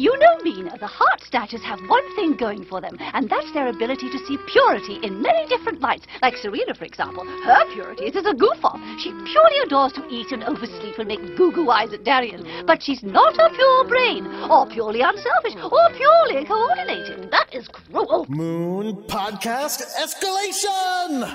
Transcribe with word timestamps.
You 0.00 0.16
know, 0.16 0.38
Mina, 0.44 0.78
the 0.78 0.86
Heart 0.86 1.24
Snatchers 1.28 1.62
have 1.62 1.80
one 1.88 2.14
thing 2.14 2.36
going 2.36 2.64
for 2.64 2.80
them, 2.80 2.96
and 3.00 3.28
that's 3.28 3.52
their 3.52 3.66
ability 3.66 4.08
to 4.08 4.18
see 4.26 4.38
purity 4.46 5.00
in 5.02 5.20
many 5.20 5.48
different 5.48 5.80
lights. 5.80 6.06
Like 6.22 6.36
Serena, 6.36 6.72
for 6.72 6.84
example. 6.84 7.24
Her 7.24 7.64
purity 7.74 8.04
is 8.04 8.14
as 8.14 8.24
a 8.24 8.32
goof 8.32 8.64
off. 8.64 8.78
She 9.00 9.10
purely 9.10 9.58
adores 9.64 9.92
to 9.94 10.06
eat 10.08 10.30
and 10.30 10.44
oversleep 10.44 11.00
and 11.00 11.08
make 11.08 11.36
goo 11.36 11.50
goo 11.50 11.68
eyes 11.70 11.92
at 11.92 12.04
Darien. 12.04 12.64
But 12.64 12.80
she's 12.80 13.02
not 13.02 13.34
a 13.40 13.50
pure 13.52 13.88
brain, 13.88 14.24
or 14.48 14.68
purely 14.68 15.00
unselfish, 15.00 15.56
or 15.56 15.90
purely 15.96 16.44
coordinated. 16.44 17.32
That 17.32 17.52
is 17.52 17.66
cruel. 17.66 18.24
Moon 18.28 19.02
Podcast 19.08 19.82
Escalation! 19.98 21.26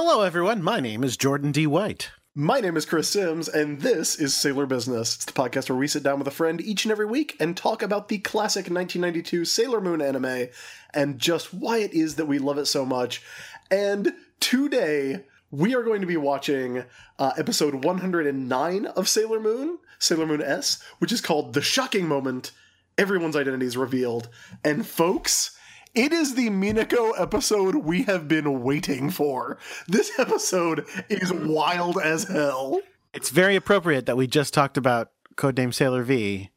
Hello, 0.00 0.22
everyone. 0.22 0.62
My 0.62 0.78
name 0.78 1.02
is 1.02 1.16
Jordan 1.16 1.50
D. 1.50 1.66
White. 1.66 2.12
My 2.32 2.60
name 2.60 2.76
is 2.76 2.86
Chris 2.86 3.08
Sims, 3.08 3.48
and 3.48 3.80
this 3.80 4.14
is 4.14 4.32
Sailor 4.32 4.64
Business. 4.64 5.16
It's 5.16 5.24
the 5.24 5.32
podcast 5.32 5.68
where 5.68 5.76
we 5.76 5.88
sit 5.88 6.04
down 6.04 6.20
with 6.20 6.28
a 6.28 6.30
friend 6.30 6.60
each 6.60 6.84
and 6.84 6.92
every 6.92 7.04
week 7.04 7.36
and 7.40 7.56
talk 7.56 7.82
about 7.82 8.06
the 8.06 8.18
classic 8.18 8.70
1992 8.70 9.44
Sailor 9.44 9.80
Moon 9.80 10.00
anime 10.00 10.50
and 10.94 11.18
just 11.18 11.52
why 11.52 11.78
it 11.78 11.92
is 11.94 12.14
that 12.14 12.26
we 12.26 12.38
love 12.38 12.58
it 12.58 12.66
so 12.66 12.86
much. 12.86 13.24
And 13.72 14.12
today, 14.38 15.24
we 15.50 15.74
are 15.74 15.82
going 15.82 16.02
to 16.02 16.06
be 16.06 16.16
watching 16.16 16.84
uh, 17.18 17.32
episode 17.36 17.84
109 17.84 18.86
of 18.86 19.08
Sailor 19.08 19.40
Moon, 19.40 19.78
Sailor 19.98 20.26
Moon 20.26 20.42
S, 20.42 20.80
which 21.00 21.10
is 21.10 21.20
called 21.20 21.54
The 21.54 21.60
Shocking 21.60 22.06
Moment 22.06 22.52
Everyone's 22.96 23.34
Identity 23.34 23.66
is 23.66 23.76
Revealed. 23.76 24.28
And 24.62 24.86
folks, 24.86 25.57
it 25.94 26.12
is 26.12 26.34
the 26.34 26.50
Minako 26.50 27.12
episode 27.18 27.76
we 27.76 28.02
have 28.02 28.28
been 28.28 28.62
waiting 28.62 29.10
for. 29.10 29.58
This 29.86 30.18
episode 30.18 30.86
is 31.08 31.32
wild 31.32 31.98
as 32.02 32.24
hell. 32.24 32.80
It's 33.14 33.30
very 33.30 33.56
appropriate 33.56 34.06
that 34.06 34.16
we 34.16 34.26
just 34.26 34.52
talked 34.52 34.76
about 34.76 35.10
Codename 35.36 35.72
Sailor 35.72 36.02
V 36.02 36.50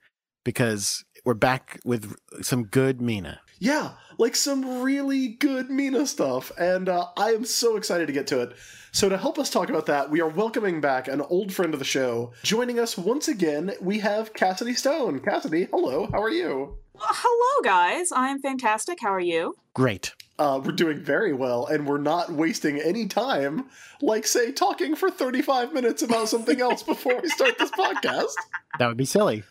because 0.43 1.03
we're 1.23 1.33
back 1.33 1.79
with 1.85 2.15
some 2.41 2.63
good 2.63 3.01
Mina. 3.01 3.39
Yeah, 3.59 3.91
like 4.17 4.35
some 4.35 4.81
really 4.81 5.27
good 5.27 5.69
Mina 5.69 6.07
stuff, 6.07 6.51
and 6.57 6.89
uh, 6.89 7.07
I 7.15 7.29
am 7.31 7.45
so 7.45 7.77
excited 7.77 8.07
to 8.07 8.13
get 8.13 8.27
to 8.27 8.41
it. 8.41 8.53
So, 8.91 9.07
to 9.07 9.17
help 9.17 9.37
us 9.37 9.49
talk 9.49 9.69
about 9.69 9.85
that, 9.85 10.09
we 10.09 10.19
are 10.19 10.27
welcoming 10.27 10.81
back 10.81 11.07
an 11.07 11.21
old 11.21 11.53
friend 11.53 11.73
of 11.73 11.79
the 11.79 11.85
show. 11.85 12.33
Joining 12.43 12.79
us 12.79 12.97
once 12.97 13.27
again, 13.27 13.73
we 13.79 13.99
have 13.99 14.33
Cassidy 14.33 14.73
Stone. 14.73 15.19
Cassidy, 15.19 15.67
hello, 15.71 16.09
how 16.11 16.21
are 16.21 16.31
you? 16.31 16.80
Well, 17.01 17.09
hello, 17.13 17.63
guys. 17.63 18.11
I'm 18.15 18.39
fantastic. 18.39 18.99
How 19.01 19.11
are 19.11 19.19
you? 19.19 19.55
Great. 19.73 20.13
Uh, 20.37 20.61
we're 20.63 20.71
doing 20.71 20.99
very 20.99 21.33
well, 21.33 21.65
and 21.65 21.87
we're 21.87 21.97
not 21.97 22.31
wasting 22.31 22.79
any 22.79 23.07
time, 23.07 23.65
like, 24.03 24.27
say, 24.27 24.51
talking 24.51 24.95
for 24.95 25.09
35 25.09 25.73
minutes 25.73 26.03
about 26.03 26.29
something 26.29 26.61
else 26.67 26.83
before 26.83 27.19
we 27.19 27.27
start 27.29 27.57
this 27.57 27.71
podcast. 27.71 28.35
That 28.77 28.87
would 28.87 28.97
be 28.97 29.05
silly. 29.05 29.41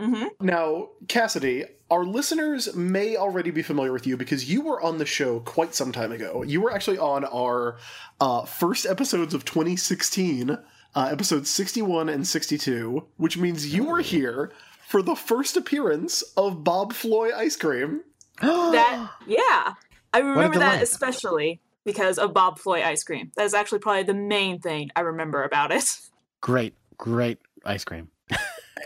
Mm-hmm. 0.00 0.44
Now, 0.44 0.88
Cassidy, 1.06 1.66
our 1.88 2.04
listeners 2.04 2.74
may 2.74 3.16
already 3.16 3.52
be 3.52 3.62
familiar 3.62 3.92
with 3.92 4.04
you 4.04 4.16
because 4.16 4.50
you 4.50 4.62
were 4.62 4.82
on 4.82 4.98
the 4.98 5.06
show 5.06 5.38
quite 5.38 5.76
some 5.76 5.92
time 5.92 6.10
ago. 6.10 6.42
You 6.42 6.60
were 6.60 6.72
actually 6.72 6.98
on 6.98 7.24
our 7.26 7.78
uh, 8.20 8.44
first 8.44 8.86
episodes 8.86 9.34
of 9.34 9.44
2016, 9.44 10.50
uh, 10.50 11.08
episodes 11.12 11.48
61 11.48 12.08
and 12.08 12.26
62, 12.26 13.06
which 13.18 13.38
means 13.38 13.72
you 13.72 13.84
were 13.84 14.00
here 14.00 14.50
for 14.92 15.00
the 15.00 15.16
first 15.16 15.56
appearance 15.56 16.20
of 16.36 16.62
Bob 16.62 16.92
Floy 16.92 17.34
ice 17.34 17.56
cream. 17.56 18.02
That 18.42 19.08
yeah, 19.26 19.72
I 20.12 20.18
remember 20.18 20.58
that 20.58 20.82
especially 20.82 21.62
because 21.82 22.18
of 22.18 22.34
Bob 22.34 22.58
Floy 22.58 22.82
ice 22.82 23.02
cream. 23.02 23.32
That 23.36 23.44
is 23.44 23.54
actually 23.54 23.78
probably 23.78 24.02
the 24.02 24.12
main 24.12 24.60
thing 24.60 24.90
I 24.94 25.00
remember 25.00 25.44
about 25.44 25.72
it. 25.72 25.98
Great, 26.42 26.74
great 26.98 27.38
ice 27.64 27.84
cream. 27.84 28.10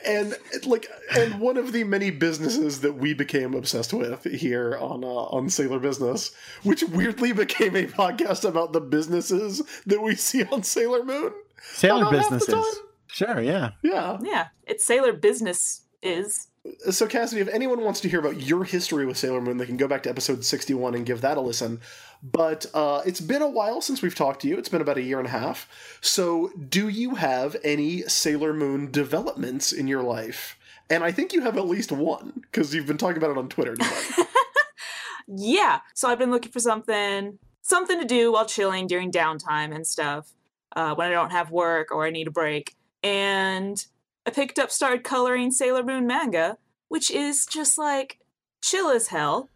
and 0.07 0.37
like 0.65 0.87
and 1.17 1.41
one 1.41 1.57
of 1.57 1.73
the 1.73 1.83
many 1.83 2.13
businesses 2.13 2.83
that 2.83 2.93
we 2.93 3.13
became 3.13 3.53
obsessed 3.55 3.93
with 3.93 4.23
here 4.23 4.79
on 4.79 5.03
uh, 5.03 5.09
on 5.09 5.51
Sailor 5.51 5.81
Business, 5.81 6.31
which 6.63 6.85
weirdly 6.85 7.33
became 7.33 7.75
a 7.75 7.87
podcast 7.87 8.49
about 8.49 8.73
the 8.73 8.81
businesses 8.81 9.61
that 9.87 10.01
we 10.01 10.15
see 10.15 10.45
on 10.45 10.63
Sailor 10.63 11.05
Moon. 11.05 11.33
Sailor 11.73 12.03
About 12.03 12.15
half 12.15 12.31
the 12.31 12.37
businesses. 12.37 12.81
Sure, 13.09 13.41
yeah. 13.41 13.71
Yeah. 13.83 14.19
Yeah, 14.23 14.49
it's 14.67 14.85
Sailor 14.85 15.15
Business 15.15 15.86
is. 16.07 16.49
So 16.91 17.07
Cassidy, 17.07 17.41
if 17.41 17.49
anyone 17.49 17.83
wants 17.83 18.01
to 18.01 18.09
hear 18.09 18.19
about 18.19 18.41
your 18.41 18.65
history 18.65 19.07
with 19.07 19.17
Sailor 19.17 19.41
Moon, 19.41 19.57
they 19.57 19.67
can 19.67 19.77
go 19.77 19.87
back 19.87 20.03
to 20.03 20.11
episode 20.11 20.45
sixty-one 20.45 20.95
and 20.95 21.07
give 21.07 21.21
that 21.21 21.37
a 21.37 21.41
listen. 21.41 21.81
But 22.23 22.67
uh, 22.75 23.03
it's 23.07 23.21
been 23.21 23.43
a 23.43 23.49
while 23.49 23.81
since 23.81 24.03
we've 24.03 24.15
talked 24.15 24.43
to 24.43 24.49
you. 24.49 24.59
It's 24.59 24.69
been 24.69 24.81
about 24.81 24.97
a 24.99 25.03
year 25.03 25.19
and 25.19 25.29
a 25.29 25.31
half. 25.31 25.99
So, 26.01 26.51
do 26.69 26.89
you 26.89 27.15
have 27.15 27.57
any 27.63 28.03
Sailor 28.03 28.53
Moon 28.53 28.91
developments 28.91 29.73
in 29.73 29.87
your 29.87 30.03
life? 30.03 30.59
And 30.91 31.05
I 31.05 31.13
think 31.13 31.33
you 31.33 31.43
have 31.43 31.57
at 31.57 31.67
least 31.67 31.93
one 31.93 32.33
because 32.43 32.75
you've 32.75 32.87
been 32.87 32.99
talking 32.99 33.19
about 33.19 33.31
it 33.31 33.39
on 33.39 33.49
Twitter. 33.49 33.77
Yeah, 35.27 35.81
so 35.95 36.09
I've 36.09 36.19
been 36.19 36.31
looking 36.31 36.53
for 36.53 36.61
something 36.61 37.39
something 37.63 37.99
to 37.99 38.07
do 38.07 38.33
while 38.33 38.47
chilling 38.47 38.87
during 38.87 39.11
downtime 39.11 39.75
and 39.75 39.85
stuff 39.85 40.31
uh, 40.77 40.95
when 40.95 41.09
I 41.09 41.11
don't 41.11 41.33
have 41.33 41.51
work 41.51 41.91
or 41.91 42.07
I 42.07 42.11
need 42.11 42.29
a 42.29 42.31
break. 42.31 42.77
And 43.03 43.85
I 44.27 44.31
picked 44.31 44.59
up, 44.59 44.71
started 44.71 45.05
coloring 45.05 45.53
Sailor 45.53 45.85
Moon 45.85 46.07
manga, 46.07 46.59
which 46.89 47.11
is 47.11 47.47
just 47.47 47.79
like 47.79 48.19
chill 48.61 48.89
as 48.89 49.09
hell. 49.09 49.49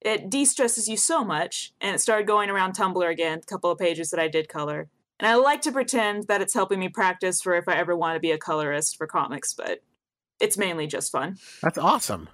It 0.00 0.30
de 0.30 0.44
stresses 0.44 0.88
you 0.88 0.96
so 0.96 1.24
much, 1.24 1.72
and 1.80 1.94
it 1.94 1.98
started 2.00 2.26
going 2.26 2.50
around 2.50 2.74
Tumblr 2.74 3.10
again, 3.10 3.40
a 3.42 3.46
couple 3.46 3.70
of 3.70 3.78
pages 3.78 4.10
that 4.10 4.20
I 4.20 4.28
did 4.28 4.48
color. 4.48 4.88
And 5.18 5.26
I 5.26 5.34
like 5.34 5.60
to 5.62 5.72
pretend 5.72 6.28
that 6.28 6.40
it's 6.40 6.54
helping 6.54 6.80
me 6.80 6.88
practice 6.88 7.42
for 7.42 7.54
if 7.54 7.68
I 7.68 7.76
ever 7.76 7.94
want 7.94 8.16
to 8.16 8.20
be 8.20 8.30
a 8.30 8.38
colorist 8.38 8.96
for 8.96 9.06
comics, 9.06 9.52
but 9.52 9.82
it's 10.38 10.56
mainly 10.56 10.86
just 10.86 11.12
fun. 11.12 11.36
That's 11.62 11.76
awesome. 11.76 12.30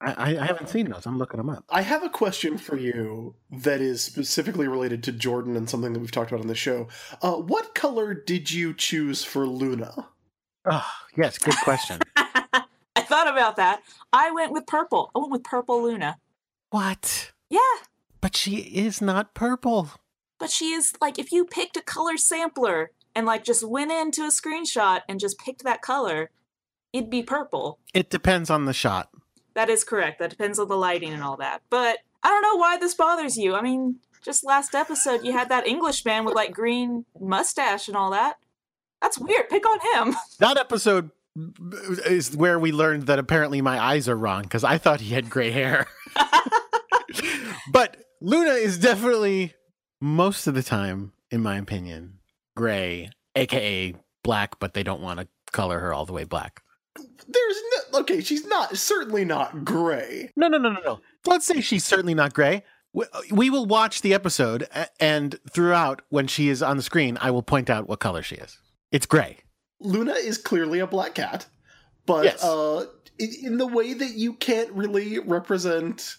I, 0.00 0.12
I, 0.12 0.38
I 0.38 0.46
haven't 0.46 0.68
seen 0.68 0.90
those. 0.90 1.06
I'm 1.06 1.18
looking 1.18 1.38
them 1.38 1.48
up. 1.48 1.64
I 1.70 1.82
have 1.82 2.02
a 2.02 2.08
question 2.08 2.58
for 2.58 2.76
you 2.76 3.36
that 3.50 3.80
is 3.80 4.02
specifically 4.02 4.66
related 4.66 5.04
to 5.04 5.12
Jordan 5.12 5.56
and 5.56 5.70
something 5.70 5.92
that 5.92 6.00
we've 6.00 6.10
talked 6.10 6.32
about 6.32 6.42
on 6.42 6.48
the 6.48 6.56
show. 6.56 6.88
Uh, 7.22 7.34
what 7.34 7.74
color 7.76 8.12
did 8.12 8.50
you 8.50 8.74
choose 8.74 9.22
for 9.22 9.46
Luna? 9.46 10.08
Oh, 10.64 10.90
yes, 11.16 11.38
good 11.38 11.54
question. 11.62 12.00
I 12.16 13.02
thought 13.02 13.28
about 13.28 13.56
that. 13.56 13.82
I 14.12 14.30
went 14.30 14.52
with 14.52 14.66
purple. 14.66 15.10
I 15.14 15.18
went 15.18 15.32
with 15.32 15.44
purple 15.44 15.82
Luna. 15.82 16.18
what? 16.70 17.32
Yeah, 17.50 17.60
But 18.20 18.36
she 18.36 18.56
is 18.56 19.00
not 19.00 19.34
purple. 19.34 19.90
but 20.38 20.50
she 20.50 20.72
is 20.72 20.94
like 21.00 21.18
if 21.18 21.30
you 21.32 21.44
picked 21.44 21.76
a 21.76 21.82
color 21.82 22.16
sampler 22.16 22.90
and 23.14 23.26
like 23.26 23.44
just 23.44 23.62
went 23.62 23.92
into 23.92 24.22
a 24.24 24.28
screenshot 24.30 25.02
and 25.08 25.20
just 25.20 25.38
picked 25.38 25.62
that 25.64 25.82
color, 25.82 26.30
it'd 26.92 27.10
be 27.10 27.22
purple. 27.22 27.78
It 27.92 28.10
depends 28.10 28.50
on 28.50 28.64
the 28.64 28.72
shot. 28.72 29.10
That 29.54 29.68
is 29.70 29.84
correct. 29.84 30.18
That 30.18 30.30
depends 30.30 30.58
on 30.58 30.66
the 30.68 30.76
lighting 30.76 31.12
and 31.12 31.22
all 31.22 31.36
that. 31.36 31.62
But 31.70 31.98
I 32.24 32.28
don't 32.30 32.42
know 32.42 32.56
why 32.56 32.76
this 32.78 32.94
bothers 32.94 33.36
you. 33.36 33.54
I 33.54 33.60
mean, 33.62 33.96
just 34.24 34.42
last 34.44 34.74
episode 34.74 35.24
you 35.24 35.32
had 35.32 35.48
that 35.50 35.66
Englishman 35.68 36.24
with 36.24 36.34
like 36.34 36.52
green 36.52 37.04
mustache 37.20 37.86
and 37.86 37.96
all 37.96 38.10
that. 38.10 38.36
That's 39.04 39.18
weird. 39.18 39.50
Pick 39.50 39.66
on 39.68 40.08
him. 40.08 40.16
That 40.38 40.56
episode 40.56 41.10
is 42.06 42.34
where 42.34 42.58
we 42.58 42.72
learned 42.72 43.02
that 43.06 43.18
apparently 43.18 43.60
my 43.60 43.78
eyes 43.78 44.08
are 44.08 44.16
wrong 44.16 44.42
because 44.44 44.64
I 44.64 44.78
thought 44.78 45.02
he 45.02 45.12
had 45.12 45.28
gray 45.28 45.50
hair. 45.50 45.86
but 47.70 47.98
Luna 48.22 48.52
is 48.52 48.78
definitely, 48.78 49.52
most 50.00 50.46
of 50.46 50.54
the 50.54 50.62
time, 50.62 51.12
in 51.30 51.42
my 51.42 51.56
opinion, 51.58 52.18
gray, 52.56 53.10
aka 53.36 53.94
black, 54.22 54.58
but 54.58 54.72
they 54.72 54.82
don't 54.82 55.02
want 55.02 55.20
to 55.20 55.28
color 55.52 55.80
her 55.80 55.92
all 55.92 56.06
the 56.06 56.12
way 56.14 56.24
black. 56.24 56.62
There's 56.96 57.56
no, 57.92 58.00
okay, 58.00 58.20
she's 58.22 58.46
not 58.46 58.76
certainly 58.78 59.24
not 59.26 59.64
gray. 59.66 60.30
No, 60.34 60.48
no, 60.48 60.56
no, 60.58 60.70
no, 60.70 60.80
no. 60.80 61.00
Let's 61.26 61.44
say 61.44 61.60
she's 61.60 61.84
certainly 61.84 62.14
not 62.14 62.32
gray. 62.32 62.64
We- 62.94 63.06
uh, 63.12 63.20
We 63.32 63.50
will 63.50 63.66
watch 63.66 64.00
the 64.02 64.14
episode, 64.14 64.66
and 64.98 65.38
throughout, 65.50 66.00
when 66.08 66.26
she 66.26 66.48
is 66.48 66.62
on 66.62 66.76
the 66.78 66.82
screen, 66.82 67.18
I 67.20 67.30
will 67.32 67.42
point 67.42 67.68
out 67.68 67.86
what 67.88 67.98
color 68.00 68.22
she 68.22 68.36
is. 68.36 68.58
It's 68.94 69.06
gray. 69.06 69.38
Luna 69.80 70.12
is 70.12 70.38
clearly 70.38 70.78
a 70.78 70.86
black 70.86 71.14
cat, 71.14 71.46
but 72.06 72.24
Yes. 72.24 72.44
uh, 72.44 72.86
in, 73.18 73.30
in 73.42 73.58
the 73.58 73.66
way 73.66 73.92
that 73.92 74.12
you 74.12 74.34
can't 74.34 74.70
really 74.70 75.18
represent 75.18 76.16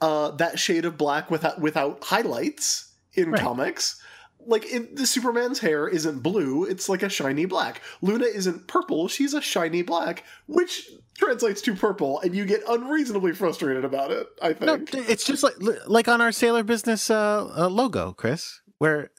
uh, 0.00 0.30
that 0.32 0.58
shade 0.58 0.84
of 0.86 0.96
black 0.96 1.30
without 1.30 1.60
without 1.60 2.02
highlights 2.02 2.94
in 3.12 3.32
Right. 3.32 3.42
comics. 3.42 4.00
like 4.48 4.64
it, 4.72 4.94
the 4.96 5.06
Superman's 5.06 5.58
hair 5.58 5.88
isn't 5.88 6.20
blue; 6.22 6.64
it's 6.64 6.88
like 6.88 7.02
a 7.02 7.08
shiny 7.08 7.44
black. 7.46 7.82
Luna 8.00 8.26
isn't 8.26 8.66
purple; 8.68 9.08
she's 9.08 9.34
a 9.34 9.40
shiny 9.42 9.82
black, 9.82 10.22
which 10.46 10.88
translates 11.18 11.60
to 11.62 11.74
purple, 11.74 12.20
and 12.20 12.32
you 12.34 12.44
get 12.46 12.62
unreasonably 12.68 13.32
frustrated 13.32 13.84
about 13.84 14.10
it. 14.12 14.26
I 14.40 14.54
No, 14.60 14.76
think. 14.78 14.94
it's 15.10 15.24
just 15.24 15.42
like 15.42 15.56
like 15.86 16.06
on 16.08 16.20
our 16.20 16.32
Sailor 16.32 16.62
Business 16.62 17.10
uh, 17.10 17.50
uh, 17.58 17.68
logo, 17.68 18.12
Chris, 18.12 18.60
where 18.78 19.10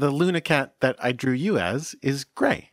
the 0.00 0.10
Luna 0.10 0.40
cat 0.40 0.74
that 0.80 0.96
I 0.98 1.12
drew 1.12 1.32
you 1.32 1.58
as 1.58 1.94
is 2.02 2.24
gray. 2.24 2.70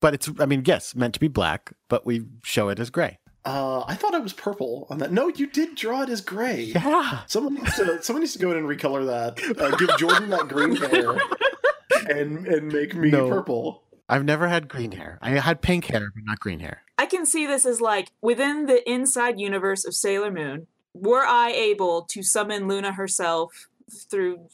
But 0.00 0.14
it's, 0.14 0.28
I 0.40 0.46
mean, 0.46 0.62
yes, 0.64 0.94
meant 0.94 1.14
to 1.14 1.20
be 1.20 1.28
black, 1.28 1.72
but 1.88 2.04
we 2.06 2.24
show 2.42 2.68
it 2.70 2.78
as 2.80 2.90
gray. 2.90 3.18
Uh, 3.44 3.84
I 3.86 3.94
thought 3.96 4.14
it 4.14 4.22
was 4.22 4.32
purple 4.32 4.86
on 4.88 4.98
that. 4.98 5.12
No, 5.12 5.28
you 5.28 5.46
did 5.48 5.74
draw 5.74 6.02
it 6.02 6.08
as 6.08 6.20
gray. 6.20 6.62
Yeah. 6.62 7.20
Someone 7.26 7.54
needs 7.54 7.74
to 7.76 8.00
someone 8.02 8.20
needs 8.22 8.32
to 8.34 8.38
go 8.38 8.52
in 8.52 8.56
and 8.56 8.66
recolor 8.66 9.04
that. 9.06 9.60
Uh, 9.60 9.76
give 9.76 9.96
Jordan 9.98 10.30
that 10.30 10.46
green 10.48 10.76
hair, 10.76 11.16
and 12.08 12.46
and 12.46 12.68
make 12.72 12.94
me 12.94 13.10
No. 13.10 13.28
purple. 13.28 13.82
I've 14.08 14.24
never 14.24 14.46
had 14.46 14.68
green 14.68 14.92
hair. 14.92 15.18
I 15.22 15.30
had 15.30 15.60
pink 15.60 15.86
hair, 15.86 16.10
but 16.14 16.22
not 16.24 16.38
green 16.38 16.60
hair. 16.60 16.82
I 16.98 17.06
can 17.06 17.26
see 17.26 17.46
this 17.46 17.66
as 17.66 17.80
like 17.80 18.10
within 18.20 18.66
the 18.66 18.88
inside 18.88 19.40
universe 19.40 19.84
of 19.84 19.94
Sailor 19.94 20.30
Moon, 20.30 20.66
were 20.94 21.24
I 21.24 21.50
able 21.50 22.02
to 22.10 22.22
summon 22.22 22.68
Luna 22.68 22.92
herself 22.92 23.68
through 24.08 24.48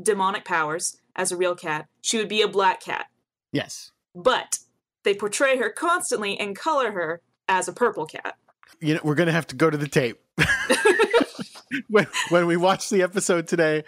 demonic 0.00 0.44
powers 0.44 0.98
as 1.16 1.32
a 1.32 1.36
real 1.36 1.56
cat, 1.56 1.86
she 2.00 2.18
would 2.18 2.28
be 2.28 2.42
a 2.42 2.48
black 2.48 2.80
cat. 2.80 3.06
Yes. 3.52 3.90
But 4.14 4.58
they 5.02 5.14
portray 5.14 5.56
her 5.56 5.70
constantly 5.70 6.38
and 6.38 6.56
color 6.56 6.92
her 6.92 7.22
as 7.48 7.68
a 7.68 7.72
purple 7.72 8.06
cat. 8.06 8.36
You 8.80 8.94
know, 8.94 9.00
we're 9.02 9.14
going 9.14 9.28
to 9.28 9.32
have 9.32 9.46
to 9.48 9.56
go 9.56 9.70
to 9.70 9.76
the 9.76 9.88
tape. 9.88 10.20
when, 11.88 12.06
when 12.28 12.46
we 12.46 12.56
watch 12.56 12.90
the 12.90 13.02
episode 13.02 13.48
today 13.48 13.84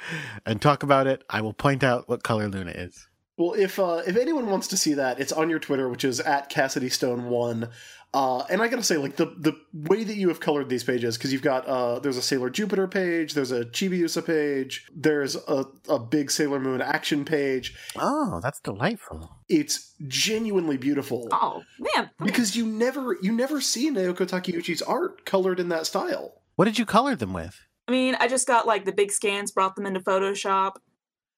and 0.46 0.60
talk 0.60 0.82
about 0.82 1.06
it, 1.06 1.22
I 1.28 1.42
will 1.42 1.52
point 1.52 1.84
out 1.84 2.08
what 2.08 2.22
color 2.22 2.48
Luna 2.48 2.72
is. 2.72 3.06
Well, 3.36 3.52
if 3.52 3.78
uh, 3.78 4.02
if 4.04 4.16
anyone 4.16 4.50
wants 4.50 4.66
to 4.68 4.76
see 4.76 4.94
that, 4.94 5.20
it's 5.20 5.30
on 5.30 5.48
your 5.48 5.60
Twitter, 5.60 5.88
which 5.88 6.04
is 6.04 6.18
at 6.18 6.48
Cassidy 6.48 6.88
Stone 6.88 7.26
One. 7.26 7.68
Uh, 8.14 8.38
and 8.48 8.62
I 8.62 8.68
gotta 8.68 8.82
say, 8.82 8.96
like 8.96 9.16
the 9.16 9.26
the 9.26 9.52
way 9.74 10.02
that 10.02 10.16
you 10.16 10.28
have 10.28 10.40
colored 10.40 10.70
these 10.70 10.82
pages, 10.82 11.18
because 11.18 11.30
you've 11.30 11.42
got 11.42 11.66
uh, 11.66 11.98
there's 11.98 12.16
a 12.16 12.22
Sailor 12.22 12.48
Jupiter 12.48 12.88
page, 12.88 13.34
there's 13.34 13.52
a 13.52 13.66
Chibiusa 13.66 14.24
page, 14.24 14.86
there's 14.96 15.36
a, 15.36 15.66
a 15.90 15.98
big 15.98 16.30
Sailor 16.30 16.58
Moon 16.58 16.80
action 16.80 17.26
page. 17.26 17.74
Oh, 17.96 18.40
that's 18.42 18.60
delightful. 18.60 19.36
It's 19.50 19.94
genuinely 20.06 20.78
beautiful 20.78 21.28
Oh, 21.32 21.62
man. 21.78 22.10
because 22.24 22.56
you 22.56 22.64
never 22.66 23.18
you 23.20 23.30
never 23.30 23.60
see 23.60 23.90
Naoko 23.90 24.26
Takeuchi's 24.26 24.80
art 24.80 25.26
colored 25.26 25.60
in 25.60 25.68
that 25.68 25.86
style. 25.86 26.40
What 26.56 26.64
did 26.64 26.78
you 26.78 26.86
color 26.86 27.14
them 27.14 27.34
with? 27.34 27.60
I 27.86 27.92
mean, 27.92 28.16
I 28.18 28.26
just 28.26 28.46
got 28.46 28.66
like 28.66 28.86
the 28.86 28.92
big 28.92 29.12
scans, 29.12 29.52
brought 29.52 29.76
them 29.76 29.84
into 29.84 30.00
Photoshop. 30.00 30.76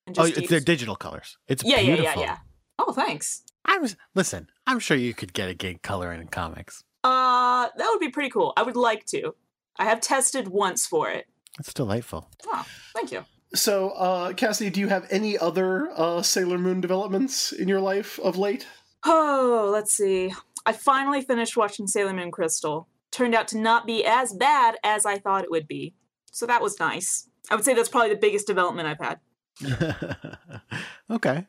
And 0.06 0.16
Oh, 0.18 0.26
just 0.26 0.38
it's 0.38 0.48
their 0.48 0.58
used- 0.58 0.66
digital 0.66 0.94
colors. 0.96 1.36
It's 1.48 1.64
yeah, 1.64 1.80
yeah, 1.80 1.96
beautiful. 1.96 2.22
yeah, 2.22 2.28
yeah. 2.28 2.36
Oh, 2.78 2.92
thanks. 2.92 3.42
I 3.64 3.78
was 3.78 3.96
listen. 4.14 4.48
I'm 4.66 4.78
sure 4.78 4.96
you 4.96 5.14
could 5.14 5.32
get 5.32 5.48
a 5.48 5.54
gig 5.54 5.82
coloring 5.82 6.20
in 6.20 6.28
comics. 6.28 6.84
Uh, 7.02 7.68
that 7.76 7.88
would 7.90 8.00
be 8.00 8.10
pretty 8.10 8.30
cool. 8.30 8.52
I 8.56 8.62
would 8.62 8.76
like 8.76 9.06
to. 9.06 9.34
I 9.76 9.84
have 9.84 10.00
tested 10.00 10.48
once 10.48 10.86
for 10.86 11.10
it. 11.10 11.26
It's 11.58 11.72
delightful. 11.72 12.30
Oh, 12.46 12.66
thank 12.94 13.12
you. 13.12 13.24
So, 13.54 13.90
uh, 13.90 14.32
Cassidy, 14.34 14.70
do 14.70 14.80
you 14.80 14.88
have 14.88 15.06
any 15.10 15.36
other 15.36 15.90
uh, 15.96 16.22
Sailor 16.22 16.58
Moon 16.58 16.80
developments 16.80 17.52
in 17.52 17.66
your 17.66 17.80
life 17.80 18.18
of 18.20 18.36
late? 18.36 18.66
Oh, 19.04 19.70
let's 19.72 19.92
see. 19.94 20.32
I 20.66 20.72
finally 20.72 21.22
finished 21.22 21.56
watching 21.56 21.86
Sailor 21.86 22.12
Moon 22.12 22.30
Crystal. 22.30 22.86
Turned 23.10 23.34
out 23.34 23.48
to 23.48 23.58
not 23.58 23.86
be 23.86 24.04
as 24.04 24.32
bad 24.32 24.76
as 24.84 25.04
I 25.04 25.18
thought 25.18 25.42
it 25.42 25.50
would 25.50 25.66
be. 25.66 25.94
So 26.30 26.46
that 26.46 26.62
was 26.62 26.78
nice. 26.78 27.28
I 27.50 27.56
would 27.56 27.64
say 27.64 27.74
that's 27.74 27.88
probably 27.88 28.10
the 28.10 28.20
biggest 28.20 28.46
development 28.46 28.86
I've 28.86 29.00
had. 29.00 30.38
okay. 31.10 31.46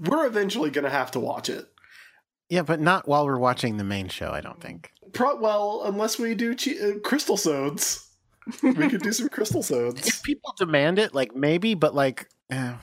We're 0.00 0.26
eventually 0.26 0.70
going 0.70 0.84
to 0.84 0.90
have 0.90 1.10
to 1.12 1.20
watch 1.20 1.48
it. 1.48 1.66
Yeah, 2.48 2.62
but 2.62 2.80
not 2.80 3.08
while 3.08 3.26
we're 3.26 3.38
watching 3.38 3.76
the 3.76 3.84
main 3.84 4.08
show. 4.08 4.30
I 4.30 4.40
don't 4.40 4.60
think. 4.60 4.90
Pro- 5.12 5.36
well, 5.36 5.82
unless 5.84 6.18
we 6.18 6.34
do 6.34 6.54
che- 6.54 6.78
uh, 6.80 6.98
crystal 7.00 7.36
sods, 7.36 8.08
we 8.62 8.88
could 8.88 9.02
do 9.02 9.12
some 9.12 9.28
crystal 9.28 9.62
sods. 9.62 10.06
If 10.06 10.22
people 10.22 10.54
demand 10.56 10.98
it, 10.98 11.14
like 11.14 11.34
maybe, 11.34 11.74
but 11.74 11.94
like, 11.94 12.28
eh, 12.50 12.74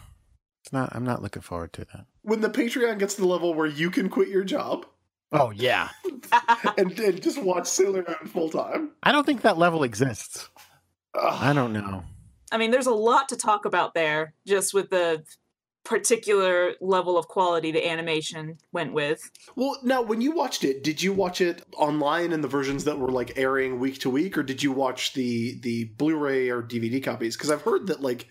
it's 0.61 0.73
not. 0.73 0.89
I'm 0.93 1.05
not 1.05 1.21
looking 1.21 1.41
forward 1.41 1.71
to 1.73 1.85
that. 1.93 2.05
When 2.23 2.41
the 2.41 2.49
Patreon 2.49 2.99
gets 2.99 3.15
to 3.15 3.21
the 3.21 3.27
level 3.27 3.53
where 3.53 3.67
you 3.67 3.89
can 3.89 4.09
quit 4.09 4.27
your 4.27 4.43
job 4.43 4.85
Oh 5.33 5.49
yeah. 5.49 5.89
and, 6.77 6.97
and 6.99 7.21
just 7.21 7.41
watch 7.41 7.67
Sailor 7.67 8.05
Moon 8.07 8.29
full 8.29 8.49
time. 8.49 8.91
I 9.01 9.11
don't 9.11 9.25
think 9.25 9.41
that 9.41 9.57
level 9.57 9.83
exists. 9.83 10.47
I 11.19 11.53
don't 11.53 11.73
know. 11.73 12.03
I 12.51 12.57
mean, 12.57 12.69
there's 12.69 12.85
a 12.85 12.93
lot 12.93 13.29
to 13.29 13.35
talk 13.35 13.65
about 13.65 13.95
there, 13.95 14.35
just 14.45 14.75
with 14.75 14.91
the 14.91 15.23
particular 15.83 16.73
level 16.79 17.17
of 17.17 17.27
quality 17.27 17.71
the 17.71 17.87
animation 17.87 18.57
went 18.71 18.93
with. 18.93 19.29
Well, 19.55 19.77
now 19.83 20.01
when 20.01 20.21
you 20.21 20.31
watched 20.31 20.63
it, 20.63 20.83
did 20.83 21.01
you 21.01 21.13
watch 21.13 21.41
it 21.41 21.63
online 21.75 22.31
in 22.31 22.41
the 22.41 22.47
versions 22.47 22.85
that 22.85 22.97
were 22.97 23.11
like 23.11 23.37
airing 23.37 23.79
week 23.79 23.99
to 23.99 24.09
week, 24.09 24.37
or 24.37 24.43
did 24.43 24.63
you 24.63 24.71
watch 24.71 25.13
the 25.13 25.59
the 25.59 25.85
Blu-ray 25.85 26.49
or 26.49 26.61
DVD 26.61 27.03
copies? 27.03 27.35
Because 27.35 27.51
I've 27.51 27.63
heard 27.63 27.87
that 27.87 28.01
like 28.01 28.27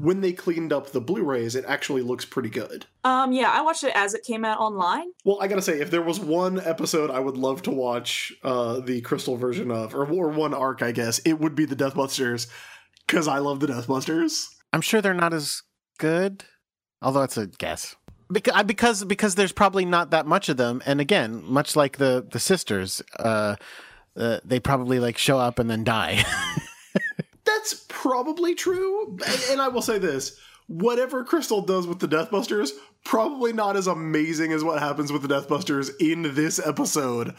when 0.00 0.20
they 0.20 0.32
cleaned 0.32 0.72
up 0.72 0.90
the 0.90 1.00
Blu-rays, 1.00 1.54
it 1.54 1.64
actually 1.66 2.02
looks 2.02 2.24
pretty 2.24 2.48
good. 2.48 2.86
Um, 3.04 3.32
yeah, 3.32 3.50
I 3.50 3.60
watched 3.62 3.84
it 3.84 3.92
as 3.94 4.14
it 4.14 4.24
came 4.24 4.44
out 4.44 4.58
online. 4.58 5.06
Well, 5.24 5.38
I 5.40 5.46
gotta 5.46 5.62
say, 5.62 5.80
if 5.80 5.90
there 5.90 6.02
was 6.02 6.18
one 6.18 6.60
episode 6.60 7.10
I 7.10 7.20
would 7.20 7.36
love 7.36 7.62
to 7.62 7.70
watch 7.70 8.32
uh, 8.42 8.80
the 8.80 9.00
Crystal 9.02 9.36
version 9.36 9.70
of, 9.70 9.94
or, 9.94 10.06
or 10.06 10.28
one 10.28 10.54
arc, 10.54 10.82
I 10.82 10.92
guess, 10.92 11.18
it 11.20 11.38
would 11.38 11.54
be 11.54 11.66
the 11.66 11.76
Deathbusters, 11.76 12.46
because 13.06 13.28
I 13.28 13.38
love 13.38 13.60
the 13.60 13.66
Deathbusters. 13.66 14.46
I'm 14.72 14.80
sure 14.80 15.02
they're 15.02 15.12
not 15.12 15.34
as 15.34 15.62
good, 15.98 16.44
although 17.02 17.22
it's 17.22 17.36
a 17.36 17.46
guess. 17.46 17.96
Because 18.30 18.62
because 18.64 19.04
because 19.04 19.34
there's 19.34 19.52
probably 19.52 19.84
not 19.84 20.10
that 20.12 20.26
much 20.26 20.48
of 20.48 20.56
them, 20.56 20.82
and 20.86 21.00
again, 21.00 21.42
much 21.44 21.74
like 21.74 21.96
the 21.96 22.26
the 22.30 22.38
sisters, 22.38 23.02
uh, 23.18 23.56
uh 24.16 24.38
they 24.44 24.60
probably 24.60 25.00
like 25.00 25.18
show 25.18 25.38
up 25.38 25.58
and 25.58 25.68
then 25.68 25.82
die. 25.82 26.22
That's 27.44 27.84
probably 27.88 28.54
true, 28.54 29.18
and, 29.26 29.40
and 29.50 29.60
I 29.60 29.66
will 29.66 29.82
say 29.82 29.98
this: 29.98 30.38
whatever 30.68 31.24
Crystal 31.24 31.60
does 31.60 31.88
with 31.88 31.98
the 31.98 32.06
Deathbusters, 32.06 32.70
probably 33.04 33.52
not 33.52 33.76
as 33.76 33.88
amazing 33.88 34.52
as 34.52 34.62
what 34.62 34.78
happens 34.78 35.10
with 35.10 35.22
the 35.22 35.28
Deathbusters 35.28 35.90
in 35.98 36.34
this 36.34 36.64
episode, 36.64 37.34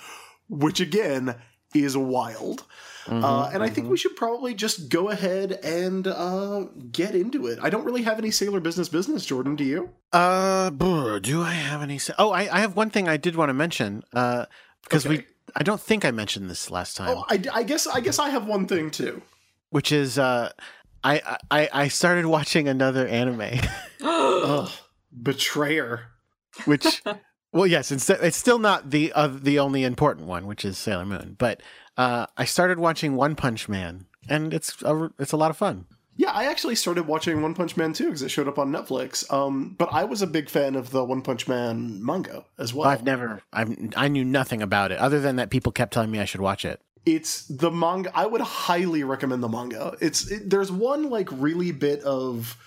which 0.49 0.81
again 0.81 1.35
is 1.73 1.95
wild. 1.95 2.65
Uh, 3.07 3.49
and 3.53 3.63
I 3.63 3.69
think 3.69 3.89
we 3.89 3.97
should 3.97 4.15
probably 4.15 4.53
just 4.53 4.89
go 4.89 5.09
ahead 5.09 5.53
and 5.63 6.07
uh, 6.07 6.65
get 6.91 7.15
into 7.15 7.47
it. 7.47 7.59
I 7.61 7.69
don't 7.69 7.83
really 7.85 8.03
have 8.03 8.17
any 8.19 8.31
Sailor 8.31 8.59
Business 8.59 8.89
business, 8.89 9.25
Jordan. 9.25 9.55
Do 9.55 9.63
you? 9.63 9.89
Uh, 10.13 10.69
brr, 10.71 11.19
do 11.19 11.41
I 11.41 11.53
have 11.53 11.81
any? 11.81 11.97
sa- 11.97 12.13
Oh, 12.19 12.31
I, 12.31 12.41
I 12.55 12.59
have 12.59 12.75
one 12.75 12.89
thing 12.89 13.07
I 13.09 13.17
did 13.17 13.35
want 13.35 13.49
to 13.49 13.53
mention. 13.53 14.03
Uh, 14.13 14.45
because 14.83 15.07
we, 15.07 15.25
I 15.55 15.63
don't 15.63 15.81
think 15.81 16.05
I 16.05 16.11
mentioned 16.11 16.49
this 16.49 16.69
last 16.71 16.97
time, 16.97 17.17
Oh, 17.17 17.25
I, 17.29 17.41
I 17.53 17.63
guess 17.63 17.87
I 17.87 17.99
guess 18.01 18.19
I 18.19 18.29
have 18.29 18.45
one 18.47 18.67
thing 18.67 18.91
too. 18.91 19.21
which 19.69 19.91
is 19.91 20.17
uh, 20.19 20.51
I 21.03 21.37
I 21.49 21.69
I 21.73 21.87
started 21.87 22.25
watching 22.25 22.67
another 22.67 23.07
anime, 23.07 23.59
Ugh, 24.01 24.69
betrayer. 25.21 26.07
which, 26.65 27.01
well, 27.53 27.67
yes, 27.67 27.91
it's 27.91 28.09
it's 28.09 28.37
still 28.37 28.59
not 28.59 28.89
the 28.89 29.11
uh, 29.13 29.27
the 29.27 29.59
only 29.59 29.83
important 29.83 30.27
one, 30.27 30.45
which 30.45 30.65
is 30.65 30.77
Sailor 30.77 31.05
Moon, 31.05 31.35
but 31.39 31.61
uh, 31.97 32.25
I 32.37 32.45
started 32.45 32.79
watching 32.79 33.15
One 33.15 33.35
Punch 33.35 33.67
Man, 33.69 34.05
and 34.29 34.53
it's 34.53 34.81
a, 34.83 35.11
it's 35.19 35.31
a 35.31 35.37
lot 35.37 35.51
of 35.51 35.57
fun. 35.57 35.85
Yeah, 36.17 36.31
I 36.31 36.45
actually 36.45 36.75
started 36.75 37.07
watching 37.07 37.41
One 37.41 37.55
Punch 37.55 37.77
Man 37.77 37.93
too 37.93 38.05
because 38.05 38.21
it 38.21 38.29
showed 38.29 38.47
up 38.47 38.59
on 38.59 38.71
Netflix. 38.71 39.31
Um, 39.33 39.75
but 39.77 39.89
I 39.91 40.03
was 40.03 40.21
a 40.21 40.27
big 40.27 40.49
fan 40.49 40.75
of 40.75 40.91
the 40.91 41.03
One 41.03 41.21
Punch 41.21 41.47
Man 41.47 42.05
manga 42.05 42.45
as 42.59 42.73
well. 42.73 42.87
I've 42.87 43.03
never, 43.03 43.41
I've, 43.51 43.75
I 43.95 44.07
knew 44.07 44.25
nothing 44.25 44.61
about 44.61 44.91
it 44.91 44.99
other 44.99 45.19
than 45.19 45.37
that 45.37 45.49
people 45.49 45.71
kept 45.71 45.93
telling 45.93 46.11
me 46.11 46.19
I 46.19 46.25
should 46.25 46.41
watch 46.41 46.65
it. 46.65 46.81
it's 47.05 47.47
the 47.47 47.71
manga. 47.71 48.11
I 48.13 48.25
would 48.27 48.41
highly 48.41 49.03
recommend 49.03 49.41
the 49.41 49.49
manga. 49.49 49.95
It's 49.99 50.29
it, 50.29 50.49
there's 50.49 50.71
one 50.71 51.09
like 51.09 51.29
really 51.31 51.71
bit 51.71 52.03
of 52.03 52.57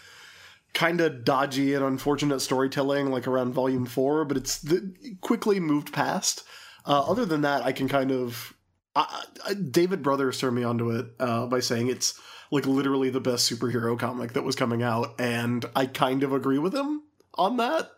kind 0.72 1.00
of 1.00 1.22
dodgy 1.24 1.74
and 1.74 1.84
unfortunate 1.84 2.40
storytelling 2.40 3.12
like 3.12 3.28
around 3.28 3.52
volume 3.52 3.86
four, 3.86 4.24
but 4.24 4.36
it's 4.36 4.58
the, 4.58 4.92
quickly 5.20 5.60
moved 5.60 5.92
past. 5.92 6.42
Uh, 6.84 7.08
other 7.08 7.24
than 7.24 7.42
that, 7.42 7.62
I 7.62 7.72
can 7.72 7.88
kind 7.88 8.10
of. 8.10 8.54
I, 8.96 9.24
I, 9.46 9.54
David 9.54 10.02
Brothers 10.02 10.38
turned 10.38 10.56
me 10.56 10.62
onto 10.64 10.90
it 10.90 11.06
uh, 11.18 11.46
by 11.46 11.60
saying 11.60 11.88
it's 11.88 12.18
like 12.50 12.66
literally 12.66 13.10
the 13.10 13.20
best 13.20 13.50
superhero 13.50 13.98
comic 13.98 14.32
that 14.34 14.42
was 14.44 14.54
coming 14.56 14.82
out, 14.82 15.14
and 15.18 15.64
I 15.74 15.86
kind 15.86 16.22
of 16.22 16.32
agree 16.32 16.58
with 16.58 16.74
him 16.74 17.02
on 17.34 17.56
that. 17.56 17.90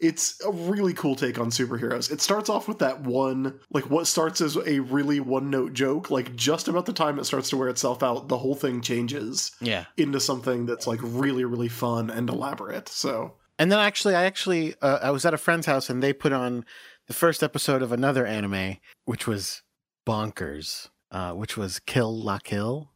It's 0.00 0.44
a 0.44 0.50
really 0.50 0.92
cool 0.92 1.14
take 1.14 1.38
on 1.38 1.50
superheroes. 1.50 2.10
It 2.10 2.20
starts 2.20 2.50
off 2.50 2.66
with 2.68 2.80
that 2.80 3.02
one, 3.02 3.60
like 3.72 3.88
what 3.88 4.06
starts 4.06 4.40
as 4.40 4.56
a 4.56 4.80
really 4.80 5.20
one 5.20 5.48
note 5.50 5.72
joke, 5.72 6.10
like 6.10 6.34
just 6.34 6.66
about 6.68 6.84
the 6.84 6.92
time 6.92 7.18
it 7.18 7.24
starts 7.24 7.48
to 7.50 7.56
wear 7.56 7.68
itself 7.68 8.02
out, 8.02 8.28
the 8.28 8.36
whole 8.36 8.56
thing 8.56 8.80
changes 8.82 9.52
Yeah. 9.60 9.84
into 9.96 10.18
something 10.20 10.66
that's 10.66 10.86
like 10.86 10.98
really, 11.02 11.44
really 11.44 11.68
fun 11.68 12.10
and 12.10 12.28
elaborate. 12.28 12.88
So, 12.88 13.34
And 13.58 13.70
then 13.70 13.78
actually, 13.78 14.16
I 14.16 14.24
actually, 14.24 14.74
uh, 14.82 14.98
I 15.00 15.10
was 15.12 15.24
at 15.24 15.32
a 15.32 15.38
friend's 15.38 15.66
house 15.66 15.88
and 15.88 16.02
they 16.02 16.12
put 16.12 16.32
on 16.32 16.66
the 17.06 17.14
first 17.14 17.42
episode 17.42 17.80
of 17.80 17.92
another 17.92 18.26
anime, 18.26 18.78
which 19.04 19.26
was 19.28 19.62
bonkers, 20.06 20.88
uh, 21.10 21.32
which 21.32 21.56
was 21.56 21.78
Kill 21.80 22.14
La 22.16 22.38
Kill. 22.38 22.90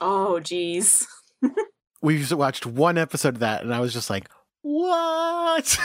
oh, 0.00 0.40
geez. 0.40 1.06
we 2.02 2.24
watched 2.32 2.66
one 2.66 2.98
episode 2.98 3.34
of 3.34 3.40
that, 3.40 3.62
and 3.62 3.74
I 3.74 3.80
was 3.80 3.92
just 3.92 4.10
like, 4.10 4.28
what? 4.62 5.78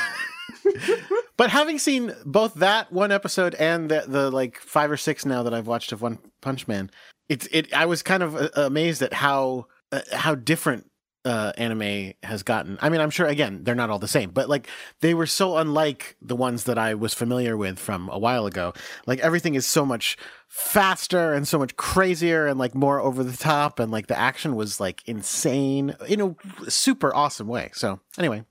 but 1.37 1.49
having 1.49 1.79
seen 1.79 2.13
both 2.25 2.55
that 2.55 2.91
one 2.91 3.11
episode 3.11 3.55
and 3.55 3.89
the, 3.89 4.05
the 4.07 4.31
like 4.31 4.59
five 4.59 4.91
or 4.91 4.97
six 4.97 5.25
now 5.25 5.43
that 5.43 5.53
I've 5.53 5.67
watched 5.67 5.91
of 5.91 6.01
One 6.01 6.19
Punch 6.41 6.67
Man, 6.67 6.89
it's 7.29 7.47
it. 7.51 7.73
I 7.73 7.85
was 7.85 8.03
kind 8.03 8.23
of 8.23 8.35
uh, 8.35 8.49
amazed 8.55 9.01
at 9.01 9.13
how 9.13 9.67
uh, 9.91 10.01
how 10.11 10.35
different 10.35 10.89
uh, 11.25 11.53
anime 11.57 12.13
has 12.23 12.43
gotten. 12.43 12.77
I 12.81 12.89
mean, 12.89 13.01
I'm 13.01 13.09
sure 13.09 13.27
again 13.27 13.63
they're 13.63 13.75
not 13.75 13.89
all 13.89 13.99
the 13.99 14.07
same, 14.07 14.31
but 14.31 14.49
like 14.49 14.67
they 14.99 15.13
were 15.13 15.25
so 15.25 15.57
unlike 15.57 16.15
the 16.21 16.35
ones 16.35 16.65
that 16.65 16.77
I 16.77 16.93
was 16.93 17.13
familiar 17.13 17.55
with 17.55 17.79
from 17.79 18.09
a 18.09 18.19
while 18.19 18.45
ago. 18.45 18.73
Like 19.05 19.19
everything 19.19 19.55
is 19.55 19.65
so 19.65 19.85
much 19.85 20.17
faster 20.47 21.33
and 21.33 21.47
so 21.47 21.57
much 21.57 21.75
crazier 21.77 22.45
and 22.47 22.59
like 22.59 22.75
more 22.75 22.99
over 22.99 23.23
the 23.23 23.37
top, 23.37 23.79
and 23.79 23.91
like 23.91 24.07
the 24.07 24.19
action 24.19 24.55
was 24.55 24.79
like 24.79 25.01
insane 25.05 25.95
in 26.07 26.21
a 26.21 26.69
super 26.69 27.13
awesome 27.15 27.47
way. 27.47 27.71
So 27.73 27.99
anyway, 28.17 28.43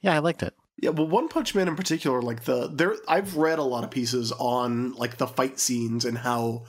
yeah, 0.00 0.14
I 0.14 0.18
liked 0.18 0.42
it. 0.42 0.54
Yeah, 0.76 0.90
well, 0.90 1.06
One 1.06 1.28
Punch 1.28 1.54
Man 1.54 1.68
in 1.68 1.76
particular, 1.76 2.20
like 2.20 2.44
the 2.44 2.68
there, 2.68 2.96
I've 3.08 3.36
read 3.36 3.58
a 3.58 3.64
lot 3.64 3.84
of 3.84 3.90
pieces 3.90 4.32
on 4.32 4.92
like 4.92 5.16
the 5.16 5.26
fight 5.26 5.58
scenes 5.58 6.04
and 6.04 6.18
how 6.18 6.64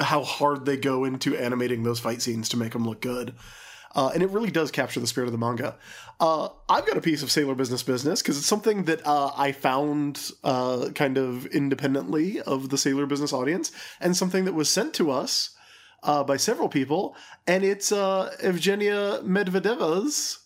how 0.00 0.24
hard 0.24 0.64
they 0.64 0.76
go 0.76 1.04
into 1.04 1.36
animating 1.36 1.82
those 1.82 2.00
fight 2.00 2.20
scenes 2.20 2.48
to 2.50 2.56
make 2.56 2.72
them 2.72 2.84
look 2.84 3.00
good. 3.00 3.34
Uh, 3.94 4.10
and 4.12 4.22
it 4.22 4.30
really 4.30 4.50
does 4.50 4.70
capture 4.70 5.00
the 5.00 5.06
spirit 5.06 5.26
of 5.26 5.32
the 5.32 5.38
manga. 5.38 5.76
Uh, 6.20 6.48
I've 6.68 6.86
got 6.86 6.96
a 6.96 7.00
piece 7.00 7.22
of 7.22 7.30
Sailor 7.30 7.54
Business 7.54 7.82
Business 7.82 8.22
because 8.22 8.36
it's 8.36 8.46
something 8.46 8.84
that 8.84 9.06
uh, 9.06 9.32
I 9.36 9.52
found 9.52 10.30
uh, 10.42 10.90
kind 10.94 11.16
of 11.16 11.46
independently 11.46 12.40
of 12.40 12.70
the 12.70 12.78
Sailor 12.78 13.06
Business 13.06 13.32
audience, 13.32 13.72
and 14.00 14.16
something 14.16 14.44
that 14.44 14.54
was 14.54 14.70
sent 14.70 14.94
to 14.94 15.10
us 15.10 15.50
uh, 16.02 16.22
by 16.24 16.36
several 16.36 16.68
people, 16.68 17.16
and 17.46 17.64
it's 17.64 17.90
uh, 17.92 18.34
Evgenia 18.42 19.22
Medvedeva's 19.24 20.38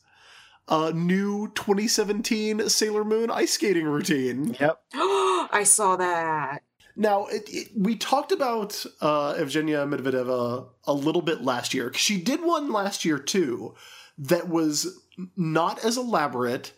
uh, 0.68 0.92
new 0.94 1.50
2017 1.54 2.68
Sailor 2.68 3.04
Moon 3.04 3.30
ice 3.30 3.52
skating 3.52 3.86
routine. 3.86 4.56
Yep. 4.60 4.80
I 4.94 5.62
saw 5.64 5.96
that. 5.96 6.62
Now, 6.98 7.26
it, 7.26 7.48
it, 7.48 7.68
we 7.76 7.94
talked 7.94 8.32
about 8.32 8.84
uh, 9.00 9.34
Evgenia 9.34 9.88
Medvedeva 9.88 10.66
a 10.84 10.92
little 10.92 11.22
bit 11.22 11.42
last 11.42 11.72
year. 11.72 11.92
She 11.94 12.20
did 12.20 12.42
one 12.42 12.72
last 12.72 13.04
year 13.04 13.20
too 13.20 13.76
that 14.18 14.48
was 14.48 15.00
not 15.36 15.84
as 15.84 15.96
elaborate, 15.96 16.72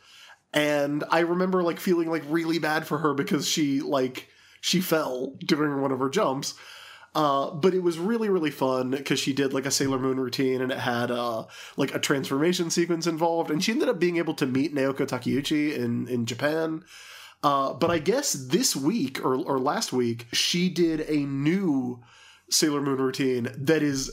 and 0.52 1.04
I 1.10 1.20
remember 1.20 1.62
like 1.62 1.80
feeling 1.80 2.10
like 2.10 2.22
really 2.28 2.58
bad 2.58 2.86
for 2.86 2.98
her 2.98 3.14
because 3.14 3.48
she 3.48 3.80
like 3.80 4.28
she 4.60 4.82
fell 4.82 5.36
during 5.40 5.80
one 5.80 5.90
of 5.90 6.00
her 6.00 6.10
jumps. 6.10 6.52
Uh, 7.14 7.50
but 7.52 7.72
it 7.72 7.82
was 7.82 7.98
really 7.98 8.28
really 8.28 8.50
fun 8.50 8.90
because 8.90 9.18
she 9.18 9.32
did 9.32 9.54
like 9.54 9.64
a 9.64 9.70
Sailor 9.70 9.98
Moon 9.98 10.20
routine 10.20 10.60
and 10.60 10.70
it 10.70 10.78
had 10.78 11.10
uh, 11.10 11.46
like 11.78 11.94
a 11.94 11.98
transformation 11.98 12.68
sequence 12.68 13.06
involved, 13.06 13.50
and 13.50 13.64
she 13.64 13.72
ended 13.72 13.88
up 13.88 13.98
being 13.98 14.18
able 14.18 14.34
to 14.34 14.44
meet 14.44 14.74
Naoko 14.74 15.06
Takeuchi 15.06 15.74
in 15.74 16.06
in 16.08 16.26
Japan. 16.26 16.84
Uh, 17.42 17.72
but 17.72 17.90
I 17.90 17.98
guess 17.98 18.32
this 18.32 18.76
week 18.76 19.24
or, 19.24 19.34
or 19.36 19.58
last 19.58 19.92
week, 19.92 20.26
she 20.32 20.68
did 20.68 21.00
a 21.08 21.16
new 21.18 22.02
Sailor 22.50 22.82
Moon 22.82 22.98
routine 22.98 23.48
that 23.56 23.82
is 23.82 24.10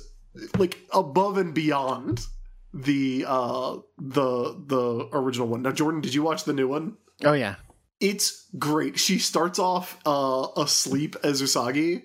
like 0.57 0.77
above 0.93 1.37
and 1.37 1.53
beyond 1.53 2.25
the 2.73 3.25
uh 3.27 3.77
the 3.97 4.63
the 4.65 5.09
original 5.11 5.47
one. 5.47 5.61
Now, 5.61 5.71
Jordan, 5.71 6.01
did 6.01 6.13
you 6.13 6.23
watch 6.23 6.43
the 6.43 6.53
new 6.53 6.67
one? 6.67 6.97
Oh 7.23 7.33
yeah. 7.33 7.55
It's 7.99 8.47
great. 8.57 8.99
She 8.99 9.19
starts 9.19 9.59
off 9.59 9.97
uh 10.05 10.47
asleep 10.55 11.15
as 11.23 11.41
Usagi. 11.41 12.03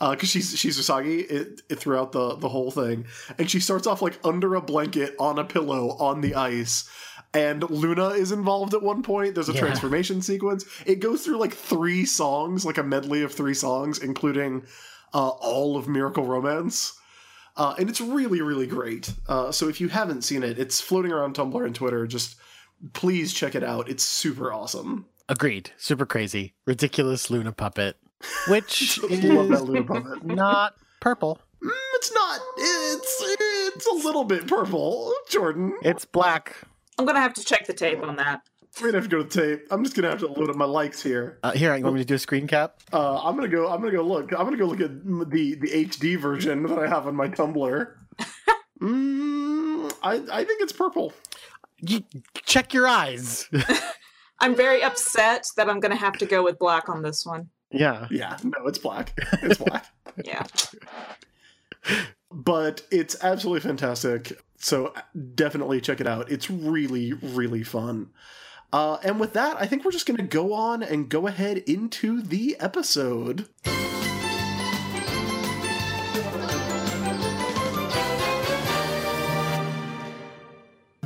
Because 0.00 0.28
she's 0.28 0.58
she's 0.58 0.78
Usagi 0.78 1.30
it, 1.30 1.62
it, 1.70 1.76
throughout 1.76 2.12
the 2.12 2.34
the 2.34 2.48
whole 2.48 2.70
thing, 2.70 3.06
and 3.38 3.48
she 3.48 3.60
starts 3.60 3.86
off 3.86 4.02
like 4.02 4.18
under 4.22 4.54
a 4.54 4.60
blanket 4.60 5.14
on 5.18 5.38
a 5.38 5.44
pillow 5.44 5.96
on 5.98 6.20
the 6.20 6.34
ice, 6.34 6.86
and 7.34 7.68
Luna 7.68 8.08
is 8.10 8.32
involved 8.32 8.72
at 8.74 8.82
one 8.82 9.02
point. 9.02 9.34
There's 9.34 9.48
a 9.48 9.52
Yeah. 9.52 9.60
transformation 9.60 10.22
sequence. 10.22 10.64
It 10.86 11.00
goes 11.00 11.22
through 11.24 11.38
like 11.38 11.52
three 11.54 12.04
songs, 12.06 12.64
like 12.64 12.78
a 12.78 12.82
medley 12.82 13.22
of 13.22 13.32
three 13.32 13.54
songs, 13.54 13.98
including 13.98 14.62
uh, 15.12 15.28
all 15.28 15.76
of 15.76 15.86
Miracle 15.88 16.24
Romance. 16.24 16.94
Uh, 17.56 17.74
and 17.78 17.88
it's 17.88 18.00
really, 18.00 18.40
really 18.40 18.66
great. 18.66 19.12
Uh, 19.28 19.52
so 19.52 19.68
if 19.68 19.80
you 19.80 19.88
haven't 19.88 20.22
seen 20.22 20.42
it, 20.42 20.58
it's 20.58 20.80
floating 20.80 21.12
around 21.12 21.36
Tumblr 21.36 21.64
and 21.64 21.74
Twitter. 21.74 22.06
Just 22.06 22.36
please 22.94 23.32
check 23.32 23.54
it 23.54 23.62
out. 23.62 23.88
It's 23.88 24.02
super 24.02 24.52
awesome. 24.52 25.06
Agreed. 25.28 25.70
Super 25.76 26.04
crazy. 26.04 26.54
Ridiculous 26.66 27.30
Luna 27.30 27.52
puppet. 27.52 27.96
Which 28.48 29.00
Love 29.02 29.10
that 29.48 29.54
is 29.54 29.62
Luna 29.62 29.84
puppet. 29.84 30.24
not 30.24 30.74
purple. 31.00 31.38
Mm, 31.62 31.70
it's 31.94 32.12
not. 32.12 32.40
It's 32.58 33.22
it's 33.76 33.86
a 33.86 34.06
little 34.06 34.24
bit 34.24 34.46
purple, 34.48 35.14
Jordan. 35.30 35.74
It's 35.82 36.04
black. 36.04 36.56
I'm 36.98 37.04
gonna 37.04 37.20
have 37.20 37.34
to 37.34 37.44
check 37.44 37.66
the 37.66 37.72
tape 37.72 38.02
on 38.02 38.16
that. 38.16 38.42
We're 38.80 38.88
gonna 38.88 38.98
have 39.02 39.08
to 39.10 39.16
go 39.16 39.22
to 39.22 39.28
the 39.28 39.56
tape. 39.56 39.66
I'm 39.70 39.84
just 39.84 39.94
gonna 39.96 40.08
have 40.10 40.18
to 40.20 40.26
load 40.28 40.50
up 40.50 40.56
my 40.56 40.64
likes 40.64 41.02
here. 41.02 41.38
Uh, 41.42 41.52
here, 41.52 41.76
you 41.76 41.84
want 41.84 41.94
me 41.94 42.00
to 42.02 42.06
do 42.06 42.14
a 42.14 42.18
screen 42.18 42.46
cap? 42.46 42.80
Uh, 42.92 43.18
I'm 43.22 43.34
gonna 43.36 43.48
go. 43.48 43.68
I'm 43.68 43.80
gonna 43.80 43.92
go 43.92 44.02
look. 44.02 44.32
I'm 44.32 44.44
gonna 44.44 44.56
go 44.56 44.66
look 44.66 44.80
at 44.80 45.04
the 45.04 45.54
the 45.54 45.68
HD 45.68 46.18
version 46.18 46.64
that 46.64 46.78
I 46.78 46.88
have 46.88 47.06
on 47.06 47.14
my 47.14 47.28
Tumblr. 47.28 47.86
mm, 48.80 49.92
I 50.02 50.12
I 50.32 50.44
think 50.44 50.62
it's 50.62 50.72
purple. 50.72 51.12
You, 51.80 52.02
check 52.46 52.72
your 52.74 52.88
eyes. 52.88 53.48
I'm 54.40 54.54
very 54.54 54.82
upset 54.82 55.46
that 55.56 55.68
I'm 55.70 55.80
gonna 55.80 55.96
have 55.96 56.14
to 56.18 56.26
go 56.26 56.42
with 56.42 56.58
black 56.58 56.88
on 56.88 57.02
this 57.02 57.24
one. 57.24 57.48
yeah. 57.70 58.06
Yeah, 58.10 58.36
no, 58.42 58.66
it's 58.66 58.78
black. 58.78 59.12
It's 59.42 59.58
black. 59.58 59.86
Yeah. 60.24 60.46
but 62.30 62.82
it's 62.90 63.22
absolutely 63.22 63.60
fantastic. 63.60 64.32
So 64.64 64.94
definitely 65.34 65.82
check 65.82 66.00
it 66.00 66.06
out. 66.06 66.32
It's 66.32 66.48
really, 66.48 67.12
really 67.12 67.62
fun. 67.62 68.08
Uh, 68.72 68.96
and 69.04 69.20
with 69.20 69.34
that, 69.34 69.58
I 69.60 69.66
think 69.66 69.84
we're 69.84 69.90
just 69.90 70.06
going 70.06 70.16
to 70.16 70.22
go 70.22 70.54
on 70.54 70.82
and 70.82 71.10
go 71.10 71.26
ahead 71.26 71.58
into 71.58 72.22
the 72.22 72.56
episode. 72.58 73.46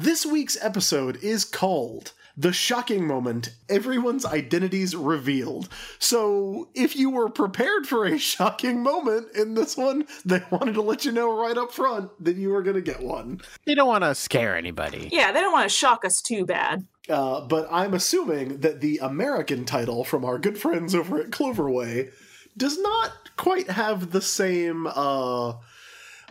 This 0.09 0.25
week's 0.25 0.57
episode 0.63 1.23
is 1.23 1.45
called 1.45 2.15
The 2.35 2.51
Shocking 2.51 3.07
Moment 3.07 3.51
Everyone's 3.69 4.25
Identities 4.25 4.97
Revealed. 4.97 5.69
So, 5.99 6.71
if 6.75 6.97
you 6.97 7.11
were 7.11 7.29
prepared 7.29 7.87
for 7.87 8.07
a 8.07 8.17
shocking 8.19 8.83
moment 8.83 9.37
in 9.37 9.53
this 9.53 9.77
one, 9.77 10.07
they 10.25 10.43
wanted 10.49 10.77
to 10.77 10.81
let 10.81 11.05
you 11.05 11.13
know 11.13 11.39
right 11.39 11.59
up 11.59 11.73
front 11.73 12.11
that 12.25 12.37
you 12.37 12.49
were 12.49 12.63
going 12.63 12.77
to 12.77 12.81
get 12.81 13.03
one. 13.03 13.43
They 13.67 13.75
don't 13.75 13.87
want 13.87 14.03
to 14.03 14.15
scare 14.15 14.57
anybody. 14.57 15.11
Yeah, 15.13 15.31
they 15.31 15.41
don't 15.41 15.53
want 15.53 15.69
to 15.69 15.77
shock 15.77 16.07
us 16.07 16.23
too 16.23 16.47
bad. 16.47 16.87
Uh, 17.07 17.43
but 17.43 17.69
I'm 17.71 17.93
assuming 17.93 18.61
that 18.61 18.81
the 18.81 19.01
American 19.03 19.67
title 19.67 20.05
from 20.05 20.25
our 20.25 20.39
good 20.39 20.57
friends 20.57 20.95
over 20.95 21.21
at 21.21 21.29
Cloverway 21.29 22.13
does 22.57 22.79
not 22.79 23.37
quite 23.37 23.69
have 23.69 24.13
the 24.13 24.23
same 24.23 24.87
uh, 24.87 25.53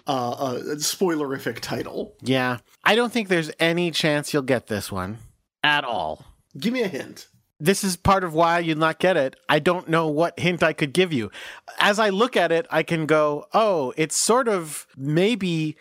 uh, 0.08 0.32
uh, 0.32 0.60
spoilerific 0.76 1.60
title. 1.60 2.16
Yeah. 2.22 2.60
I 2.84 2.96
don't 2.96 3.12
think 3.12 3.28
there's 3.28 3.52
any 3.60 3.92
chance 3.92 4.34
you'll 4.34 4.44
get 4.44 4.68
this 4.68 4.92
one 4.92 5.18
at 5.64 5.84
all. 5.84 6.26
Give 6.58 6.74
me 6.74 6.82
a 6.82 6.88
hint. 6.88 7.28
This 7.60 7.84
is 7.84 7.98
part 7.98 8.24
of 8.24 8.34
why 8.34 8.60
you'll 8.60 8.78
not 8.78 9.00
get 9.00 9.18
it. 9.18 9.36
I 9.50 9.60
don't 9.60 9.90
know 9.90 10.08
what 10.08 10.40
hint 10.40 10.62
I 10.62 10.74
could 10.74 10.94
give 10.94 11.12
you. 11.12 11.32
As 11.80 11.98
I 12.00 12.10
look 12.10 12.38
at 12.38 12.52
it, 12.52 12.68
I 12.70 12.84
can 12.84 13.06
go, 13.06 13.46
oh, 13.54 13.94
it's 13.98 14.16
sort 14.16 14.48
of 14.48 14.86
maybe 14.96 15.76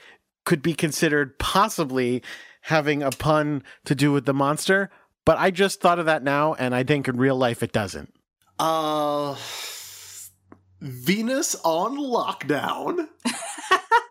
could 0.44 0.62
be 0.62 0.74
considered 0.74 1.38
possibly 1.38 2.22
having 2.62 3.02
a 3.02 3.10
pun 3.10 3.62
to 3.84 3.94
do 3.94 4.10
with 4.10 4.24
the 4.24 4.34
monster, 4.34 4.90
but 5.24 5.38
I 5.38 5.50
just 5.50 5.80
thought 5.80 5.98
of 5.98 6.06
that 6.06 6.22
now, 6.22 6.54
and 6.54 6.74
I 6.74 6.82
think 6.82 7.08
in 7.08 7.16
real 7.16 7.36
life 7.36 7.62
it 7.62 7.72
doesn't. 7.72 8.12
Uh, 8.58 9.36
Venus 10.80 11.56
on 11.62 11.96
lockdown. 11.96 13.08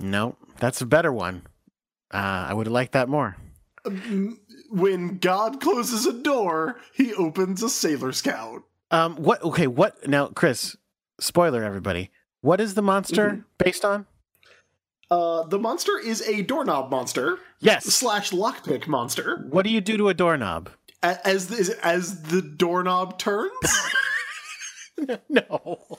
No, 0.00 0.36
that's 0.58 0.80
a 0.80 0.86
better 0.86 1.12
one. 1.12 1.42
Uh, 2.12 2.46
I 2.48 2.54
would 2.54 2.66
have 2.66 2.72
liked 2.72 2.92
that 2.92 3.08
more. 3.08 3.36
When 4.70 5.18
God 5.18 5.60
closes 5.60 6.06
a 6.06 6.12
door, 6.12 6.76
he 6.94 7.14
opens 7.14 7.62
a 7.62 7.68
Sailor 7.70 8.12
Scout. 8.12 8.62
Um, 8.90 9.16
what? 9.16 9.42
Okay, 9.42 9.66
what 9.66 10.06
now, 10.08 10.28
Chris? 10.28 10.76
Spoiler, 11.20 11.64
everybody. 11.64 12.10
What 12.40 12.60
is 12.60 12.74
the 12.74 12.82
monster 12.82 13.30
Mhm. 13.30 13.44
based 13.58 13.84
on? 13.84 14.06
Uh, 15.10 15.42
the 15.44 15.58
monster 15.58 15.98
is 15.98 16.20
a 16.22 16.42
doorknob 16.42 16.90
monster 16.90 17.38
Yes. 17.60 17.84
slash 17.86 18.30
lockpick 18.30 18.86
monster. 18.86 19.46
What 19.50 19.64
do 19.64 19.70
you 19.70 19.80
do 19.80 19.96
to 19.96 20.08
a 20.08 20.14
doorknob? 20.14 20.70
As 21.02 21.48
the, 21.48 21.78
as 21.82 22.22
the 22.24 22.42
doorknob 22.42 23.18
turns, 23.18 23.52
no. 25.28 25.98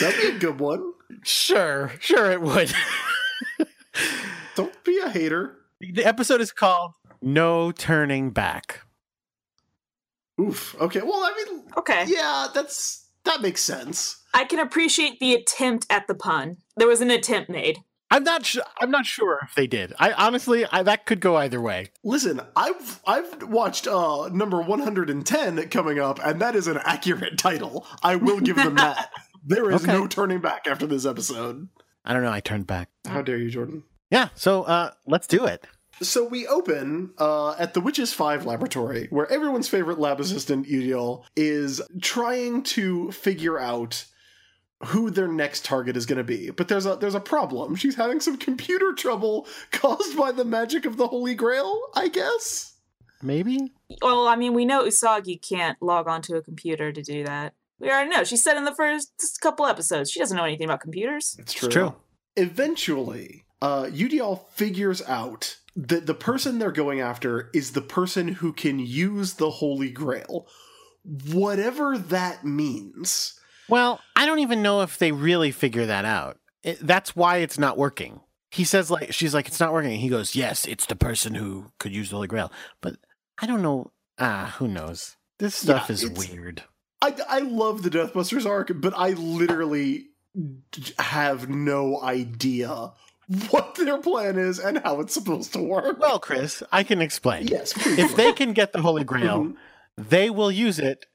That'd 0.00 0.20
be 0.20 0.36
a 0.36 0.38
good 0.38 0.60
one. 0.60 0.92
Sure, 1.22 1.92
sure 2.00 2.30
it 2.30 2.40
would. 2.40 2.72
Don't 4.54 4.84
be 4.84 4.98
a 4.98 5.08
hater. 5.08 5.56
the 5.80 6.04
episode 6.04 6.40
is 6.40 6.52
called 6.52 6.92
"No 7.22 7.70
Turning 7.72 8.30
Back." 8.30 8.82
Oof. 10.40 10.76
Okay. 10.80 11.00
Well, 11.02 11.20
I 11.22 11.32
mean, 11.50 11.64
Okay. 11.76 12.04
yeah, 12.06 12.48
that's 12.54 13.06
that 13.24 13.40
makes 13.42 13.62
sense. 13.62 14.22
I 14.34 14.44
can 14.44 14.58
appreciate 14.60 15.18
the 15.20 15.34
attempt 15.34 15.86
at 15.90 16.06
the 16.06 16.14
pun. 16.14 16.58
There 16.76 16.86
was 16.88 17.00
an 17.00 17.10
attempt 17.10 17.50
made. 17.50 17.78
I'm 18.10 18.24
not. 18.24 18.46
Sh- 18.46 18.58
I'm 18.80 18.90
not 18.90 19.04
sure 19.04 19.40
if 19.42 19.54
they 19.54 19.66
did. 19.66 19.92
I 19.98 20.12
honestly, 20.12 20.64
I, 20.70 20.82
that 20.82 21.04
could 21.06 21.20
go 21.20 21.36
either 21.36 21.60
way. 21.60 21.88
Listen, 22.04 22.40
I've 22.56 23.00
I've 23.06 23.42
watched 23.44 23.86
uh 23.86 24.28
number 24.32 24.60
110 24.62 25.68
coming 25.68 25.98
up, 25.98 26.18
and 26.24 26.40
that 26.40 26.54
is 26.56 26.66
an 26.68 26.78
accurate 26.84 27.36
title. 27.38 27.86
I 28.02 28.16
will 28.16 28.40
give 28.40 28.56
them 28.56 28.76
that. 28.76 29.10
There 29.44 29.70
is 29.70 29.82
Okay. 29.82 29.92
no 29.92 30.06
turning 30.06 30.40
back 30.40 30.66
after 30.66 30.86
this 30.86 31.06
episode. 31.06 31.68
I 32.04 32.12
don't 32.12 32.22
know. 32.22 32.32
I 32.32 32.40
turned 32.40 32.66
back. 32.66 32.88
How 33.06 33.22
dare 33.22 33.38
you, 33.38 33.50
Jordan? 33.50 33.84
Yeah. 34.10 34.28
So 34.34 34.62
uh, 34.64 34.92
let's 35.06 35.26
do 35.26 35.44
it. 35.44 35.66
So 36.00 36.24
we 36.24 36.46
open 36.46 37.10
uh, 37.18 37.52
at 37.58 37.74
the 37.74 37.80
Witches 37.80 38.12
Five 38.14 38.46
laboratory, 38.46 39.08
where 39.10 39.30
everyone's 39.32 39.68
favorite 39.68 39.98
lab 39.98 40.20
assistant, 40.20 40.66
Eudial, 40.68 41.24
is 41.36 41.82
trying 42.00 42.62
to 42.64 43.10
figure 43.10 43.58
out 43.58 44.04
who 44.86 45.10
their 45.10 45.26
next 45.26 45.64
target 45.64 45.96
is 45.96 46.06
going 46.06 46.18
to 46.18 46.24
be. 46.24 46.50
But 46.50 46.68
there's 46.68 46.86
a 46.86 46.94
there's 46.96 47.16
a 47.16 47.20
problem. 47.20 47.74
She's 47.74 47.96
having 47.96 48.20
some 48.20 48.36
computer 48.36 48.92
trouble 48.92 49.48
caused 49.72 50.16
by 50.16 50.30
the 50.30 50.44
magic 50.44 50.86
of 50.86 50.96
the 50.96 51.08
Holy 51.08 51.34
Grail, 51.34 51.80
I 51.94 52.06
guess. 52.08 52.74
Maybe. 53.20 53.72
Well, 54.00 54.28
I 54.28 54.36
mean, 54.36 54.54
we 54.54 54.64
know 54.64 54.84
Usagi 54.84 55.42
can't 55.42 55.76
log 55.82 56.06
onto 56.06 56.36
a 56.36 56.42
computer 56.42 56.92
to 56.92 57.02
do 57.02 57.24
that. 57.24 57.54
We 57.80 57.90
already 57.90 58.10
know. 58.10 58.24
She 58.24 58.36
said 58.36 58.56
in 58.56 58.64
the 58.64 58.74
first 58.74 59.38
couple 59.40 59.66
episodes 59.66 60.10
she 60.10 60.18
doesn't 60.20 60.36
know 60.36 60.44
anything 60.44 60.66
about 60.66 60.80
computers. 60.80 61.36
It's 61.38 61.52
true. 61.52 61.68
true. 61.68 61.94
Eventually, 62.36 63.44
uh, 63.62 63.84
Eudial 63.84 64.46
figures 64.50 65.02
out 65.06 65.56
that 65.76 66.06
the 66.06 66.14
person 66.14 66.58
they're 66.58 66.72
going 66.72 67.00
after 67.00 67.50
is 67.54 67.72
the 67.72 67.80
person 67.80 68.28
who 68.28 68.52
can 68.52 68.78
use 68.78 69.34
the 69.34 69.50
Holy 69.50 69.90
Grail, 69.90 70.46
whatever 71.32 71.96
that 71.96 72.44
means. 72.44 73.38
Well, 73.68 74.00
I 74.16 74.26
don't 74.26 74.38
even 74.40 74.62
know 74.62 74.80
if 74.82 74.98
they 74.98 75.12
really 75.12 75.50
figure 75.50 75.86
that 75.86 76.04
out. 76.04 76.38
It, 76.62 76.78
that's 76.80 77.14
why 77.14 77.38
it's 77.38 77.58
not 77.58 77.78
working. 77.78 78.20
He 78.50 78.64
says 78.64 78.90
like 78.90 79.12
she's 79.12 79.34
like 79.34 79.46
it's 79.46 79.60
not 79.60 79.72
working. 79.72 80.00
He 80.00 80.08
goes, 80.08 80.34
"Yes, 80.34 80.64
it's 80.66 80.86
the 80.86 80.96
person 80.96 81.34
who 81.34 81.70
could 81.78 81.92
use 81.92 82.08
the 82.10 82.16
Holy 82.16 82.28
Grail." 82.28 82.50
But 82.80 82.96
I 83.40 83.46
don't 83.46 83.62
know. 83.62 83.92
Ah, 84.18 84.54
who 84.58 84.66
knows? 84.66 85.16
This 85.38 85.54
stuff 85.54 85.86
Yeah, 85.88 85.94
is 85.94 86.08
weird. 86.10 86.64
I, 87.00 87.14
I 87.28 87.38
love 87.40 87.82
the 87.82 87.90
Deathbusters 87.90 88.44
arc, 88.46 88.70
but 88.74 88.92
I 88.96 89.10
literally 89.10 90.06
have 90.98 91.48
no 91.48 92.00
idea 92.02 92.92
what 93.50 93.74
their 93.76 93.98
plan 93.98 94.38
is 94.38 94.58
and 94.58 94.78
how 94.78 95.00
it's 95.00 95.14
supposed 95.14 95.52
to 95.52 95.62
work. 95.62 95.98
Well, 96.00 96.18
Chris, 96.18 96.62
I 96.72 96.82
can 96.82 97.00
explain. 97.00 97.46
yes, 97.46 97.72
please. 97.72 97.98
If 97.98 98.16
they 98.16 98.32
can 98.32 98.52
get 98.52 98.72
the 98.72 98.80
Holy 98.82 99.04
Grail, 99.04 99.44
Mhm. 99.44 99.56
they 99.96 100.30
will 100.30 100.50
use 100.50 100.78
it 100.78 101.06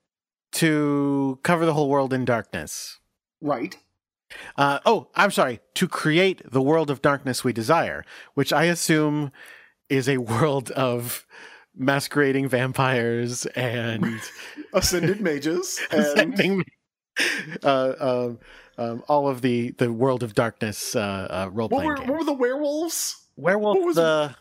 to 0.53 1.39
cover 1.43 1.65
the 1.65 1.73
whole 1.73 1.89
world 1.89 2.13
in 2.13 2.25
darkness. 2.25 2.99
right. 3.41 3.77
Uh, 4.57 4.79
oh, 4.83 5.09
I'm 5.15 5.29
sorry, 5.29 5.59
to 5.75 5.87
create 5.87 6.41
the 6.49 6.61
world 6.61 6.89
of 6.89 7.03
darkness 7.03 7.43
we 7.43 7.53
desire, 7.53 8.03
which 8.33 8.51
I 8.51 8.63
assume 8.63 9.31
is 9.89 10.09
a 10.09 10.17
world 10.17 10.71
of 10.71 11.25
masquerading 11.75 12.47
vampires 12.49 13.45
and 13.47 14.19
Ascended 14.73 15.21
mages 15.21 15.79
and 15.91 16.05
sending 16.17 16.63
uh, 17.63 17.93
um, 17.99 18.39
um, 18.77 19.03
all 19.07 19.27
of 19.27 19.41
the, 19.41 19.71
the 19.71 19.91
world 19.93 20.23
of 20.23 20.33
darkness 20.33 20.95
uh, 20.95 20.99
uh, 21.29 21.49
role 21.51 21.69
what 21.69 21.83
playing 21.83 21.89
were, 22.07 22.13
what 22.13 22.19
were 22.19 22.25
the 22.25 22.33
werewolves? 22.33 23.27
Werewolf 23.35 23.77
what 23.77 23.85
was- 23.85 23.95
the 23.95 24.35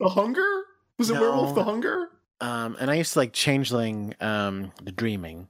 The 0.00 0.08
Hunger? 0.08 0.62
Was 0.98 1.10
it 1.10 1.14
No. 1.14 1.20
Werewolf 1.20 1.54
the 1.54 1.64
Hunger? 1.64 2.08
um, 2.40 2.76
and 2.80 2.90
I 2.90 2.94
used 2.94 3.12
to 3.14 3.18
like 3.20 3.32
Changeling 3.32 4.14
um, 4.20 4.72
the 4.82 4.92
Dreaming. 4.92 5.48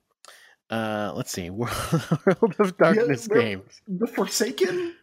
Uh, 0.71 1.13
let's 1.15 1.31
see, 1.31 1.51
World 1.51 1.71
of 2.59 2.77
Darkness 2.79 3.29
were- 3.29 3.41
games. 3.41 3.81
The 3.87 4.07
Forsaken? 4.07 4.95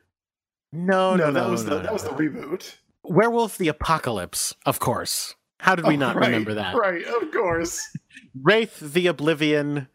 No, 0.74 1.16
no, 1.16 1.30
no, 1.30 1.32
that 1.32 1.50
was 1.50 1.64
no, 1.66 1.70
the 1.72 1.76
no, 1.78 1.82
that 1.84 1.94
was 1.94 2.04
the 2.04 2.10
reboot. 2.12 2.76
Werewolf 3.04 3.58
the 3.58 3.68
Apocalypse, 3.68 4.56
of 4.66 4.80
course. 4.80 5.36
How 5.62 5.76
did 5.76 5.86
we 5.86 5.94
Oh, 5.94 5.98
not 5.98 6.16
right, 6.16 6.26
remember 6.26 6.56
that? 6.56 6.76
Right, 6.76 7.04
of 7.06 7.32
course. 7.32 7.88
Wraith 8.42 8.80
the 8.80 9.06
Oblivion, 9.06 9.88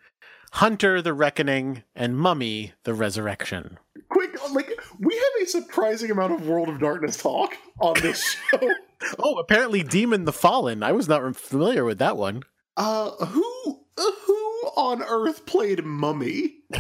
Hunter 0.52 1.02
the 1.02 1.12
Reckoning, 1.12 1.82
and 1.96 2.16
Mummy 2.16 2.72
the 2.84 2.94
Resurrection. 2.94 3.78
Quick, 4.08 4.36
like 4.54 4.70
we 5.00 5.14
have 5.14 5.42
a 5.42 5.46
surprising 5.46 6.12
amount 6.12 6.34
of 6.34 6.46
World 6.46 6.68
of 6.68 6.78
Darkness 6.78 7.16
talk 7.16 7.56
on 7.80 7.94
this 8.00 8.22
show. 8.50 8.70
Oh, 9.18 9.38
apparently 9.38 9.82
Demon 9.82 10.24
the 10.24 10.32
Fallen. 10.32 10.84
I 10.84 10.92
was 10.92 11.08
not 11.08 11.34
familiar 11.36 11.84
with 11.84 11.98
that 11.98 12.16
one. 12.16 12.42
Uh, 12.76 13.10
who 13.10 13.80
uh, 13.98 14.10
who 14.24 14.34
on 14.76 15.02
Earth 15.02 15.46
played 15.46 15.84
Mummy? 15.84 16.58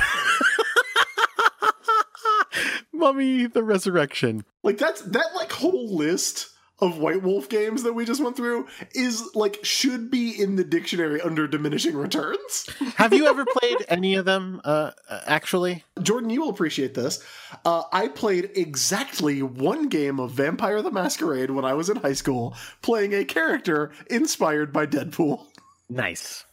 Mummy 2.92 3.46
the 3.46 3.62
Resurrection. 3.62 4.44
Like 4.62 4.78
that's 4.78 5.02
that 5.02 5.34
like 5.34 5.52
whole 5.52 5.94
list 5.96 6.50
of 6.78 6.98
White 6.98 7.22
Wolf 7.22 7.48
games 7.48 7.82
that 7.84 7.94
we 7.94 8.04
just 8.04 8.22
went 8.22 8.36
through 8.36 8.66
is 8.94 9.22
like 9.34 9.58
should 9.62 10.10
be 10.10 10.30
in 10.40 10.56
the 10.56 10.64
dictionary 10.64 11.20
under 11.22 11.46
diminishing 11.48 11.96
returns. 11.96 12.68
Have 12.96 13.14
you 13.14 13.26
ever 13.26 13.46
played 13.46 13.78
any 13.88 14.14
of 14.14 14.24
them, 14.26 14.60
uh, 14.64 14.90
uh, 15.08 15.20
actually? 15.26 15.84
Jordan, 16.02 16.28
you 16.30 16.42
will 16.42 16.50
appreciate 16.50 16.94
this. 16.94 17.24
Uh, 17.64 17.84
I 17.92 18.08
played 18.08 18.50
exactly 18.54 19.42
one 19.42 19.88
game 19.88 20.20
of 20.20 20.32
Vampire 20.32 20.82
the 20.82 20.90
Masquerade 20.90 21.50
when 21.50 21.64
I 21.64 21.72
was 21.74 21.88
in 21.88 21.96
high 21.96 22.12
school, 22.12 22.54
playing 22.82 23.14
a 23.14 23.24
character 23.24 23.90
inspired 24.10 24.72
by 24.72 24.86
Deadpool. 24.86 25.46
Nice. 25.88 26.44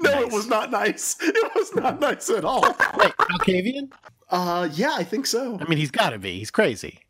No, 0.00 0.10
Nice. 0.12 0.22
it 0.22 0.32
was 0.32 0.46
not 0.48 0.70
nice. 0.70 1.16
It 1.20 1.54
was 1.54 1.74
not 1.74 2.00
nice 2.00 2.30
at 2.30 2.44
all. 2.44 2.62
Wait, 2.62 3.12
Malkavian? 3.18 3.92
Uh, 4.30 4.68
yeah, 4.72 4.94
I 4.94 5.04
think 5.04 5.26
so. 5.26 5.58
I 5.60 5.68
mean, 5.68 5.76
he's 5.78 5.90
got 5.90 6.10
to 6.10 6.18
be. 6.18 6.38
He's 6.38 6.50
crazy. 6.50 7.00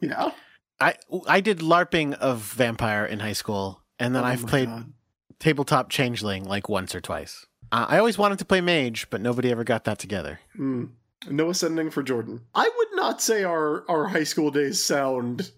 Yeah. 0.00 0.30
I 0.80 0.94
I 1.26 1.40
did 1.40 1.58
LARPing 1.58 2.14
of 2.14 2.38
Vampire 2.38 3.04
in 3.04 3.20
high 3.20 3.34
school, 3.34 3.80
and 3.98 4.14
then 4.14 4.22
Oh 4.24 4.26
I've 4.26 4.46
played 4.46 4.68
God. 4.68 4.92
Tabletop 5.38 5.90
Changeling 5.90 6.44
like 6.44 6.68
once 6.68 6.94
or 6.94 7.00
twice. 7.00 7.46
Uh, 7.72 7.86
I 7.88 7.98
always 7.98 8.18
wanted 8.18 8.38
to 8.40 8.44
play 8.44 8.60
Mage, 8.60 9.08
but 9.10 9.20
nobody 9.20 9.50
ever 9.50 9.64
got 9.64 9.84
that 9.84 9.98
together. 9.98 10.40
Hmm. 10.56 10.86
No 11.28 11.50
ascending 11.50 11.90
for 11.90 12.02
Jordan. 12.02 12.40
I 12.54 12.70
would 12.76 12.88
not 12.94 13.20
say 13.20 13.44
our 13.44 13.84
our 13.90 14.06
high 14.06 14.24
school 14.24 14.50
days 14.50 14.82
sound 14.82 15.50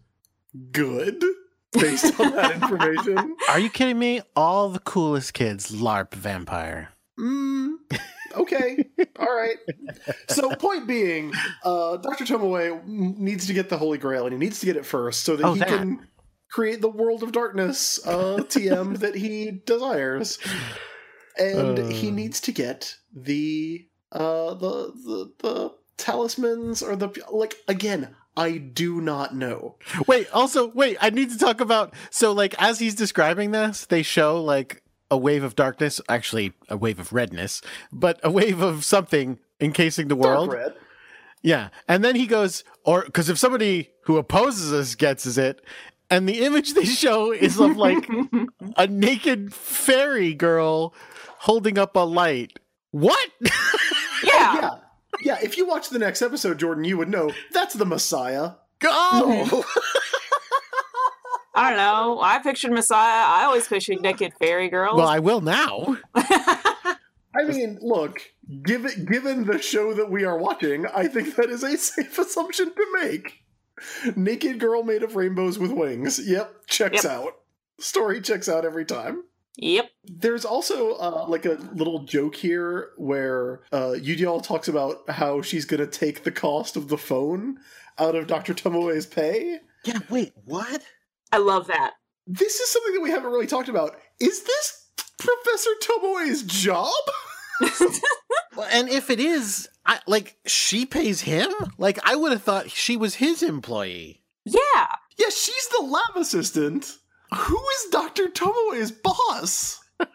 good 0.73 1.23
based 1.73 2.19
on 2.21 2.33
that 2.33 2.53
information. 2.63 3.37
Are 3.49 3.59
you 3.61 3.71
kidding 3.71 3.99
me? 3.99 4.23
All 4.37 4.69
the 4.69 4.81
coolest 4.81 5.35
kids 5.35 5.71
LARP 5.71 6.15
Vampire. 6.15 6.91
Mm, 7.19 7.75
okay. 8.37 8.85
All 9.19 9.35
right. 9.35 9.57
So, 10.29 10.55
point 10.57 10.87
being, 10.87 11.33
uh, 11.65 11.97
Dr. 11.99 12.25
Tomoe 12.25 12.85
needs 12.87 13.47
to 13.47 13.53
get 13.53 13.69
the 13.69 13.79
Holy 13.79 13.99
Grail, 13.99 14.25
and 14.25 14.33
he 14.33 14.39
needs 14.39 14.61
to 14.61 14.67
get 14.67 14.77
it 14.77 14.87
first 14.87 15.25
so 15.25 15.37
that 15.37 15.45
Oh, 15.47 15.53
he 15.55 15.61
that. 15.61 15.69
can 15.69 16.09
create 16.51 16.81
the 16.81 16.89
world 16.89 17.23
of 17.23 17.33
darkness 17.33 17.99
uh, 18.07 18.39
TM 18.49 18.99
that 19.01 19.15
he 19.15 19.51
desires. 19.65 20.39
And 21.39 21.79
Uh. 21.79 21.87
he 21.87 22.11
needs 22.11 22.41
to 22.43 22.53
get 22.53 22.97
the 23.15 23.87
uh, 24.13 24.55
the 24.55 24.93
the 24.95 25.33
the 25.39 25.75
talismans 25.97 26.83
or 26.83 26.97
the 26.97 27.09
like 27.31 27.55
again. 27.69 28.15
I 28.35 28.57
do 28.57 29.01
not 29.03 29.35
know. 29.35 29.77
Wait, 30.07 30.27
also, 30.33 30.69
wait, 30.69 30.97
I 31.03 31.11
need 31.11 31.31
to 31.33 31.39
talk 31.39 31.61
about 31.61 31.93
so 32.11 32.33
like 32.33 32.55
as 32.59 32.79
he's 32.79 32.95
describing 32.95 33.51
this, 33.51 33.85
they 33.85 34.03
show 34.03 34.43
like 34.43 34.83
a 35.13 35.17
wave 35.19 35.45
of 35.45 35.55
darkness, 35.55 36.01
actually 36.09 36.55
a 36.71 36.77
wave 36.77 36.99
of 36.99 37.13
redness, 37.13 37.61
but 37.93 38.19
a 38.23 38.31
wave 38.31 38.63
of 38.63 38.83
something 38.83 39.39
encasing 39.61 40.09
the 40.09 40.17
world. 40.17 40.49
Dark 40.49 40.59
red. 40.63 40.75
Yeah. 41.43 41.69
And 41.87 42.03
then 42.03 42.17
he 42.17 42.27
goes, 42.27 42.65
or 42.83 43.03
because 43.05 43.29
if 43.29 43.39
somebody 43.39 43.91
who 44.05 44.17
opposes 44.17 44.73
us 44.73 44.95
gets 44.95 45.37
it, 45.37 45.63
and 46.09 46.27
the 46.27 46.45
image 46.47 46.73
they 46.73 46.87
show 46.87 47.31
is 47.31 47.61
of 47.61 47.77
like 47.77 48.09
a 48.79 48.87
naked 48.87 49.53
fairy 49.53 50.33
girl 50.33 50.95
holding 51.41 51.77
up 51.77 51.95
a 51.95 52.01
light. 52.01 52.59
What? 52.91 53.31
yeah. 54.25 54.55
Yeah. 54.55 54.71
Yeah, 55.21 55.37
if 55.43 55.59
you 55.59 55.67
watch 55.67 55.91
the 55.91 55.99
next 55.99 56.23
episode, 56.23 56.59
Jordan, 56.59 56.85
you 56.85 56.97
would 56.97 57.11
know 57.11 57.31
that's 57.53 57.75
the 57.75 57.85
Messiah. 57.85 58.53
oh! 58.83 59.63
I 61.55 61.71
don't 61.71 61.77
know. 61.79 62.21
I 62.23 62.39
pictured 62.39 62.73
Messiah. 62.73 63.25
I 63.27 63.45
always 63.45 63.69
pictured 63.69 64.01
naked 64.01 64.33
fairy 64.39 64.69
girls. 64.69 64.97
Well, 64.97 65.09
I 65.09 65.19
will 65.19 65.41
now. 65.43 65.97
I 66.15 67.45
mean, 67.47 67.79
look, 67.81 68.21
given 68.63 69.07
given 69.07 69.45
the 69.47 69.61
show 69.61 69.95
that 69.95 70.11
we 70.11 70.25
are 70.25 70.39
watching, 70.39 70.87
I 70.87 71.09
think 71.09 71.37
that 71.37 71.49
is 71.51 71.63
a 71.63 71.77
safe 71.77 72.19
assumption 72.19 72.75
to 72.75 72.87
make. 73.01 73.39
Naked 74.17 74.61
girl 74.61 74.83
made 74.83 75.03
of 75.03 75.17
rainbows 75.17 75.59
with 75.59 75.73
wings. 75.73 76.19
Yep, 76.29 76.67
checks 76.67 77.05
Yep. 77.05 77.13
out. 77.13 77.33
Story 77.81 78.21
checks 78.21 78.49
out 78.49 78.65
every 78.65 78.85
time. 78.85 79.25
yep. 79.57 79.91
There's 80.05 80.45
also 80.45 80.93
uh, 80.93 81.25
like 81.29 81.47
a 81.47 81.59
little 81.75 82.05
joke 82.05 82.37
here 82.37 82.91
where 82.97 83.63
uh, 83.73 83.95
Eudial 83.97 84.43
talks 84.43 84.69
about 84.69 85.09
how 85.11 85.43
she's 85.43 85.65
gonna 85.65 85.87
take 85.87 86.23
the 86.25 86.31
cost 86.31 86.77
of 86.77 86.89
the 86.89 86.99
phone 86.99 87.59
out 87.99 88.15
of 88.15 88.27
Dr. 88.27 88.55
Tomoe's 88.55 89.07
pay. 89.07 89.59
Yeah, 89.85 89.99
wait, 90.11 90.33
what? 90.45 90.83
I 91.33 91.39
love 91.39 91.67
that. 91.69 91.93
This 92.27 92.61
is 92.61 92.71
something 92.71 92.95
that 92.95 93.01
we 93.01 93.11
haven't 93.11 93.33
really 93.33 93.47
talked 93.47 93.69
about. 93.69 93.97
Is 94.21 94.43
this 94.45 94.89
Professor 95.19 95.71
Tomoe's 95.83 96.43
job? 96.43 96.93
And 98.71 98.89
if 98.91 99.09
it 99.09 99.19
is, 99.19 99.67
I, 99.87 99.99
like 100.07 100.37
she 100.47 100.85
pays 100.85 101.23
him. 101.23 101.51
Like 101.79 101.99
I 102.05 102.15
would 102.17 102.33
have 102.33 102.43
thought 102.43 102.71
she 102.71 102.97
was 102.99 103.15
his 103.15 103.43
employee. 103.43 104.23
yeah. 104.45 104.87
Yeah, 105.19 105.29
she's 105.29 105.69
the 105.69 105.85
lab 105.85 106.17
assistant. 106.17 106.97
Who 107.35 107.59
is 107.59 107.91
Dr. 107.91 108.29
Tomoe's 108.29 108.91
boss? 108.93 109.81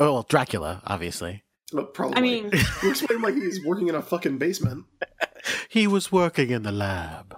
Oh, 0.00 0.12
well, 0.12 0.26
Dracula, 0.28 0.82
obviously. 0.84 1.44
Uh, 1.76 1.82
probably. 1.82 2.16
I 2.16 2.20
mean, 2.20 2.50
you 2.82 2.90
explain 2.90 3.22
like 3.22 3.34
he's 3.34 3.64
working 3.64 3.88
in 3.88 3.94
a 3.94 4.02
fucking 4.02 4.38
basement. 4.38 4.84
He 5.68 5.86
was 5.86 6.10
working 6.10 6.50
in 6.50 6.62
the 6.64 6.72
lab. 6.72 7.36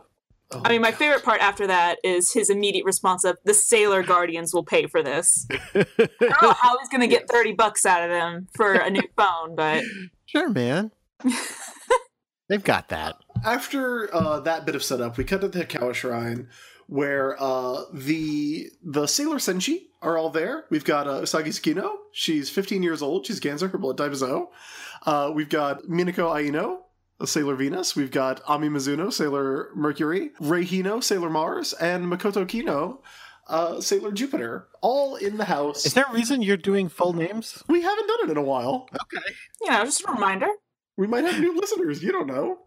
Oh, 0.52 0.62
I 0.64 0.70
mean, 0.70 0.80
my 0.82 0.90
God. 0.90 0.98
favorite 0.98 1.24
part 1.24 1.40
after 1.40 1.66
that 1.68 1.98
is 2.02 2.32
his 2.32 2.50
immediate 2.50 2.84
response 2.84 3.24
of 3.24 3.38
the 3.44 3.54
Sailor 3.54 4.02
Guardians 4.02 4.52
will 4.52 4.64
pay 4.64 4.86
for 4.86 5.02
this. 5.02 5.46
I 5.74 5.86
don't 6.20 6.42
know 6.42 6.52
how 6.54 6.76
he's 6.78 6.88
going 6.88 7.02
to 7.02 7.06
get 7.06 7.28
30 7.30 7.52
bucks 7.52 7.86
out 7.86 8.02
of 8.02 8.10
them 8.10 8.48
for 8.56 8.72
a 8.72 8.90
new 8.90 9.02
phone, 9.16 9.54
but 9.54 9.84
Sure, 10.26 10.48
man. 10.48 10.90
They've 12.48 12.64
got 12.64 12.88
that. 12.88 13.16
after 13.44 14.12
uh, 14.14 14.40
that 14.40 14.66
bit 14.66 14.74
of 14.74 14.82
setup, 14.82 15.16
we 15.16 15.24
cut 15.24 15.40
to 15.42 15.48
the 15.48 15.64
Hikawa 15.64 15.94
Shrine, 15.94 16.48
where 16.88 17.40
uh, 17.40 17.82
the 17.92 18.70
the 18.82 19.06
Sailor 19.06 19.36
Senshi 19.36 19.82
are 20.02 20.18
all 20.18 20.30
there. 20.30 20.64
We've 20.70 20.84
got 20.84 21.06
uh, 21.06 21.20
Usagi 21.20 21.48
Tsukino. 21.48 21.92
She's 22.12 22.50
15 22.50 22.82
years 22.82 23.02
old. 23.02 23.26
She's 23.26 23.38
Cancer. 23.38 23.68
Her 23.68 23.78
blood 23.78 23.98
type 23.98 24.10
is 24.10 24.22
O. 24.24 24.50
Uh, 25.06 25.30
we've 25.32 25.48
got 25.48 25.82
Minako 25.84 26.34
Aino, 26.34 26.72
a 26.74 26.80
Sailor 27.24 27.54
Venus. 27.56 27.94
We've 27.96 28.10
got 28.10 28.40
Ami 28.46 28.68
Mizuno, 28.68 29.12
Sailor 29.12 29.70
Mercury. 29.74 30.30
Rei 30.40 30.64
Hino, 30.64 31.02
Sailor 31.02 31.30
Mars. 31.30 31.72
And 31.74 32.06
Makoto 32.06 32.46
Kino, 32.46 33.02
uh, 33.48 33.80
Sailor 33.80 34.12
Jupiter. 34.12 34.68
All 34.80 35.16
in 35.16 35.36
the 35.36 35.44
house. 35.44 35.84
Is 35.86 35.94
there 35.94 36.06
a 36.08 36.12
reason 36.12 36.42
you're 36.42 36.56
doing 36.56 36.88
full 36.88 37.12
names? 37.12 37.62
we 37.68 37.82
haven't 37.82 38.06
done 38.06 38.28
it 38.28 38.30
in 38.30 38.36
a 38.36 38.42
while. 38.42 38.88
Okay. 39.02 39.24
Yeah, 39.64 39.84
just 39.84 40.04
a 40.08 40.12
reminder. 40.12 40.48
We 40.96 41.06
might 41.06 41.24
have 41.24 41.40
new 41.40 41.56
listeners. 41.56 42.02
You 42.02 42.12
don't 42.12 42.26
know. 42.26 42.58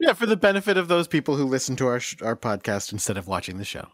Yeah, 0.00 0.12
for 0.12 0.26
the 0.26 0.36
benefit 0.36 0.76
of 0.76 0.88
those 0.88 1.08
people 1.08 1.36
who 1.36 1.44
listen 1.44 1.74
to 1.76 1.86
our 1.88 1.98
sh- 2.00 2.22
our 2.22 2.36
podcast 2.36 2.92
instead 2.92 3.16
of 3.16 3.26
watching 3.26 3.58
the 3.58 3.64
show. 3.64 3.88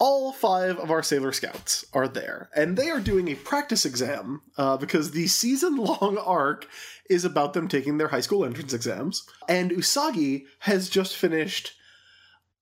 All 0.00 0.32
five 0.32 0.78
of 0.78 0.90
our 0.90 1.02
Sailor 1.02 1.32
Scouts 1.32 1.84
are 1.92 2.06
there, 2.08 2.48
and 2.54 2.76
they 2.76 2.88
are 2.90 3.00
doing 3.00 3.28
a 3.28 3.34
practice 3.34 3.84
exam 3.84 4.42
uh, 4.56 4.76
because 4.76 5.10
the 5.10 5.26
season 5.26 5.76
long 5.76 6.16
arc 6.24 6.68
is 7.10 7.24
about 7.24 7.52
them 7.52 7.68
taking 7.68 7.98
their 7.98 8.08
high 8.08 8.20
school 8.20 8.44
entrance 8.44 8.72
exams. 8.72 9.26
And 9.48 9.70
Usagi 9.72 10.44
has 10.60 10.88
just 10.88 11.16
finished. 11.16 11.72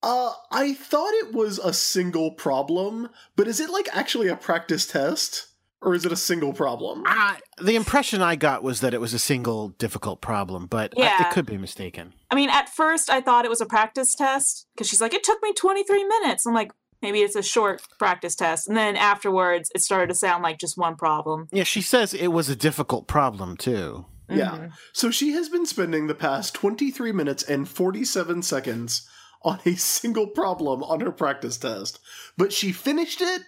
Uh, 0.03 0.33
I 0.53 0.75
thought 0.75 1.13
it 1.15 1.33
was 1.35 1.59
a 1.59 1.73
single 1.73 2.31
problem, 2.31 3.09
but 3.35 3.49
is 3.49 3.61
it 3.61 3.71
like 3.71 3.89
actually 3.93 4.29
a 4.29 4.37
practice 4.37 4.87
test? 4.87 5.49
Or 5.83 5.95
is 5.95 6.07
it 6.07 6.11
a 6.11 6.17
single 6.17 6.53
problem? 6.55 7.03
I, 7.07 7.39
the 7.61 7.77
impression 7.77 8.23
I 8.23 8.35
got 8.35 8.63
was 8.63 8.81
that 8.81 8.95
it 8.95 9.01
was 9.01 9.13
a 9.13 9.19
single 9.19 9.69
difficult 9.69 10.21
problem, 10.23 10.67
but 10.67 10.95
I- 10.99 11.29
it 11.29 11.31
could 11.33 11.45
be 11.47 11.59
mistaken. 11.59 12.15
I 12.31 12.35
mean, 12.35 12.49
at 12.51 12.69
first 12.71 13.11
I 13.11 13.21
thought 13.21 13.45
it 13.45 13.51
was 13.51 13.61
a 13.61 13.67
practice 13.67 14.15
test 14.15 14.67
because 14.75 14.89
she's 14.89 15.01
like, 15.03 15.13
it 15.13 15.23
took 15.23 15.41
me 15.43 15.53
23 15.53 16.03
minutes. 16.05 16.47
I'm 16.47 16.55
like, 16.55 16.73
maybe 17.03 17.21
it's 17.21 17.37
a 17.37 17.43
short 17.43 17.83
practice 17.99 18.35
test. 18.35 18.69
And 18.69 18.77
then 18.77 18.97
afterwards, 18.97 19.71
it 19.75 19.83
started 19.83 20.09
to 20.09 20.15
sound 20.15 20.43
like 20.43 20.59
just 20.59 20.77
one 20.77 20.97
problem. 20.97 21.49
Yeah, 21.53 21.65
she 21.65 21.81
says 21.83 22.15
it 22.15 22.29
was 22.29 22.49
a 22.49 22.57
difficult 22.57 23.07
problem 23.07 23.57
too. 23.57 24.07
Yeah. 24.29 24.51
Mhm. 24.51 24.73
So 24.93 25.11
she 25.11 25.33
has 25.33 25.49
been 25.49 25.67
spending 25.67 26.07
the 26.07 26.15
past 26.15 26.55
23 26.55 27.13
minutes 27.13 27.43
and 27.45 27.69
47 27.69 28.43
seconds 28.43 29.09
on 29.43 29.61
a 29.65 29.77
single 29.77 30.27
problem 30.27 30.83
on 30.83 31.01
her 31.01 31.13
practice 31.13 31.57
test. 31.57 32.01
But 32.37 32.53
she 32.53 32.73
finished 32.73 33.21
it, 33.21 33.43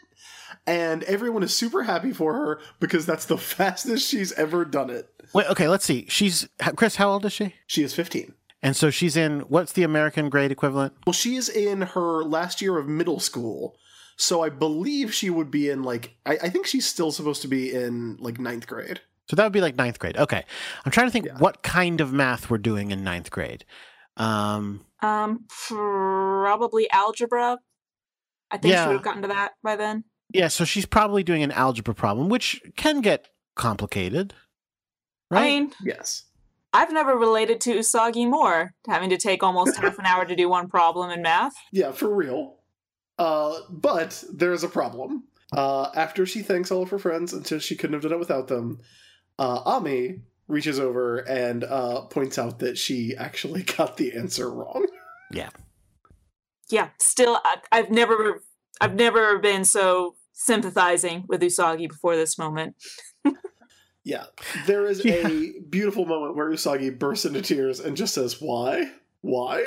and 0.66 1.02
everyone 1.04 1.42
is 1.42 1.56
super 1.56 1.82
happy 1.82 2.12
for 2.12 2.34
her 2.34 2.61
because 2.78 3.06
that's 3.06 3.24
the 3.24 3.38
fastest 3.56 4.08
she's 4.08 4.32
ever 4.32 4.64
done 4.64 4.90
it. 4.90 5.08
Wait, 5.34 5.46
okay, 5.50 5.68
let's 5.68 5.84
see. 5.84 6.06
She's 6.08 6.48
Chris. 6.76 6.96
How 6.96 7.11
old 7.11 7.24
is 7.26 7.32
she? 7.32 7.54
She 7.66 7.82
is 7.82 7.92
15. 7.94 8.34
And 8.62 8.75
so 8.77 8.90
she's 8.90 9.16
in 9.16 9.40
what's 9.42 9.73
the 9.73 9.85
American 9.85 10.29
grade 10.29 10.51
equivalent? 10.51 10.94
Well, 11.07 11.12
she 11.12 11.37
is 11.37 11.49
in 11.49 11.83
her 11.83 12.25
last 12.25 12.61
year 12.61 12.77
of 12.79 12.88
middle 12.88 13.21
school. 13.21 13.77
So 14.16 14.42
I 14.42 14.49
believe 14.49 15.14
she 15.14 15.31
would 15.31 15.49
be 15.51 15.71
in 15.71 15.85
like, 15.85 16.16
I, 16.27 16.33
I 16.42 16.49
think 16.49 16.66
she's 16.66 16.85
still 16.87 17.12
supposed 17.12 17.40
to 17.42 17.49
be 17.49 17.73
in 17.73 18.16
like 18.18 18.40
ninth 18.40 18.66
grade. 18.66 19.01
So 19.31 19.37
that 19.37 19.44
would 19.44 19.53
be 19.53 19.61
like 19.61 19.77
ninth 19.77 19.99
grade. 20.01 20.16
Okay, 20.16 20.44
I'm 20.85 20.90
trying 20.90 21.07
to 21.07 21.12
think 21.12 21.27
Yeah. 21.27 21.38
what 21.38 21.62
kind 21.62 22.01
of 22.01 22.12
math 22.12 22.51
we're 22.51 22.59
doing 22.59 22.90
in 22.90 23.05
ninth 23.05 23.31
grade. 23.31 23.64
Um, 24.16 24.85
Um, 25.03 25.44
probably 25.49 26.90
algebra. 26.90 27.59
I 28.51 28.57
think 28.57 28.73
Yeah. 28.73 28.85
she 28.85 28.88
would 28.88 28.94
have 28.97 29.05
gotten 29.05 29.23
to 29.23 29.29
that 29.29 29.53
by 29.62 29.77
then. 29.77 30.05
yeah, 30.33 30.49
so 30.49 30.64
she's 30.64 30.87
probably 30.87 31.23
doing 31.23 31.42
an 31.44 31.53
algebra 31.53 31.94
problem, 31.94 32.29
which 32.29 32.61
can 32.77 33.01
get 33.03 33.29
complicated, 33.55 34.35
right? 35.31 35.40
I 35.42 35.44
mean, 35.47 35.73
Yes. 35.85 36.25
I've 36.72 36.92
never 36.92 37.16
related 37.16 37.61
to 37.62 37.78
Usagi 37.78 38.28
more, 38.28 38.74
having 38.87 39.11
to 39.11 39.16
take 39.16 39.42
almost 39.42 39.76
half 39.78 39.98
an 39.98 40.07
hour 40.07 40.24
to 40.24 40.37
do 40.37 40.48
one 40.48 40.68
problem 40.68 41.11
in 41.11 41.22
math. 41.22 41.54
Yeah, 41.72 41.92
for 41.92 42.14
real. 42.14 42.57
Uh, 43.18 43.61
but 43.70 44.22
there 44.33 44.52
is 44.52 44.64
a 44.64 44.68
problem. 44.68 45.24
Uh, 45.52 45.90
after 45.94 46.26
she 46.26 46.42
thanks 46.42 46.70
all 46.70 46.83
of 46.83 46.90
her 46.90 46.98
friends 46.98 47.33
until 47.33 47.59
she 47.59 47.74
couldn't 47.74 47.94
have 47.94 48.02
done 48.02 48.12
it 48.12 48.18
without 48.18 48.48
them, 48.48 48.81
uh, 49.38 49.62
Ami 49.64 50.20
reaches 50.46 50.78
over 50.78 51.18
and 51.18 51.64
uh, 51.64 52.02
points 52.02 52.38
out 52.38 52.59
that 52.59 52.76
she 52.76 53.14
actually 53.16 53.62
got 53.76 53.96
the 53.96 54.14
answer 54.14 54.50
wrong. 54.50 54.87
Yeah. 55.33 55.50
Yeah, 56.70 56.90
still, 56.98 57.40
I, 57.44 57.57
I've 57.72 57.90
never, 57.90 58.42
I've 58.81 58.94
never 58.94 59.38
been 59.38 59.64
so 59.64 60.16
sympathizing 60.33 61.24
with 61.28 61.40
Usagi 61.40 61.88
before 61.88 62.14
this 62.14 62.38
moment. 62.38 62.76
Yeah, 64.09 64.25
there 64.66 64.87
is 64.87 65.05
Yeah. 65.05 65.29
a 65.29 65.61
beautiful 65.68 66.07
moment 66.07 66.35
where 66.35 66.49
Usagi 66.51 66.99
bursts 66.99 67.27
into 67.27 67.42
tears 67.42 67.79
and 67.79 67.94
just 67.94 68.14
says, 68.14 68.40
"Why? 68.40 68.90
Why?" 69.21 69.66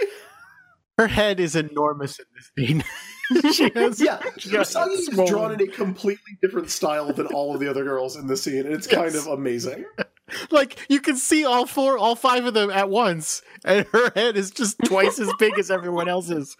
Her 0.98 1.06
head 1.06 1.40
is 1.40 1.56
enormous 1.56 2.18
in 2.18 2.26
this 2.36 2.50
scene. 2.58 2.84
she 3.54 3.70
has, 3.76 4.02
Yeah, 4.02 4.18
Usagi 4.40 4.94
is 4.98 5.30
drawn 5.30 5.52
in 5.54 5.62
a 5.62 5.68
completely 5.68 6.40
different 6.42 6.72
style 6.72 7.14
than 7.14 7.28
all 7.28 7.54
of 7.54 7.60
the 7.60 7.68
other 7.68 7.84
girls 7.84 8.16
in 8.16 8.26
the 8.26 8.36
scene, 8.36 8.66
and 8.66 8.74
it's 8.74 8.88
kind 8.88 9.14
of 9.14 9.28
amazing. 9.28 9.86
like 10.50 10.76
you 10.90 11.00
can 11.02 11.18
see 11.18 11.46
all 11.46 11.68
four, 11.68 12.00
all 12.00 12.16
five 12.16 12.44
of 12.46 12.56
them 12.56 12.72
at 12.72 12.90
once, 12.90 13.44
and 13.64 13.86
her 13.92 14.12
head 14.16 14.38
is 14.38 14.50
just 14.50 14.80
twice 14.86 15.20
as 15.20 15.30
big 15.38 15.60
as 15.60 15.70
everyone 15.70 16.10
else's. 16.10 16.58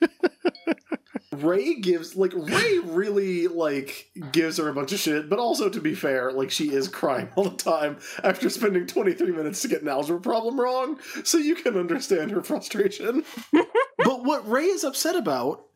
Ray 1.42 1.74
gives 1.76 2.16
like 2.16 2.32
Ray 2.34 2.78
really 2.84 3.48
like 3.48 4.10
gives 4.32 4.58
her 4.58 4.68
a 4.68 4.74
bunch 4.74 4.92
of 4.92 4.98
shit, 4.98 5.28
but 5.28 5.38
also 5.38 5.68
to 5.68 5.80
be 5.80 5.94
fair, 5.94 6.32
like 6.32 6.50
she 6.50 6.72
is 6.72 6.88
crying 6.88 7.28
all 7.36 7.44
the 7.44 7.56
time 7.56 7.98
after 8.22 8.48
spending 8.50 8.86
23 8.86 9.32
minutes 9.32 9.62
to 9.62 9.68
get 9.68 9.82
an 9.82 9.88
algebra 9.88 10.20
problem 10.20 10.60
wrong, 10.60 10.98
so 11.24 11.38
you 11.38 11.54
can 11.54 11.76
understand 11.76 12.30
her 12.30 12.42
frustration. 12.42 13.24
but 13.52 14.24
what 14.24 14.48
Ray 14.48 14.64
is 14.64 14.84
upset 14.84 15.16
about 15.16 15.66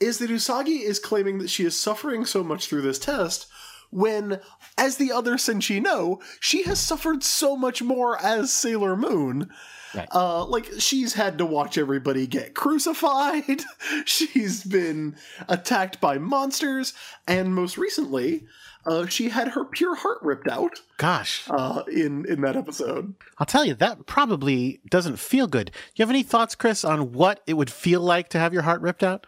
is 0.00 0.18
that 0.18 0.30
Usagi 0.30 0.82
is 0.82 0.98
claiming 0.98 1.38
that 1.38 1.50
she 1.50 1.64
is 1.64 1.76
suffering 1.76 2.24
so 2.24 2.44
much 2.44 2.68
through 2.68 2.82
this 2.82 2.98
test 2.98 3.46
when 3.90 4.40
as 4.76 4.96
the 4.96 5.12
other 5.12 5.34
Senshi 5.34 5.82
know, 5.82 6.20
she 6.40 6.62
has 6.64 6.78
suffered 6.78 7.22
so 7.22 7.56
much 7.56 7.82
more 7.82 8.18
as 8.22 8.52
Sailor 8.52 8.96
Moon. 8.96 9.50
Right. 9.94 10.08
Uh, 10.14 10.44
like 10.44 10.68
she's 10.78 11.14
had 11.14 11.38
to 11.38 11.46
watch 11.46 11.78
everybody 11.78 12.26
get 12.26 12.54
crucified. 12.54 13.62
she's 14.04 14.62
been 14.62 15.16
attacked 15.48 16.00
by 16.00 16.18
monsters, 16.18 16.92
and 17.26 17.54
most 17.54 17.78
recently, 17.78 18.44
uh, 18.84 19.06
she 19.06 19.30
had 19.30 19.48
her 19.48 19.64
pure 19.64 19.94
heart 19.94 20.18
ripped 20.20 20.46
out. 20.48 20.80
Gosh, 20.98 21.44
Uh, 21.48 21.84
in 21.90 22.26
in 22.26 22.42
that 22.42 22.54
episode. 22.56 23.14
I'll 23.38 23.46
tell 23.46 23.64
you 23.64 23.74
that 23.76 24.04
probably 24.04 24.80
doesn't 24.90 25.18
feel 25.18 25.46
good. 25.46 25.66
Do 25.66 25.72
you 25.96 26.02
have 26.02 26.10
any 26.10 26.22
thoughts, 26.22 26.54
Chris, 26.54 26.84
on 26.84 27.12
what 27.12 27.42
it 27.46 27.54
would 27.54 27.70
feel 27.70 28.02
like 28.02 28.28
to 28.30 28.38
have 28.38 28.52
your 28.52 28.62
heart 28.62 28.82
ripped 28.82 29.02
out? 29.02 29.26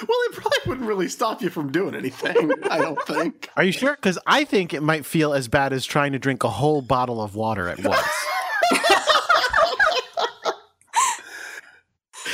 Well, 0.00 0.18
it 0.24 0.32
probably 0.32 0.58
wouldn't 0.66 0.86
really 0.86 1.08
stop 1.08 1.42
you 1.42 1.50
from 1.50 1.70
doing 1.70 1.94
anything. 1.94 2.52
I 2.70 2.78
don't 2.78 3.00
think. 3.06 3.48
Are 3.56 3.64
you 3.64 3.72
sure? 3.72 3.94
Because 3.94 4.18
I 4.26 4.44
think 4.44 4.74
it 4.74 4.82
might 4.82 5.06
feel 5.06 5.32
as 5.32 5.48
bad 5.48 5.72
as 5.72 5.86
trying 5.86 6.12
to 6.12 6.18
drink 6.18 6.44
a 6.44 6.48
whole 6.48 6.82
bottle 6.82 7.22
of 7.22 7.34
water 7.34 7.68
at 7.68 7.82
once. 7.82 8.06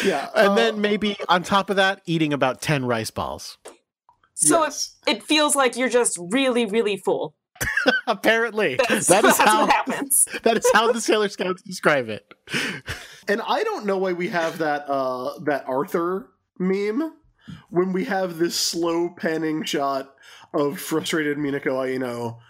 Yeah, 0.05 0.29
and 0.35 0.49
uh, 0.49 0.55
then 0.55 0.81
maybe 0.81 1.17
on 1.29 1.43
top 1.43 1.71
of 1.71 1.77
that, 1.77 2.03
eating 2.07 2.33
about 2.33 2.61
10 2.61 2.85
rice 2.85 3.11
balls. 3.11 3.59
So 4.35 4.65
yes. 4.65 4.97
it, 5.07 5.19
it 5.19 5.23
feels 5.23 5.55
like 5.55 5.77
you're 5.77 5.89
just 5.89 6.19
really, 6.19 6.67
really 6.67 6.97
full. 6.97 7.35
Apparently. 8.07 8.77
That's, 8.77 9.07
that 9.07 9.25
is 9.25 9.37
that's 9.37 9.39
how 9.39 9.67
what 9.67 9.71
happens. 9.73 10.27
that 10.43 10.57
is 10.57 10.69
how 10.73 10.91
the 10.91 11.01
Sailor 11.01 11.29
Scouts 11.29 11.63
describe 11.63 12.09
it. 12.09 12.35
And 13.29 13.41
I 13.47 13.63
don't 13.63 13.87
know 13.87 13.99
why 13.99 14.13
we 14.13 14.29
have 14.29 14.59
that 14.59 14.89
uh 14.89 15.39
that 15.45 15.65
Arthur 15.69 16.29
meme 16.59 17.13
when 17.71 17.93
we 17.93 18.05
have 18.05 18.39
this 18.39 18.57
slow 18.57 19.09
panning 19.09 19.65
shot 19.65 20.15
of 20.53 20.79
frustrated 20.79 21.39
Minako 21.39 21.85
Aino 21.85 22.41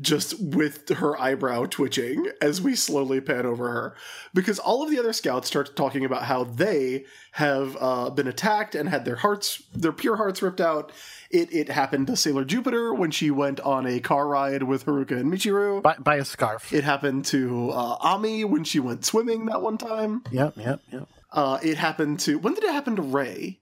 just 0.00 0.40
with 0.40 0.88
her 0.88 1.20
eyebrow 1.20 1.66
twitching 1.66 2.26
as 2.40 2.62
we 2.62 2.74
slowly 2.74 3.20
pan 3.20 3.44
over 3.44 3.70
her. 3.70 3.94
Because 4.32 4.58
all 4.58 4.82
of 4.82 4.90
the 4.90 4.98
other 4.98 5.12
scouts 5.12 5.48
start 5.48 5.76
talking 5.76 6.04
about 6.04 6.24
how 6.24 6.44
they 6.44 7.04
have 7.32 7.76
uh, 7.78 8.08
been 8.10 8.26
attacked 8.26 8.74
and 8.74 8.88
had 8.88 9.04
their 9.04 9.16
hearts, 9.16 9.62
their 9.74 9.92
pure 9.92 10.16
hearts 10.16 10.40
ripped 10.40 10.60
out. 10.60 10.92
It, 11.30 11.52
it 11.52 11.68
happened 11.68 12.06
to 12.06 12.16
Sailor 12.16 12.44
Jupiter 12.44 12.94
when 12.94 13.10
she 13.10 13.30
went 13.30 13.60
on 13.60 13.86
a 13.86 14.00
car 14.00 14.26
ride 14.26 14.62
with 14.62 14.86
Haruka 14.86 15.12
and 15.12 15.30
Michiru. 15.30 15.82
By, 15.82 15.96
by 15.98 16.16
a 16.16 16.24
scarf. 16.24 16.72
It 16.72 16.84
happened 16.84 17.26
to 17.26 17.70
uh, 17.70 17.96
Ami 18.00 18.44
when 18.44 18.64
she 18.64 18.80
went 18.80 19.04
swimming 19.04 19.46
that 19.46 19.60
one 19.60 19.76
time. 19.76 20.22
Yep, 20.30 20.54
yep, 20.56 20.80
yep. 20.90 21.08
Uh, 21.30 21.58
it 21.62 21.78
happened 21.78 22.20
to 22.20 22.38
when 22.38 22.54
did 22.54 22.64
it 22.64 22.72
happen 22.72 22.96
to 22.96 23.02
Ray? 23.02 23.58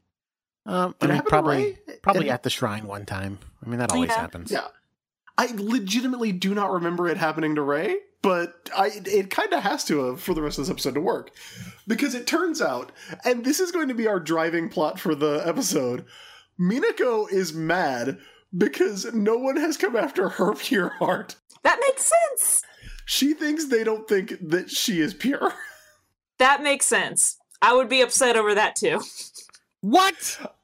Um, 0.70 0.94
it 1.00 1.04
I 1.04 1.08
mean, 1.08 1.16
to 1.18 1.22
probably 1.24 1.56
Ray? 1.86 1.96
probably 2.02 2.28
It- 2.28 2.32
at 2.32 2.42
the 2.42 2.50
shrine 2.50 2.86
one 2.86 3.04
time. 3.06 3.38
I 3.64 3.68
mean, 3.68 3.78
that 3.78 3.92
always 3.92 4.08
Yeah. 4.10 4.20
happens. 4.20 4.50
Yeah, 4.50 4.68
I 5.36 5.48
legitimately 5.54 6.32
do 6.32 6.54
not 6.54 6.70
remember 6.72 7.08
it 7.08 7.16
happening 7.16 7.54
to 7.56 7.62
Ray, 7.62 7.96
but 8.22 8.70
I 8.76 8.90
it 9.04 9.30
kind 9.30 9.52
of 9.52 9.62
has 9.62 9.84
to 9.86 10.04
have 10.06 10.22
for 10.22 10.34
the 10.34 10.42
rest 10.42 10.58
of 10.58 10.64
this 10.66 10.70
episode 10.70 10.94
to 10.94 11.00
work, 11.00 11.30
because 11.86 12.14
it 12.14 12.26
turns 12.26 12.60
out, 12.62 12.92
and 13.24 13.44
this 13.44 13.58
is 13.60 13.72
going 13.72 13.88
to 13.88 13.94
be 13.94 14.06
our 14.06 14.20
driving 14.20 14.68
plot 14.68 14.98
for 15.00 15.14
the 15.14 15.42
episode. 15.44 16.04
Minako 16.58 17.30
is 17.30 17.52
mad 17.54 18.18
because 18.56 19.12
no 19.14 19.36
one 19.36 19.56
has 19.56 19.76
come 19.76 19.96
after 19.96 20.28
her 20.28 20.54
pure 20.54 20.90
heart. 20.98 21.36
That 21.62 21.78
makes 21.80 22.10
sense. 22.28 22.62
She 23.06 23.34
thinks 23.34 23.66
they 23.66 23.82
don't 23.84 24.06
think 24.08 24.34
that 24.40 24.70
she 24.70 25.00
is 25.00 25.14
pure. 25.14 25.52
That 26.38 26.62
makes 26.62 26.86
sense. 26.86 27.36
I 27.60 27.74
would 27.74 27.90
be 27.90 28.00
upset 28.00 28.34
over 28.34 28.54
that 28.54 28.74
too. 28.74 29.02
What? 29.82 30.54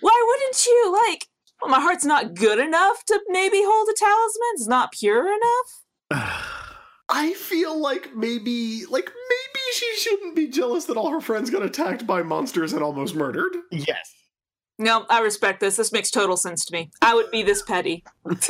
Why 0.00 0.24
wouldn't 0.26 0.66
you? 0.66 0.92
Like, 1.06 1.28
well, 1.60 1.70
my 1.70 1.80
heart's 1.80 2.04
not 2.04 2.34
good 2.34 2.58
enough 2.58 3.04
to 3.06 3.20
maybe 3.28 3.62
hold 3.62 3.88
a 3.88 3.94
talisman. 3.96 4.54
It's 4.54 4.68
not 4.68 4.92
pure 4.92 5.26
enough. 5.26 6.42
I 7.08 7.34
feel 7.34 7.80
like 7.80 8.14
maybe, 8.16 8.84
like 8.86 9.06
maybe 9.06 9.60
she 9.72 9.96
shouldn't 9.96 10.34
be 10.34 10.48
jealous 10.48 10.86
that 10.86 10.96
all 10.96 11.10
her 11.10 11.20
friends 11.20 11.50
got 11.50 11.62
attacked 11.62 12.06
by 12.06 12.22
monsters 12.22 12.72
and 12.72 12.82
almost 12.82 13.14
murdered. 13.14 13.56
yes. 13.70 14.12
No, 14.78 15.06
I 15.08 15.20
respect 15.20 15.60
this. 15.60 15.76
This 15.76 15.92
makes 15.92 16.10
total 16.10 16.36
sense 16.36 16.64
to 16.66 16.72
me. 16.72 16.90
I 17.00 17.14
would 17.14 17.30
be 17.30 17.42
this 17.42 17.62
petty. 17.62 18.04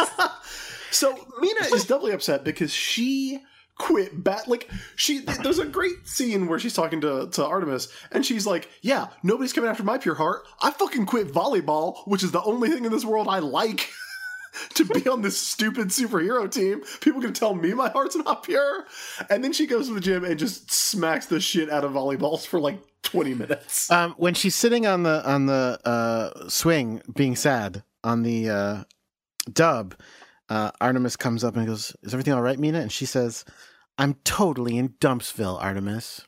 so 0.90 1.14
Mina 1.40 1.66
is 1.72 1.84
doubly 1.88 2.12
upset 2.12 2.42
because 2.42 2.72
she 2.72 3.40
quit 3.76 4.24
bat 4.24 4.48
like 4.48 4.70
she 4.96 5.20
there's 5.42 5.58
a 5.58 5.66
great 5.66 6.08
scene 6.08 6.48
where 6.48 6.58
she's 6.58 6.72
talking 6.72 7.00
to, 7.02 7.28
to 7.30 7.44
Artemis 7.44 7.88
and 8.10 8.24
she's 8.24 8.46
like, 8.46 8.68
Yeah, 8.82 9.08
nobody's 9.22 9.52
coming 9.52 9.70
after 9.70 9.82
my 9.82 9.98
pure 9.98 10.14
heart. 10.14 10.46
I 10.62 10.70
fucking 10.70 11.06
quit 11.06 11.28
volleyball, 11.28 11.98
which 12.06 12.22
is 12.22 12.32
the 12.32 12.42
only 12.42 12.70
thing 12.70 12.84
in 12.84 12.92
this 12.92 13.04
world 13.04 13.28
I 13.28 13.38
like. 13.40 13.90
to 14.74 14.84
be 14.84 15.06
on 15.08 15.22
this 15.22 15.38
stupid 15.38 15.88
superhero 15.88 16.50
team. 16.50 16.82
People 17.00 17.20
can 17.20 17.32
tell 17.32 17.54
me 17.54 17.74
my 17.74 17.90
heart's 17.90 18.16
not 18.16 18.42
pure. 18.42 18.86
And 19.28 19.44
then 19.44 19.52
she 19.52 19.66
goes 19.66 19.88
to 19.88 19.94
the 19.94 20.00
gym 20.00 20.24
and 20.24 20.38
just 20.38 20.70
smacks 20.70 21.26
the 21.26 21.40
shit 21.40 21.70
out 21.70 21.84
of 21.84 21.92
volleyballs 21.92 22.46
for 22.46 22.58
like 22.58 22.78
20 23.02 23.34
minutes. 23.34 23.90
Um, 23.90 24.14
when 24.16 24.34
she's 24.34 24.54
sitting 24.54 24.86
on 24.86 25.02
the 25.02 25.28
on 25.28 25.46
the 25.46 25.78
uh, 25.84 26.48
swing, 26.48 27.02
being 27.14 27.36
sad 27.36 27.82
on 28.02 28.22
the 28.22 28.48
uh, 28.48 28.84
dub, 29.52 29.94
uh, 30.48 30.70
Artemis 30.80 31.16
comes 31.16 31.44
up 31.44 31.56
and 31.56 31.66
goes, 31.66 31.94
"Is 32.02 32.12
everything 32.14 32.34
all 32.34 32.42
right, 32.42 32.58
Mina?" 32.58 32.80
And 32.80 32.92
she 32.92 33.06
says, 33.06 33.44
"I'm 33.98 34.14
totally 34.24 34.78
in 34.78 34.90
Dumpsville, 35.00 35.60
Artemis." 35.60 36.24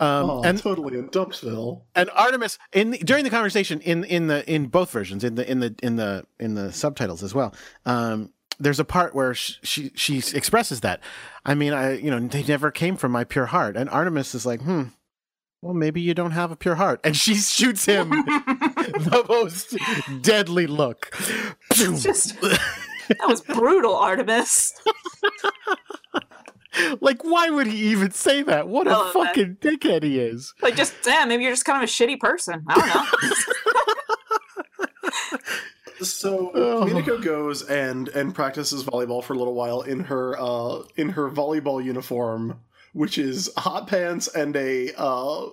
Um, 0.00 0.30
oh, 0.30 0.42
and 0.42 0.58
totally 0.58 0.98
in 0.98 1.08
Dumpsville. 1.10 1.82
and 1.94 2.10
Artemis 2.16 2.58
in 2.72 2.90
the, 2.90 2.98
during 2.98 3.22
the 3.22 3.30
conversation 3.30 3.80
in 3.82 4.02
in 4.02 4.26
the 4.26 4.44
in 4.52 4.66
both 4.66 4.90
versions 4.90 5.22
in 5.22 5.36
the 5.36 5.48
in 5.48 5.60
the 5.60 5.76
in 5.80 5.94
the 5.94 6.26
in 6.40 6.54
the 6.54 6.72
subtitles 6.72 7.22
as 7.22 7.32
well. 7.32 7.54
Um, 7.86 8.32
there's 8.58 8.80
a 8.80 8.84
part 8.84 9.14
where 9.14 9.32
she, 9.32 9.58
she 9.62 9.90
she 9.90 10.18
expresses 10.36 10.80
that. 10.80 10.98
I 11.46 11.54
mean, 11.54 11.72
I 11.72 11.98
you 11.98 12.10
know 12.10 12.18
they 12.18 12.42
never 12.42 12.72
came 12.72 12.96
from 12.96 13.12
my 13.12 13.22
pure 13.22 13.46
heart, 13.46 13.76
and 13.76 13.88
Artemis 13.90 14.34
is 14.34 14.44
like, 14.44 14.60
hmm. 14.62 14.84
Well, 15.62 15.74
maybe 15.74 16.00
you 16.00 16.12
don't 16.12 16.32
have 16.32 16.50
a 16.50 16.56
pure 16.56 16.74
heart, 16.74 17.00
and 17.04 17.16
she 17.16 17.34
shoots 17.36 17.84
him 17.86 18.10
the 18.10 19.24
most 19.28 19.76
deadly 20.22 20.66
look. 20.66 21.16
Just 21.72 22.40
that 22.40 23.28
was 23.28 23.42
brutal, 23.42 23.94
Artemis. 23.94 24.72
like, 27.00 27.22
why 27.22 27.48
would 27.50 27.68
he 27.68 27.90
even 27.92 28.10
say 28.10 28.42
that? 28.42 28.66
What 28.68 28.88
a 28.88 28.90
love 28.90 29.12
that. 29.14 29.26
fucking 29.26 29.58
dickhead 29.60 30.02
he 30.02 30.18
is. 30.18 30.52
Like, 30.62 30.74
just 30.74 30.94
damn, 31.04 31.28
maybe 31.28 31.44
you're 31.44 31.52
just 31.52 31.64
kind 31.64 31.82
of 31.82 31.88
a 31.88 31.92
shitty 31.92 32.18
person. 32.18 32.64
I 32.68 32.74
don't 32.74 32.88
know. 33.22 33.30
So 36.00 36.50
Oh. 36.54 36.84
Minako 36.84 37.22
goes 37.22 37.62
and 37.62 38.08
and 38.08 38.34
practices 38.34 38.82
volleyball 38.82 39.22
for 39.22 39.34
a 39.34 39.38
little 39.38 39.54
while 39.54 39.82
in 39.82 40.00
her 40.00 40.36
uh 40.36 40.82
in 40.96 41.10
her 41.10 41.30
volleyball 41.30 41.82
uniform, 41.84 42.58
which 42.92 43.18
is 43.18 43.50
hot 43.56 43.86
pants 43.88 44.28
and 44.28 44.54
a 44.56 44.92
uh 44.96 45.46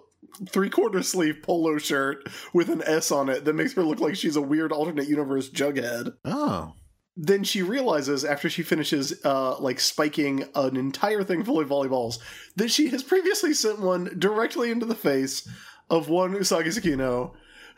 three 0.49 0.69
quarter 0.69 1.01
sleeve 1.01 1.37
polo 1.41 1.77
shirt 1.77 2.27
with 2.53 2.69
an 2.69 2.81
S 2.85 3.11
on 3.11 3.29
it 3.29 3.45
that 3.45 3.53
makes 3.53 3.73
her 3.73 3.83
look 3.83 3.99
like 3.99 4.15
she's 4.15 4.35
a 4.35 4.41
weird 4.41 4.71
alternate 4.71 5.07
universe 5.07 5.49
Jughead. 5.49 6.13
Oh, 6.25 6.73
Then 7.15 7.43
she 7.43 7.61
realizes 7.61 8.23
after 8.25 8.49
she 8.49 8.61
finishes 8.63 9.13
uh 9.25 9.57
like 9.59 9.79
spiking 9.79 10.45
an 10.55 10.75
entire 10.77 11.23
thing 11.23 11.43
full 11.43 11.59
of 11.59 11.69
volleyballs 11.69 12.19
that 12.57 12.69
she 12.71 12.89
has 12.89 13.01
previously 13.03 13.53
sent 13.53 13.79
one 13.79 14.15
directly 14.19 14.71
into 14.71 14.85
the 14.85 14.95
face 14.95 15.47
of 15.89 16.09
one 16.09 16.33
Usagi 16.35 16.67
Tsukino 16.67 17.31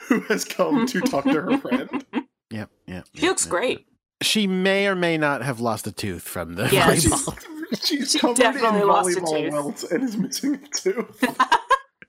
who 0.07 0.19
has 0.21 0.43
come 0.43 0.85
to 0.87 0.99
talk 1.01 1.23
to 1.25 1.41
her 1.41 1.57
friend. 1.59 2.05
yep, 2.51 2.69
yep. 2.87 3.05
She 3.13 3.27
looks 3.27 3.45
great. 3.45 3.85
She 4.23 4.45
may 4.47 4.87
or 4.87 4.95
may 4.95 5.17
not 5.17 5.43
have 5.43 5.59
lost 5.59 5.85
a 5.87 5.91
tooth 5.91 6.23
from 6.23 6.55
the 6.55 6.63
Yeah, 6.69 6.87
volleyball. 6.91 7.45
She's, 7.71 7.85
she's 7.87 8.11
She 8.11 8.19
covered 8.19 8.39
in 8.39 8.87
lost 8.87 9.17
a 9.17 9.21
volleyball 9.21 9.43
tooth. 9.43 9.51
welts 9.53 9.83
and 9.91 10.03
is 10.03 10.17
missing 10.17 10.55
a 10.55 10.67
tooth. 10.77 11.23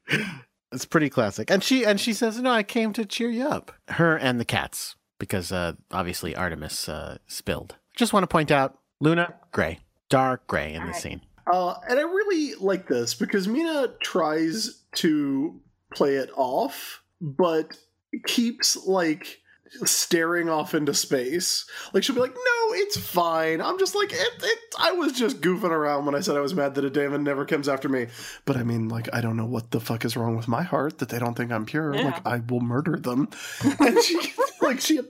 It's 0.72 0.86
pretty 0.86 1.10
classic. 1.10 1.50
And 1.50 1.62
she 1.62 1.84
and 1.84 2.00
she 2.00 2.14
says, 2.14 2.40
"No, 2.40 2.50
I 2.50 2.62
came 2.62 2.94
to 2.94 3.04
cheer 3.04 3.28
you 3.28 3.46
up." 3.46 3.72
Her 3.88 4.16
and 4.16 4.40
the 4.40 4.44
cats, 4.46 4.96
because 5.18 5.52
uh, 5.52 5.74
obviously 5.90 6.34
Artemis 6.34 6.88
uh, 6.88 7.18
spilled. 7.26 7.76
Just 7.94 8.14
want 8.14 8.22
to 8.22 8.26
point 8.26 8.50
out, 8.50 8.78
Luna 8.98 9.34
gray, 9.52 9.80
dark 10.08 10.46
gray 10.46 10.68
in 10.72 10.80
the 10.80 10.86
Alright. 10.86 10.96
scene. 11.02 11.20
Uh, 11.52 11.74
and 11.90 11.98
I 11.98 12.02
really 12.02 12.54
like 12.54 12.88
this 12.88 13.12
because 13.12 13.46
Mina 13.46 13.88
tries 14.02 14.82
to 14.94 15.60
play 15.94 16.14
it 16.14 16.30
off, 16.36 17.02
but 17.20 17.76
keeps 18.26 18.86
like 18.86 19.41
staring 19.84 20.48
off 20.48 20.74
into 20.74 20.94
space. 20.94 21.64
Like 21.92 22.02
she'll 22.02 22.14
be 22.14 22.20
like, 22.20 22.34
"No, 22.34 22.74
it's 22.74 22.96
fine. 22.96 23.60
I'm 23.60 23.78
just 23.78 23.94
like 23.94 24.12
it. 24.12 24.42
it 24.42 24.58
I 24.78 24.92
was 24.92 25.12
just 25.12 25.40
goofing 25.40 25.70
around 25.70 26.06
when 26.06 26.14
I 26.14 26.20
said 26.20 26.36
I 26.36 26.40
was 26.40 26.54
mad 26.54 26.74
that 26.74 26.84
a 26.84 26.90
demon 26.90 27.24
never 27.24 27.44
comes 27.44 27.68
after 27.68 27.88
me. 27.88 28.06
But 28.44 28.56
I 28.56 28.62
mean, 28.62 28.88
like, 28.88 29.08
I 29.12 29.20
don't 29.20 29.36
know 29.36 29.46
what 29.46 29.70
the 29.70 29.80
fuck 29.80 30.04
is 30.04 30.16
wrong 30.16 30.36
with 30.36 30.48
my 30.48 30.62
heart 30.62 30.98
that 30.98 31.08
they 31.08 31.18
don't 31.18 31.34
think 31.34 31.52
I'm 31.52 31.66
pure. 31.66 31.94
Yeah. 31.94 32.04
Like, 32.06 32.26
I 32.26 32.38
will 32.38 32.60
murder 32.60 32.96
them." 32.96 33.28
and 33.80 34.02
she 34.02 34.18
like 34.60 34.80
she 34.80 35.00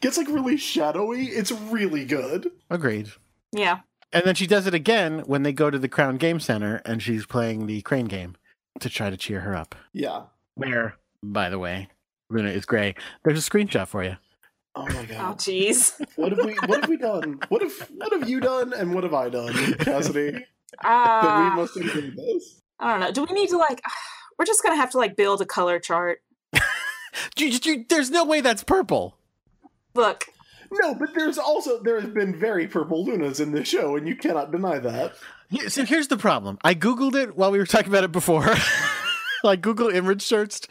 gets 0.00 0.18
like 0.18 0.28
really 0.28 0.56
shadowy. 0.56 1.26
It's 1.26 1.52
really 1.52 2.04
good. 2.04 2.50
Agreed. 2.70 3.10
Yeah. 3.52 3.80
And 4.12 4.24
then 4.24 4.34
she 4.34 4.46
does 4.46 4.66
it 4.66 4.74
again 4.74 5.20
when 5.20 5.42
they 5.42 5.52
go 5.52 5.70
to 5.70 5.78
the 5.78 5.88
Crown 5.88 6.16
Game 6.16 6.40
Center 6.40 6.80
and 6.84 7.02
she's 7.02 7.26
playing 7.26 7.66
the 7.66 7.82
crane 7.82 8.06
game 8.06 8.36
to 8.80 8.88
try 8.88 9.10
to 9.10 9.16
cheer 9.16 9.40
her 9.40 9.54
up. 9.56 9.74
Yeah. 9.92 10.24
Where, 10.54 10.96
by 11.22 11.50
the 11.50 11.58
way, 11.58 11.88
Luna 12.30 12.50
is 12.50 12.64
gray. 12.66 12.94
There's 13.24 13.46
a 13.46 13.50
screenshot 13.50 13.88
for 13.88 14.02
you. 14.04 14.16
Oh 14.74 14.86
my 14.86 15.00
Oh, 15.00 15.06
god. 15.06 15.38
jeez. 15.38 15.92
What 16.16 16.32
have 16.32 16.44
we 16.44 16.54
what 16.66 16.80
have 16.80 16.88
we 16.90 16.96
done? 16.96 17.38
What 17.48 17.62
have 17.62 17.72
what 17.96 18.12
have 18.12 18.28
you 18.28 18.40
done 18.40 18.72
and 18.74 18.94
what 18.94 19.04
have 19.04 19.14
I 19.14 19.28
done, 19.28 19.52
Cassidy? 19.74 20.32
that 20.32 20.42
we 20.82 21.52
Uh, 21.52 21.56
must 21.56 21.76
enjoy 21.76 22.10
this. 22.10 22.60
I 22.78 22.90
don't 22.90 23.00
know. 23.00 23.12
Do 23.12 23.24
we 23.24 23.34
need 23.40 23.48
to 23.50 23.56
like? 23.58 23.80
We're 24.38 24.44
just 24.44 24.62
gonna 24.62 24.76
have 24.76 24.90
to 24.90 24.98
like 24.98 25.16
build 25.16 25.40
a 25.40 25.46
color 25.46 25.78
chart. 25.80 26.20
You- 27.38 27.58
you- 27.62 27.84
There's 27.88 28.10
no 28.10 28.24
way 28.24 28.40
that's 28.42 28.62
purple. 28.62 29.16
Look, 29.94 30.24
No, 30.70 30.94
but 30.94 31.14
there's 31.14 31.38
also 31.38 31.82
there 31.82 31.98
has 32.00 32.10
been 32.10 32.38
very 32.38 32.66
purple 32.66 33.04
lunas 33.06 33.40
in 33.40 33.52
this 33.52 33.66
show, 33.68 33.96
and 33.96 34.06
you 34.06 34.14
cannot 34.16 34.52
deny 34.52 34.78
that. 34.78 35.14
Yeah, 35.48 35.68
So 35.68 35.84
here's 35.86 36.08
the 36.08 36.18
problem. 36.18 36.58
I 36.62 36.74
Googled 36.74 37.14
it 37.14 37.34
while 37.36 37.50
we 37.52 37.58
were 37.58 37.64
talking 37.66 37.88
about 37.88 38.04
it 38.04 38.12
before. 38.12 38.44
like 39.44 39.60
Google 39.60 39.88
image 39.88 40.22
searched. 40.22 40.68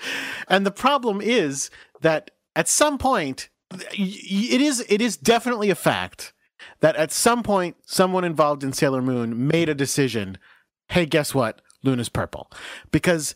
And 0.48 0.66
the 0.66 0.72
problem 0.72 1.22
is 1.22 1.70
that 2.02 2.32
at 2.56 2.68
some 2.68 2.98
point, 2.98 3.50
it 3.72 4.62
is 4.62 4.86
it 4.90 5.02
is 5.02 5.18
definitely 5.18 5.70
a 5.70 5.76
fact 5.76 6.34
that 6.82 6.96
at 6.96 7.12
some 7.12 7.44
point 7.44 7.76
someone 7.86 8.24
involved 8.24 8.64
in 8.64 8.74
Sailor 8.74 9.02
Moon 9.02 9.48
made 9.48 9.70
a 9.70 9.76
decision, 9.76 10.38
hey, 10.90 11.06
guess 11.06 11.34
what? 11.34 11.62
Luna's 11.84 12.10
purple. 12.10 12.52
Because 12.92 13.36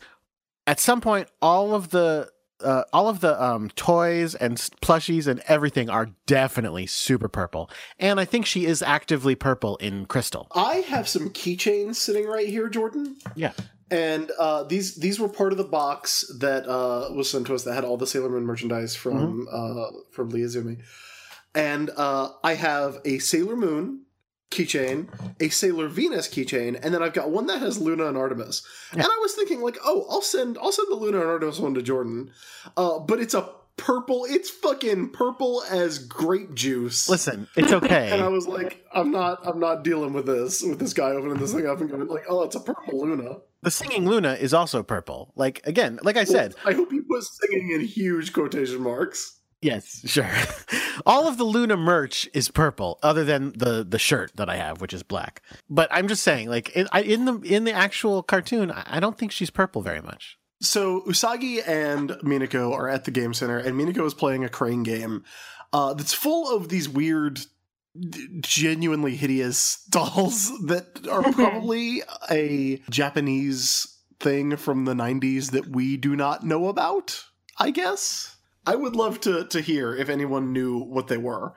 at 0.66 0.80
some 0.80 1.00
point 1.00 1.28
all 1.40 1.74
of 1.74 1.90
the 1.90 2.30
uh, 2.62 2.84
all 2.92 3.08
of 3.08 3.20
the 3.20 3.42
um, 3.42 3.70
toys 3.70 4.34
and 4.34 4.56
plushies 4.82 5.26
and 5.26 5.40
everything 5.48 5.88
are 5.88 6.10
definitely 6.26 6.86
super 6.86 7.28
purple. 7.28 7.70
And 7.98 8.20
I 8.20 8.24
think 8.24 8.44
she 8.44 8.66
is 8.66 8.82
actively 8.82 9.34
purple 9.34 9.76
in 9.76 10.06
Crystal. 10.06 10.46
I 10.54 10.76
have 10.76 11.08
some 11.08 11.30
keychains 11.30 11.96
sitting 11.96 12.26
right 12.26 12.48
here, 12.48 12.68
Jordan. 12.68 13.16
Yeah. 13.34 13.52
And 13.90 14.30
uh, 14.38 14.64
these 14.64 14.96
these 14.96 15.18
were 15.18 15.28
part 15.28 15.52
of 15.52 15.58
the 15.58 15.64
box 15.64 16.24
that 16.38 16.68
uh, 16.68 17.12
was 17.12 17.30
sent 17.30 17.46
to 17.48 17.54
us 17.54 17.64
that 17.64 17.74
had 17.74 17.84
all 17.84 17.96
the 17.96 18.06
Sailor 18.06 18.28
Moon 18.28 18.44
merchandise 18.44 18.94
from 18.94 19.48
uh, 19.50 19.86
from 20.10 20.30
Lee 20.30 20.42
Izumi. 20.42 20.78
And 21.54 21.90
uh, 21.96 22.30
I 22.44 22.54
have 22.54 22.98
a 23.04 23.18
Sailor 23.18 23.56
Moon 23.56 24.02
keychain, 24.52 25.08
a 25.40 25.48
Sailor 25.48 25.88
Venus 25.88 26.28
keychain, 26.28 26.78
and 26.80 26.94
then 26.94 27.02
I've 27.02 27.12
got 27.12 27.30
one 27.30 27.46
that 27.46 27.60
has 27.60 27.80
Luna 27.80 28.06
and 28.06 28.16
Artemis. 28.16 28.64
And 28.92 29.02
I 29.02 29.18
was 29.20 29.34
thinking 29.34 29.60
like, 29.60 29.78
oh, 29.84 30.06
I'll 30.08 30.22
send 30.22 30.58
I'll 30.58 30.72
send 30.72 30.88
the 30.90 30.96
Luna 30.96 31.20
and 31.20 31.28
Artemis 31.28 31.58
one 31.58 31.74
to 31.74 31.82
Jordan, 31.82 32.30
uh, 32.76 33.00
but 33.00 33.18
it's 33.18 33.34
a 33.34 33.50
purple. 33.76 34.26
It's 34.28 34.50
fucking 34.50 35.10
purple 35.10 35.62
as 35.68 35.98
grape 35.98 36.54
juice. 36.54 37.08
Listen, 37.08 37.48
it's 37.56 37.72
okay. 37.72 38.10
And 38.12 38.22
I 38.22 38.28
was 38.28 38.46
like, 38.46 38.84
I'm 38.92 39.10
not, 39.10 39.46
I'm 39.46 39.58
not 39.58 39.82
dealing 39.82 40.12
with 40.12 40.26
this, 40.26 40.62
with 40.62 40.78
this 40.78 40.92
guy 40.92 41.10
opening 41.10 41.38
this 41.38 41.54
thing 41.54 41.66
up 41.66 41.80
and 41.80 41.90
going 41.90 42.06
like, 42.06 42.24
oh, 42.28 42.42
it's 42.42 42.56
a 42.56 42.60
purple 42.60 43.00
Luna. 43.00 43.38
The 43.62 43.70
singing 43.70 44.06
Luna 44.08 44.34
is 44.34 44.54
also 44.54 44.82
purple. 44.82 45.32
Like 45.36 45.60
again, 45.66 45.98
like 46.02 46.16
I 46.16 46.24
said, 46.24 46.54
I 46.64 46.72
hope 46.72 46.90
he 46.90 47.00
was 47.08 47.30
singing 47.40 47.70
in 47.70 47.80
huge 47.80 48.32
quotation 48.32 48.80
marks. 48.80 49.40
yes, 49.60 50.02
sure. 50.06 50.30
All 51.06 51.26
of 51.28 51.38
the 51.38 51.44
Luna 51.44 51.76
merch 51.76 52.28
is 52.34 52.50
purple, 52.50 52.98
other 53.02 53.24
than 53.24 53.52
the 53.56 53.84
the 53.88 53.98
shirt 53.98 54.32
that 54.36 54.48
I 54.48 54.56
have, 54.56 54.80
which 54.80 54.92
is 54.92 55.02
black. 55.02 55.42
But 55.68 55.88
I'm 55.90 56.08
just 56.08 56.22
saying, 56.22 56.48
like 56.48 56.70
in, 56.70 56.88
I, 56.92 57.02
in 57.02 57.24
the 57.24 57.38
in 57.40 57.64
the 57.64 57.72
actual 57.72 58.22
cartoon, 58.22 58.70
I 58.70 59.00
don't 59.00 59.18
think 59.18 59.32
she's 59.32 59.50
purple 59.50 59.82
very 59.82 60.00
much. 60.02 60.36
So 60.62 61.00
Usagi 61.02 61.66
and 61.66 62.10
Minako 62.22 62.72
are 62.72 62.88
at 62.88 63.04
the 63.04 63.10
game 63.10 63.32
center, 63.32 63.56
and 63.58 63.80
Minako 63.80 64.04
is 64.06 64.12
playing 64.12 64.44
a 64.44 64.48
crane 64.50 64.82
game 64.82 65.24
uh, 65.72 65.94
that's 65.94 66.12
full 66.12 66.54
of 66.54 66.68
these 66.68 66.88
weird, 66.88 67.40
genuinely 68.40 69.16
hideous 69.16 69.84
dolls 69.90 70.50
that 70.66 71.06
are 71.08 71.32
probably 71.32 72.02
a 72.30 72.80
Japanese 72.90 73.98
thing 74.18 74.56
from 74.56 74.84
the 74.84 74.94
90s 74.94 75.50
that 75.52 75.68
we 75.68 75.96
do 75.96 76.14
not 76.14 76.44
know 76.44 76.68
about, 76.68 77.24
I 77.58 77.70
guess. 77.70 78.36
I 78.66 78.76
would 78.76 78.94
love 78.94 79.20
to, 79.22 79.46
to 79.46 79.60
hear 79.60 79.94
if 79.94 80.08
anyone 80.08 80.52
knew 80.52 80.78
what 80.78 81.08
they 81.08 81.16
were. 81.16 81.54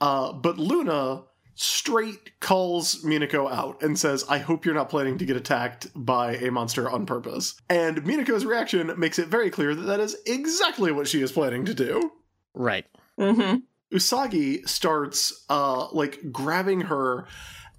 Uh, 0.00 0.32
but 0.32 0.58
Luna 0.58 1.22
straight 1.54 2.38
calls 2.40 3.04
Minako 3.04 3.50
out 3.50 3.80
and 3.82 3.98
says, 3.98 4.24
I 4.28 4.38
hope 4.38 4.64
you're 4.64 4.74
not 4.74 4.90
planning 4.90 5.18
to 5.18 5.24
get 5.24 5.36
attacked 5.36 5.86
by 5.94 6.34
a 6.36 6.50
monster 6.50 6.90
on 6.90 7.06
purpose. 7.06 7.54
And 7.70 8.02
Minako's 8.04 8.44
reaction 8.44 8.92
makes 8.98 9.18
it 9.18 9.28
very 9.28 9.50
clear 9.50 9.74
that 9.74 9.82
that 9.82 10.00
is 10.00 10.16
exactly 10.26 10.90
what 10.90 11.08
she 11.08 11.22
is 11.22 11.32
planning 11.32 11.64
to 11.66 11.74
do. 11.74 12.12
Right. 12.54 12.86
Mm-hmm. 13.18 13.58
Usagi 13.94 14.68
starts 14.68 15.44
uh 15.48 15.88
like 15.92 16.32
grabbing 16.32 16.82
her 16.82 17.26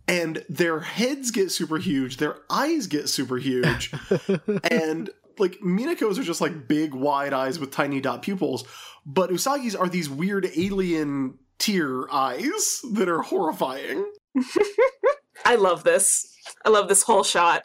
and 0.07 0.43
their 0.49 0.79
heads 0.79 1.31
get 1.31 1.51
super 1.51 1.77
huge, 1.77 2.17
their 2.17 2.37
eyes 2.49 2.87
get 2.87 3.09
super 3.09 3.37
huge, 3.37 3.91
and 4.71 5.09
like 5.39 5.57
Minako's 5.59 6.19
are 6.19 6.23
just 6.23 6.41
like 6.41 6.67
big 6.67 6.93
wide 6.93 7.33
eyes 7.33 7.59
with 7.59 7.71
tiny 7.71 7.99
dot 7.99 8.21
pupils, 8.21 8.63
but 9.05 9.29
Usagi's 9.29 9.75
are 9.75 9.89
these 9.89 10.09
weird 10.09 10.49
alien 10.55 11.37
tear 11.57 12.11
eyes 12.13 12.81
that 12.93 13.09
are 13.09 13.21
horrifying. 13.21 14.05
I 15.45 15.55
love 15.55 15.83
this. 15.83 16.33
I 16.63 16.69
love 16.69 16.87
this 16.87 17.03
whole 17.03 17.23
shot. 17.23 17.63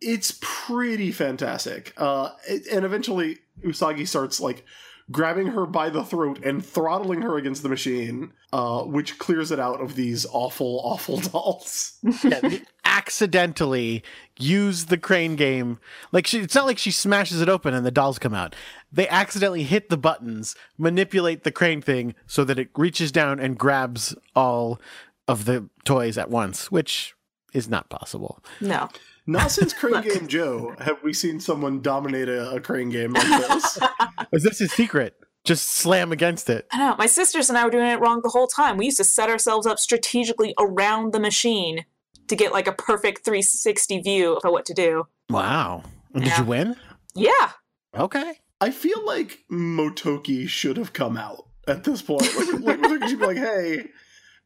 It's 0.00 0.38
pretty 0.40 1.12
fantastic. 1.12 1.92
Uh 1.96 2.30
and 2.48 2.84
eventually 2.84 3.38
Usagi 3.64 4.08
starts 4.08 4.40
like 4.40 4.64
grabbing 5.12 5.48
her 5.48 5.66
by 5.66 5.90
the 5.90 6.02
throat 6.02 6.40
and 6.42 6.64
throttling 6.64 7.22
her 7.22 7.36
against 7.36 7.62
the 7.62 7.68
machine, 7.68 8.32
uh, 8.52 8.82
which 8.82 9.18
clears 9.18 9.52
it 9.52 9.60
out 9.60 9.80
of 9.80 9.94
these 9.94 10.26
awful, 10.32 10.80
awful 10.82 11.18
dolls. 11.20 11.98
Yeah, 12.24 12.40
they 12.40 12.62
accidentally 12.84 14.02
use 14.38 14.86
the 14.86 14.98
crane 14.98 15.36
game. 15.36 15.78
Like 16.10 16.26
she, 16.26 16.40
it's 16.40 16.54
not 16.54 16.66
like 16.66 16.78
she 16.78 16.90
smashes 16.90 17.40
it 17.40 17.48
open 17.48 17.74
and 17.74 17.86
the 17.86 17.90
dolls 17.90 18.18
come 18.18 18.34
out. 18.34 18.54
They 18.90 19.08
accidentally 19.08 19.62
hit 19.62 19.88
the 19.88 19.96
buttons, 19.96 20.54
manipulate 20.78 21.44
the 21.44 21.52
crane 21.52 21.82
thing 21.82 22.14
so 22.26 22.44
that 22.44 22.58
it 22.58 22.68
reaches 22.76 23.12
down 23.12 23.40
and 23.40 23.58
grabs 23.58 24.14
all 24.34 24.80
of 25.28 25.44
the 25.44 25.68
toys 25.84 26.18
at 26.18 26.30
once, 26.30 26.70
which 26.70 27.14
is 27.52 27.68
not 27.68 27.88
possible. 27.88 28.42
No. 28.60 28.88
Not 29.26 29.50
since 29.50 29.72
Crane 29.72 30.02
Game 30.02 30.26
Joe 30.26 30.74
have 30.80 31.02
we 31.02 31.12
seen 31.12 31.38
someone 31.40 31.80
dominate 31.80 32.28
a, 32.28 32.50
a 32.52 32.60
crane 32.60 32.90
game 32.90 33.12
like 33.12 33.26
this. 33.28 33.78
Is 34.32 34.42
this 34.42 34.58
his 34.58 34.72
secret? 34.72 35.14
Just 35.44 35.68
slam 35.68 36.12
against 36.12 36.48
it. 36.50 36.66
I 36.72 36.78
know. 36.78 36.96
My 36.96 37.06
sisters 37.06 37.48
and 37.48 37.58
I 37.58 37.64
were 37.64 37.70
doing 37.70 37.86
it 37.86 38.00
wrong 38.00 38.20
the 38.22 38.28
whole 38.28 38.46
time. 38.46 38.76
We 38.76 38.86
used 38.86 38.98
to 38.98 39.04
set 39.04 39.28
ourselves 39.28 39.66
up 39.66 39.78
strategically 39.78 40.54
around 40.58 41.12
the 41.12 41.20
machine 41.20 41.84
to 42.28 42.36
get 42.36 42.52
like 42.52 42.68
a 42.68 42.72
perfect 42.72 43.24
360 43.24 44.00
view 44.00 44.34
of 44.34 44.50
what 44.50 44.64
to 44.66 44.74
do. 44.74 45.04
Wow. 45.28 45.82
Did 46.14 46.36
you 46.38 46.44
win? 46.44 46.76
Yeah. 47.14 47.50
Okay. 47.96 48.34
I 48.60 48.70
feel 48.70 49.04
like 49.04 49.40
Motoki 49.50 50.48
should 50.48 50.76
have 50.76 50.92
come 50.92 51.16
out 51.16 51.48
at 51.66 51.84
this 51.84 52.02
point. 52.02 52.22
Like, 52.36 52.60
like 52.60 52.80
Motoki 52.80 53.08
should 53.08 53.18
be 53.18 53.26
like, 53.26 53.36
hey, 53.36 53.88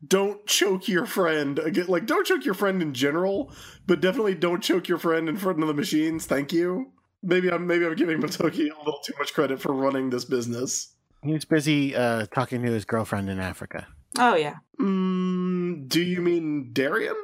don't 0.07 0.47
choke 0.47 0.89
your 0.89 1.07
friend 1.07 1.59
again. 1.59 1.87
Like, 1.89 2.07
don't 2.07 2.27
choke 2.27 2.45
your 2.45 2.55
friend 2.55 2.83
in 2.83 2.93
general, 2.95 3.53
but 3.87 4.01
definitely 4.01 4.35
don't 4.35 4.63
choke 4.63 4.89
your 4.89 4.99
friend 4.99 5.29
in 5.29 5.37
front 5.37 5.61
of 5.63 5.69
the 5.69 5.75
machines. 5.75 6.27
Thank 6.27 6.53
you. 6.53 6.93
Maybe 7.23 7.51
I'm 7.51 7.67
maybe 7.67 7.87
I'm 7.87 7.95
giving 7.97 8.19
Motoki 8.21 8.71
a 8.71 8.79
little 8.85 9.01
too 9.05 9.15
much 9.19 9.33
credit 9.35 9.61
for 9.61 9.73
running 9.73 10.11
this 10.11 10.25
business. 10.25 10.93
He 11.23 11.33
was 11.33 11.45
busy 11.45 11.97
uh, 11.97 12.27
talking 12.27 12.63
to 12.63 12.71
his 12.71 12.85
girlfriend 12.85 13.31
in 13.31 13.41
Africa. 13.41 13.87
Oh, 14.19 14.35
yeah. 14.37 14.57
Mm, 14.81 15.89
do 15.89 16.01
you 16.03 16.21
mean 16.21 16.73
Darien? 16.73 17.17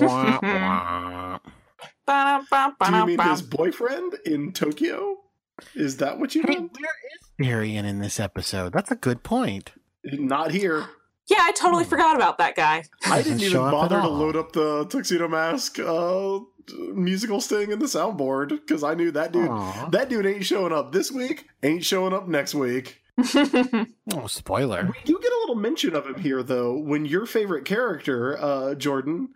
Wah, 0.00 0.38
wah. 0.42 1.38
Do 2.06 2.96
you 2.96 3.06
mean 3.06 3.18
his 3.18 3.42
boyfriend 3.42 4.14
in 4.24 4.52
Tokyo? 4.52 5.16
Is 5.74 5.96
that 5.98 6.18
what 6.18 6.34
you 6.34 6.42
Hey, 6.42 6.54
meant? 6.54 6.72
where 6.78 6.90
is 7.14 7.48
Darien 7.48 7.84
in 7.84 7.98
this 8.00 8.20
episode? 8.20 8.72
That's 8.72 8.90
a 8.90 8.96
good 8.96 9.22
point. 9.22 9.72
Not 10.04 10.50
here. 10.52 10.86
Yeah, 11.28 11.38
I 11.40 11.52
totally 11.52 11.84
forgot 11.84 12.16
about 12.16 12.38
that 12.38 12.56
guy. 12.56 12.84
I 13.06 13.22
didn't 13.22 13.40
even 13.40 13.52
show 13.52 13.62
up 13.64 13.68
at 13.68 13.72
bother 13.72 14.00
to 14.00 14.08
load 14.08 14.36
up 14.36 14.52
the 14.52 14.84
Tuxedo 14.86 15.28
Mask 15.28 15.78
uh, 15.78 16.40
musical 16.94 17.40
sting 17.40 17.70
in 17.70 17.78
the 17.78 17.86
soundboard 17.86 18.48
because 18.50 18.82
I 18.82 18.94
knew 18.94 19.10
that 19.12 19.32
dude. 19.32 19.48
Aw. 19.48 19.88
That 19.90 20.08
dude 20.08 20.26
ain't 20.26 20.44
showing 20.44 20.72
up 20.72 20.92
this 20.92 21.10
week. 21.12 21.46
Ain't 21.62 21.84
showing 21.84 22.12
up 22.12 22.28
next 22.28 22.54
week. 22.54 23.00
Oh, 24.14 24.26
spoiler. 24.26 24.84
We 24.84 24.98
do 25.04 25.18
get 25.22 25.32
a 25.32 25.38
little 25.40 25.54
mention 25.54 25.94
of 25.94 26.06
him 26.06 26.16
here, 26.16 26.42
though, 26.42 26.76
when 26.76 27.06
your 27.06 27.24
favorite 27.24 27.64
character, 27.64 28.36
uh, 28.38 28.74
Jordan, 28.74 29.28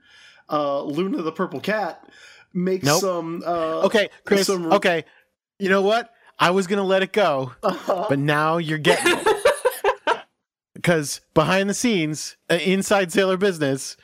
uh, 0.50 0.82
Luna 0.82 1.22
the 1.22 1.32
Purple 1.32 1.60
Cat, 1.60 2.06
makes 2.52 2.84
Nope. 2.84 3.00
some. 3.00 3.42
Uh, 3.46 3.82
Okay, 3.84 4.08
Chris. 4.24 4.46
some- 4.48 4.72
Okay. 4.72 5.04
You 5.58 5.70
know 5.70 5.82
what? 5.82 6.10
I 6.38 6.50
was 6.50 6.66
going 6.66 6.78
to 6.78 6.82
let 6.84 7.02
it 7.02 7.12
go, 7.12 7.52
uh, 7.62 8.06
but 8.08 8.18
now 8.18 8.58
you're 8.58 8.76
getting 8.78 9.16
it. 9.16 9.26
Because 10.76 11.22
behind 11.32 11.70
the 11.70 11.74
scenes, 11.74 12.36
uh, 12.50 12.54
inside 12.56 13.10
Sailor 13.10 13.38
Business, 13.38 13.96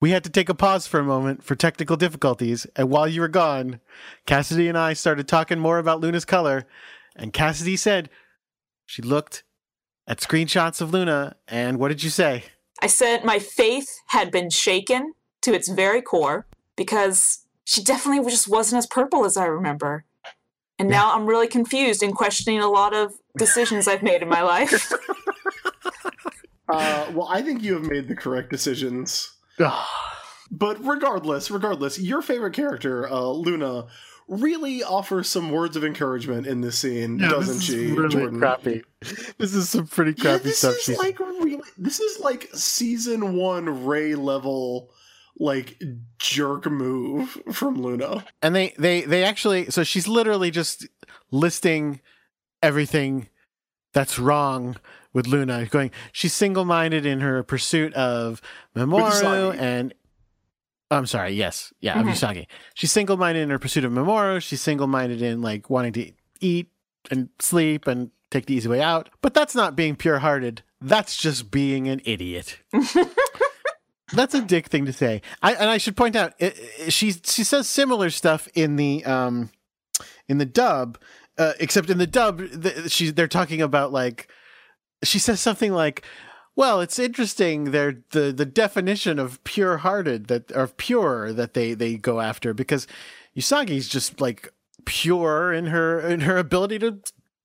we 0.00 0.12
had 0.12 0.22
to 0.22 0.30
take 0.30 0.48
a 0.48 0.54
pause 0.54 0.86
for 0.86 1.00
a 1.00 1.04
moment 1.04 1.42
for 1.42 1.56
technical 1.56 1.96
difficulties. 1.96 2.68
And 2.76 2.88
while 2.88 3.08
you 3.08 3.20
were 3.20 3.28
gone, 3.28 3.80
Cassidy 4.26 4.68
and 4.68 4.78
I 4.78 4.92
started 4.92 5.26
talking 5.26 5.58
more 5.58 5.78
about 5.78 6.00
Luna's 6.00 6.24
color. 6.24 6.66
And 7.16 7.32
Cassidy 7.32 7.76
said 7.76 8.10
she 8.86 9.02
looked 9.02 9.42
at 10.06 10.20
screenshots 10.20 10.80
of 10.80 10.92
Luna. 10.92 11.34
And 11.48 11.80
what 11.80 11.88
did 11.88 12.04
you 12.04 12.10
say? 12.10 12.44
I 12.80 12.86
said 12.86 13.24
my 13.24 13.40
faith 13.40 13.88
had 14.06 14.30
been 14.30 14.50
shaken 14.50 15.14
to 15.42 15.52
its 15.52 15.68
very 15.68 16.00
core 16.00 16.46
because 16.76 17.40
she 17.64 17.82
definitely 17.82 18.30
just 18.30 18.48
wasn't 18.48 18.78
as 18.78 18.86
purple 18.86 19.24
as 19.24 19.36
I 19.36 19.46
remember. 19.46 20.04
And 20.78 20.88
now 20.88 21.14
I'm 21.14 21.26
really 21.26 21.48
confused 21.48 22.04
and 22.04 22.14
questioning 22.14 22.60
a 22.60 22.68
lot 22.68 22.94
of 22.94 23.14
decisions 23.36 23.88
I've 23.88 24.02
made 24.02 24.22
in 24.22 24.28
my 24.28 24.42
life. 24.42 24.92
uh, 26.72 27.10
well, 27.12 27.28
I 27.30 27.42
think 27.42 27.62
you 27.62 27.74
have 27.74 27.82
made 27.84 28.08
the 28.08 28.16
correct 28.16 28.50
decisions. 28.50 29.32
But 30.52 30.84
regardless, 30.84 31.48
regardless, 31.48 32.00
your 32.00 32.22
favorite 32.22 32.54
character, 32.54 33.08
uh, 33.08 33.28
Luna, 33.28 33.86
really 34.26 34.82
offers 34.82 35.28
some 35.28 35.50
words 35.52 35.76
of 35.76 35.84
encouragement 35.84 36.44
in 36.46 36.60
this 36.60 36.76
scene, 36.78 37.18
doesn't 37.18 37.60
she, 37.60 37.94
Jordan? 37.94 38.40
crappy. 38.40 38.82
This 39.38 39.54
is 39.54 39.68
some 39.68 39.86
pretty 39.86 40.10
Yeah, 40.16 40.22
crappy 40.38 40.42
this 40.44 40.58
stuff. 40.58 40.74
is 40.88 40.98
like 40.98 41.20
really. 41.20 41.60
This 41.78 42.00
is 42.00 42.18
like 42.18 42.48
season 42.52 43.36
one 43.36 43.84
Ray 43.86 44.16
level, 44.16 44.90
like 45.38 45.80
jerk 46.18 46.66
move 46.66 47.40
from 47.52 47.80
Luna. 47.80 48.24
and 48.42 48.52
they 48.52 48.74
they 48.76 49.02
they 49.02 49.22
actually 49.22 49.70
so 49.70 49.84
she's 49.84 50.08
literally 50.08 50.50
just 50.50 50.88
listing 51.30 52.00
everything 52.60 53.28
that's 53.92 54.18
wrong 54.18 54.76
with 55.12 55.26
Luna 55.26 55.66
going 55.66 55.90
she's 56.12 56.32
single-minded 56.32 57.04
in 57.06 57.20
her 57.20 57.42
pursuit 57.42 57.92
of 57.94 58.40
Mamoru 58.76 59.56
and 59.58 59.92
I'm 60.90 61.06
sorry 61.06 61.32
yes 61.32 61.72
yeah 61.80 61.94
Mhm. 61.94 62.00
of 62.00 62.06
Usagi 62.16 62.46
she's 62.74 62.92
single-minded 62.92 63.40
in 63.40 63.50
her 63.50 63.58
pursuit 63.58 63.84
of 63.84 63.92
Mamoru 63.92 64.40
she's 64.42 64.60
single-minded 64.60 65.22
in 65.22 65.40
like 65.42 65.68
wanting 65.70 65.92
to 65.94 66.12
eat 66.40 66.70
and 67.10 67.28
sleep 67.38 67.86
and 67.86 68.10
take 68.30 68.46
the 68.46 68.54
easy 68.54 68.68
way 68.68 68.80
out. 68.80 69.08
But 69.22 69.34
that's 69.34 69.54
not 69.56 69.74
being 69.74 69.96
pure-hearted. 69.96 70.62
That's 70.80 71.16
just 71.16 71.50
being 71.50 71.88
an 71.88 72.00
idiot. 72.04 72.58
That's 74.12 74.34
a 74.34 74.40
dick 74.42 74.66
thing 74.66 74.86
to 74.86 74.92
say. 74.92 75.22
I, 75.40 75.54
and 75.54 75.70
I 75.70 75.78
should 75.78 75.96
point 75.96 76.16
out, 76.16 76.34
it, 76.38 76.58
it- 76.78 76.92
she 76.92 77.12
she 77.12 77.44
says 77.44 77.68
similar 77.68 78.10
stuff 78.10 78.48
in 78.54 78.76
the 78.76 79.04
um 79.04 79.50
in 80.28 80.38
the 80.38 80.44
dub, 80.46 80.98
uh, 81.38 81.52
except 81.60 81.90
in 81.90 81.98
the 81.98 82.06
dub, 82.08 82.38
the, 82.38 82.88
she's 82.88 83.14
they're 83.14 83.28
talking 83.28 83.62
about 83.62 83.92
like 83.92 84.28
she 85.02 85.18
says 85.18 85.40
something 85.40 85.72
like, 85.72 86.02
"Well, 86.56 86.80
it's 86.80 86.98
interesting. 86.98 87.70
They're 87.72 88.02
the 88.10 88.32
the 88.32 88.46
definition 88.46 89.18
of 89.18 89.42
pure 89.44 89.78
hearted 89.78 90.28
that 90.28 90.50
of 90.52 90.76
pure 90.76 91.32
that 91.32 91.54
they 91.54 91.74
they 91.74 91.96
go 91.96 92.20
after 92.20 92.52
because 92.54 92.86
Usagi's 93.36 93.88
just 93.88 94.20
like 94.20 94.52
pure 94.84 95.52
in 95.52 95.66
her 95.66 96.00
in 96.00 96.20
her 96.20 96.36
ability 96.36 96.78
to 96.80 96.98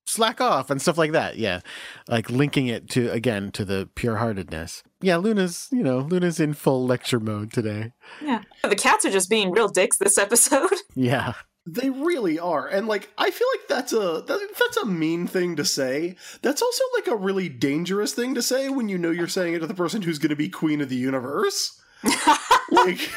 slack 0.08 0.40
off 0.40 0.70
and 0.70 0.82
stuff 0.82 0.98
like 0.98 1.12
that. 1.14 1.38
Yeah, 1.38 1.62
like 2.08 2.30
linking 2.30 2.68
it 2.68 2.90
to 2.92 3.12
again 3.12 3.52
to 3.52 3.66
the 3.66 3.90
pure 3.96 4.18
heartedness. 4.18 4.84
Yeah, 5.02 5.18
Luna's 5.18 5.68
you 5.72 5.84
know 5.84 6.00
Luna's 6.00 6.40
in 6.40 6.54
full 6.54 6.86
lecture 6.86 7.20
mode 7.20 7.52
today. 7.52 7.92
Yeah. 8.22 8.42
The 8.64 8.76
cats 8.76 9.06
are 9.06 9.12
just 9.12 9.30
being 9.30 9.52
real 9.52 9.68
dicks 9.68 9.98
this 9.98 10.18
episode. 10.18 10.70
Yeah, 10.98 11.34
They 11.68 11.90
really 11.90 12.38
are, 12.38 12.68
and 12.68 12.88
like 12.88 13.10
I 13.18 13.32
feel 13.32 13.48
like 13.54 13.68
that's 13.68 13.92
a 13.92 14.24
that, 14.28 14.50
that's 14.60 14.78
a 14.78 14.86
mean 14.86 15.26
thing 15.26 15.56
to 15.56 15.66
say. 15.66 16.16
That's 16.44 16.62
also 16.62 16.84
like 16.94 17.08
a 17.08 17.16
really 17.16 17.50
dangerous 17.50 18.14
thing 18.14 18.36
to 18.36 18.44
say 18.44 18.70
when 18.70 18.88
you 18.88 19.00
know 19.00 19.10
you're 19.10 19.28
saying 19.28 19.56
it 19.56 19.60
to 19.60 19.68
the 19.68 19.74
person 19.74 20.04
who's 20.04 20.20
going 20.20 20.30
to 20.30 20.36
be 20.36 20.48
queen 20.48 20.80
of 20.80 20.90
the 20.90 20.96
universe. 20.96 21.82
like, 22.72 23.10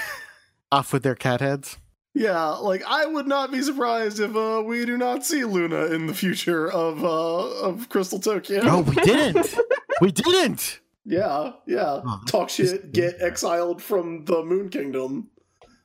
off 0.72 0.94
with 0.94 1.02
their 1.02 1.14
cat 1.14 1.42
heads. 1.42 1.76
yeah, 2.14 2.46
like 2.48 2.82
I 2.86 3.04
would 3.04 3.26
not 3.26 3.52
be 3.52 3.60
surprised 3.60 4.18
if 4.18 4.34
uh, 4.34 4.62
we 4.64 4.86
do 4.86 4.96
not 4.96 5.26
see 5.26 5.44
Luna 5.44 5.86
in 5.86 6.06
the 6.06 6.14
future 6.14 6.72
of 6.72 7.04
uh, 7.04 7.66
of 7.66 7.90
Crystal 7.90 8.18
Tokyo. 8.18 8.62
No, 8.62 8.80
we 8.80 8.94
didn't. 8.94 9.54
we 10.00 10.10
didn't. 10.10 10.80
Yeah, 11.04 11.52
yeah. 11.66 12.00
Oh, 12.04 12.20
Talk 12.26 12.48
shit, 12.48 12.92
get 12.92 13.16
exiled 13.20 13.82
from 13.82 14.24
the 14.24 14.42
Moon 14.42 14.68
Kingdom. 14.68 15.28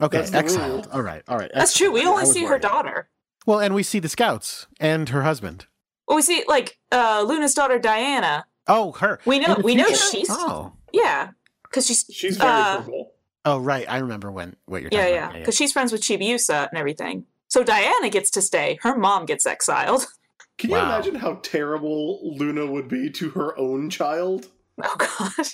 Okay, 0.04 0.18
That's 0.18 0.32
the 0.32 0.38
exiled. 0.38 0.88
All 0.92 1.02
right, 1.02 1.24
all 1.28 1.38
right. 1.38 1.50
That's 1.54 1.76
true. 1.76 1.92
We 1.92 2.06
only 2.06 2.24
was 2.26 2.34
see 2.34 2.46
her 2.46 2.60
daughter. 2.60 3.10
Well, 3.46 3.60
and 3.60 3.74
we 3.76 3.84
see 3.84 4.00
the 4.00 4.10
scouts 4.10 4.68
and 4.80 5.10
her 5.10 5.24
husband. 5.24 5.66
Well, 6.08 6.16
we 6.18 6.22
see 6.22 6.44
like 6.48 6.78
uh, 6.92 7.24
Luna's 7.28 7.54
daughter 7.54 7.80
Diana. 7.80 8.46
Oh, 8.68 8.92
her. 8.94 9.20
We 9.26 9.40
know 9.40 9.54
In 9.56 9.58
the 9.60 9.64
we 9.66 9.76
know 9.76 9.88
she's 9.88 10.28
Oh, 10.30 10.74
yeah, 10.92 11.30
because 11.64 11.86
she's 11.88 12.06
She's 12.12 12.38
very 12.38 12.52
Uh, 12.52 12.78
purple. 12.82 13.12
oh, 13.46 13.58
right. 13.60 13.86
I 13.90 13.98
remember 14.00 14.32
when 14.32 14.56
what 14.66 14.82
you're 14.82 14.90
yeah 14.92 15.00
talking 15.02 15.14
yeah 15.16 15.26
about. 15.30 15.40
because 15.40 15.56
she's 15.56 15.72
friends 15.74 15.92
with 15.92 16.02
Chibiusa 16.02 16.70
and 16.70 16.78
everything. 16.78 17.26
So 17.50 17.64
Diana 17.64 18.10
gets 18.10 18.30
to 18.32 18.42
stay. 18.42 18.80
Her 18.82 18.96
mom 18.98 19.26
gets 19.26 19.46
exiled. 19.46 20.06
Can 20.58 20.70
you 20.70 20.76
Wow. 20.78 20.86
imagine 20.86 21.16
how 21.16 21.36
terrible 21.42 22.20
Luna 22.38 22.66
would 22.66 22.88
be 22.88 23.10
to 23.12 23.30
her 23.32 23.58
own 23.58 23.90
child? 23.90 24.48
Oh 24.82 24.96
god. 24.98 25.48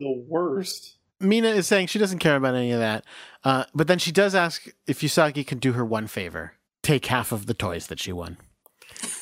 The 0.00 0.24
worst. 0.28 0.96
Mina 1.22 1.48
is 1.48 1.66
saying 1.66 1.86
she 1.86 1.98
doesn't 1.98 2.18
care 2.18 2.36
about 2.36 2.54
any 2.54 2.72
of 2.72 2.80
that, 2.80 3.04
uh, 3.44 3.64
but 3.74 3.86
then 3.86 3.98
she 3.98 4.12
does 4.12 4.34
ask 4.34 4.66
if 4.86 5.00
Usagi 5.00 5.46
can 5.46 5.58
do 5.58 5.72
her 5.72 5.84
one 5.84 6.06
favor: 6.06 6.54
take 6.82 7.06
half 7.06 7.32
of 7.32 7.46
the 7.46 7.54
toys 7.54 7.86
that 7.86 8.00
she 8.00 8.12
won. 8.12 8.36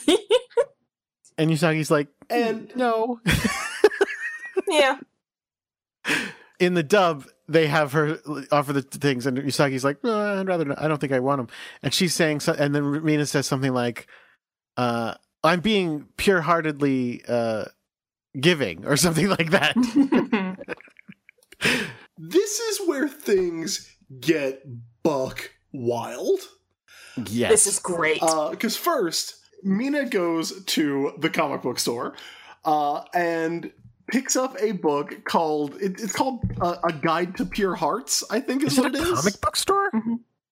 and 1.39 1.51
Usagi's 1.51 1.91
like, 1.91 2.09
And 2.29 2.73
no. 2.75 3.21
yeah. 4.69 4.99
In 6.59 6.75
the 6.75 6.83
dub, 6.83 7.27
they 7.49 7.67
have 7.67 7.93
her 7.93 8.19
offer 8.53 8.73
the 8.73 8.83
things, 8.83 9.27
and 9.27 9.39
Usagi's 9.39 9.85
like, 9.85 9.99
"Uh, 10.05 10.41
I'd 10.41 10.47
rather. 10.47 10.65
Not. 10.67 10.81
I 10.81 10.89
don't 10.89 11.01
think 11.01 11.13
I 11.13 11.21
want 11.21 11.39
them. 11.39 11.49
And 11.83 11.93
she's 11.93 12.15
saying, 12.15 12.41
so, 12.41 12.53
and 12.53 12.75
then 12.75 13.03
Mina 13.05 13.27
says 13.27 13.47
something 13.47 13.73
like, 13.73 14.07
uh, 14.77 15.15
"I'm 15.43 15.61
being 15.61 16.07
pure-heartedly 16.17 17.23
uh, 17.27 17.65
giving," 18.39 18.87
or 18.87 18.97
something 18.97 19.29
like 19.29 19.51
that. 19.51 19.75
this 22.29 22.59
is 22.61 22.87
where 22.87 23.09
things 23.09 23.95
get 24.21 24.63
buck 25.03 25.51
wild. 25.73 26.41
yes, 27.27 27.51
this 27.51 27.67
is 27.67 27.79
great. 27.79 28.21
Because 28.51 28.77
first, 28.77 29.37
Mina 29.63 30.07
goes 30.07 30.65
to 30.65 31.13
the 31.19 31.31
comic 31.31 31.63
book 31.63 31.79
store 31.79 32.15
uh, 32.65 33.05
and 33.15 33.73
picks 34.09 34.37
up 34.37 34.57
a 34.61 34.73
book 34.73 35.25
called 35.25 35.75
it, 35.77 36.01
it's 36.01 36.13
called 36.13 36.41
uh, 36.61 36.77
a 36.83 36.93
guide 36.93 37.37
to 37.37 37.45
pure 37.45 37.77
hearts 37.77 38.25
i 38.29 38.41
think 38.41 38.61
is, 38.65 38.73
Is 38.73 38.79
it 38.79 38.83
what 38.83 38.95
a 38.97 38.99
it 38.99 39.07
is 39.07 39.21
comic 39.21 39.41
book 39.41 39.55
store? 39.55 39.91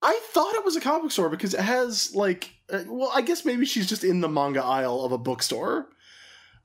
I 0.01 0.21
thought 0.33 0.55
it 0.55 0.65
was 0.65 0.77
a 0.77 0.81
comic 0.81 1.03
book 1.03 1.11
store 1.11 1.29
because 1.29 1.55
it 1.55 1.61
has 1.61 2.15
like, 2.15 2.53
uh, 2.71 2.85
well, 2.87 3.11
I 3.13 3.21
guess 3.21 3.45
maybe 3.45 3.67
she's 3.67 3.89
just 3.89 4.05
in 4.05 4.21
the 4.21 4.29
manga 4.29 4.63
aisle 4.63 5.05
of 5.05 5.11
a 5.11 5.19
bookstore. 5.19 5.89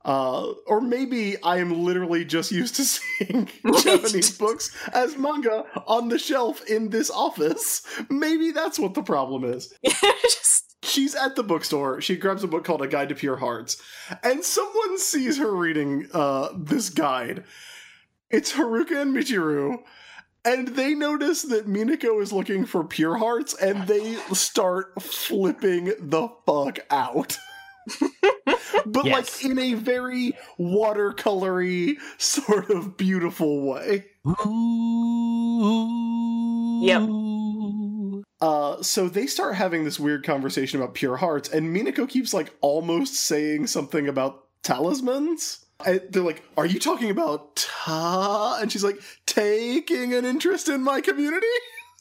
Uh, 0.05 0.51
or 0.67 0.81
maybe 0.81 1.41
I 1.43 1.57
am 1.59 1.83
literally 1.83 2.25
just 2.25 2.51
used 2.51 2.75
to 2.75 2.83
seeing 2.85 3.49
Japanese 3.81 4.37
books 4.37 4.75
as 4.93 5.17
manga 5.17 5.65
on 5.87 6.09
the 6.09 6.19
shelf 6.19 6.65
in 6.69 6.89
this 6.89 7.09
office. 7.09 7.81
Maybe 8.09 8.51
that's 8.51 8.79
what 8.79 8.93
the 8.93 9.03
problem 9.03 9.43
is. 9.45 9.73
just 9.83 10.73
She's 10.83 11.15
at 11.15 11.37
the 11.37 11.43
bookstore. 11.43 12.01
She 12.01 12.17
grabs 12.17 12.43
a 12.43 12.47
book 12.47 12.65
called 12.65 12.81
A 12.81 12.87
Guide 12.87 13.09
to 13.09 13.15
Pure 13.15 13.37
Hearts, 13.37 13.81
and 14.21 14.43
someone 14.43 14.97
sees 14.99 15.37
her 15.37 15.55
reading 15.55 16.07
uh, 16.13 16.49
this 16.57 16.89
guide. 16.89 17.45
It's 18.29 18.53
Haruka 18.53 19.01
and 19.01 19.15
Michiru, 19.15 19.77
and 20.43 20.67
they 20.69 20.93
notice 20.93 21.43
that 21.43 21.67
Minako 21.67 22.21
is 22.21 22.33
looking 22.33 22.65
for 22.65 22.83
Pure 22.83 23.17
Hearts, 23.17 23.53
and 23.53 23.87
they 23.87 24.15
start 24.33 25.01
flipping 25.01 25.93
the 25.99 26.27
fuck 26.45 26.79
out. 26.89 27.37
but 28.85 29.05
Yes. 29.05 29.43
like 29.43 29.51
in 29.51 29.59
a 29.59 29.73
very 29.75 30.33
watercolory, 30.59 31.95
sort 32.17 32.69
of 32.69 32.97
beautiful 32.97 33.61
way. 33.61 34.05
Yep. 36.81 37.09
Uh, 38.41 38.81
so 38.81 39.07
they 39.07 39.25
start 39.25 39.55
having 39.55 39.83
this 39.85 39.99
weird 39.99 40.25
conversation 40.25 40.81
about 40.81 40.93
pure 40.95 41.15
hearts, 41.17 41.49
and 41.49 41.73
Minako 41.75 42.07
keeps 42.09 42.33
like 42.33 42.53
almost 42.61 43.15
saying 43.15 43.67
something 43.67 44.07
about 44.07 44.43
talismans. 44.63 45.65
And 45.85 46.01
they're 46.09 46.23
like, 46.23 46.43
"Are 46.57 46.65
you 46.65 46.79
talking 46.79 47.09
about 47.09 47.55
ta?" 47.55 48.57
And 48.61 48.71
she's 48.71 48.83
like, 48.83 48.99
"Taking 49.25 50.13
an 50.13 50.25
interest 50.25 50.67
in 50.69 50.83
my 50.83 51.01
community." 51.01 51.47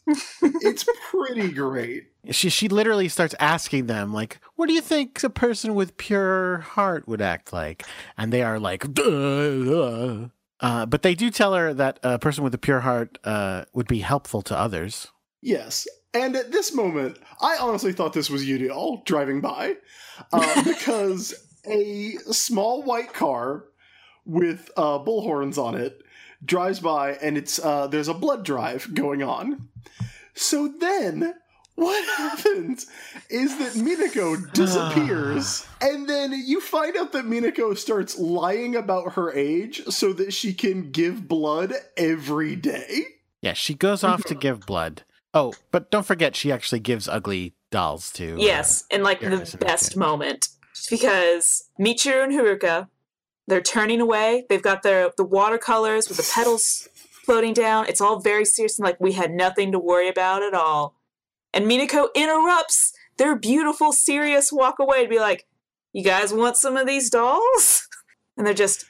it's 0.07 0.84
pretty 1.11 1.53
great. 1.53 2.09
She 2.30 2.48
she 2.48 2.68
literally 2.68 3.09
starts 3.09 3.34
asking 3.38 3.86
them 3.86 4.12
like, 4.12 4.40
"What 4.57 4.66
do 4.66 4.72
you 4.72 4.80
think 4.80 5.22
a 5.22 5.30
person 5.30 5.74
with 5.74 5.96
pure 5.96 6.59
heart 6.59 7.07
would 7.07 7.20
act 7.20 7.53
like?" 7.53 7.84
And 8.16 8.32
they 8.32 8.42
are 8.42 8.59
like, 8.59 8.92
"Duh, 8.92 9.64
duh." 9.64 10.28
Uh, 10.61 10.86
but 10.86 11.03
they 11.03 11.14
do 11.14 11.30
tell 11.30 11.55
her 11.55 11.74
that 11.74 11.98
a 12.03 12.18
person 12.18 12.44
with 12.44 12.55
a 12.55 12.59
pure 12.59 12.80
heart 12.80 13.18
uh, 13.24 13.64
would 13.72 13.88
be 13.88 13.98
helpful 13.98 14.42
to 14.42 14.57
others. 14.57 15.09
Yes. 15.40 15.88
And 16.14 16.36
at 16.36 16.53
this 16.53 16.72
moment, 16.72 17.18
I 17.40 17.57
honestly 17.59 17.92
thought 17.92 18.12
this 18.12 18.30
was 18.30 18.44
Eudial 18.44 19.05
driving 19.05 19.40
by 19.40 19.76
uh, 20.32 20.62
because 20.64 21.34
a 21.66 22.12
small 22.30 22.82
white 22.82 23.12
car 23.12 23.64
with 24.24 24.70
uh, 24.76 24.98
bullhorns 25.00 25.59
on 25.59 25.74
it 25.74 26.00
drives 26.45 26.80
by, 26.80 27.12
and 27.14 27.36
it's 27.36 27.59
uh, 27.59 27.86
there's 27.86 28.09
a 28.09 28.14
blood 28.14 28.45
drive 28.45 28.93
going 28.95 29.22
on. 29.22 29.68
So 30.34 30.68
then, 30.80 31.34
what 31.74 32.05
happens 32.16 32.86
is 33.28 33.59
that 33.59 33.72
Minako 33.72 34.53
disappears, 34.55 35.66
and 35.80 36.09
then 36.09 36.32
you 36.32 36.61
find 36.61 36.97
out 36.97 37.12
that 37.12 37.24
Minako 37.24 37.76
starts 37.76 38.18
lying 38.18 38.76
about 38.76 39.14
her 39.14 39.32
age 39.32 39.84
so 39.86 40.12
that 40.14 40.32
she 40.32 40.55
can 40.55 40.90
give 40.90 41.28
blood 41.28 41.72
every 41.97 42.57
day. 42.57 43.05
Yeah, 43.40 43.55
she 43.55 43.74
goes 43.74 44.05
off 44.05 44.24
to 44.24 44.34
give 44.34 44.66
blood. 44.66 45.03
Oh, 45.34 45.55
but 45.70 45.90
don't 45.90 46.07
forget, 46.07 46.36
she 46.36 46.53
actually 46.53 46.80
gives 46.80 47.09
ugly 47.09 47.55
dolls 47.70 48.11
to. 48.12 48.34
uh, 48.34 48.36
yes, 48.36 48.84
in 48.90 49.03
like 49.03 49.20
the 49.20 49.57
best 49.59 49.97
moment 49.97 50.49
because 50.90 51.64
Michiru 51.78 52.24
and 52.24 52.32
Haruka, 52.32 52.88
they're 53.47 53.61
turning 53.61 54.01
away. 54.01 54.47
They've 54.49 54.62
got 54.62 54.82
their 54.82 55.11
the 55.16 55.24
watercolors 55.24 56.09
with 56.09 56.16
the 56.18 56.30
petals 56.34 56.88
floating 57.24 57.55
down. 57.55 57.86
It's 57.88 58.01
all 58.01 58.20
very 58.20 58.45
serious 58.45 58.78
and 58.78 58.84
like 58.86 59.01
we 59.01 59.12
had 59.12 59.30
nothing 59.32 59.72
to 59.72 59.78
worry 59.78 60.09
about 60.09 60.43
at 60.43 60.55
all. 60.55 60.95
And 61.53 61.66
Minako 61.66 62.09
interrupts 62.14 62.93
their 63.18 63.36
beautiful, 63.36 63.93
serious 63.93 64.51
walk 64.53 64.78
away 64.78 65.03
to 65.03 65.09
be 65.09 65.18
like, 65.18 65.47
"You 65.93 66.03
guys 66.03 66.32
want 66.32 66.57
some 66.57 66.76
of 66.76 66.86
these 66.86 67.11
dolls?" 67.11 67.88
And 68.36 68.47
they're 68.47 68.55
just, 68.55 68.86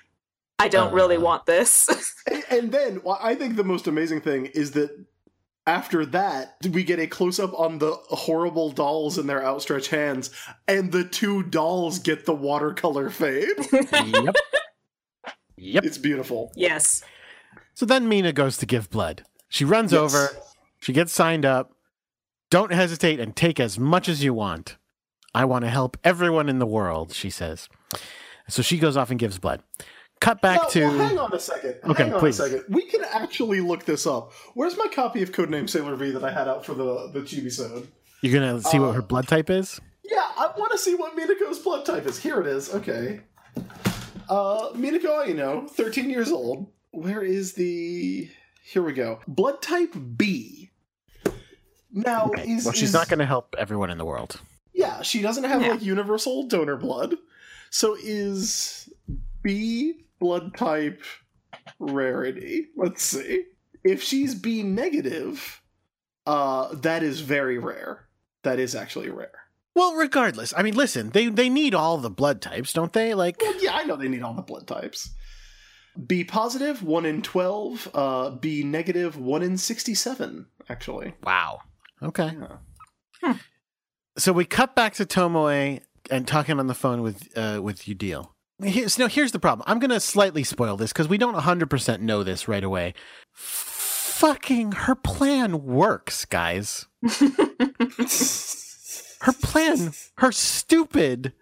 "I 0.60 0.68
don't 0.68 0.94
really 0.94 1.16
Uh. 1.16 1.20
want 1.20 1.46
this." 1.46 1.88
And, 2.30 2.44
and 2.50 2.72
then 2.72 3.00
well, 3.02 3.18
I 3.20 3.34
think 3.34 3.56
the 3.56 3.64
most 3.64 3.88
amazing 3.88 4.20
thing 4.20 4.46
is 4.46 4.70
that 4.72 4.90
after 5.66 6.04
that, 6.06 6.56
we 6.70 6.82
get 6.84 6.98
a 6.98 7.06
close 7.06 7.38
up 7.38 7.58
on 7.58 7.78
the 7.78 7.92
horrible 8.08 8.70
dolls 8.72 9.18
in 9.18 9.26
their 9.26 9.44
outstretched 9.44 9.90
hands, 9.90 10.30
and 10.66 10.90
the 10.92 11.04
two 11.04 11.42
dolls 11.44 11.98
get 11.98 12.26
the 12.26 12.34
watercolor 12.34 13.10
fade. 13.10 13.48
yep. 13.92 14.34
Yep. 15.56 15.84
It's 15.84 15.98
beautiful. 15.98 16.52
yes. 16.56 17.02
So 17.74 17.86
then 17.86 18.08
Mina 18.08 18.32
goes 18.32 18.58
to 18.58 18.66
give 18.66 18.90
blood. 18.90 19.24
She 19.48 19.64
runs 19.64 19.92
Yes. 19.92 20.00
over. 20.00 20.28
She 20.80 20.92
gets 20.92 21.12
signed 21.12 21.44
up. 21.46 21.72
Don't 22.50 22.72
hesitate 22.72 23.18
and 23.20 23.34
take 23.34 23.58
as 23.60 23.78
much 23.78 24.08
as 24.08 24.22
you 24.22 24.34
want. 24.34 24.76
I 25.34 25.44
want 25.46 25.64
to 25.64 25.70
help 25.70 25.96
everyone 26.04 26.48
in 26.50 26.58
the 26.58 26.66
world, 26.66 27.14
she 27.14 27.30
says. 27.30 27.68
So 28.48 28.60
she 28.60 28.78
goes 28.78 28.96
off 28.96 29.10
and 29.10 29.18
gives 29.18 29.38
blood. 29.38 29.62
Cut 30.22 30.40
back 30.40 30.62
Now, 30.62 30.68
to. 30.68 30.80
well, 30.86 31.08
hang 31.08 31.18
on 31.18 31.32
a 31.34 31.38
second. 31.40 31.74
Okay, 31.84 32.04
hang 32.04 32.14
on 32.14 32.20
please. 32.20 32.38
a 32.40 32.48
second. 32.48 32.64
We 32.68 32.86
can 32.86 33.02
actually 33.04 33.60
look 33.60 33.84
this 33.84 34.06
up. 34.06 34.32
Where's 34.54 34.76
my 34.76 34.86
copy 34.88 35.22
of 35.22 35.32
Codename 35.32 35.68
Sailor 35.68 35.96
V 35.96 36.10
that 36.12 36.24
I 36.24 36.30
had 36.32 36.48
out 36.48 36.64
for 36.64 36.74
the 36.74 37.10
the 37.12 37.20
Chibi 37.20 37.50
Sode? 37.52 37.88
You're 38.22 38.32
gonna 38.40 38.60
see 38.62 38.78
Uh, 38.78 38.82
what 38.86 38.94
her 38.94 39.02
blood 39.02 39.26
type 39.28 39.50
is. 39.50 39.80
Yeah, 40.04 40.18
I 40.36 40.50
want 40.56 40.72
to 40.72 40.78
see 40.78 40.94
what 40.94 41.16
Minako's 41.16 41.58
blood 41.58 41.84
type 41.84 42.06
is. 42.06 42.18
Here 42.18 42.40
it 42.40 42.46
is. 42.46 42.74
Okay. 42.74 43.20
Uh, 44.28 44.70
Minako, 44.74 45.26
you 45.26 45.34
know, 45.34 45.66
13 45.68 46.08
years 46.10 46.30
old. 46.32 46.68
Where 46.92 47.22
is 47.22 47.52
the. 47.54 48.28
Here 48.64 48.82
we 48.82 48.92
go. 48.92 49.20
Blood 49.26 49.60
type 49.60 49.94
B. 50.16 50.70
Now, 51.92 52.26
Okay. 52.26 52.48
is. 52.50 52.64
well, 52.64 52.72
she's 52.72 52.88
is- 52.90 52.94
not 52.94 53.08
gonna 53.08 53.26
help 53.26 53.54
everyone 53.58 53.90
in 53.90 53.98
the 53.98 54.04
world. 54.04 54.40
Yeah, 54.72 55.02
she 55.02 55.20
doesn't 55.20 55.44
have 55.44 55.60
Yeah. 55.62 55.72
like 55.72 55.82
universal 55.82 56.44
donor 56.48 56.76
blood. 56.76 57.16
So 57.70 57.96
is 58.00 58.88
B 59.42 60.04
blood 60.22 60.54
type 60.56 61.02
rarity? 61.78 62.68
Let's 62.76 63.02
see. 63.02 63.44
If 63.84 64.02
she's 64.02 64.34
B 64.34 64.62
negative, 64.62 65.60
uh 66.26 66.74
that 66.76 67.02
is 67.02 67.20
very 67.20 67.58
rare. 67.58 68.06
That 68.44 68.58
is 68.58 68.74
actually 68.74 69.10
rare. 69.10 69.32
Well, 69.74 69.94
regardless, 69.94 70.52
I 70.56 70.62
mean, 70.62 70.74
listen, 70.74 71.10
they 71.10 71.26
they 71.28 71.48
need 71.48 71.74
all 71.74 71.98
the 71.98 72.10
blood 72.10 72.40
types, 72.40 72.72
don't 72.72 72.92
they? 72.92 73.14
Like, 73.14 73.36
Well, 73.40 73.62
yeah, 73.62 73.74
I 73.74 73.84
know 73.84 73.96
they 73.96 74.08
need 74.08 74.22
all 74.22 74.34
the 74.34 74.42
blood 74.42 74.66
types. 74.66 75.10
B 76.06 76.24
positive, 76.24 76.82
1 76.82 77.04
in 77.04 77.20
12. 77.20 77.88
Uh, 77.92 78.30
B 78.30 78.62
negative, 78.64 79.18
1 79.18 79.42
in 79.42 79.58
67, 79.58 80.46
actually. 80.70 81.14
wow. 81.22 81.60
Okay. 82.02 82.30
Yeah. 82.40 82.56
Hmm. 83.22 83.38
So 84.16 84.32
we 84.32 84.44
cut 84.46 84.74
back 84.74 84.94
to 84.94 85.04
Tomoe 85.04 85.80
and 86.10 86.26
talking 86.26 86.58
on 86.58 86.66
the 86.66 86.74
phone 86.74 87.02
with 87.02 87.28
uh, 87.36 87.60
with 87.62 87.82
Eudial. 87.84 88.28
Here's, 88.62 88.98
no, 88.98 89.08
here's 89.08 89.32
the 89.32 89.38
problem. 89.38 89.64
I'm 89.68 89.78
going 89.78 89.90
to 89.90 90.00
slightly 90.00 90.44
spoil 90.44 90.76
this 90.76 90.92
because 90.92 91.08
we 91.08 91.18
don't 91.18 91.36
100% 91.36 92.00
know 92.00 92.22
this 92.22 92.46
right 92.48 92.62
away. 92.62 92.94
Fucking 93.32 94.72
her 94.72 94.94
plan 94.94 95.64
works, 95.64 96.24
guys. 96.24 96.86
Her 99.22 99.32
plan, 99.32 99.92
her 100.16 100.32
stupid, 100.32 101.32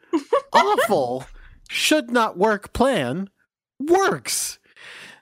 awful, 0.53 1.25
should 1.67 2.11
not 2.11 2.37
work 2.37 2.75
plan 2.75 3.31
works. 3.79 4.59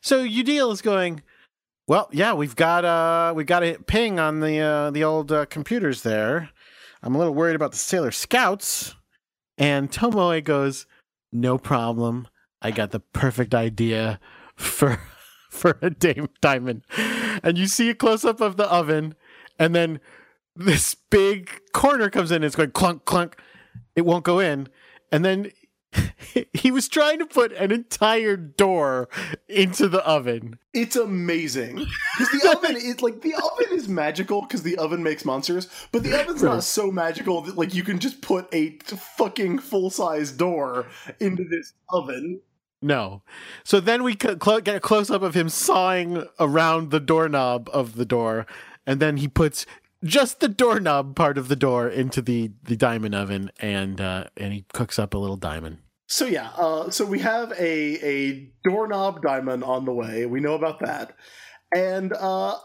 So 0.01 0.26
Eudial 0.26 0.72
is 0.72 0.82
going, 0.82 1.22
well, 1.86 2.09
yeah, 2.11 2.32
we've 2.32 2.57
got 2.57 2.84
uh 2.84 3.32
we 3.36 3.44
got 3.44 3.62
a 3.62 3.78
ping 3.86 4.18
on 4.18 4.40
the 4.40 4.59
uh 4.59 4.90
the 4.90 5.05
old 5.05 5.30
uh, 5.30 5.46
computers 5.46 6.03
there. 6.03 6.51
I'm 7.01 7.14
a 7.14 7.18
little 7.18 7.32
worried 7.32 7.55
about 7.55 7.70
the 7.70 7.78
Sailor 7.78 8.11
Scouts. 8.11 8.96
And 9.57 9.88
Tomoe 9.88 10.42
goes, 10.42 10.86
"No 11.33 11.59
problem. 11.59 12.29
I 12.61 12.70
got 12.70 12.91
the 12.91 13.01
perfect 13.01 13.55
idea 13.55 14.20
for 14.57 15.01
for 15.51 15.79
a 15.83 15.91
diamond." 15.91 16.83
And 17.43 17.57
you 17.57 17.66
see 17.66 17.91
a 17.91 17.95
close 17.95 18.24
up 18.24 18.41
of 18.41 18.57
the 18.57 18.70
oven 18.70 19.14
and 19.59 19.74
then 19.74 20.01
this 20.55 20.95
big 20.95 21.51
corner 21.72 22.11
comes 22.11 22.31
in 22.31 22.43
it's 22.43 22.57
going 22.57 22.72
clunk 22.72 23.05
clunk. 23.05 23.37
It 23.95 24.03
won't 24.03 24.24
go 24.24 24.39
in. 24.39 24.68
And 25.11 25.24
then 25.24 25.51
he 26.53 26.71
was 26.71 26.89
trying 26.89 27.19
to 27.19 27.27
put 27.27 27.53
an 27.53 27.71
entire 27.71 28.37
door 28.37 29.09
into 29.49 29.89
the 29.89 30.05
oven. 30.05 30.59
It's 30.75 30.97
amazing 30.97 31.87
because 32.19 32.41
the 32.41 32.57
oven 32.57 32.77
is 32.77 33.03
like 33.03 33.23
the 33.23 33.35
oven 33.35 33.77
is 33.77 33.89
magical 33.89 34.43
because 34.43 34.62
the 34.62 34.77
oven 34.79 35.03
makes 35.03 35.25
monsters, 35.25 35.69
but 35.93 36.03
the 36.03 36.21
oven's 36.21 36.43
not 36.43 36.64
so 36.64 36.91
magical 36.91 37.41
that 37.43 37.57
like 37.57 37.75
you 37.75 37.83
can 37.83 37.99
just 37.99 38.21
put 38.21 38.53
a 38.53 38.79
fucking 39.16 39.59
full 39.59 39.91
size 39.91 40.33
door 40.33 40.87
into 41.21 41.45
this 41.45 41.73
oven. 41.91 42.41
No. 42.81 43.23
So 43.64 43.81
then 43.81 44.03
we 44.03 44.12
c- 44.12 44.37
clo- 44.37 44.61
get 44.61 44.77
a 44.77 44.81
close 44.81 45.11
up 45.11 45.23
of 45.23 45.35
him 45.35 45.49
sawing 45.49 46.25
around 46.39 46.91
the 46.91 47.01
doorknob 47.01 47.69
of 47.73 47.97
the 47.97 48.05
door, 48.05 48.47
and 48.87 49.01
then 49.01 49.16
he 49.16 49.27
puts 49.27 49.66
just 50.05 50.39
the 50.39 50.49
doorknob 50.49 51.16
part 51.16 51.39
of 51.39 51.49
the 51.49 51.57
door 51.57 51.89
into 51.89 52.23
the, 52.23 52.53
the 52.62 52.77
diamond 52.77 53.14
oven, 53.16 53.51
and 53.59 54.01
uh, 54.01 54.25
and 54.37 54.53
he 54.53 54.64
cooks 54.73 54.99
up 54.99 55.14
a 55.14 55.19
little 55.19 55.37
diamond. 55.37 55.79
So 56.11 56.25
yeah, 56.25 56.49
uh, 56.57 56.91
so 56.91 57.05
we 57.05 57.19
have 57.19 57.53
a 57.53 58.07
a 58.07 58.51
doorknob 58.65 59.23
diamond 59.23 59.63
on 59.63 59.85
the 59.85 59.93
way. 59.93 60.25
We 60.25 60.41
know 60.41 60.55
about 60.55 60.81
that, 60.81 61.15
and 61.75 62.15
uh, 62.15 62.57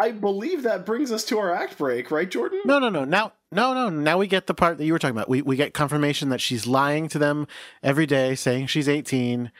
I 0.00 0.10
believe 0.10 0.64
that 0.64 0.84
brings 0.84 1.12
us 1.12 1.24
to 1.26 1.38
our 1.38 1.54
act 1.54 1.78
break, 1.78 2.10
right, 2.10 2.28
Jordan? 2.28 2.60
No, 2.64 2.80
no, 2.80 2.88
no. 2.88 3.04
Now, 3.04 3.32
no, 3.52 3.74
no. 3.74 3.90
Now 3.90 4.18
we 4.18 4.26
get 4.26 4.48
the 4.48 4.54
part 4.54 4.78
that 4.78 4.84
you 4.84 4.92
were 4.92 4.98
talking 4.98 5.16
about. 5.16 5.28
We 5.28 5.40
we 5.40 5.54
get 5.54 5.72
confirmation 5.72 6.30
that 6.30 6.40
she's 6.40 6.66
lying 6.66 7.08
to 7.08 7.18
them 7.18 7.46
every 7.82 8.06
day, 8.06 8.34
saying 8.34 8.66
she's 8.66 8.88
eighteen. 8.88 9.52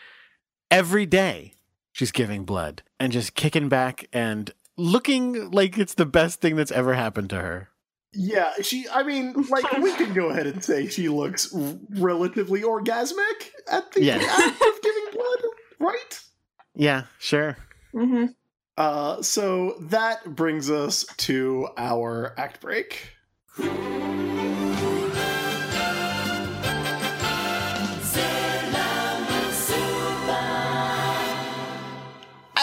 Every 0.70 1.06
day, 1.06 1.54
she's 1.92 2.12
giving 2.12 2.44
blood 2.44 2.82
and 2.98 3.12
just 3.12 3.34
kicking 3.34 3.68
back 3.68 4.06
and 4.12 4.52
looking 4.76 5.50
like 5.50 5.78
it's 5.78 5.94
the 5.94 6.06
best 6.06 6.40
thing 6.40 6.56
that's 6.56 6.72
ever 6.72 6.94
happened 6.94 7.30
to 7.30 7.40
her. 7.40 7.69
Yeah, 8.12 8.52
she. 8.62 8.86
I 8.92 9.02
mean, 9.04 9.34
like 9.50 9.70
we 9.80 9.92
can 9.94 10.12
go 10.14 10.30
ahead 10.30 10.46
and 10.46 10.62
say 10.64 10.88
she 10.88 11.08
looks 11.08 11.54
r- 11.54 11.74
relatively 11.90 12.62
orgasmic 12.62 13.50
at 13.70 13.92
the 13.92 14.02
Yes. 14.02 14.22
act 14.24 14.60
of 14.62 14.82
giving 14.82 15.04
blood, 15.12 15.38
right? 15.78 16.20
Yeah, 16.74 17.04
sure. 17.18 17.56
hmm 17.92 18.26
Uh, 18.76 19.22
so 19.22 19.76
that 19.80 20.34
brings 20.34 20.70
us 20.70 21.04
to 21.18 21.68
our 21.76 22.34
act 22.38 22.60
break. 22.60 23.12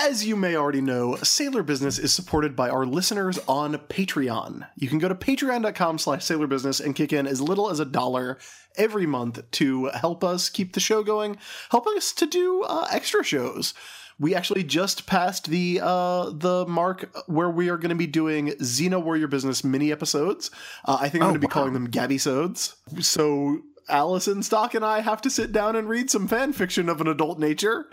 As 0.07 0.25
you 0.25 0.37
may 0.37 0.55
already 0.55 0.79
know, 0.79 1.17
Sailor 1.17 1.63
Business 1.63 1.99
is 1.99 2.13
supported 2.13 2.55
by 2.55 2.69
our 2.69 2.85
listeners 2.85 3.37
on 3.45 3.73
Patreon. 3.75 4.65
You 4.77 4.87
can 4.87 4.99
go 4.99 5.09
to 5.09 5.15
patreon.com 5.15 5.97
slash 5.97 6.21
sailorbusiness 6.23 6.79
and 6.83 6.95
kick 6.95 7.11
in 7.11 7.27
as 7.27 7.41
little 7.41 7.69
as 7.69 7.81
a 7.81 7.85
dollar 7.85 8.37
every 8.77 9.05
month 9.05 9.41
to 9.51 9.87
help 9.87 10.23
us 10.23 10.49
keep 10.49 10.71
the 10.73 10.79
show 10.79 11.03
going, 11.03 11.35
help 11.71 11.87
us 11.87 12.13
to 12.13 12.25
do 12.25 12.63
uh, 12.63 12.87
extra 12.89 13.21
shows. 13.21 13.73
We 14.17 14.33
actually 14.33 14.63
just 14.63 15.07
passed 15.07 15.47
the 15.49 15.81
uh, 15.83 16.29
the 16.29 16.65
mark 16.65 17.13
where 17.27 17.49
we 17.49 17.67
are 17.69 17.77
going 17.77 17.89
to 17.89 17.95
be 17.95 18.07
doing 18.07 18.47
Xena 18.61 19.03
Warrior 19.03 19.27
Business 19.27 19.63
mini 19.65 19.91
episodes. 19.91 20.49
Uh, 20.85 20.97
I 21.01 21.09
think 21.09 21.21
I'm 21.23 21.27
Oh, 21.27 21.31
going 21.31 21.41
to 21.41 21.47
be 21.47 21.51
wow. 21.51 21.53
calling 21.53 21.73
them 21.73 21.89
Gabby 21.89 22.17
Sodes. 22.17 22.75
So 23.01 23.59
Allison 23.89 24.41
Stock 24.41 24.73
and 24.73 24.85
I 24.85 25.01
have 25.01 25.21
to 25.23 25.29
sit 25.29 25.51
down 25.51 25.75
and 25.75 25.89
read 25.89 26.09
some 26.09 26.29
fan 26.29 26.53
fiction 26.53 26.87
of 26.87 27.01
an 27.01 27.07
adult 27.07 27.39
nature 27.39 27.87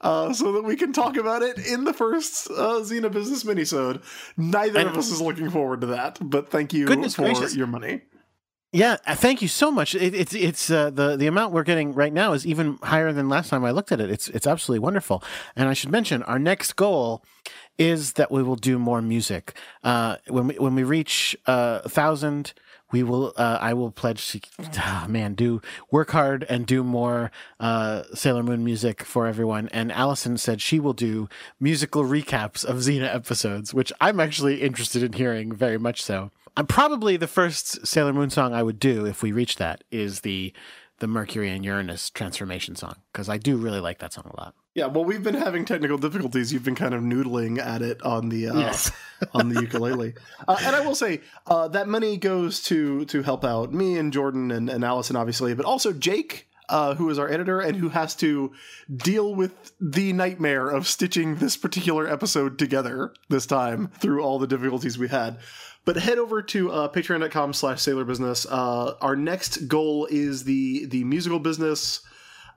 uh, 0.00 0.32
so 0.32 0.52
that 0.52 0.64
we 0.64 0.76
can 0.76 0.92
talk 0.92 1.16
about 1.16 1.42
it 1.42 1.58
in 1.58 1.84
the 1.84 1.92
first 1.92 2.48
uh, 2.50 2.80
Xena 2.80 3.12
Business 3.12 3.44
minisode. 3.44 4.02
Neither 4.36 4.80
And- 4.80 4.88
of 4.90 4.96
us 4.96 5.10
is 5.10 5.20
looking 5.20 5.50
forward 5.50 5.80
to 5.82 5.86
that, 5.88 6.18
but 6.20 6.48
thank 6.50 6.72
you 6.72 6.86
for 6.86 7.22
gracious. 7.22 7.54
your 7.56 7.66
money. 7.66 8.02
Yeah, 8.72 8.98
uh, 9.04 9.16
thank 9.16 9.42
you 9.42 9.48
so 9.48 9.72
much. 9.72 9.96
It, 9.96 10.14
it's 10.14 10.32
it's 10.32 10.70
uh, 10.70 10.90
the 10.90 11.16
the 11.16 11.26
amount 11.26 11.52
we're 11.52 11.64
getting 11.64 11.92
right 11.92 12.12
now 12.12 12.34
is 12.34 12.46
even 12.46 12.78
higher 12.84 13.12
than 13.12 13.28
last 13.28 13.50
time 13.50 13.64
I 13.64 13.72
looked 13.72 13.90
at 13.90 14.00
it. 14.00 14.10
It's 14.10 14.28
it's 14.28 14.46
absolutely 14.46 14.78
wonderful. 14.78 15.24
And 15.56 15.68
I 15.68 15.74
should 15.74 15.90
mention 15.90 16.22
our 16.22 16.38
next 16.38 16.76
goal 16.76 17.24
is 17.78 18.12
that 18.12 18.30
we 18.30 18.44
will 18.44 18.54
do 18.54 18.78
more 18.78 19.02
music. 19.02 19.56
Uh, 19.82 20.16
when 20.28 20.46
we 20.46 20.54
when 20.54 20.76
we 20.76 20.84
reach 20.84 21.36
uh, 21.46 21.80
a 21.84 21.88
thousand, 21.88 22.52
we 22.92 23.02
will. 23.02 23.32
Uh, 23.36 23.58
I 23.60 23.74
will 23.74 23.90
pledge 23.90 24.30
to 24.32 24.40
ah, 24.78 25.06
man 25.08 25.34
do 25.34 25.60
work 25.90 26.10
hard 26.10 26.44
and 26.48 26.66
do 26.66 26.82
more 26.82 27.30
uh, 27.58 28.02
Sailor 28.14 28.42
Moon 28.42 28.64
music 28.64 29.02
for 29.02 29.26
everyone. 29.26 29.68
And 29.72 29.92
Allison 29.92 30.36
said 30.38 30.60
she 30.60 30.80
will 30.80 30.92
do 30.92 31.28
musical 31.58 32.04
recaps 32.04 32.64
of 32.64 32.76
Xena 32.76 33.14
episodes, 33.14 33.72
which 33.72 33.92
I'm 34.00 34.20
actually 34.20 34.62
interested 34.62 35.02
in 35.02 35.12
hearing 35.12 35.52
very 35.52 35.78
much 35.78 36.02
so. 36.02 36.30
I'm 36.56 36.66
probably 36.66 37.16
the 37.16 37.28
first 37.28 37.86
Sailor 37.86 38.12
Moon 38.12 38.30
song 38.30 38.52
I 38.52 38.62
would 38.62 38.78
do 38.78 39.06
if 39.06 39.22
we 39.22 39.32
reach 39.32 39.56
that 39.56 39.84
is 39.90 40.20
the 40.20 40.52
the 41.00 41.06
Mercury 41.08 41.50
and 41.50 41.64
Uranus 41.64 42.10
transformation 42.10 42.76
song 42.76 42.94
because 43.12 43.28
I 43.28 43.38
do 43.38 43.56
really 43.56 43.80
like 43.80 43.98
that 43.98 44.12
song 44.12 44.30
a 44.32 44.40
lot. 44.40 44.54
Yeah, 44.74 44.86
well, 44.86 45.04
we've 45.04 45.22
been 45.22 45.34
having 45.34 45.64
technical 45.64 45.98
difficulties. 45.98 46.52
You've 46.52 46.64
been 46.64 46.76
kind 46.76 46.94
of 46.94 47.02
noodling 47.02 47.58
at 47.58 47.82
it 47.82 48.00
on 48.02 48.28
the 48.28 48.48
uh, 48.48 48.58
Yes. 48.58 48.92
on 49.34 49.48
the 49.48 49.60
ukulele, 49.60 50.14
uh, 50.46 50.56
and 50.62 50.76
I 50.76 50.80
will 50.86 50.94
say 50.94 51.20
uh, 51.46 51.68
that 51.68 51.88
money 51.88 52.16
goes 52.16 52.62
to 52.64 53.04
to 53.06 53.22
help 53.22 53.44
out 53.44 53.72
me 53.72 53.98
and 53.98 54.12
Jordan 54.12 54.50
and, 54.52 54.70
and 54.70 54.84
Allison, 54.84 55.16
obviously, 55.16 55.54
but 55.54 55.66
also 55.66 55.92
Jake, 55.92 56.46
uh, 56.68 56.94
who 56.94 57.10
is 57.10 57.18
our 57.18 57.28
editor 57.28 57.60
and 57.60 57.76
who 57.76 57.88
has 57.88 58.14
to 58.16 58.52
deal 58.94 59.34
with 59.34 59.72
the 59.80 60.12
nightmare 60.12 60.68
of 60.68 60.86
stitching 60.86 61.36
this 61.36 61.56
particular 61.56 62.06
episode 62.06 62.58
together 62.58 63.12
this 63.28 63.46
time 63.46 63.88
through 63.98 64.22
all 64.22 64.38
the 64.38 64.46
difficulties 64.46 64.96
we 64.96 65.08
had. 65.08 65.38
But 65.84 65.96
head 65.96 66.18
over 66.18 66.42
to 66.42 66.70
uh, 66.70 66.88
patreon.com 66.88 67.52
slash 67.54 67.80
sailor 67.80 68.04
business. 68.04 68.46
Uh, 68.46 68.94
our 69.00 69.16
next 69.16 69.68
goal 69.68 70.06
is 70.10 70.44
the 70.44 70.84
the 70.86 71.04
musical 71.04 71.38
business 71.38 72.00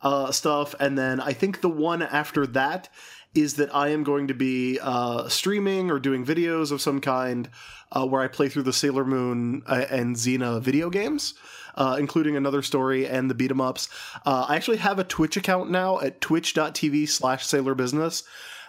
uh, 0.01 0.32
stuff, 0.32 0.76
and 0.80 0.97
then 0.97 1.19
I 1.19 1.34
think 1.34 1.61
the 1.61 1.69
one 1.69 2.01
after 2.01 2.45
that 2.47 2.89
is 3.34 3.55
that 3.55 3.74
I 3.74 3.88
am 3.89 4.03
going 4.03 4.28
to 4.28 4.34
be 4.34 4.78
uh, 4.80 5.28
streaming 5.28 5.89
or 5.89 5.97
doing 5.99 6.24
videos 6.26 6.71
of 6.71 6.82
some 6.82 7.01
kind 7.01 7.49
uh, 7.91 8.05
where 8.05 8.21
I 8.21 8.28
play 8.28 8.47
through 8.49 8.63
the 8.63 8.74
Sailor 8.74 9.05
Moon 9.05 9.63
uh, 9.65 9.86
and 9.89 10.15
Xena 10.15 10.61
video 10.61 10.89
games. 10.89 11.34
Uh, 11.76 11.97
including 11.99 12.38
another 12.38 12.61
story 12.61 13.07
and 13.07 13.32
the 13.32 13.34
beat 13.34 13.49
'em 13.49 13.59
ups. 13.59 13.89
Uh, 14.28 14.45
I 14.47 14.57
actually 14.57 14.78
have 14.78 14.99
a 14.99 15.03
Twitch 15.03 15.38
account 15.38 15.71
now 15.71 15.99
at 16.01 16.21
twitch.tv 16.21 17.09
slash 17.09 17.47
sailor 17.47 17.74
business 17.74 18.21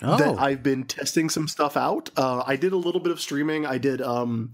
Oh. 0.07 0.17
that 0.17 0.39
I've 0.39 0.63
been 0.63 0.85
testing 0.85 1.29
some 1.29 1.49
stuff 1.49 1.77
out. 1.77 2.11
Uh, 2.17 2.43
I 2.47 2.57
did 2.57 2.73
a 2.73 2.77
little 2.77 3.01
bit 3.01 3.13
of 3.13 3.21
streaming. 3.21 3.67
I 3.67 3.79
did 3.79 4.01
um, 4.03 4.53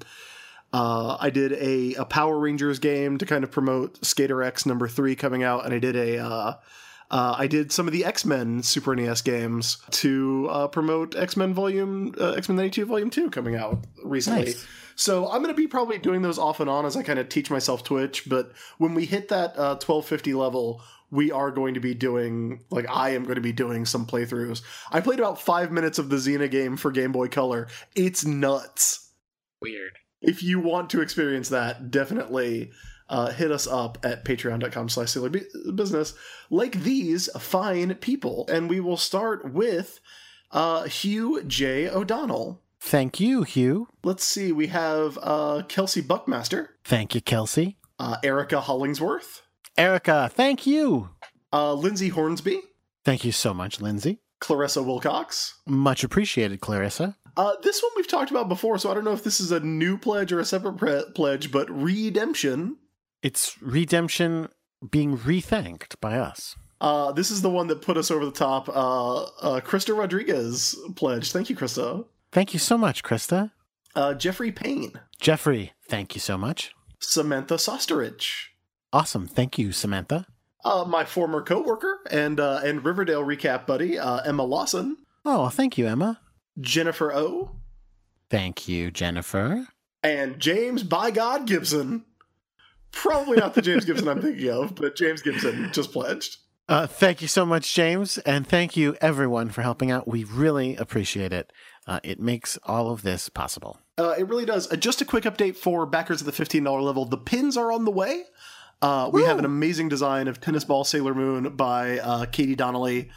uh, 0.73 1.17
I 1.21 1.31
did 1.31 1.53
a, 1.53 1.95
a 1.95 2.05
Power 2.05 2.39
Rangers 2.39 2.79
game 2.79 3.19
to 3.19 3.27
kind 3.27 3.45
of 3.45 3.51
promote 3.51 4.05
Skater 4.05 4.43
X 4.43 4.67
number 4.67 4.89
three 4.89 5.17
coming 5.17 5.43
out, 5.43 5.65
and 5.65 5.75
I 5.75 5.79
did 5.79 5.97
a 5.97 6.19
uh, 6.19 6.55
uh, 7.11 7.35
I 7.37 7.49
did 7.49 7.73
some 7.73 7.87
of 7.89 7.93
the 7.93 8.05
X 8.05 8.25
Men 8.25 8.63
Super 8.63 8.95
NES 8.95 9.23
games 9.23 9.79
to 9.91 10.49
uh, 10.51 10.69
promote 10.69 11.17
X 11.17 11.37
Men 11.37 11.53
Volume 11.55 12.15
uh, 12.21 12.33
X 12.33 12.49
Men 12.49 12.57
ninety 12.57 12.71
two 12.71 12.87
Volume 12.87 13.11
two 13.11 13.31
coming 13.31 13.57
out 13.57 13.85
recently. 14.05 14.45
Nice. 14.45 14.67
So 14.95 15.25
I'm 15.31 15.43
going 15.43 15.55
to 15.55 15.61
be 15.61 15.67
probably 15.67 15.99
doing 15.99 16.23
those 16.23 16.39
off 16.39 16.61
and 16.61 16.69
on 16.69 16.85
as 16.85 16.95
I 16.95 17.03
kind 17.03 17.19
of 17.19 17.29
teach 17.29 17.51
myself 17.51 17.83
Twitch. 17.83 18.29
But 18.29 18.53
when 18.79 18.95
we 18.95 19.07
hit 19.07 19.29
that 19.29 19.57
uh, 19.57 19.81
1250 19.81 20.35
level, 20.35 20.83
we 21.11 21.31
are 21.33 21.51
going 21.51 21.75
to 21.75 21.81
be 21.81 21.95
doing 21.95 22.65
like 22.71 22.87
I 22.89 23.11
am 23.11 23.25
going 23.25 23.35
to 23.37 23.41
be 23.41 23.53
doing 23.53 23.85
some 23.85 24.07
playthroughs. 24.07 24.63
I 24.91 25.01
played 25.01 25.19
about 25.19 25.41
five 25.41 25.71
minutes 25.73 25.99
of 25.99 26.09
the 26.09 26.17
Xena 26.17 26.51
game 26.51 26.77
for 26.77 26.91
Game 26.91 27.13
Boy 27.13 27.29
Color. 27.29 27.69
It's 27.95 28.25
nuts. 28.25 29.11
Weird. 29.61 29.99
If 30.23 30.43
you 30.43 30.61
want 30.61 30.91
to 30.91 31.01
experience 31.01 31.49
that, 31.49 31.91
definitely 31.91 32.71
uh, 33.09 33.31
hit 33.31 33.51
us 33.51 33.67
up 33.67 33.99
at 34.05 34.25
patreon.com 34.25 34.89
slash 34.89 35.11
sailor 35.11 35.31
business 35.75 36.15
like 36.51 36.83
these 36.83 37.29
fine 37.39 37.95
people. 37.97 38.47
And 38.53 38.69
we 38.71 38.81
will 38.81 38.97
start 38.97 39.53
with 39.53 39.99
uh, 40.53 40.85
Hugh 40.85 41.43
J. 41.45 41.89
O'Donnell. 41.89 42.61
Thank 42.83 43.19
you, 43.21 43.43
Hugh. 43.43 43.89
Let's 44.05 44.25
see, 44.25 44.53
we 44.53 44.69
have 44.69 45.19
uh, 45.23 45.63
Kelsey 45.69 46.01
Buckmaster, 46.01 46.77
Thank 46.85 47.15
you, 47.15 47.21
Kelsey. 47.21 47.77
uh, 47.99 48.17
Erica 48.25 48.61
Hollingsworth, 48.61 49.43
Erica, 49.81 50.31
thank 50.33 50.67
you. 50.67 51.11
uh, 51.53 51.73
Lindsay 51.75 52.09
Hornsby, 52.11 52.61
Thank 53.03 53.25
you 53.25 53.33
so 53.33 53.55
much, 53.55 53.81
Lindsay. 53.81 54.21
Clarissa 54.41 54.83
Wilcox. 54.83 55.59
Much 55.67 56.05
appreciated, 56.05 56.61
Clarissa. 56.61 57.17
Uh, 57.35 57.53
this 57.63 57.83
one 57.83 57.91
we've 57.97 58.07
talked 58.07 58.31
about 58.31 58.49
before, 58.49 58.77
so 58.77 58.91
I 58.91 58.95
don't 58.95 59.05
know 59.05 59.13
if 59.13 59.25
this 59.25 59.41
is 59.41 59.51
a 59.53 59.61
new 59.61 59.97
pledge 59.97 60.33
or 60.33 60.39
a 60.41 60.45
separate 60.45 60.77
pre- 60.77 61.05
pledge, 61.15 61.51
but 61.51 61.71
Redemption. 61.71 62.77
It's 63.23 63.57
redemption 63.63 64.49
being 64.91 65.17
rethanked 65.17 65.95
by 66.01 66.19
us. 66.19 66.57
Uh, 66.81 67.13
this 67.13 67.31
is 67.31 67.41
the 67.41 67.51
one 67.51 67.69
that 67.69 67.81
put 67.83 67.97
us 67.97 68.11
over 68.11 68.25
the 68.27 68.33
top. 68.33 68.69
Uh, 68.69 69.23
uh, 69.23 69.61
Krista 69.61 69.97
Rodriguez 69.97 70.77
pledge. 70.97 71.33
Thank 71.33 71.49
you, 71.51 71.57
Krista. 71.57 72.05
Thank 72.33 72.53
you 72.53 72.59
so 72.61 72.77
much, 72.77 73.03
Krista. 73.03 73.51
Uh, 73.95 74.13
Jeffrey 74.15 74.53
Payne. 74.53 74.93
Jeffrey, 75.21 75.73
thank 75.89 76.15
you 76.15 76.21
so 76.21 76.37
much. 76.39 76.73
Samantha 76.99 77.55
Sosterich. 77.55 78.49
Awesome. 78.93 79.27
Thank 79.27 79.59
you, 79.59 79.73
Samantha. 79.73 80.27
Uh, 80.65 80.85
my 80.87 81.05
former 81.05 81.43
coworker 81.43 82.01
and 82.11 82.39
uh, 82.39 82.61
and 82.63 82.85
Riverdale 82.85 83.23
recap 83.25 83.67
buddy, 83.67 83.99
uh, 83.99 84.19
Emma 84.19 84.43
Lawson. 84.45 84.97
Oh, 85.25 85.49
thank 85.49 85.79
you, 85.79 85.87
Emma. 85.87 86.21
Jennifer 86.61 87.13
O. 87.15 87.53
Thank 88.29 88.69
you, 88.69 88.91
Jennifer. 88.91 89.67
and 90.03 90.39
James 90.39 90.83
by 90.83 91.11
God 91.11 91.47
Gibson. 91.47 92.05
Probably 92.93 93.37
not 93.39 93.55
the 93.55 93.63
James 93.63 93.85
Gibson 93.85 94.09
I'm 94.09 94.21
thinking 94.21 94.51
of, 94.51 94.75
but 94.75 94.97
James 94.97 95.23
Gibson 95.23 95.71
just 95.73 95.93
pledged. 95.93 96.39
Uh, 96.69 96.87
thank 96.87 97.23
you 97.23 97.29
so 97.29 97.45
much, 97.47 97.73
James. 97.75 98.19
And 98.19 98.47
thank 98.47 98.77
you, 98.77 98.97
everyone, 99.01 99.51
for 99.51 99.63
helping 99.63 99.91
out. 99.91 100.07
We 100.09 100.25
really 100.25 100.77
appreciate 100.77 101.33
it. 101.33 101.53
Uh, 101.87 101.99
it 102.05 102.21
makes 102.21 102.59
all 102.65 102.91
of 102.91 103.03
this 103.03 103.29
possible. 103.29 103.81
Uh, 103.99 104.15
it 104.19 104.29
really 104.29 104.45
does. 104.45 104.71
Uh, 104.71 104.77
just 104.77 105.01
a 105.01 105.05
quick 105.05 105.25
update 105.25 105.57
for 105.57 105.87
backers 105.87 106.21
at 106.23 106.27
the 106.33 106.45
$15 106.45 106.83
level. 106.83 107.05
The 107.05 107.17
pins 107.19 107.57
are 107.57 107.73
on 107.73 107.85
the 107.85 107.91
way. 107.91 108.25
Uh, 108.83 109.11
we 109.13 109.25
have 109.25 109.39
an 109.39 109.45
amazing 109.45 109.89
design 109.89 110.27
of 110.27 110.41
Tennis 110.41 110.65
Ball 110.65 110.85
Sailor 110.85 111.15
Moon 111.15 111.55
by 111.55 111.99
uh, 111.99 112.25
Katie 112.27 112.57
Donnelly 112.57 113.11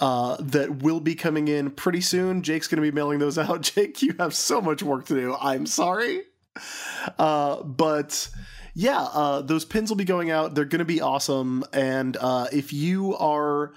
uh, 0.00 0.36
that 0.40 0.82
will 0.82 1.00
be 1.00 1.14
coming 1.14 1.48
in 1.48 1.70
pretty 1.70 2.00
soon. 2.00 2.42
Jake's 2.42 2.66
going 2.66 2.82
to 2.82 2.82
be 2.82 2.94
mailing 2.94 3.18
those 3.18 3.36
out. 3.36 3.60
Jake, 3.60 4.00
you 4.00 4.14
have 4.18 4.34
so 4.34 4.60
much 4.60 4.82
work 4.82 5.06
to 5.06 5.14
do. 5.14 5.36
I'm 5.38 5.66
sorry. 5.66 6.22
Uh, 7.18 7.62
but 7.62 8.28
yeah, 8.74 9.02
uh, 9.02 9.42
those 9.42 9.66
pins 9.66 9.90
will 9.90 9.96
be 9.96 10.04
going 10.04 10.30
out. 10.30 10.54
They're 10.54 10.64
going 10.64 10.78
to 10.78 10.84
be 10.86 11.02
awesome. 11.02 11.64
And 11.72 12.16
uh, 12.16 12.46
if 12.50 12.72
you 12.72 13.14
are 13.16 13.74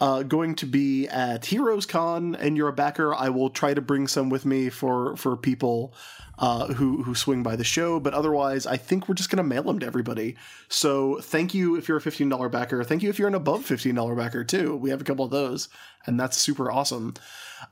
uh, 0.00 0.22
going 0.22 0.54
to 0.56 0.66
be 0.66 1.08
at 1.08 1.46
Heroes 1.46 1.86
Con 1.86 2.34
and 2.34 2.56
you're 2.56 2.68
a 2.68 2.72
backer, 2.72 3.14
I 3.14 3.28
will 3.30 3.50
try 3.50 3.72
to 3.74 3.80
bring 3.80 4.06
some 4.08 4.28
with 4.28 4.44
me 4.44 4.68
for 4.68 5.16
for 5.16 5.36
people 5.36 5.94
uh, 6.38 6.66
who 6.74 7.02
who 7.02 7.14
swing 7.14 7.42
by 7.42 7.56
the 7.56 7.64
show. 7.64 7.98
But 7.98 8.12
otherwise, 8.12 8.66
I 8.66 8.76
think 8.76 9.08
we're 9.08 9.14
just 9.14 9.30
going 9.30 9.38
to 9.38 9.42
mail 9.42 9.62
them 9.62 9.78
to 9.78 9.86
everybody. 9.86 10.36
So 10.68 11.20
thank 11.22 11.54
you 11.54 11.76
if 11.76 11.88
you're 11.88 11.96
a 11.96 12.00
fifteen 12.02 12.28
dollar 12.28 12.48
backer. 12.50 12.84
Thank 12.84 13.02
you 13.02 13.08
if 13.08 13.18
you're 13.18 13.28
an 13.28 13.34
above 13.34 13.64
fifteen 13.64 13.94
dollar 13.94 14.14
backer 14.14 14.44
too. 14.44 14.76
We 14.76 14.90
have 14.90 15.00
a 15.00 15.04
couple 15.04 15.24
of 15.24 15.30
those, 15.30 15.68
and 16.06 16.20
that's 16.20 16.36
super 16.36 16.70
awesome. 16.70 17.14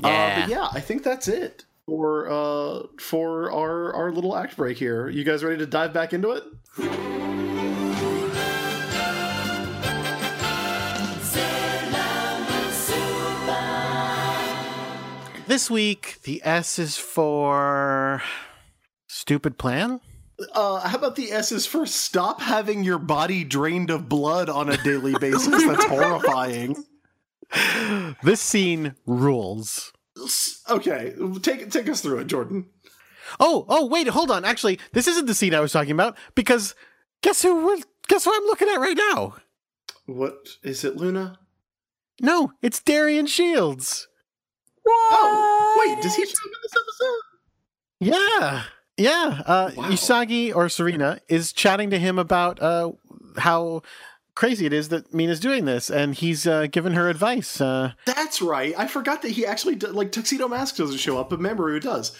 Uh, 0.02 0.08
Yeah. 0.08 0.40
but 0.40 0.48
yeah, 0.48 0.68
I 0.72 0.80
think 0.80 1.02
that's 1.02 1.28
it 1.28 1.66
for 1.84 2.30
uh 2.30 2.86
for 2.98 3.52
our 3.52 3.92
our 3.94 4.10
little 4.10 4.34
act 4.34 4.56
break 4.56 4.78
here. 4.78 5.10
You 5.10 5.24
guys 5.24 5.44
ready 5.44 5.58
to 5.58 5.66
dive 5.66 5.92
back 5.92 6.14
into 6.14 6.30
it? 6.30 7.43
This 15.54 15.70
week, 15.70 16.18
the 16.24 16.40
S 16.42 16.80
is 16.80 16.98
for 16.98 18.20
stupid 19.06 19.56
plan. 19.56 20.00
Uh, 20.52 20.80
how 20.80 20.98
about 20.98 21.14
the 21.14 21.30
S 21.30 21.52
is 21.52 21.64
for 21.64 21.86
stop 21.86 22.40
having 22.40 22.82
your 22.82 22.98
body 22.98 23.44
drained 23.44 23.90
of 23.90 24.08
blood 24.08 24.48
on 24.48 24.68
a 24.68 24.76
daily 24.78 25.14
basis? 25.16 25.46
That's 25.64 25.84
horrifying. 25.84 26.84
This 28.24 28.40
scene 28.40 28.96
rules. 29.06 29.92
Okay, 30.68 31.14
take 31.42 31.70
take 31.70 31.88
us 31.88 32.00
through 32.00 32.18
it, 32.18 32.26
Jordan. 32.26 32.66
Oh, 33.38 33.64
oh, 33.68 33.86
wait, 33.86 34.08
hold 34.08 34.32
on. 34.32 34.44
Actually, 34.44 34.80
this 34.92 35.06
isn't 35.06 35.26
the 35.26 35.34
scene 35.34 35.54
I 35.54 35.60
was 35.60 35.70
talking 35.70 35.92
about 35.92 36.18
because 36.34 36.74
guess 37.22 37.42
who? 37.42 37.64
We're, 37.64 37.78
guess 38.08 38.24
who 38.24 38.34
I'm 38.34 38.46
looking 38.46 38.68
at 38.68 38.80
right 38.80 38.96
now? 38.96 39.36
What 40.06 40.48
is 40.64 40.82
it, 40.82 40.96
Luna? 40.96 41.38
No, 42.20 42.50
it's 42.60 42.80
Darien 42.80 43.28
Shields. 43.28 44.08
Oh, 44.86 45.84
wait, 45.86 46.02
does 46.02 46.14
he 46.14 46.24
show 46.24 46.30
up 46.32 46.46
in 46.46 46.60
this 46.62 46.72
episode? 46.72 47.20
Yeah. 48.00 48.62
Yeah. 48.96 49.42
Uh, 49.46 49.70
Wow. 49.76 49.88
Usagi 49.90 50.54
or 50.54 50.68
Serena 50.68 51.20
is 51.28 51.52
chatting 51.52 51.90
to 51.90 51.98
him 51.98 52.18
about 52.18 52.60
uh, 52.62 52.92
how 53.38 53.82
crazy 54.34 54.66
it 54.66 54.72
is 54.72 54.88
that 54.90 55.12
Mina's 55.14 55.40
doing 55.40 55.64
this, 55.64 55.90
and 55.90 56.14
he's 56.14 56.46
uh, 56.46 56.66
giving 56.70 56.92
her 56.92 57.08
advice. 57.08 57.60
Uh, 57.60 57.92
That's 58.04 58.42
right. 58.42 58.74
I 58.76 58.86
forgot 58.86 59.22
that 59.22 59.30
he 59.32 59.46
actually 59.46 59.76
d- 59.76 59.86
like 59.88 60.12
Tuxedo 60.12 60.48
Mask 60.48 60.76
doesn't 60.76 60.98
show 60.98 61.18
up, 61.18 61.30
but 61.30 61.40
Mamoru 61.40 61.80
does. 61.80 62.12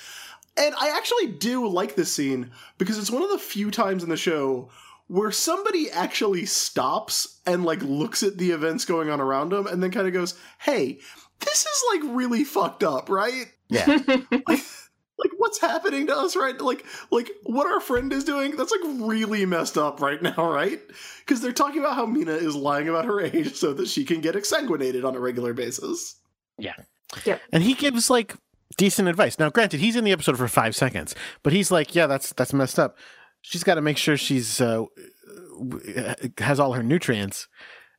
And 0.57 0.75
I 0.79 0.91
actually 0.97 1.27
do 1.33 1.67
like 1.69 1.97
this 1.97 2.13
scene 2.13 2.53
because 2.79 2.99
it's 2.99 3.11
one 3.11 3.23
of 3.23 3.31
the 3.31 3.39
few 3.39 3.71
times 3.73 4.05
in 4.05 4.09
the 4.09 4.17
show 4.17 4.71
where 5.09 5.33
somebody 5.33 5.91
actually 5.91 6.47
stops 6.47 7.41
and 7.45 7.65
like 7.65 7.83
looks 7.83 8.23
at 8.23 8.39
the 8.39 8.53
events 8.53 8.85
going 8.85 9.11
on 9.11 9.21
around 9.21 9.51
them 9.51 9.67
and 9.67 9.83
then 9.83 9.91
kind 9.91 10.07
of 10.07 10.13
goes, 10.13 10.35
"Hey, 10.61 11.01
this 11.41 11.61
is 11.61 11.85
like 11.93 12.15
really 12.15 12.45
fucked 12.45 12.83
up, 12.83 13.09
right?" 13.09 13.47
yeah. 13.69 13.87
like 14.47 14.61
like 15.17 15.31
what's 15.39 15.61
happening 15.61 16.09
to 16.09 16.15
us 16.15 16.35
right 16.35 16.61
like 16.61 16.85
like 17.13 17.31
what 17.45 17.69
our 17.69 17.79
friend 17.79 18.13
is 18.13 18.25
doing 18.25 18.57
that's 18.57 18.73
like 18.73 18.81
really 19.01 19.47
messed 19.47 19.79
up 19.79 20.01
right 20.01 20.21
now 20.21 20.35
right 20.53 20.81
because 21.21 21.41
they're 21.41 21.53
talking 21.53 21.79
about 21.79 21.95
how 21.95 22.05
mina 22.05 22.33
is 22.33 22.57
lying 22.57 22.89
about 22.89 23.05
her 23.05 23.21
age 23.25 23.55
so 23.55 23.73
that 23.73 23.87
she 23.87 24.05
can 24.05 24.21
get 24.21 24.35
exsanguinated 24.35 25.05
on 25.05 25.15
a 25.15 25.21
regular 25.21 25.55
basis 25.55 26.17
yeah 26.59 26.75
yeah 27.25 27.39
and 27.53 27.63
he 27.63 27.75
gives 27.75 28.11
like 28.11 28.35
decent 28.77 29.09
advice. 29.09 29.39
Now, 29.39 29.51
granted, 29.51 29.81
he's 29.81 29.97
in 29.97 30.05
the 30.05 30.13
episode 30.13 30.37
for 30.37 30.49
five 30.49 30.75
seconds, 30.75 31.15
but 31.43 31.53
he's 31.53 31.71
like, 31.71 31.95
"Yeah, 31.95 32.07
that's 32.07 32.33
that's 32.33 32.53
messed 32.53 32.79
up. 32.79 32.97
She's 33.43 33.65
got 33.65 33.75
to 33.75 33.83
make 33.83 33.99
sure 33.99 34.17
she's 34.17 34.61
uh, 34.61 34.85
has 36.39 36.61
all 36.61 36.73
her 36.73 36.83
nutrients." 36.83 37.49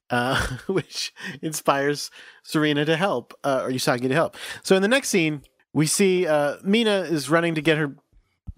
Uh, 0.10 0.40
which 0.68 1.14
inspires 1.42 2.12
Serena 2.44 2.86
to 2.86 2.96
help, 2.96 3.34
uh, 3.44 3.62
or 3.64 3.72
Usagi 3.72 4.08
to 4.08 4.14
help. 4.14 4.38
So 4.62 4.76
in 4.76 4.84
the 4.84 4.88
next 4.88 5.10
scene, 5.10 5.42
we 5.74 5.88
see 5.88 6.28
uh, 6.28 6.58
Mina 6.64 7.00
is 7.02 7.30
running 7.30 7.56
to 7.56 7.62
get 7.62 7.78
her 7.78 7.96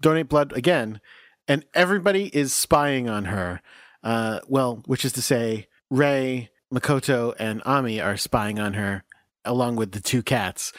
donate 0.00 0.28
blood 0.28 0.52
again, 0.52 1.00
and 1.48 1.64
everybody 1.74 2.26
is 2.36 2.54
spying 2.54 3.08
on 3.08 3.26
her. 3.26 3.60
Uh, 4.02 4.40
well, 4.46 4.82
which 4.86 5.04
is 5.04 5.12
to 5.14 5.22
say, 5.22 5.66
Ray, 5.90 6.50
Makoto, 6.72 7.34
and 7.38 7.62
Ami 7.64 8.00
are 8.00 8.16
spying 8.16 8.60
on 8.60 8.74
her, 8.74 9.04
along 9.44 9.76
with 9.76 9.92
the 9.92 10.00
two 10.00 10.22
cats, 10.22 10.72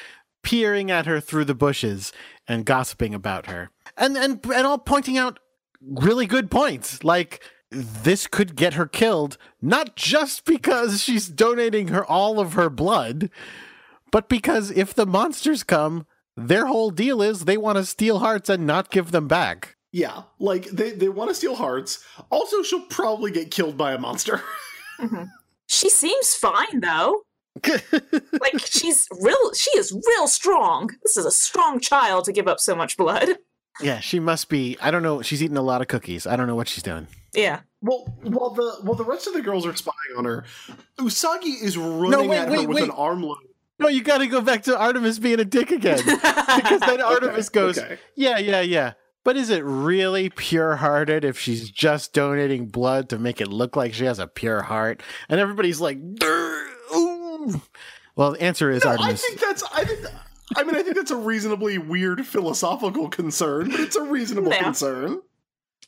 peering 0.43 0.89
at 0.89 1.05
her 1.05 1.19
through 1.19 1.45
the 1.45 1.55
bushes 1.55 2.13
and 2.47 2.65
gossiping 2.65 3.13
about 3.13 3.47
her, 3.47 3.71
and 3.97 4.15
and 4.17 4.45
and 4.45 4.65
all 4.65 4.77
pointing 4.77 5.17
out 5.17 5.39
really 5.81 6.25
good 6.25 6.49
points, 6.49 7.03
like 7.03 7.43
this 7.71 8.27
could 8.27 8.55
get 8.55 8.73
her 8.73 8.87
killed, 8.87 9.37
not 9.61 9.95
just 9.95 10.45
because 10.45 11.01
she's 11.01 11.27
donating 11.27 11.89
her 11.89 12.05
all 12.05 12.39
of 12.39 12.53
her 12.53 12.69
blood, 12.69 13.29
but 14.11 14.29
because 14.29 14.71
if 14.71 14.93
the 14.93 15.05
monsters 15.05 15.63
come, 15.63 16.05
their 16.35 16.65
whole 16.65 16.89
deal 16.89 17.21
is 17.21 17.45
they 17.45 17.57
want 17.57 17.77
to 17.77 17.85
steal 17.85 18.19
hearts 18.19 18.49
and 18.49 18.65
not 18.65 18.91
give 18.91 19.11
them 19.11 19.27
back. 19.27 19.75
Yeah, 19.91 20.23
like 20.39 20.65
they 20.65 20.91
they 20.91 21.09
want 21.09 21.29
to 21.29 21.35
steal 21.35 21.55
hearts. 21.55 22.03
Also, 22.29 22.61
she'll 22.61 22.85
probably 22.85 23.31
get 23.31 23.51
killed 23.51 23.77
by 23.77 23.93
a 23.93 23.97
monster. 23.99 24.41
Mm-hmm. 24.99 25.23
She 25.67 25.89
seems 25.89 26.35
fine 26.35 26.81
though. 26.81 27.21
Like 27.63 28.59
she's 28.65 29.07
real 29.21 29.53
she 29.53 29.71
is 29.77 29.93
real 29.93 30.27
strong. 30.27 30.89
This 31.03 31.15
is 31.15 31.25
a 31.25 31.31
strong 31.31 31.79
child 31.79 32.25
to 32.25 32.33
give 32.33 32.49
up 32.49 32.59
so 32.59 32.75
much 32.75 32.97
blood. 32.97 33.37
Yeah, 33.81 33.99
she 33.99 34.19
must 34.19 34.49
be. 34.49 34.77
I 34.81 34.91
don't 34.91 35.03
know. 35.03 35.21
She's 35.21 35.41
eating 35.43 35.57
a 35.57 35.61
lot 35.61 35.81
of 35.81 35.87
cookies. 35.87 36.25
I 36.27 36.35
don't 36.35 36.47
know 36.47 36.55
what 36.55 36.67
she's 36.67 36.83
doing. 36.83 37.07
Yeah. 37.33 37.59
well, 37.81 38.05
while 38.23 38.49
the 38.51 38.77
while 38.81 38.95
the 38.95 39.03
rest 39.05 39.27
of 39.27 39.33
the 39.33 39.41
girls 39.41 39.65
are 39.65 39.75
spying 39.75 39.95
on 40.17 40.25
her, 40.25 40.45
Usagi 40.97 41.61
is 41.61 41.77
running 41.77 42.29
wait, 42.29 42.37
at 42.37 42.47
her 42.49 42.57
wait, 42.57 42.67
with 42.67 42.75
wait. 42.75 42.83
an 42.85 42.91
arm 42.91 43.21
load. 43.23 43.37
No, 43.77 43.87
you 43.87 44.03
got 44.03 44.17
to 44.17 44.27
go 44.27 44.41
back 44.41 44.63
to 44.63 44.77
Artemis 44.77 45.19
being 45.19 45.39
a 45.39 45.45
dick 45.45 45.71
again. 45.71 45.99
because 46.05 46.79
then 46.81 47.01
Artemis 47.01 47.47
Okay, 47.47 47.59
goes, 47.59 47.77
okay. 47.77 47.97
yeah, 48.15 48.37
yeah, 48.37 48.59
yeah. 48.61 48.93
But 49.23 49.37
is 49.37 49.49
it 49.49 49.63
really 49.63 50.29
pure 50.29 50.77
hearted 50.77 51.23
if 51.23 51.39
she's 51.39 51.69
just 51.69 52.13
donating 52.13 52.67
blood 52.67 53.09
to 53.09 53.19
make 53.19 53.39
it 53.39 53.47
look 53.47 53.75
like 53.75 53.93
she 53.93 54.05
has 54.05 54.17
a 54.19 54.27
pure 54.27 54.63
heart? 54.63 55.01
And 55.29 55.39
everybody's 55.39 55.79
like, 55.79 55.97
"Durr, 56.15 56.67
ooh. 56.95 57.61
Well, 58.15 58.31
the 58.31 58.41
answer 58.41 58.69
is 58.71 58.83
No, 58.83 58.91
I 58.91 58.93
Artemis. 58.95 59.21
think 59.25 59.39
that's 59.39 59.63
I 59.73 59.85
think 59.85 60.01
I 60.55 60.63
mean 60.63 60.75
I 60.75 60.81
think 60.83 60.95
that's 60.95 61.11
a 61.11 61.15
reasonably 61.15 61.77
weird 61.77 62.25
philosophical 62.25 63.09
concern, 63.09 63.69
but 63.71 63.79
it's 63.79 63.95
a 63.95 64.03
reasonable 64.03 64.51
Yeah. 64.51 64.63
concern. 64.63 65.21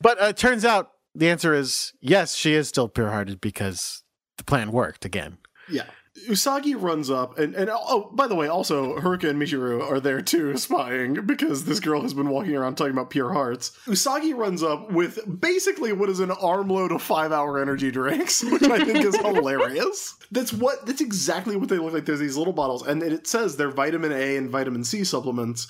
But 0.00 0.20
uh, 0.22 0.26
it 0.26 0.36
turns 0.36 0.64
out 0.64 0.92
the 1.14 1.28
answer 1.30 1.52
is 1.54 1.92
yes, 2.00 2.34
she 2.34 2.54
is 2.54 2.68
still 2.68 2.88
pure 2.88 3.10
hearted 3.10 3.40
because 3.40 4.02
the 4.38 4.44
plan 4.44 4.72
worked 4.72 5.04
again. 5.04 5.38
Yeah. 5.68 5.84
Usagi 6.28 6.80
runs 6.80 7.10
up 7.10 7.38
and, 7.38 7.54
and 7.54 7.70
oh 7.72 8.10
by 8.12 8.26
the 8.26 8.34
way 8.34 8.48
also 8.48 8.98
Haruka 8.98 9.28
and 9.30 9.40
Michiru 9.40 9.82
are 9.82 10.00
there 10.00 10.20
too 10.20 10.56
spying 10.56 11.26
because 11.26 11.64
this 11.64 11.80
girl 11.80 12.02
has 12.02 12.14
been 12.14 12.28
walking 12.28 12.54
around 12.54 12.76
talking 12.76 12.92
about 12.92 13.10
pure 13.10 13.32
hearts. 13.32 13.70
Usagi 13.86 14.34
runs 14.34 14.62
up 14.62 14.90
with 14.90 15.18
basically 15.40 15.92
what 15.92 16.08
is 16.08 16.20
an 16.20 16.30
armload 16.30 16.92
of 16.92 17.02
5 17.02 17.32
hour 17.32 17.60
energy 17.60 17.90
drinks, 17.90 18.42
which 18.50 18.62
I 18.62 18.84
think 18.84 19.04
is 19.04 19.16
hilarious. 19.16 20.16
That's 20.30 20.52
what 20.52 20.86
that's 20.86 21.00
exactly 21.00 21.56
what 21.56 21.68
they 21.68 21.78
look 21.78 21.92
like. 21.92 22.04
There's 22.04 22.20
these 22.20 22.36
little 22.36 22.52
bottles 22.52 22.86
and 22.86 23.02
it 23.02 23.26
says 23.26 23.56
they're 23.56 23.70
vitamin 23.70 24.12
A 24.12 24.36
and 24.36 24.50
vitamin 24.50 24.84
C 24.84 25.04
supplements 25.04 25.68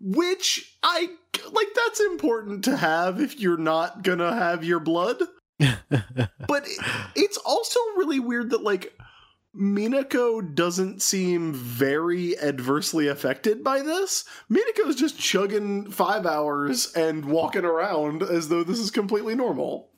which 0.00 0.76
I 0.82 1.08
like 1.52 1.68
that's 1.74 2.00
important 2.00 2.64
to 2.64 2.76
have 2.76 3.20
if 3.20 3.38
you're 3.40 3.56
not 3.56 4.04
to 4.04 4.16
have 4.16 4.64
your 4.64 4.80
blood. 4.80 5.22
But 6.48 6.64
it, 6.66 6.78
it's 7.14 7.38
also 7.38 7.80
really 7.96 8.20
weird 8.20 8.50
that 8.50 8.62
like 8.62 8.92
Minako 9.56 10.54
doesn't 10.54 11.02
seem 11.02 11.52
very 11.52 12.38
adversely 12.38 13.08
affected 13.08 13.64
by 13.64 13.80
this. 13.80 14.24
Minako's 14.50 14.96
just 14.96 15.18
chugging 15.18 15.90
five 15.90 16.26
hours 16.26 16.92
and 16.94 17.24
walking 17.24 17.64
around 17.64 18.22
as 18.22 18.48
though 18.48 18.62
this 18.62 18.78
is 18.78 18.90
completely 18.90 19.34
normal. 19.34 19.90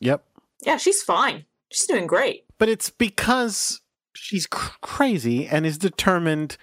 Yep. 0.00 0.24
Yeah, 0.60 0.76
she's 0.76 1.02
fine. 1.02 1.46
She's 1.70 1.86
doing 1.86 2.06
great. 2.06 2.44
But 2.58 2.68
it's 2.68 2.90
because 2.90 3.80
she's 4.14 4.46
cr- 4.46 4.76
crazy 4.80 5.46
and 5.46 5.64
is 5.64 5.78
determined 5.78 6.56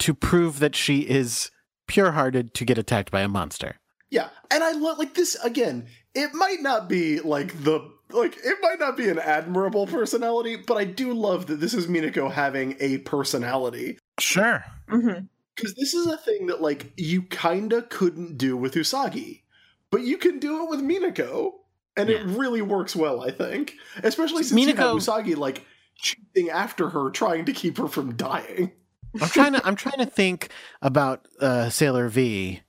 to 0.00 0.14
prove 0.14 0.58
that 0.58 0.76
she 0.76 1.00
is 1.00 1.50
pure 1.86 2.12
hearted 2.12 2.54
to 2.54 2.64
get 2.64 2.78
attacked 2.78 3.10
by 3.10 3.22
a 3.22 3.28
monster. 3.28 3.76
Yeah, 4.10 4.28
and 4.50 4.64
I 4.64 4.72
love 4.72 4.98
like 4.98 5.14
this 5.14 5.34
again. 5.36 5.86
It 6.14 6.32
might 6.34 6.60
not 6.60 6.88
be 6.88 7.20
like 7.20 7.62
the 7.64 7.90
like 8.10 8.36
it 8.44 8.58
might 8.62 8.78
not 8.78 8.96
be 8.96 9.08
an 9.08 9.18
admirable 9.18 9.86
personality, 9.86 10.56
but 10.56 10.76
I 10.76 10.84
do 10.84 11.12
love 11.12 11.46
that 11.46 11.56
this 11.60 11.74
is 11.74 11.86
Minako 11.86 12.30
having 12.30 12.76
a 12.80 12.98
personality. 12.98 13.98
Sure. 14.18 14.64
hmm 14.88 15.12
Because 15.54 15.74
this 15.74 15.94
is 15.94 16.06
a 16.06 16.16
thing 16.16 16.46
that, 16.46 16.60
like, 16.62 16.92
you 16.96 17.22
kinda 17.22 17.82
couldn't 17.82 18.38
do 18.38 18.56
with 18.56 18.74
Usagi, 18.74 19.42
but 19.90 20.02
you 20.02 20.16
can 20.18 20.38
do 20.38 20.64
it 20.64 20.70
with 20.70 20.80
Minako, 20.80 21.52
and 21.96 22.10
it 22.10 22.22
really 22.24 22.62
works 22.62 22.94
well, 22.96 23.22
I 23.22 23.30
think. 23.30 23.74
Especially 24.02 24.42
since 24.42 24.60
you 24.60 24.66
have 24.68 24.76
Minako- 24.76 24.96
Usagi, 25.24 25.36
like, 25.36 25.64
chasing 25.96 26.48
after 26.50 26.88
her, 26.90 27.10
trying 27.10 27.44
to 27.46 27.52
keep 27.52 27.76
her 27.78 27.88
from 27.88 28.14
dying. 28.14 28.72
I'm 29.20 29.28
trying 29.28 29.52
to 29.54 29.66
I'm 29.66 29.74
trying 29.74 29.98
to 29.98 30.06
think 30.06 30.48
about 30.82 31.26
uh, 31.40 31.70
Sailor 31.70 32.08
V, 32.08 32.60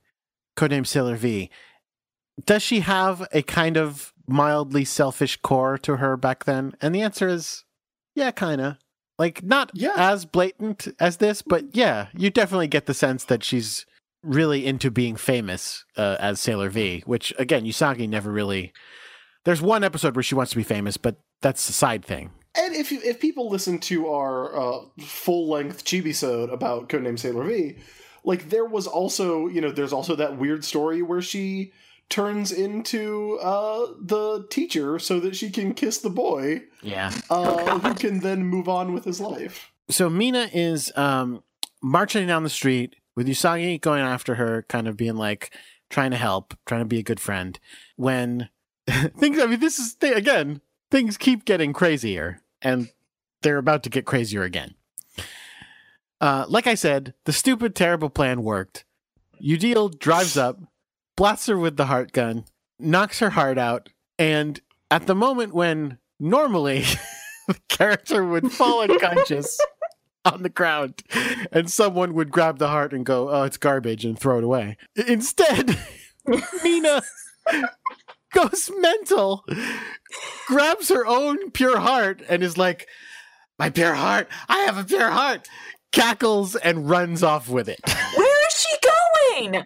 codename 0.57 0.87
Sailor 0.87 1.15
V. 1.15 1.49
Does 2.43 2.63
she 2.63 2.79
have 2.79 3.27
a 3.33 3.41
kind 3.43 3.77
of 3.77 4.13
mildly 4.29 4.85
selfish 4.85 5.37
core 5.41 5.77
to 5.79 5.97
her 5.97 6.15
back 6.17 6.45
then? 6.45 6.73
And 6.81 6.93
the 6.93 7.01
answer 7.01 7.27
is 7.27 7.63
yeah, 8.15 8.31
kind 8.31 8.61
of. 8.61 8.77
Like 9.17 9.43
not 9.43 9.71
Yeah. 9.73 9.93
as 9.97 10.25
blatant 10.25 10.87
as 10.99 11.17
this, 11.17 11.41
but 11.41 11.75
yeah, 11.75 12.07
you 12.15 12.29
definitely 12.29 12.67
get 12.67 12.85
the 12.85 12.93
sense 12.93 13.25
that 13.25 13.43
she's 13.43 13.85
really 14.23 14.65
into 14.65 14.91
being 14.91 15.15
famous 15.15 15.83
uh, 15.97 16.15
as 16.19 16.39
Sailor 16.39 16.69
V, 16.69 17.03
which 17.05 17.33
again, 17.37 17.65
Usagi 17.65 18.07
never 18.07 18.31
really 18.31 18.71
There's 19.45 19.61
one 19.61 19.83
episode 19.83 20.15
where 20.15 20.23
she 20.23 20.35
wants 20.35 20.51
to 20.51 20.57
be 20.57 20.63
famous, 20.63 20.97
but 20.97 21.15
that's 21.41 21.67
a 21.69 21.73
side 21.73 22.03
thing. 22.03 22.31
And 22.57 22.75
if 22.75 22.91
you, 22.91 22.99
if 23.03 23.19
people 23.21 23.49
listen 23.49 23.79
to 23.79 24.07
our 24.09 24.57
uh, 24.59 24.79
full 25.01 25.49
length 25.49 25.85
Chibi-sode 25.85 26.49
about 26.49 26.89
Codename 26.89 27.17
Sailor 27.17 27.45
V, 27.45 27.77
like 28.25 28.49
there 28.49 28.65
was 28.65 28.85
also 28.87 29.47
you 29.47 29.61
know 29.61 29.71
there's 29.71 29.93
also 29.93 30.15
that 30.15 30.37
weird 30.37 30.65
story 30.65 31.01
where 31.01 31.21
she 31.21 31.71
turns 32.09 32.51
into 32.51 33.37
uh, 33.41 33.87
the 34.01 34.47
teacher 34.49 34.97
so 34.99 35.19
that 35.19 35.35
she 35.35 35.49
can 35.49 35.73
kiss 35.73 35.99
the 35.99 36.09
boy, 36.09 36.63
Yeah. 36.81 37.11
uh, 37.29 37.79
who 37.79 37.93
can 37.93 38.19
then 38.21 38.45
move 38.45 38.67
on 38.67 38.93
with 38.93 39.05
his 39.05 39.19
life. 39.21 39.71
so 39.89 40.09
Mina 40.09 40.49
is 40.53 40.91
um, 40.95 41.43
marching 41.81 42.27
down 42.27 42.43
the 42.43 42.49
street 42.49 42.95
with 43.15 43.27
Usagi 43.27 43.79
going 43.81 44.01
after 44.01 44.35
her, 44.35 44.65
kind 44.69 44.87
of 44.87 44.97
being 44.97 45.15
like 45.15 45.51
trying 45.89 46.11
to 46.11 46.17
help, 46.17 46.53
trying 46.65 46.81
to 46.81 46.85
be 46.85 46.99
a 46.99 47.03
good 47.03 47.19
friend. 47.19 47.59
When 47.95 48.49
things, 48.89 49.39
I 49.39 49.45
mean, 49.45 49.59
this 49.59 49.77
is 49.79 49.95
again, 50.01 50.61
things 50.91 51.17
keep 51.17 51.45
getting 51.45 51.73
crazier, 51.73 52.41
and 52.61 52.89
they're 53.41 53.57
about 53.57 53.83
to 53.83 53.89
get 53.89 54.05
crazier 54.05 54.43
again. 54.43 54.75
Uh, 56.21 56.45
like 56.49 56.67
I 56.67 56.75
said, 56.75 57.13
the 57.25 57.31
stupid, 57.33 57.75
terrible 57.75 58.09
plan 58.09 58.43
worked. 58.43 58.83
Eudial 59.41 59.97
drives 59.97 60.35
up, 60.37 60.59
blasts 61.19 61.47
her 61.47 61.59
with 61.59 61.75
the 61.75 61.87
heart 61.87 62.13
gun, 62.13 62.45
knocks 62.79 63.19
her 63.19 63.31
heart 63.31 63.57
out, 63.57 63.89
and 64.17 64.61
at 64.89 65.05
the 65.05 65.13
moment 65.13 65.53
when 65.53 65.97
normally 66.17 66.85
the 67.47 67.59
character 67.67 68.23
would 68.23 68.49
fall 68.53 68.79
unconscious 68.83 69.59
on 70.25 70.43
the 70.43 70.49
ground 70.49 71.03
and 71.51 71.69
someone 71.69 72.13
would 72.13 72.31
grab 72.31 72.57
the 72.57 72.69
heart 72.69 72.93
and 72.93 73.05
go, 73.05 73.29
oh, 73.29 73.43
it's 73.43 73.57
garbage 73.57 74.05
and 74.05 74.17
throw 74.17 74.37
it 74.37 74.45
away. 74.45 74.77
Instead, 75.07 75.77
Mina 76.63 77.01
goes 78.33 78.71
mental, 78.77 79.43
grabs 80.47 80.87
her 80.87 81.05
own 81.05 81.51
pure 81.51 81.79
heart 81.79 82.23
and 82.29 82.41
is 82.41 82.57
like, 82.57 82.87
my 83.57 83.69
pure 83.69 83.95
heart, 83.95 84.29
I 84.47 84.59
have 84.59 84.77
a 84.77 84.85
pure 84.85 85.11
heart, 85.11 85.49
cackles 85.91 86.55
and 86.55 86.89
runs 86.89 87.23
off 87.23 87.49
with 87.49 87.67
it. 87.67 87.81
Where 88.15 88.47
is 88.47 88.53
she 88.53 88.77
going? 89.51 89.65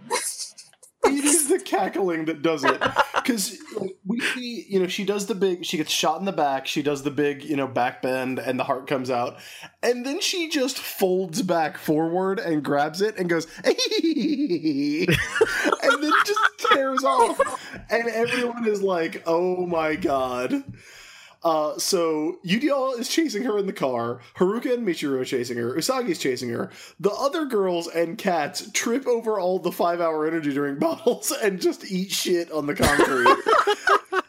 It 1.05 1.25
is 1.25 1.49
the 1.49 1.59
cackling 1.59 2.25
that 2.25 2.41
does 2.41 2.63
it. 2.63 2.81
Because 3.15 3.57
like, 3.77 3.97
we 4.05 4.19
see 4.19 4.65
you 4.67 4.79
know 4.79 4.87
she 4.87 5.03
does 5.03 5.27
the 5.27 5.35
big 5.35 5.65
she 5.65 5.77
gets 5.77 5.91
shot 5.91 6.19
in 6.19 6.25
the 6.25 6.31
back 6.31 6.67
she 6.67 6.81
does 6.81 7.03
the 7.03 7.11
big 7.11 7.43
you 7.43 7.55
know 7.55 7.67
back 7.67 8.01
bend 8.01 8.39
and 8.39 8.59
the 8.59 8.63
heart 8.63 8.87
comes 8.87 9.09
out. 9.09 9.37
And 9.81 10.05
then 10.05 10.21
she 10.21 10.49
just 10.49 10.77
folds 10.77 11.41
back 11.41 11.77
forward 11.77 12.39
and 12.39 12.63
grabs 12.63 13.01
it 13.01 13.17
and 13.17 13.29
goes 13.29 13.47
and 13.63 13.73
then 16.03 16.13
just 16.25 16.39
tears 16.71 17.03
off. 17.03 17.39
And 17.89 18.07
everyone 18.07 18.67
is 18.67 18.81
like 18.81 19.23
oh 19.25 19.65
my 19.65 19.95
god 19.95 20.63
uh, 21.43 21.77
so 21.77 22.37
Eudial 22.45 22.97
is 22.97 23.09
chasing 23.09 23.43
her 23.43 23.57
in 23.57 23.65
the 23.65 23.73
car. 23.73 24.21
Haruka 24.37 24.73
and 24.73 24.87
Michiru 24.87 25.19
are 25.21 25.25
chasing 25.25 25.57
her. 25.57 25.75
Usagi's 25.75 26.19
chasing 26.19 26.49
her. 26.49 26.69
The 26.99 27.11
other 27.11 27.45
girls 27.45 27.87
and 27.87 28.17
cats 28.17 28.71
trip 28.71 29.07
over 29.07 29.39
all 29.39 29.59
the 29.59 29.71
five-hour 29.71 30.25
energy 30.27 30.53
drink 30.53 30.79
bottles 30.81 31.31
and 31.31 31.59
just 31.61 31.89
eat 31.91 32.11
shit 32.11 32.51
on 32.51 32.65
the 32.67 32.75
concrete. 32.75 34.23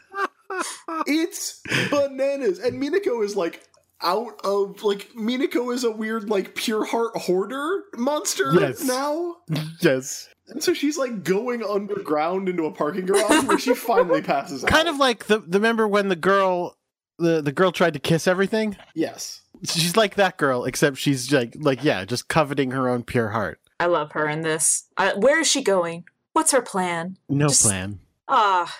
it's 1.07 1.61
bananas. 1.89 2.59
And 2.59 2.81
Minako 2.81 3.23
is 3.23 3.35
like 3.35 3.63
out 4.01 4.39
of 4.43 4.83
like 4.83 5.09
Minako 5.17 5.73
is 5.73 5.83
a 5.83 5.91
weird 5.91 6.29
like 6.29 6.53
pure 6.55 6.85
heart 6.85 7.15
hoarder 7.15 7.83
monster 7.95 8.51
Yes. 8.53 8.83
now. 8.83 9.37
yes. 9.81 10.27
And 10.47 10.61
so 10.63 10.73
she's 10.75 10.97
like 10.97 11.23
going 11.23 11.63
underground 11.63 12.49
into 12.49 12.65
a 12.65 12.71
parking 12.71 13.05
garage 13.07 13.45
where 13.45 13.57
she 13.57 13.73
finally 13.73 14.21
passes 14.21 14.63
out. 14.63 14.69
Kind 14.69 14.87
of 14.87 14.97
like 14.97 15.25
the, 15.25 15.39
the 15.39 15.57
remember 15.59 15.87
when 15.87 16.09
the 16.09 16.15
girl 16.15 16.75
the, 17.17 17.41
the 17.41 17.51
girl 17.51 17.71
tried 17.71 17.93
to 17.93 17.99
kiss 17.99 18.27
everything? 18.27 18.77
yes. 18.93 19.41
She's 19.63 19.95
like 19.95 20.15
that 20.15 20.37
girl, 20.37 20.65
except 20.65 20.97
she's 20.97 21.31
like 21.31 21.55
like 21.59 21.81
yeah, 21.83 22.03
just 22.03 22.27
coveting 22.27 22.71
her 22.71 22.89
own 22.89 23.03
pure 23.03 23.29
heart. 23.29 23.59
I 23.79 23.85
love 23.85 24.11
her 24.11 24.27
in 24.27 24.41
this. 24.41 24.85
Uh, 24.97 25.13
where 25.15 25.39
is 25.39 25.47
she 25.47 25.63
going? 25.63 26.03
What's 26.33 26.51
her 26.51 26.61
plan? 26.61 27.17
No 27.29 27.47
Just- 27.47 27.63
plan. 27.63 27.99
Ah, 28.27 28.75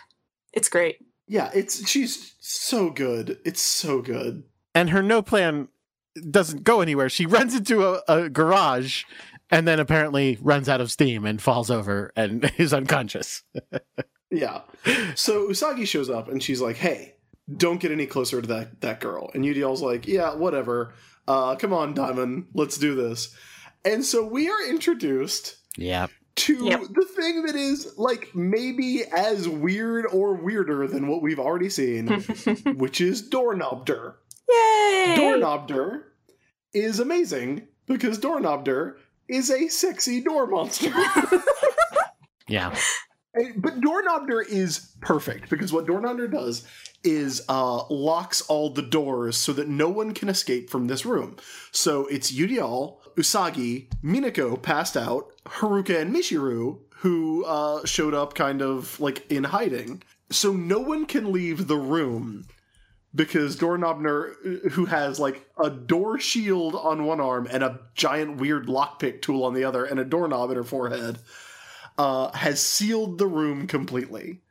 it's 0.52 0.68
great. 0.68 0.98
Yeah, 1.28 1.50
it's 1.56 1.88
she's 1.90 2.36
so 2.40 2.90
good. 2.90 3.40
It's 3.46 3.62
so 3.62 4.02
good. 4.02 4.44
And 4.76 4.90
her 4.90 5.02
no 5.02 5.22
plan 5.22 5.70
doesn't 6.30 6.66
go 6.66 6.82
anywhere. 6.82 7.08
She 7.10 7.26
runs 7.38 7.56
into 7.56 7.84
a, 7.86 8.02
a 8.08 8.30
garage 8.30 9.06
and 9.50 9.66
then 9.68 9.80
apparently 9.80 10.38
runs 10.42 10.68
out 10.68 10.82
of 10.82 10.92
steam 10.92 11.26
and 11.26 11.42
falls 11.42 11.72
over 11.72 12.12
and 12.18 12.52
is 12.58 12.74
unconscious. 12.74 13.44
Yeah. 14.32 14.62
So 15.16 15.48
Usagi 15.48 15.88
shows 15.88 16.10
up 16.10 16.28
and 16.28 16.42
she's 16.44 16.60
like, 16.60 16.76
"Hey, 16.76 17.15
don't 17.54 17.80
get 17.80 17.92
any 17.92 18.06
closer 18.06 18.42
to 18.42 18.48
that 18.48 18.82
that 18.82 19.00
girl." 19.00 19.30
And 19.34 19.46
Eudial's 19.46 19.82
like, 19.82 20.08
"Yeah, 20.08 20.34
whatever. 20.36 20.94
Uh, 21.28 21.56
come 21.56 21.74
on, 21.74 21.94
Diamond, 21.94 22.48
let's 22.54 22.78
do 22.78 22.96
this." 22.96 23.36
And 23.84 24.04
so 24.06 24.26
we 24.26 24.50
are 24.50 24.68
introduced 24.70 25.58
Yeah. 25.78 26.08
to 26.38 26.66
Yep. 26.66 26.82
the 26.94 27.06
thing 27.06 27.44
that 27.46 27.56
is 27.56 27.94
like 27.98 28.34
maybe 28.36 29.04
as 29.16 29.48
weird 29.48 30.06
or 30.12 30.34
weirder 30.36 30.88
than 30.88 31.08
what 31.08 31.22
we've 31.22 31.40
already 31.40 31.70
seen, 31.70 32.08
which 32.78 33.00
is 33.02 33.22
Doorknobder. 33.30 34.16
Yay! 34.50 35.16
Doorknobder 35.18 36.04
is 36.74 37.00
amazing 37.00 37.68
because 37.88 38.18
Doorknobder 38.20 38.96
is 39.28 39.50
a 39.50 39.68
sexy 39.70 40.22
door 40.22 40.48
monster. 40.48 40.92
Yeah. 42.48 42.76
But 43.58 43.82
Doorknobder 43.82 44.48
is 44.48 44.92
perfect 45.02 45.50
because 45.50 45.74
what 45.74 45.86
Doorknobder 45.86 46.32
does 46.32 46.66
is 47.04 47.44
uh, 47.50 47.86
locks 47.90 48.42
all 48.42 48.70
the 48.70 48.82
doors 48.82 49.38
so 49.38 49.54
that 49.54 49.68
no 49.68 49.90
one 49.90 50.14
can 50.14 50.30
escape 50.30 50.70
from 50.70 50.88
this 50.88 51.06
room. 51.06 51.36
So 51.72 52.08
it's 52.08 52.32
Eudial, 52.32 52.98
Usagi, 53.16 53.88
Minako 54.04 54.62
passed 54.62 54.98
out, 54.98 55.32
Haruka 55.46 56.02
and 56.02 56.16
Michiru 56.16 56.80
who 57.00 57.46
uh, 57.46 57.86
showed 57.86 58.14
up 58.14 58.34
kind 58.34 58.62
of 58.62 59.00
like 59.00 59.30
in 59.32 59.44
hiding. 59.44 60.02
So 60.32 60.54
no 60.54 60.80
one 60.80 61.06
can 61.06 61.32
leave 61.32 61.68
the 61.68 61.78
room 61.78 62.48
because 63.14 63.56
Doorknobder, 63.58 64.72
who 64.72 64.86
has 64.86 65.20
like 65.20 65.46
a 65.62 65.70
door 65.70 66.20
shield 66.20 66.74
on 66.74 67.06
one 67.06 67.22
arm 67.22 67.48
and 67.52 67.64
a 67.64 67.80
giant 67.94 68.38
weird 68.38 68.68
lockpick 68.68 69.22
tool 69.22 69.44
on 69.44 69.54
the 69.54 69.64
other 69.64 69.86
and 69.86 70.00
a 70.00 70.06
doorknob 70.06 70.50
in 70.50 70.58
her 70.58 70.64
forehead, 70.64 71.20
uh, 71.98 72.32
has 72.34 72.62
sealed 72.62 73.18
the 73.18 73.28
room 73.28 73.68
completely. 73.68 74.42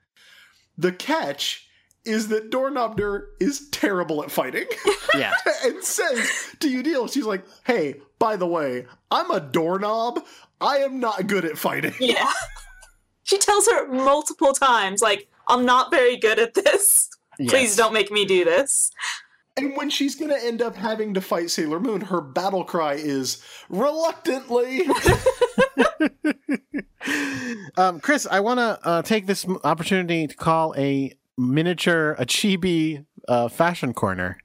The 0.79 0.93
catch 0.93 1.69
is 2.05 2.29
that 2.29 2.51
Doorknobder 2.51 3.27
is 3.41 3.69
terrible 3.71 4.23
at 4.23 4.31
fighting 4.31 4.67
Yeah. 5.15 5.33
and 5.65 5.83
says 5.83 6.31
to 6.61 6.69
Eudial, 6.69 7.11
she's 7.13 7.25
like, 7.25 7.45
hey, 7.65 7.95
by 8.19 8.37
the 8.37 8.47
way, 8.47 8.87
I'm 9.11 9.31
a 9.31 9.41
doorknob. 9.41 10.23
I 10.61 10.79
am 10.79 11.01
not 11.01 11.27
good 11.27 11.45
at 11.45 11.59
fighting. 11.59 11.95
Yeah. 12.01 12.31
She 13.27 13.39
tells 13.39 13.67
her 13.69 13.89
multiple 13.89 14.53
times, 14.53 15.01
like, 15.01 15.29
I'm 15.49 15.65
not 15.65 15.91
very 15.91 16.19
good 16.19 16.39
at 16.39 16.53
this. 16.53 17.09
Please 17.39 17.51
Yes. 17.71 17.77
don't 17.77 17.95
make 17.95 18.11
me 18.13 18.27
do 18.27 18.45
this. 18.45 18.91
And 19.57 19.77
when 19.77 19.89
she's 19.89 20.17
going 20.17 20.31
to 20.31 20.45
end 20.45 20.61
up 20.61 20.75
having 20.75 21.15
to 21.15 21.21
fight 21.21 21.51
Sailor 21.51 21.79
Moon, 21.79 22.01
her 22.01 22.21
battle 22.21 22.65
cry 22.65 22.95
is 22.95 23.43
reluctantly. 23.69 24.83
Um, 27.77 28.01
Chris, 28.01 28.27
I 28.31 28.41
want 28.41 28.59
to 28.59 28.79
uh, 28.83 29.03
take 29.03 29.27
this 29.27 29.47
opportunity 29.65 30.27
to 30.27 30.35
call 30.35 30.75
a 30.77 31.13
miniature, 31.37 32.13
a 32.19 32.25
chibi 32.25 33.05
uh, 33.27 33.49
fashion 33.49 33.93
corner 33.93 34.39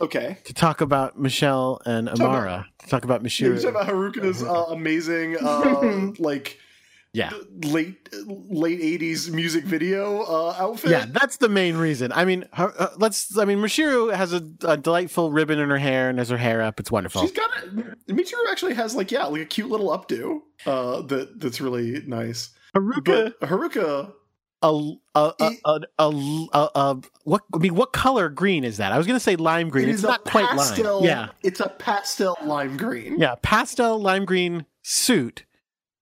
okay. 0.00 0.38
to 0.44 0.54
talk 0.54 0.80
about 0.80 1.18
Michelle 1.18 1.80
and 1.84 2.08
Amara. 2.08 2.66
To 2.78 2.86
talk 2.86 3.04
about 3.04 3.22
Yeah, 3.22 3.48
you 3.48 3.58
talk 3.58 3.70
about 3.70 3.88
Haruka's 3.88 4.42
uh, 4.42 4.66
amazing, 4.68 5.36
uh, 5.40 6.12
like, 6.18 6.58
Yeah. 7.16 7.30
late 7.64 8.08
late 8.50 8.80
80s 8.80 9.30
music 9.32 9.64
video 9.64 10.20
uh, 10.22 10.54
outfit. 10.58 10.90
Yeah, 10.90 11.06
that's 11.08 11.38
the 11.38 11.48
main 11.48 11.76
reason. 11.76 12.12
I 12.12 12.24
mean, 12.26 12.44
her, 12.52 12.72
uh, 12.78 12.88
let's. 12.98 13.38
I 13.38 13.44
mean, 13.46 13.58
Michiru 13.58 14.14
has 14.14 14.32
a, 14.34 14.46
a 14.64 14.76
delightful 14.76 15.32
ribbon 15.32 15.58
in 15.58 15.70
her 15.70 15.78
hair 15.78 16.10
and 16.10 16.18
has 16.18 16.28
her 16.28 16.36
hair 16.36 16.60
up. 16.60 16.78
It's 16.78 16.90
wonderful. 16.90 17.22
She's 17.22 17.32
got 17.32 17.50
it. 17.64 18.06
Michiru 18.08 18.50
actually 18.50 18.74
has 18.74 18.94
like 18.94 19.10
yeah, 19.10 19.24
like 19.24 19.40
a 19.40 19.46
cute 19.46 19.70
little 19.70 19.88
updo 19.88 20.40
uh, 20.66 21.00
that 21.06 21.40
that's 21.40 21.60
really 21.60 22.02
nice. 22.06 22.50
Haruka, 22.76 23.32
But 23.40 23.48
Haruka, 23.48 24.12
a, 24.62 24.66
a, 25.14 25.32
a, 25.40 25.50
a, 25.64 25.80
a, 25.98 26.48
a, 26.52 26.68
a- 26.74 27.00
what? 27.24 27.42
I 27.54 27.58
mean, 27.58 27.74
what 27.74 27.94
color 27.94 28.28
green 28.28 28.62
is 28.64 28.76
that? 28.76 28.92
I 28.92 28.98
was 28.98 29.06
going 29.06 29.16
to 29.18 29.22
say 29.24 29.36
lime 29.36 29.70
green. 29.70 29.88
it 29.88 29.92
It's 29.92 30.02
not 30.02 30.24
quite 30.24 30.46
pastel. 30.50 30.96
lime. 30.96 31.04
Yeah, 31.04 31.28
it's 31.42 31.60
a 31.60 31.70
pastel 31.70 32.36
lime 32.42 32.76
green. 32.76 33.16
yeah, 33.18 33.36
pastel 33.40 33.98
lime 33.98 34.26
green 34.26 34.66
suit 34.82 35.44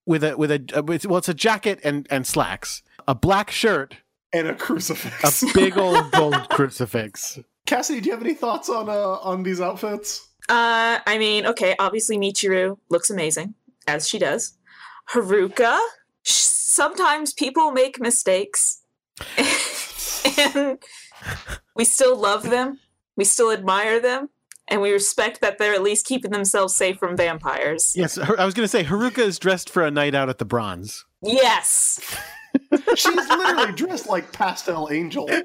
with 0.07 0.25
a 0.25 0.37
with 0.37 0.51
a 0.51 0.65
uh, 0.77 0.83
with, 0.83 1.07
well, 1.07 1.19
it's 1.19 1.29
a 1.29 1.35
jacket 1.35 1.81
and 1.85 2.07
and 2.11 2.27
slacks, 2.27 2.83
a 3.07 3.15
black 3.15 3.51
shirt, 3.51 3.97
and 4.33 4.49
a 4.49 4.55
crucifix, 4.55 5.43
a 5.43 5.53
big 5.55 5.79
old 5.79 6.11
gold 6.13 6.49
crucifix. 6.51 7.39
Cassidy, 7.67 8.01
do 8.01 8.07
you 8.07 8.13
have 8.13 8.23
any 8.23 8.35
thoughts 8.35 8.69
on 8.69 8.89
uh, 8.89 8.93
on 8.93 9.43
these 9.43 9.61
outfits? 9.61 10.29
Uh, 10.49 10.99
I 11.07 11.17
mean, 11.19 11.47
okay, 11.47 11.75
obviously 11.79 12.19
Michiru 12.19 12.77
looks 12.91 13.09
amazing, 13.09 13.55
as 13.87 14.07
she 14.09 14.19
does. 14.19 14.59
Haruka, 15.11 15.79
sh- 16.23 16.33
sometimes 16.33 17.33
people 17.33 17.71
make 17.71 17.99
mistakes. 17.99 18.83
and 20.39 20.79
we 21.77 21.85
still 21.85 22.19
love 22.19 22.51
them, 22.51 22.81
we 23.17 23.25
still 23.25 23.51
admire 23.51 24.01
them, 24.01 24.29
and 24.69 24.81
we 24.81 24.93
respect 24.93 25.41
that 25.41 25.59
they're 25.59 25.75
at 25.75 25.83
least 25.83 26.07
keeping 26.07 26.31
themselves 26.31 26.75
safe 26.75 26.99
from 26.99 27.17
vampires. 27.17 27.93
Yes, 27.95 28.19
I 28.19 28.45
was 28.45 28.55
going 28.55 28.65
to 28.65 28.69
say 28.69 28.85
Haruka 28.85 29.19
is 29.19 29.39
dressed 29.39 29.69
for 29.69 29.85
a 29.85 29.91
night 29.91 30.15
out 30.15 30.29
at 30.29 30.39
the 30.39 30.45
Bronze. 30.45 31.05
Yes! 31.23 32.01
She's 32.95 33.15
literally 33.15 33.73
dressed 33.73 34.09
like 34.09 34.33
pastel 34.33 34.89
angel. 34.91 35.29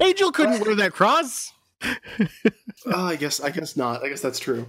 Angel 0.00 0.32
couldn't 0.32 0.64
wear 0.64 0.74
that 0.76 0.92
cross. 0.92 1.52
Oh, 1.82 1.96
I 2.94 3.16
guess 3.16 3.40
I 3.40 3.50
guess 3.50 3.76
not. 3.76 4.04
I 4.04 4.08
guess 4.08 4.20
that's 4.20 4.38
true. 4.38 4.66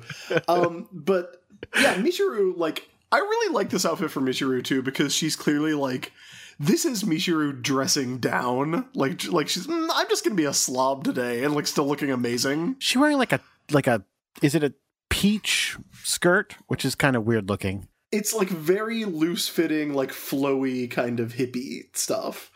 Um, 0.47 0.87
but 0.91 1.41
yeah, 1.75 1.95
Michiru, 1.95 2.55
like 2.55 2.89
I 3.11 3.17
really 3.17 3.53
like 3.53 3.69
this 3.69 3.85
outfit 3.85 4.11
for 4.11 4.21
Michiru 4.21 4.63
too 4.63 4.81
because 4.81 5.13
she's 5.13 5.35
clearly 5.35 5.73
like 5.73 6.11
this 6.59 6.85
is 6.85 7.03
Michiru 7.03 7.61
dressing 7.61 8.17
down. 8.17 8.87
Like 8.93 9.25
like 9.31 9.47
she's 9.47 9.67
"Mm, 9.67 9.89
I'm 9.93 10.07
just 10.09 10.23
gonna 10.23 10.35
be 10.35 10.45
a 10.45 10.53
slob 10.53 11.03
today 11.03 11.43
and 11.43 11.53
like 11.53 11.67
still 11.67 11.87
looking 11.87 12.11
amazing. 12.11 12.75
She 12.79 12.97
wearing 12.97 13.17
like 13.17 13.33
a 13.33 13.39
like 13.71 13.87
a 13.87 14.03
is 14.41 14.55
it 14.55 14.63
a 14.63 14.73
peach 15.09 15.77
skirt, 16.03 16.55
which 16.67 16.85
is 16.85 16.95
kind 16.95 17.15
of 17.15 17.25
weird 17.25 17.49
looking. 17.49 17.87
It's 18.11 18.33
like 18.33 18.49
very 18.49 19.05
loose 19.05 19.47
fitting, 19.47 19.93
like 19.93 20.11
flowy 20.11 20.89
kind 20.89 21.19
of 21.19 21.33
hippie 21.33 21.95
stuff. 21.95 22.51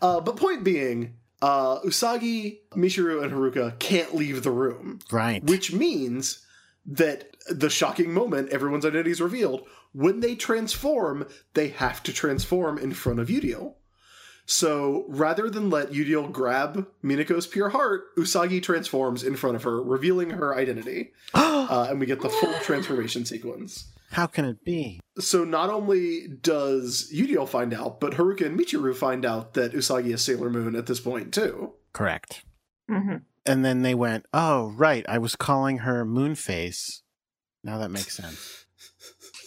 Uh, 0.00 0.20
but 0.20 0.36
point 0.36 0.64
being, 0.64 1.14
uh, 1.42 1.80
Usagi, 1.80 2.58
Michiru, 2.72 3.22
and 3.22 3.32
Haruka 3.32 3.78
can't 3.78 4.14
leave 4.14 4.42
the 4.42 4.50
room. 4.50 5.00
Right. 5.12 5.44
which 5.44 5.72
means 5.72 6.44
that 6.86 7.36
the 7.48 7.68
shocking 7.70 8.12
moment 8.12 8.50
everyone's 8.50 8.84
identity 8.86 9.10
is 9.10 9.20
revealed 9.20 9.66
when 9.96 10.20
they 10.20 10.34
transform 10.34 11.26
they 11.54 11.68
have 11.68 12.02
to 12.02 12.12
transform 12.12 12.76
in 12.78 12.92
front 12.92 13.18
of 13.18 13.28
Eudial 13.28 13.74
so 14.48 15.04
rather 15.08 15.50
than 15.50 15.70
let 15.70 15.90
Eudial 15.90 16.30
grab 16.30 16.86
Minako's 17.02 17.46
pure 17.46 17.70
heart 17.70 18.14
Usagi 18.16 18.62
transforms 18.62 19.24
in 19.24 19.34
front 19.36 19.56
of 19.56 19.62
her 19.64 19.82
revealing 19.82 20.30
her 20.30 20.54
identity 20.54 21.12
uh, 21.34 21.86
and 21.90 21.98
we 21.98 22.06
get 22.06 22.20
the 22.20 22.28
full 22.28 22.54
transformation 22.60 23.24
sequence 23.24 23.86
How 24.10 24.26
can 24.26 24.44
it 24.44 24.64
be? 24.64 25.00
so 25.18 25.44
not 25.44 25.70
only 25.70 26.28
does 26.28 27.10
Eudial 27.12 27.48
find 27.48 27.72
out 27.72 27.98
but 28.00 28.12
Haruka 28.14 28.46
and 28.46 28.58
Michiru 28.58 28.94
find 28.94 29.24
out 29.24 29.54
that 29.54 29.72
Usagi 29.72 30.12
is 30.12 30.22
Sailor 30.22 30.50
Moon 30.50 30.76
at 30.76 30.86
this 30.86 31.00
point 31.00 31.32
too 31.34 31.72
Correct. 31.92 32.44
Mhm. 32.90 33.22
And 33.46 33.64
then 33.64 33.80
they 33.80 33.94
went, 33.94 34.26
"Oh, 34.34 34.72
right, 34.76 35.02
I 35.08 35.16
was 35.16 35.34
calling 35.34 35.78
her 35.78 36.04
Moonface." 36.04 37.00
Now 37.64 37.78
that 37.78 37.90
makes 37.90 38.14
sense. 38.14 38.65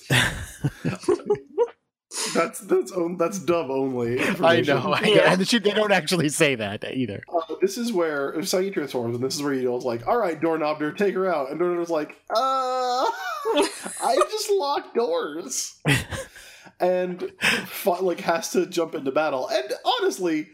that's 2.34 2.60
that's 2.62 2.92
on, 2.92 3.18
that's 3.18 3.40
dub 3.40 3.70
only 3.70 4.20
I 4.22 4.62
know. 4.62 4.94
I 4.94 5.02
know. 5.02 5.14
Yeah. 5.14 5.34
And 5.34 5.48
she, 5.48 5.60
they 5.60 5.72
don't 5.72 5.92
actually 5.92 6.30
say 6.30 6.56
that 6.56 6.84
either. 6.92 7.22
Uh, 7.34 7.56
this 7.62 7.78
is 7.78 7.94
where 7.94 8.34
Usagi 8.34 8.74
transforms, 8.74 9.16
and 9.16 9.24
this 9.24 9.36
is 9.36 9.44
where 9.44 9.54
you 9.54 9.60
Eudial's 9.60 9.86
like, 9.86 10.08
"All 10.08 10.18
right, 10.18 10.40
Doorknobder, 10.40 10.98
take 10.98 11.14
her 11.16 11.32
out," 11.32 11.50
and 11.52 11.60
Doorknobder's 11.60 11.90
like, 11.90 12.16
"Uh, 12.30 13.06
I 14.04 14.16
just 14.32 14.50
locked 14.52 14.96
doors," 14.96 15.80
and 16.80 17.32
fi- 17.68 18.00
like 18.00 18.22
has 18.22 18.52
to 18.54 18.66
jump 18.66 18.96
into 18.96 19.12
battle, 19.12 19.48
and 19.48 19.66
honestly, 20.02 20.48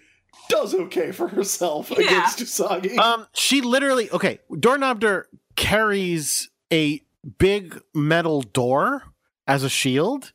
does 0.49 0.76
okay 0.76 1.12
for 1.14 1.30
herself 1.30 1.89
Yeah. 1.91 2.06
against 2.06 2.39
Usagi. 2.39 2.97
Um, 2.97 3.28
she 3.34 3.62
literally 3.62 4.12
okay. 4.12 4.39
Doorknobder 4.51 5.24
carries 5.56 6.49
a 6.72 7.01
big 7.38 7.80
metal 7.93 8.41
door 8.41 9.03
as 9.48 9.64
a 9.64 9.70
shield, 9.70 10.32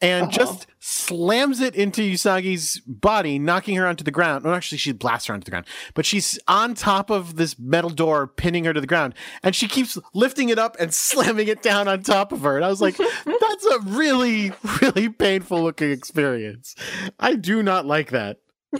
and 0.00 0.24
Uh-huh. 0.28 0.32
just 0.32 0.66
slams 0.78 1.60
it 1.60 1.74
into 1.74 2.02
Usagi's 2.02 2.80
body, 2.86 3.38
knocking 3.38 3.74
her 3.76 3.86
onto 3.86 4.04
the 4.04 4.10
ground. 4.12 4.44
No, 4.44 4.54
actually, 4.54 4.78
she 4.78 4.92
blasts 4.92 5.26
her 5.26 5.34
onto 5.34 5.44
the 5.44 5.50
ground, 5.50 5.66
but 5.94 6.06
she's 6.06 6.38
on 6.46 6.74
top 6.74 7.10
of 7.10 7.34
this 7.36 7.58
metal 7.58 7.90
door, 7.90 8.26
pinning 8.28 8.64
her 8.64 8.72
to 8.72 8.80
the 8.80 8.86
ground, 8.86 9.14
and 9.42 9.56
she 9.56 9.66
keeps 9.66 9.98
lifting 10.14 10.50
it 10.50 10.58
up 10.58 10.76
and 10.78 10.94
slamming 11.08 11.48
it 11.48 11.62
down 11.62 11.88
on 11.88 12.02
top 12.02 12.30
of 12.32 12.42
her. 12.42 12.56
And 12.56 12.64
I 12.64 12.68
was 12.68 12.80
like, 12.80 12.96
that's 13.24 13.66
a 13.66 13.78
really, 13.86 14.52
really 14.80 15.08
painful 15.08 15.62
looking 15.62 15.90
experience. 15.90 16.76
I 17.18 17.34
do 17.34 17.62
not 17.62 17.84
like 17.86 18.10
that. 18.10 18.38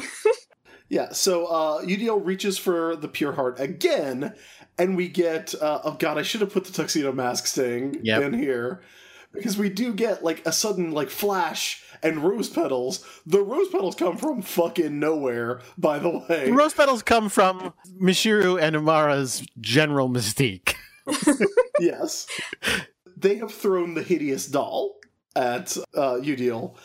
Yeah, 0.90 1.12
so 1.12 1.44
uh, 1.44 1.82
Eudial 1.84 2.24
reaches 2.24 2.56
for 2.56 2.96
the 2.96 3.08
pure 3.08 3.32
heart 3.32 3.60
again, 3.60 4.32
and 4.78 4.96
we 4.96 5.08
get 5.08 5.54
uh, 5.60 5.80
oh 5.84 5.92
god, 5.98 6.16
I 6.16 6.22
should 6.22 6.40
have 6.40 6.50
put 6.50 6.64
the 6.64 6.72
tuxedo 6.72 7.12
mask 7.12 7.46
sting 7.46 7.98
Yep. 8.02 8.22
in 8.22 8.32
here 8.32 8.80
because 9.32 9.56
we 9.58 9.68
do 9.68 9.92
get 9.92 10.22
like 10.24 10.44
a 10.46 10.52
sudden 10.52 10.90
like 10.92 11.10
flash 11.10 11.82
and 12.02 12.18
rose 12.22 12.48
petals. 12.48 13.04
The 13.26 13.42
rose 13.42 13.68
petals 13.68 13.94
come 13.94 14.16
from 14.16 14.42
fucking 14.42 14.98
nowhere, 14.98 15.60
by 15.76 15.98
the 15.98 16.10
way. 16.10 16.46
The 16.46 16.52
rose 16.52 16.74
petals 16.74 17.02
come 17.02 17.28
from 17.28 17.72
Michiru 18.00 18.60
and 18.60 18.76
Amara's 18.76 19.44
general 19.60 20.08
mystique. 20.08 20.74
yes, 21.80 22.26
they 23.16 23.36
have 23.36 23.52
thrown 23.52 23.94
the 23.94 24.02
hideous 24.02 24.46
doll 24.46 24.96
at 25.34 25.76
uh, 25.94 26.18
Eudial. 26.20 26.76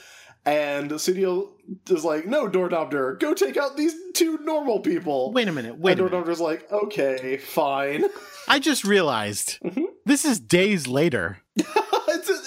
And 0.45 0.91
Sudiel 0.91 1.51
is 1.89 2.03
like, 2.03 2.25
no, 2.25 2.49
Doorknobder, 2.49 3.17
go 3.19 3.33
take 3.33 3.55
out 3.55 3.77
these 3.77 3.93
two 4.13 4.37
normal 4.39 4.81
people. 4.81 5.31
Wait 5.31 5.47
a 5.47 5.53
minute, 5.53 5.77
wait 5.77 5.99
and 5.99 6.39
like, 6.39 6.69
okay, 6.69 7.37
fine. 7.37 8.03
I 8.49 8.59
just 8.59 8.83
realized 8.83 9.59
Mhm. 9.63 9.85
this 10.05 10.25
is 10.25 10.39
days 10.41 10.87
later. 10.87 11.37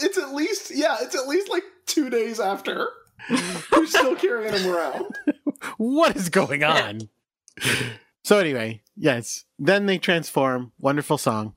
it's 0.03 0.18
at 0.18 0.34
least 0.34 0.72
yeah, 0.74 0.97
it's 1.01 1.14
at 1.14 1.28
least 1.28 1.49
like 1.51 1.64
two 1.86 2.11
days 2.11 2.40
after. 2.40 2.88
You're 3.72 3.86
still 3.86 4.16
carrying 4.16 4.55
him 4.55 4.72
around. 4.72 5.07
What 5.78 6.14
is 6.16 6.28
going 6.28 6.62
on? 6.62 7.09
so 8.22 8.38
anyway, 8.38 8.82
yes. 8.94 9.44
Then 9.59 9.86
they 9.86 9.97
transform. 9.99 10.72
Wonderful 10.78 11.18
song. 11.18 11.55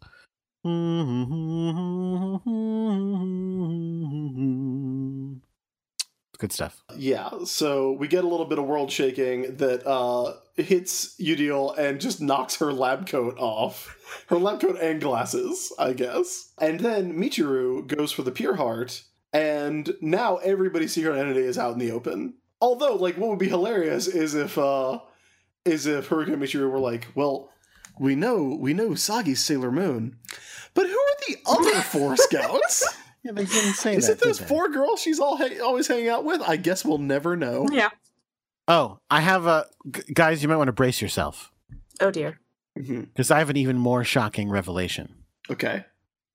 Good 6.40 6.54
stuff. 6.54 6.82
Yeah, 6.96 7.30
so 7.44 7.92
we 7.92 8.08
get 8.08 8.24
a 8.24 8.28
little 8.28 8.46
bit 8.46 8.60
of 8.60 8.66
world 8.66 8.90
shaking 8.94 9.58
that 9.58 9.86
uh, 9.86 10.36
hits 10.56 11.20
Eudial 11.20 11.78
and 11.78 12.00
just 12.00 12.22
knocks 12.22 12.56
her 12.56 12.72
lab 12.72 13.08
coat 13.08 13.38
off. 13.38 13.98
Her 14.28 14.38
lab 14.38 14.62
coat 14.62 14.78
and 14.82 15.02
glasses, 15.02 15.74
I 15.78 15.92
guess. 15.92 16.54
And 16.58 16.80
then 16.80 17.20
Michiru 17.20 17.86
goes 17.86 18.14
for 18.14 18.24
the 18.24 18.32
pure 18.32 18.56
heart, 18.56 19.04
and 19.34 19.94
now 20.00 20.38
everybody's 20.38 20.94
secret 20.94 21.14
identity 21.14 21.42
is 21.42 21.58
out 21.58 21.74
in 21.74 21.80
the 21.80 21.92
open. 21.92 22.36
Although, 22.62 22.96
like, 22.96 23.18
what 23.18 23.30
would 23.32 23.40
be 23.40 23.50
hilarious 23.50 24.08
is 24.08 24.34
if 24.34 24.58
uh 24.58 25.00
is 25.66 25.88
if 25.88 26.08
Haruka 26.08 26.34
and 26.34 26.42
Michiru 26.42 26.72
were 26.72 26.80
like, 26.80 27.08
well, 27.16 27.50
we 28.00 28.16
know 28.16 28.58
we 28.58 28.74
know 28.74 28.96
Sagi's 28.96 29.44
Sailor 29.44 29.74
Moon, 29.74 30.18
but 30.74 30.88
who 30.88 30.94
are 30.98 31.28
the 31.28 31.38
other 31.46 31.82
four 31.82 32.16
scouts? 32.16 32.88
Yeah, 33.24 33.34
they 33.34 33.46
didn't 33.46 33.74
say 33.74 33.96
Is 33.96 34.08
that. 34.08 34.14
it 34.14 34.20
those 34.22 34.40
four 34.40 34.70
girls 34.70 35.02
she's 35.02 35.20
all 35.20 35.36
ha- 35.38 35.60
always 35.64 35.88
hanging 35.88 36.10
out 36.10 36.24
with? 36.24 36.42
I 36.42 36.56
guess 36.56 36.86
we'll 36.86 36.98
never 37.00 37.36
know. 37.36 37.68
Yeah. 37.72 37.90
Oh, 38.68 39.00
I 39.10 39.20
have 39.22 39.46
a 39.46 39.66
g- 39.92 40.04
guys. 40.14 40.42
You 40.42 40.48
might 40.50 40.56
want 40.58 40.68
to 40.70 40.74
brace 40.74 41.02
yourself 41.02 41.52
Oh 42.02 42.12
dear. 42.12 42.40
Mm-hmm. 42.78 43.02
Because 43.02 43.30
I 43.32 43.40
have 43.40 43.50
an 43.50 43.58
even 43.58 43.78
more 43.78 44.04
shocking 44.06 44.50
revelation. 44.50 45.16
Okay. 45.50 45.86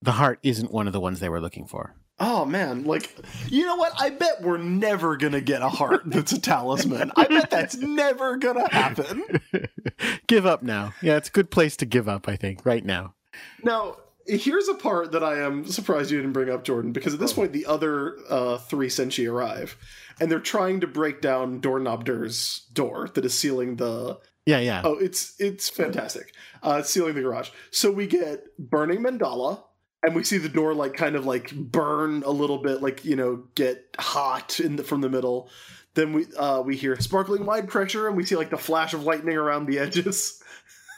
The 0.01 0.11
heart 0.11 0.39
isn't 0.43 0.71
one 0.71 0.85
of 0.85 0.93
the 0.93 0.99
ones 0.99 1.19
they 1.19 1.29
were 1.29 1.41
looking 1.41 1.65
for. 1.65 1.95
Oh 2.19 2.45
man, 2.45 2.83
like 2.85 3.13
you 3.49 3.65
know 3.65 3.75
what? 3.75 3.91
I 3.99 4.09
bet 4.11 4.41
we're 4.41 4.57
never 4.57 5.17
gonna 5.17 5.41
get 5.41 5.61
a 5.61 5.69
heart 5.69 6.03
that's 6.05 6.31
a 6.33 6.39
talisman. 6.39 7.11
I 7.15 7.25
bet 7.27 7.49
that's 7.49 7.75
never 7.77 8.37
gonna 8.37 8.69
happen. 8.71 9.41
give 10.27 10.45
up 10.45 10.61
now. 10.63 10.93
Yeah, 11.01 11.17
it's 11.17 11.29
a 11.29 11.31
good 11.31 11.49
place 11.51 11.75
to 11.77 11.85
give 11.85 12.07
up. 12.07 12.29
I 12.29 12.35
think 12.35 12.65
right 12.65 12.85
now. 12.85 13.15
Now, 13.63 13.97
here's 14.25 14.67
a 14.67 14.73
part 14.73 15.11
that 15.11 15.23
I 15.23 15.39
am 15.39 15.65
surprised 15.65 16.11
you 16.11 16.17
didn't 16.17 16.33
bring 16.33 16.49
up, 16.49 16.63
Jordan, 16.63 16.91
because 16.91 17.13
at 17.13 17.19
this 17.19 17.33
point 17.33 17.53
the 17.53 17.65
other 17.65 18.17
uh, 18.29 18.57
three 18.57 18.87
Senshi 18.87 19.31
arrive, 19.31 19.77
and 20.19 20.31
they're 20.31 20.39
trying 20.39 20.81
to 20.81 20.87
break 20.87 21.21
down 21.21 21.59
Doorknobder's 21.59 22.67
door 22.73 23.09
that 23.13 23.25
is 23.25 23.37
sealing 23.37 23.75
the 23.75 24.19
Yeah, 24.45 24.59
yeah. 24.59 24.81
Oh, 24.83 24.97
it's 24.97 25.35
it's 25.39 25.69
fantastic. 25.69 26.33
Uh, 26.63 26.77
it's 26.79 26.89
sealing 26.89 27.15
the 27.15 27.21
garage. 27.21 27.49
So 27.71 27.91
we 27.91 28.07
get 28.07 28.45
burning 28.57 29.01
mandala, 29.01 29.63
and 30.03 30.15
we 30.15 30.23
see 30.23 30.37
the 30.37 30.49
door 30.49 30.73
like 30.73 30.93
kind 30.93 31.15
of 31.15 31.25
like 31.25 31.53
burn 31.53 32.23
a 32.23 32.31
little 32.31 32.59
bit, 32.59 32.81
like 32.81 33.05
you 33.05 33.15
know, 33.15 33.43
get 33.55 33.95
hot 33.99 34.59
in 34.59 34.77
the, 34.77 34.83
from 34.83 35.01
the 35.01 35.09
middle. 35.09 35.49
Then 35.95 36.13
we 36.13 36.25
uh, 36.37 36.61
we 36.61 36.75
hear 36.75 36.99
sparkling 36.99 37.45
wide 37.45 37.67
pressure, 37.67 38.07
and 38.07 38.17
we 38.17 38.25
see 38.25 38.35
like 38.35 38.49
the 38.49 38.57
flash 38.57 38.93
of 38.93 39.03
lightning 39.03 39.37
around 39.37 39.65
the 39.65 39.79
edges. 39.79 40.41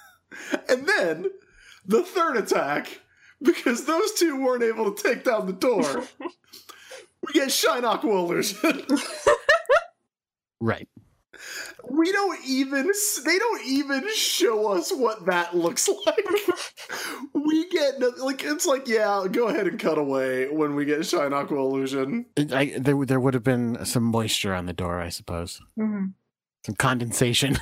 and 0.69 0.87
then 0.87 1.27
the 1.85 2.03
third 2.03 2.37
attack, 2.37 2.99
because 3.41 3.85
those 3.85 4.13
two 4.13 4.41
weren't 4.43 4.63
able 4.63 4.91
to 4.93 5.03
take 5.03 5.23
down 5.23 5.45
the 5.45 5.53
door. 5.53 6.03
we 6.19 7.33
get 7.33 7.51
shine 7.51 7.85
aqua 7.85 8.09
illusion. 8.17 8.83
Right. 10.59 10.87
We 11.89 12.11
don't 12.11 12.39
even 12.45 12.91
they 13.23 13.37
don't 13.39 13.65
even 13.65 14.03
show 14.15 14.73
us 14.73 14.91
what 14.91 15.25
that 15.27 15.55
looks 15.55 15.87
like. 16.05 16.25
we 17.33 17.69
get 17.69 17.99
no- 17.99 18.11
like 18.19 18.43
it's 18.43 18.65
like 18.65 18.87
yeah, 18.87 19.25
go 19.31 19.47
ahead 19.47 19.67
and 19.67 19.79
cut 19.79 19.97
away 19.97 20.49
when 20.49 20.75
we 20.75 20.83
get 20.85 21.05
Shine 21.05 21.33
Aqua 21.33 21.57
Illusion. 21.59 22.25
I, 22.51 22.73
there, 22.77 23.05
there 23.05 23.19
would 23.19 23.35
have 23.35 23.43
been 23.43 23.85
some 23.85 24.03
moisture 24.03 24.53
on 24.53 24.65
the 24.65 24.73
door, 24.73 24.99
I 24.99 25.09
suppose. 25.09 25.61
Mhm. 25.79 26.13
Some 26.65 26.75
condensation. 26.75 27.57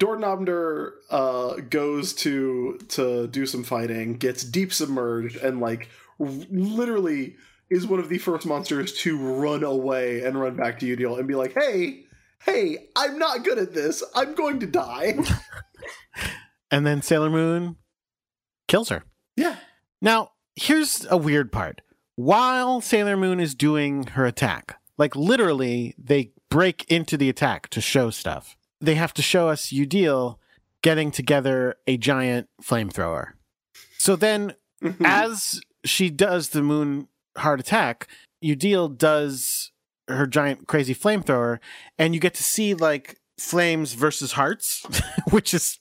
Doorknobder 0.00 0.92
uh, 1.10 1.54
goes 1.68 2.14
to 2.14 2.78
to 2.88 3.26
do 3.28 3.46
some 3.46 3.62
fighting, 3.62 4.14
gets 4.14 4.42
deep 4.42 4.72
submerged, 4.72 5.36
and 5.36 5.60
like 5.60 5.88
r- 6.18 6.26
literally 6.50 7.36
is 7.68 7.86
one 7.86 8.00
of 8.00 8.08
the 8.08 8.18
first 8.18 8.46
monsters 8.46 8.92
to 8.94 9.16
run 9.16 9.62
away 9.62 10.24
and 10.24 10.40
run 10.40 10.56
back 10.56 10.80
to 10.80 10.86
Eudial 10.96 11.18
and 11.18 11.28
be 11.28 11.34
like, 11.34 11.52
"Hey, 11.54 12.04
hey, 12.44 12.88
I'm 12.96 13.18
not 13.18 13.44
good 13.44 13.58
at 13.58 13.74
this. 13.74 14.02
I'm 14.14 14.34
going 14.34 14.58
to 14.60 14.66
die." 14.66 15.18
and 16.70 16.86
then 16.86 17.02
Sailor 17.02 17.30
Moon 17.30 17.76
kills 18.68 18.88
her. 18.88 19.04
yeah. 19.36 19.56
Now, 20.02 20.30
here's 20.56 21.06
a 21.10 21.18
weird 21.18 21.52
part. 21.52 21.82
While 22.16 22.80
Sailor 22.80 23.18
Moon 23.18 23.38
is 23.38 23.54
doing 23.54 24.06
her 24.08 24.24
attack, 24.24 24.78
like 24.96 25.14
literally, 25.14 25.94
they 25.98 26.32
break 26.48 26.84
into 26.90 27.18
the 27.18 27.28
attack 27.28 27.68
to 27.68 27.82
show 27.82 28.08
stuff. 28.08 28.56
They 28.80 28.94
have 28.94 29.12
to 29.14 29.22
show 29.22 29.48
us 29.48 29.66
Eudial 29.72 30.36
getting 30.82 31.10
together 31.10 31.76
a 31.86 31.96
giant 31.96 32.48
flamethrower. 32.62 33.32
So 33.98 34.16
then, 34.16 34.54
Mhm. 34.82 34.96
as 35.04 35.60
she 35.84 36.08
does 36.10 36.50
the 36.50 36.62
moon 36.62 37.08
heart 37.36 37.60
attack, 37.60 38.08
Eudial 38.42 38.96
does 38.96 39.72
her 40.08 40.26
giant 40.26 40.66
crazy 40.66 40.94
flamethrower, 40.94 41.58
and 41.98 42.14
you 42.14 42.20
get 42.20 42.34
to 42.34 42.42
see 42.42 42.74
like 42.74 43.20
flames 43.38 43.92
versus 43.92 44.32
hearts, 44.32 44.82
which 45.30 45.52
is 45.54 45.78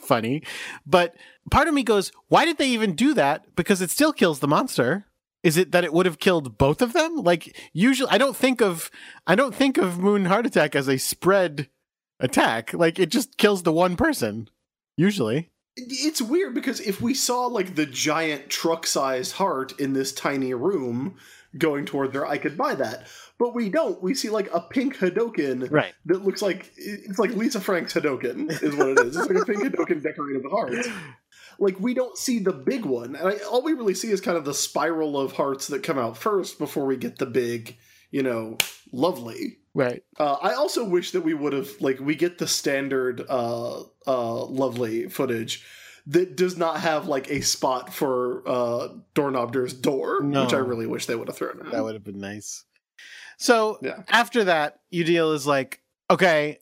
funny. 0.00 0.42
But 0.86 1.14
part 1.50 1.68
of 1.68 1.74
me 1.74 1.82
goes, 1.82 2.10
why 2.28 2.44
did 2.46 2.56
they 2.58 2.68
even 2.68 2.94
do 2.94 3.12
that? 3.14 3.54
Because 3.54 3.82
it 3.82 3.90
still 3.90 4.12
kills 4.12 4.40
the 4.40 4.48
monster. 4.48 5.04
Is 5.42 5.56
it 5.56 5.70
that 5.72 5.84
it 5.84 5.92
would 5.92 6.06
have 6.06 6.18
killed 6.18 6.58
both 6.58 6.82
of 6.82 6.92
them? 6.94 7.16
Like 7.16 7.56
usually 7.72 8.10
I 8.10 8.18
don't 8.18 8.36
think 8.36 8.60
of 8.60 8.90
I 9.26 9.34
don't 9.34 9.54
think 9.54 9.76
of 9.76 9.98
moon 9.98 10.24
heart 10.24 10.46
attack 10.46 10.74
as 10.74 10.88
a 10.88 10.98
spread 10.98 11.68
attack. 12.20 12.72
Like 12.74 12.98
it 12.98 13.10
just 13.10 13.36
kills 13.38 13.62
the 13.62 13.72
one 13.72 13.96
person. 13.96 14.48
Usually. 14.96 15.50
it's 15.76 16.20
weird 16.20 16.54
because 16.54 16.80
if 16.80 17.00
we 17.00 17.14
saw 17.14 17.46
like 17.46 17.76
the 17.76 17.86
giant 17.86 18.48
truck-sized 18.50 19.34
heart 19.34 19.78
in 19.78 19.92
this 19.92 20.12
tiny 20.12 20.52
room 20.52 21.16
going 21.56 21.86
toward 21.86 22.12
there, 22.12 22.26
I 22.26 22.36
could 22.38 22.56
buy 22.58 22.74
that. 22.74 23.06
But 23.38 23.54
we 23.54 23.68
don't. 23.68 24.02
We 24.02 24.14
see 24.14 24.28
like 24.30 24.52
a 24.52 24.60
pink 24.60 24.96
Hadoken 24.96 25.70
Right. 25.70 25.94
that 26.06 26.24
looks 26.24 26.42
like 26.42 26.72
it's 26.76 27.20
like 27.20 27.30
Lisa 27.36 27.60
Frank's 27.60 27.94
Hadoken 27.94 28.50
is 28.62 28.74
what 28.74 28.88
it 28.88 28.98
is. 29.06 29.16
It's 29.16 29.28
like 29.30 29.42
a 29.42 29.44
pink 29.46 29.62
Hadoken 29.62 30.02
decorated 30.02 30.42
with 30.42 30.50
hearts. 30.50 30.88
Like 31.60 31.78
we 31.78 31.94
don't 31.94 32.18
see 32.18 32.40
the 32.40 32.52
big 32.52 32.84
one, 32.84 33.14
and 33.16 33.28
I, 33.28 33.36
all 33.48 33.62
we 33.62 33.72
really 33.72 33.94
see 33.94 34.10
is 34.10 34.20
kind 34.20 34.36
of 34.36 34.44
the 34.44 34.54
spiral 34.54 35.18
of 35.18 35.32
hearts 35.32 35.68
that 35.68 35.82
come 35.84 35.98
out 35.98 36.16
first 36.16 36.58
before 36.58 36.86
we 36.86 36.96
get 36.96 37.18
the 37.18 37.26
big, 37.26 37.76
you 38.10 38.22
know, 38.24 38.58
lovely. 38.92 39.58
Right. 39.78 40.02
Uh, 40.18 40.36
I 40.42 40.54
also 40.54 40.84
wish 40.84 41.12
that 41.12 41.20
we 41.20 41.34
would 41.34 41.52
have 41.52 41.68
like 41.80 42.00
we 42.00 42.16
get 42.16 42.38
the 42.38 42.48
standard 42.48 43.24
uh, 43.28 43.82
uh, 44.06 44.44
lovely 44.46 45.08
footage 45.08 45.64
that 46.08 46.36
does 46.36 46.56
not 46.56 46.80
have 46.80 47.06
like 47.06 47.30
a 47.30 47.42
spot 47.42 47.94
for 47.94 48.42
uh, 48.48 48.88
Doorknobder's 49.14 49.72
door, 49.74 50.20
No. 50.22 50.42
which 50.44 50.52
I 50.54 50.58
really 50.58 50.86
wish 50.86 51.06
they 51.06 51.14
would 51.14 51.28
have 51.28 51.36
thrown 51.36 51.60
in. 51.60 51.70
That 51.70 51.84
would 51.84 51.94
have 51.94 52.02
been 52.02 52.18
nice. 52.18 52.64
So 53.36 53.78
Yeah. 53.80 54.02
after 54.08 54.44
that, 54.44 54.80
Eudial 54.92 55.32
is 55.34 55.46
like, 55.46 55.80
okay, 56.10 56.58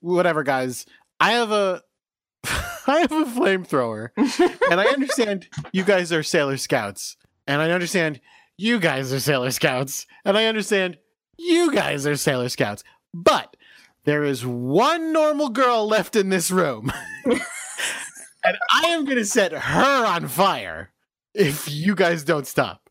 whatever, 0.00 0.42
guys. 0.42 0.84
I 1.18 1.32
have 1.32 1.50
a 1.50 1.82
I 2.86 2.98
have 3.00 3.12
a 3.12 3.24
flamethrower. 3.24 4.10
and 4.70 4.80
I 4.80 4.84
understand 4.86 5.48
you 5.72 5.82
guys 5.84 6.12
are 6.12 6.22
Sailor 6.22 6.58
Scouts. 6.58 7.16
And 7.46 7.62
I 7.62 7.70
understand 7.70 8.20
you 8.58 8.78
guys 8.80 9.12
are 9.14 9.20
Sailor 9.20 9.50
Scouts. 9.50 10.06
And 10.26 10.36
I 10.36 10.44
understand 10.46 10.98
you 11.38 11.72
guys 11.72 12.06
are 12.06 12.16
Sailor 12.16 12.48
Scouts. 12.48 12.84
But 13.12 13.56
there 14.04 14.24
is 14.24 14.44
one 14.44 15.12
normal 15.12 15.48
girl 15.48 15.86
left 15.86 16.16
in 16.16 16.28
this 16.28 16.50
room. 16.50 16.92
and 17.24 18.58
I 18.72 18.86
am 18.88 19.04
going 19.04 19.18
to 19.18 19.24
set 19.24 19.52
her 19.52 20.06
on 20.06 20.28
fire 20.28 20.92
if 21.34 21.70
you 21.70 21.94
guys 21.94 22.24
don't 22.24 22.46
stop. 22.46 22.84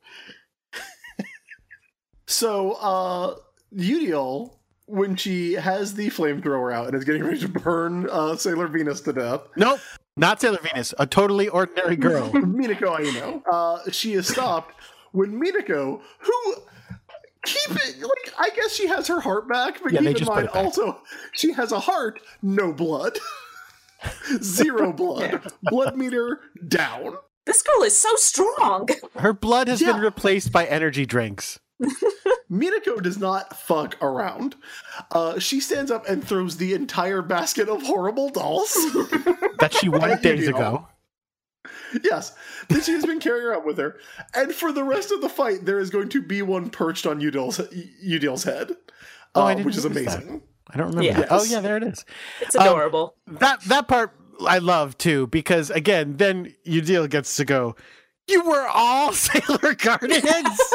So 2.26 2.72
uh, 2.74 3.36
Eudial, 3.76 4.56
when 4.86 5.16
she 5.16 5.54
has 5.54 5.94
the 5.94 6.10
flamethrower 6.10 6.74
out 6.74 6.88
and 6.88 6.96
is 6.96 7.04
getting 7.04 7.24
ready 7.24 7.40
to 7.40 7.48
burn 7.48 8.10
uh, 8.10 8.36
Sailor 8.36 8.68
Venus 8.68 9.02
to 9.02 9.14
death, 9.14 9.42
Nope, 9.56 9.80
not 10.18 10.42
Sailor 10.42 10.60
Venus, 10.64 10.94
a 10.98 11.06
totally 11.06 11.48
ordinary 11.50 11.96
girl. 11.96 12.30
Minako 12.32 13.00
Aino, 13.00 13.44
uh, 13.52 13.80
she 13.92 14.14
is 14.14 14.28
stopped 14.28 14.74
when 15.12 15.40
Minako, 15.40 16.02
who 16.20 16.56
keep 17.46 17.72
it 17.72 18.00
like 18.02 18.34
I 18.38 18.50
guess 18.56 18.74
she 18.74 18.88
has 18.88 19.08
her 19.08 19.20
heart 19.20 19.48
back, 19.50 19.82
but 19.84 19.92
Yeah, 19.94 20.02
keep 20.02 20.22
in 20.22 20.26
mind 20.28 20.50
also 20.50 21.02
she 21.34 21.54
has 21.54 21.72
a 21.72 21.80
heart, 21.80 22.20
no 22.42 22.74
blood. 22.74 23.18
Zero 24.42 24.92
blood. 24.94 25.42
Blood 25.64 25.98
meter 25.98 26.42
down. 26.68 27.18
This 27.46 27.62
girl 27.62 27.84
is 27.84 27.98
so 27.98 28.16
strong. 28.16 28.88
Her 29.18 29.34
blood 29.34 29.68
has 29.68 29.82
been 29.82 30.00
replaced 30.00 30.52
by 30.52 30.66
energy 30.66 31.06
drinks. 31.06 31.60
Minako 32.52 33.02
does 33.02 33.18
not 33.18 33.58
fuck 33.60 34.02
around. 34.02 34.56
Uh, 35.12 35.40
she 35.40 35.60
stands 35.60 35.92
up 35.92 36.08
and 36.08 36.26
throws 36.26 36.56
the 36.58 36.74
entire 36.74 37.22
basket 37.22 37.68
of 37.68 37.82
horrible 37.82 38.30
dolls. 38.30 38.72
That 39.60 39.74
she 39.74 39.90
won 39.90 40.22
days 40.22 40.48
ago. 40.48 40.88
Yes, 42.04 42.34
that 42.70 42.84
she 42.84 42.92
has 42.92 43.06
been 43.06 43.20
carrying 43.20 43.46
around 43.48 43.66
with 43.66 43.78
her. 43.78 43.98
And 44.34 44.54
for 44.54 44.72
the 44.72 44.84
rest 44.84 45.12
of 45.12 45.22
the 45.22 45.30
fight, 45.30 45.66
there 45.66 45.80
is 45.80 45.90
going 45.90 46.10
to 46.10 46.22
be 46.22 46.42
one 46.42 46.70
perched 46.70 47.06
on 47.06 47.22
Eudial's, 47.22 47.62
Eudial's 48.02 48.44
head, 48.44 48.76
Oh, 49.36 49.44
uh, 49.48 49.56
which 49.56 49.78
is 49.78 49.86
notice 49.86 50.06
that. 50.06 50.22
amazing. 50.24 50.42
I 50.70 50.78
don't 50.78 50.88
remember. 50.88 51.04
Yes. 51.04 51.18
that. 51.20 51.28
Oh 51.32 51.44
yeah, 51.44 51.60
there 51.62 51.78
it 51.78 51.84
is. 51.84 52.06
It's 52.42 52.56
Um, 52.56 52.68
adorable. 52.68 53.16
That 53.28 53.62
that 53.66 53.88
part 53.88 54.12
I 54.48 54.58
love 54.60 54.98
too 54.98 55.28
because 55.28 55.70
again, 55.70 56.18
then 56.18 56.54
Eudial 56.66 57.10
gets 57.10 57.36
to 57.38 57.46
go. 57.46 57.76
You 58.28 58.44
were 58.44 58.68
all 58.68 59.12
Sailor 59.14 59.76
Guardians. 59.76 60.24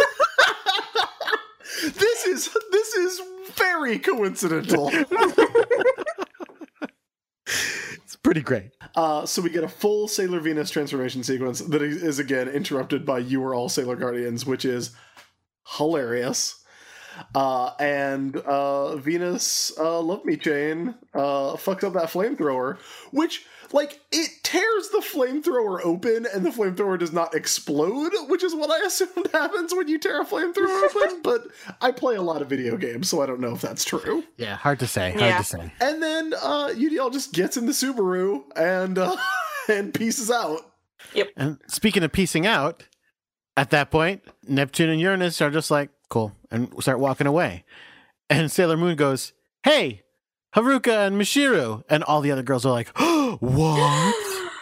This 1.82 2.24
is 2.26 2.48
this 2.72 2.94
is 2.94 3.20
very 3.54 3.98
coincidental. 4.00 4.90
it's 7.94 8.16
pretty 8.16 8.42
great. 8.42 8.70
Uh, 8.94 9.26
so 9.26 9.42
we 9.42 9.50
get 9.50 9.64
a 9.64 9.68
full 9.68 10.08
Sailor 10.08 10.40
Venus 10.40 10.70
transformation 10.70 11.22
sequence 11.22 11.60
that 11.60 11.82
is, 11.82 12.18
again 12.18 12.48
interrupted 12.48 13.04
by 13.06 13.18
"You 13.18 13.42
Are 13.44 13.54
All 13.54 13.68
Sailor 13.68 13.96
Guardians," 13.96 14.46
which 14.46 14.64
is 14.64 14.90
hilarious. 15.76 16.62
Uh, 17.34 17.72
and 17.80 18.36
uh, 18.36 18.96
Venus 18.96 19.72
uh, 19.78 20.00
Love 20.00 20.24
Me 20.24 20.36
Chain 20.36 20.94
uh, 21.14 21.54
fucks 21.54 21.82
up 21.82 21.94
that 21.94 22.10
flamethrower, 22.10 22.78
which 23.10 23.44
like 23.72 24.00
it 24.12 24.30
tears 24.42 24.88
the 24.90 24.98
flamethrower 24.98 25.80
open, 25.84 26.26
and 26.32 26.44
the 26.44 26.50
flamethrower 26.50 26.98
does 26.98 27.12
not 27.12 27.34
explode, 27.34 28.12
which 28.28 28.42
is 28.42 28.54
what 28.54 28.70
I 28.70 28.78
assumed 28.86 29.28
happens 29.32 29.74
when 29.74 29.88
you 29.88 29.98
tear 29.98 30.20
a 30.22 30.24
flamethrower 30.24 30.84
open. 30.94 31.20
But 31.22 31.48
I 31.80 31.90
play 31.92 32.16
a 32.16 32.22
lot 32.22 32.42
of 32.42 32.48
video 32.48 32.76
games, 32.76 33.08
so 33.08 33.20
I 33.22 33.26
don't 33.26 33.40
know 33.40 33.52
if 33.54 33.60
that's 33.60 33.84
true. 33.84 34.24
Yeah, 34.36 34.56
hard 34.56 34.78
to 34.80 34.86
say. 34.86 35.10
Hard 35.10 35.20
Yeah. 35.22 35.38
to 35.38 35.44
say. 35.44 35.72
And 35.80 36.02
then 36.02 36.34
uh, 36.34 36.68
Eudial 36.74 37.12
just 37.12 37.32
gets 37.32 37.56
in 37.56 37.66
the 37.66 37.72
Subaru 37.72 38.44
and 38.56 38.98
uh, 38.98 39.16
and 39.68 39.92
pieces 39.92 40.30
out. 40.30 40.60
Yep. 41.14 41.30
And 41.36 41.58
speaking 41.68 42.02
of 42.02 42.12
piecing 42.12 42.46
out, 42.46 42.84
at 43.56 43.70
that 43.70 43.90
point, 43.90 44.22
Neptune 44.46 44.88
and 44.90 45.00
Uranus 45.00 45.40
are 45.42 45.50
just 45.50 45.70
like, 45.70 45.90
cool, 46.08 46.32
and 46.50 46.72
start 46.82 46.98
walking 47.00 47.26
away. 47.26 47.64
And 48.30 48.50
Sailor 48.50 48.76
Moon 48.76 48.94
goes, 48.96 49.32
hey, 49.64 50.02
Haruka 50.54 51.06
and 51.06 51.20
Michiru. 51.20 51.82
And 51.88 52.04
all 52.04 52.20
the 52.20 52.30
other 52.30 52.42
girls 52.42 52.64
are 52.66 52.72
like, 52.72 52.90
what? 53.36 54.52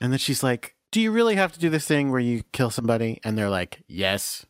and 0.00 0.12
then 0.12 0.18
she's 0.18 0.42
like, 0.42 0.74
do 0.90 1.00
you 1.00 1.12
really 1.12 1.36
have 1.36 1.52
to 1.52 1.58
do 1.60 1.70
this 1.70 1.86
thing 1.86 2.10
where 2.10 2.20
you 2.20 2.42
kill 2.52 2.70
somebody? 2.70 3.20
And 3.24 3.38
they're 3.38 3.50
like, 3.50 3.82
yes. 3.86 4.46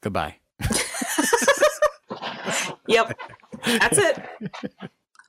Goodbye. 0.00 0.36
Yep. 2.92 3.18
That's 3.64 3.98
it. 3.98 4.22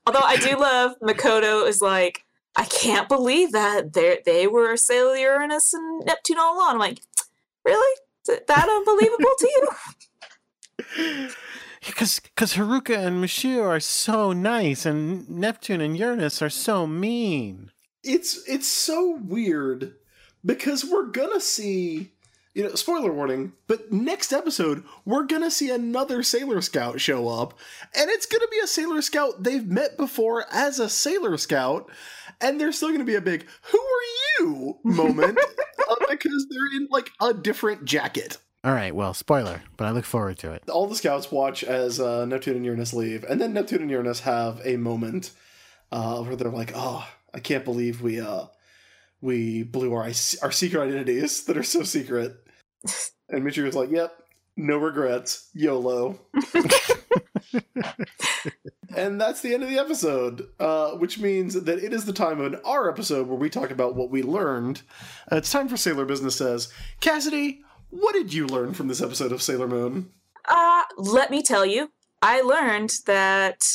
Although 0.06 0.20
I 0.20 0.38
do 0.38 0.58
love 0.58 0.94
Makoto 1.02 1.68
is 1.68 1.82
like, 1.82 2.26
I 2.56 2.66
can't 2.66 3.08
believe 3.08 3.52
that 3.54 3.94
they 3.94 4.20
they 4.26 4.48
were 4.48 4.76
Sailor 4.76 5.16
Uranus 5.16 5.74
and 5.74 6.06
Neptune 6.06 6.38
all 6.40 6.58
along. 6.58 6.74
I'm 6.74 6.80
like, 6.80 7.00
really? 7.64 8.00
Is 8.28 8.40
that 8.48 8.70
unbelievable 8.70 9.32
to 9.40 9.68
you? 10.98 11.30
Because 11.86 12.20
because 12.20 12.54
Haruka 12.54 12.98
and 12.98 13.24
Michiru 13.24 13.64
are 13.64 13.80
so 13.80 14.32
nice, 14.32 14.86
and 14.86 15.30
Neptune 15.30 15.82
and 15.82 15.98
Uranus 15.98 16.42
are 16.42 16.50
so 16.50 16.88
mean. 16.88 17.72
It's 18.04 18.42
it's 18.48 18.68
so 18.68 19.20
weird 19.24 19.96
because 20.46 20.86
we're 20.86 21.08
gonna 21.08 21.40
see 21.40 22.14
you 22.54 22.64
know, 22.64 22.76
spoiler 22.76 23.12
warning, 23.12 23.54
but 23.68 23.92
next 23.92 24.32
episode, 24.32 24.84
we're 25.06 25.24
gonna 25.24 25.50
see 25.50 25.72
another 25.72 26.22
Sailor 26.22 26.62
Scout 26.62 27.02
show 27.02 27.28
up, 27.28 27.58
and 27.96 28.10
it's 28.12 28.28
gonna 28.28 28.48
be 28.52 28.60
a 28.60 28.68
Sailor 28.68 29.02
Scout 29.02 29.44
they've 29.44 29.66
met 29.66 29.98
before 29.98 30.46
as 30.52 30.80
a 30.80 30.88
Sailor 30.88 31.38
Scout, 31.38 31.90
and 32.40 32.62
there's 32.62 32.78
still 32.78 32.92
gonna 32.92 33.04
be 33.04 33.16
a 33.16 33.22
big 33.22 33.48
"Who 33.72 33.80
are 33.80 34.40
you?" 34.40 34.80
moment 34.84 35.38
uh, 35.90 35.96
because 36.10 36.48
they're 36.50 36.80
in 36.80 36.88
like 36.92 37.10
a 37.20 37.34
different 37.34 37.86
jacket. 37.86 38.38
All 38.66 38.74
right, 38.74 38.96
well, 38.96 39.14
spoiler, 39.14 39.62
but 39.76 39.86
I 39.86 39.92
look 39.92 40.06
forward 40.06 40.38
to 40.40 40.52
it. 40.54 40.70
all 40.70 40.88
the 40.88 40.96
scouts 40.96 41.30
watch 41.32 41.66
as 41.66 42.00
uh, 42.00 42.24
Neptune 42.26 42.56
and 42.56 42.64
Uranus 42.66 42.94
leave, 42.94 43.26
and 43.26 43.42
then 43.42 43.52
Neptune 43.52 43.82
and 43.82 43.92
Uranus 43.92 44.22
have 44.22 44.62
a 44.64 44.78
moment 44.78 45.32
uh, 45.92 46.24
where 46.24 46.38
they're 46.38 46.50
like, 46.50 46.72
"Oh, 46.74 47.06
I 47.34 47.40
can't 47.40 47.66
believe 47.66 48.02
we 48.02 48.22
uh, 48.22 48.46
we 49.20 49.64
blew 49.64 49.94
our 49.94 50.04
our 50.42 50.52
secret 50.52 50.82
identities 50.82 51.44
that 51.46 51.58
are 51.58 51.64
so 51.64 51.84
secret." 51.84 52.36
And 53.30 53.44
Michiru's 53.44 53.74
like, 53.76 53.90
"Yep, 53.90 54.14
no 54.58 54.78
regrets, 54.78 55.50
YOLO." 55.54 56.20
and 58.96 59.20
that's 59.20 59.42
the 59.42 59.54
end 59.54 59.64
of 59.64 59.70
the 59.70 59.80
episode, 59.80 60.48
uh, 60.60 60.92
which 60.92 61.20
means 61.20 61.54
that 61.64 61.84
it 61.84 61.94
is 61.94 62.06
the 62.06 62.14
time 62.14 62.42
in 62.42 62.56
our 62.64 62.90
episode 62.90 63.28
where 63.28 63.38
we 63.38 63.50
talk 63.50 63.72
about 63.72 63.96
what 63.96 64.12
we 64.12 64.22
learned. 64.22 64.84
Uh, 65.32 65.38
it's 65.38 65.52
time 65.52 65.68
for 65.68 65.78
Sailor 65.78 66.06
Business 66.06 66.36
Says. 66.36 66.72
Cassidy, 67.00 67.64
what 68.02 68.14
did 68.14 68.34
you 68.34 68.48
learn 68.48 68.74
from 68.74 68.88
this 68.88 69.02
episode 69.02 69.32
of 69.32 69.42
Sailor 69.42 69.68
Moon? 69.68 70.10
Uh, 70.48 70.84
let 70.98 71.32
me 71.32 71.42
tell 71.42 71.66
you, 71.66 71.92
I 72.22 72.42
learned 72.42 72.94
that 73.06 73.66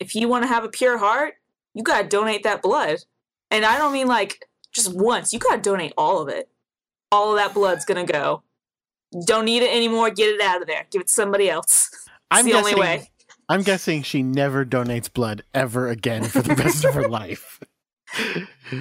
if 0.00 0.14
you 0.14 0.28
want 0.28 0.42
to 0.44 0.48
have 0.48 0.64
a 0.64 0.68
pure 0.68 0.98
heart, 0.98 1.34
you 1.74 1.82
gotta 1.82 2.06
donate 2.08 2.42
that 2.44 2.62
blood. 2.62 2.98
And 3.50 3.64
I 3.64 3.78
don't 3.78 3.92
mean 3.92 4.06
like 4.08 4.44
just 4.72 4.94
once, 4.94 5.32
you 5.32 5.38
gotta 5.38 5.60
donate 5.60 5.92
all 5.96 6.20
of 6.20 6.28
it. 6.28 6.48
All 7.12 7.30
of 7.30 7.36
that 7.38 7.54
blood's 7.54 7.84
gonna 7.84 8.04
go. 8.06 8.42
Don't 9.24 9.44
need 9.44 9.62
it 9.62 9.70
anymore, 9.74 10.10
get 10.10 10.28
it 10.34 10.40
out 10.40 10.60
of 10.60 10.66
there. 10.66 10.86
Give 10.90 11.00
it 11.00 11.06
to 11.06 11.12
somebody 11.12 11.48
else. 11.48 11.88
It's 11.92 12.08
I'm 12.30 12.44
the 12.44 12.54
only 12.54 12.72
guessing- 12.72 12.80
way. 12.80 13.10
I'm 13.48 13.62
guessing 13.62 14.02
she 14.02 14.24
never 14.24 14.64
donates 14.64 15.12
blood 15.12 15.44
ever 15.54 15.86
again 15.88 16.24
for 16.24 16.42
the 16.42 16.56
rest 16.56 16.84
of 16.84 16.94
her 16.94 17.08
life. 17.08 17.60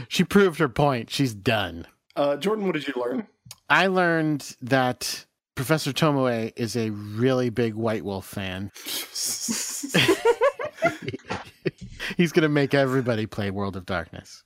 She 0.08 0.24
proved 0.24 0.58
her 0.60 0.70
point. 0.70 1.12
She's 1.12 1.36
done. 1.36 1.86
Uh, 2.16 2.36
Jordan, 2.38 2.66
what 2.66 2.74
did 2.74 2.88
you 2.88 2.94
learn? 2.96 3.28
I 3.70 3.88
learned 3.88 4.56
that 4.62 5.26
Professor 5.56 5.92
Tomoe 5.92 6.52
is 6.56 6.76
a 6.76 6.90
really 6.92 7.50
big 7.50 7.74
White 7.76 8.04
Wolf 8.06 8.26
fan. 8.26 8.72
He's 12.18 12.32
going 12.32 12.44
to 12.44 12.50
make 12.50 12.74
everybody 12.74 13.26
play 13.26 13.50
World 13.52 13.76
of 13.76 13.86
Darkness. 13.86 14.44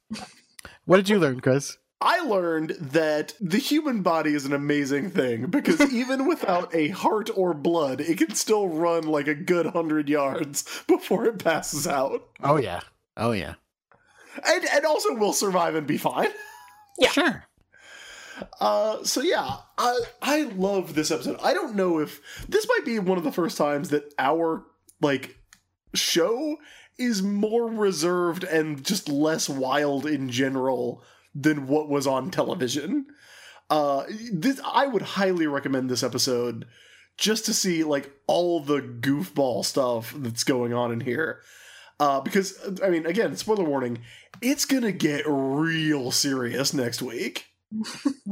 What 0.86 0.98
did 0.98 1.10
you 1.10 1.20
learn, 1.20 1.40
Chris? 1.42 1.78
I 2.02 2.20
learned 2.22 2.70
that 2.80 3.34
the 3.42 3.58
human 3.58 4.02
body 4.04 4.34
is 4.34 4.46
an 4.46 4.54
amazing 4.54 5.10
thing 5.12 5.48
because 5.48 5.82
even 5.94 6.28
without 6.28 6.74
a 6.74 6.88
heart 6.90 7.30
or 7.36 7.54
blood, 7.54 8.00
it 8.00 8.18
can 8.18 8.34
still 8.36 8.70
run 8.70 9.04
like 9.04 9.28
a 9.28 9.36
good 9.36 9.66
hundred 9.68 10.08
yards 10.08 10.64
before 10.88 11.26
it 11.26 11.44
passes 11.44 11.86
out, 11.86 12.22
Oh, 12.42 12.56
yeah. 12.56 12.80
Oh, 13.18 13.34
yeah. 13.34 13.56
and 14.48 14.64
and 14.74 14.86
also 14.86 15.14
will 15.16 15.34
survive 15.34 15.76
and 15.76 15.86
be 15.86 15.98
fine. 15.98 16.30
Yeah. 16.98 17.10
Sure. 17.10 17.44
Uh, 18.60 19.04
so 19.04 19.22
yeah, 19.22 19.58
I 19.78 20.00
I 20.22 20.44
love 20.44 20.96
this 20.96 21.12
episode. 21.12 21.40
I 21.44 21.54
don't 21.54 21.76
know 21.76 22.00
if 22.00 22.22
this 22.48 22.68
might 22.68 22.86
be 22.86 23.00
one 23.00 23.18
of 23.18 23.24
the 23.24 23.32
first 23.32 23.58
times 23.58 23.90
that 23.90 24.14
our 24.18 24.66
like 25.02 25.38
show 25.94 26.58
is 26.98 27.22
more 27.22 27.68
reserved 27.68 28.44
and 28.44 28.84
just 28.84 29.10
less 29.10 29.50
wild 29.50 30.06
in 30.06 30.30
general 30.30 31.04
than 31.34 31.68
what 31.68 31.90
was 31.90 32.06
on 32.06 32.30
television. 32.30 33.08
Uh, 33.70 34.04
this 34.34 34.60
I 34.66 34.88
would 34.88 35.02
highly 35.02 35.48
recommend 35.48 35.90
this 35.90 36.04
episode 36.04 36.66
just 37.18 37.46
to 37.46 37.54
see 37.54 37.84
like 37.84 38.12
all 38.28 38.60
the 38.60 38.82
goofball 38.82 39.64
stuff 39.64 40.14
that's 40.16 40.44
going 40.44 40.74
on 40.74 40.92
in 40.92 41.02
here. 41.02 41.42
Uh, 42.00 42.22
because 42.22 42.58
I 42.84 42.90
mean, 42.90 43.06
again, 43.06 43.36
spoiler 43.36 43.64
warning, 43.64 44.00
it's 44.42 44.66
gonna 44.66 44.92
get 44.92 45.24
real 45.28 46.12
serious 46.12 46.74
next 46.74 47.02
week. 47.02 47.49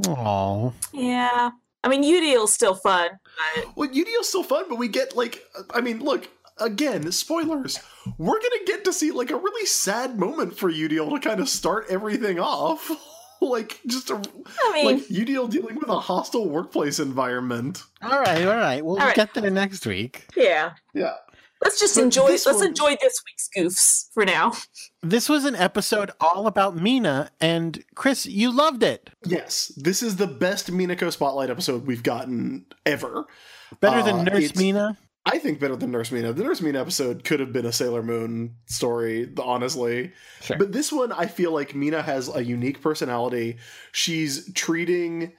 Oh. 0.07 0.73
Yeah. 0.93 1.51
I 1.83 1.87
mean 1.89 2.03
Eudial's 2.03 2.53
still 2.53 2.73
fun, 2.75 3.11
but 3.55 3.77
Well, 3.77 3.89
Eudial's 3.89 4.27
still 4.27 4.43
fun, 4.43 4.65
but 4.67 4.77
we 4.77 4.87
get 4.87 5.15
like, 5.15 5.43
I 5.71 5.81
mean, 5.81 5.99
look 6.03 6.27
again, 6.59 7.11
spoilers. 7.11 7.79
We're 8.17 8.39
gonna 8.39 8.65
get 8.65 8.83
to 8.85 8.93
see 8.93 9.11
like 9.11 9.29
a 9.31 9.35
really 9.37 9.65
sad 9.65 10.17
moment 10.19 10.57
for 10.57 10.71
Eudial 10.71 11.09
to 11.13 11.19
kind 11.19 11.39
of 11.39 11.47
start 11.49 11.85
everything 11.89 12.39
off. 12.39 12.89
like 13.41 13.79
just 13.85 14.09
a 14.09 14.15
I 14.15 14.73
mean, 14.73 14.85
like 14.85 15.07
Eudial 15.07 15.49
dealing 15.49 15.75
with 15.75 15.89
a 15.89 15.99
hostile 15.99 16.49
workplace 16.49 16.99
environment. 16.99 17.83
All 18.01 18.19
right, 18.19 18.45
all 18.45 18.55
right. 18.55 18.83
We'll 18.83 18.99
All 18.99 19.05
right. 19.05 19.15
get 19.15 19.33
there 19.35 19.49
next 19.51 19.85
week. 19.85 20.25
yeah. 20.35 20.71
Yeah. 20.93 21.13
Let's 21.63 21.79
just 21.79 21.95
But 21.95 22.03
enjoy. 22.03 22.27
this 22.27 22.45
Let's 22.45 22.59
one- 22.59 22.67
enjoy 22.67 22.95
this 23.01 23.21
week's 23.25 23.49
goofs 23.55 24.13
for 24.13 24.25
now. 24.25 24.53
This 25.01 25.27
was 25.27 25.43
an 25.45 25.55
episode 25.55 26.11
all 26.19 26.45
about 26.47 26.75
Mina, 26.75 27.31
and 27.41 27.83
Chris, 27.95 28.25
you 28.25 28.51
loved 28.51 28.83
it. 28.83 29.09
Yes, 29.25 29.71
this 29.75 30.03
is 30.03 30.17
the 30.17 30.27
best 30.27 30.71
Minako 30.71 31.11
spotlight 31.11 31.49
episode 31.49 31.87
we've 31.87 32.03
gotten 32.03 32.65
ever. 32.85 33.25
Better 33.79 33.99
Uh, 33.99 34.03
than 34.03 34.23
Nurse 34.25 34.55
Mina. 34.55 34.97
I 35.25 35.39
think 35.39 35.59
better 35.59 35.75
than 35.75 35.91
Nurse 35.91 36.11
Mina. 36.11 36.31
The 36.31 36.43
Nurse 36.43 36.61
Mina 36.61 36.79
episode 36.79 37.23
could 37.25 37.41
have 37.41 37.51
been 37.51 37.65
a 37.65 37.71
Sailor 37.73 38.01
Moon 38.01 38.55
story, 38.67 39.29
honestly. 39.37 40.13
Sure. 40.41 40.57
But 40.57 40.71
this 40.71 40.89
one, 40.91 41.11
I 41.11 41.25
feel 41.25 41.51
like 41.51 41.75
Mina 41.75 42.01
has 42.01 42.33
a 42.33 42.41
unique 42.43 42.81
personality. 42.81 43.57
She's 43.91 44.49
treating 44.53 45.33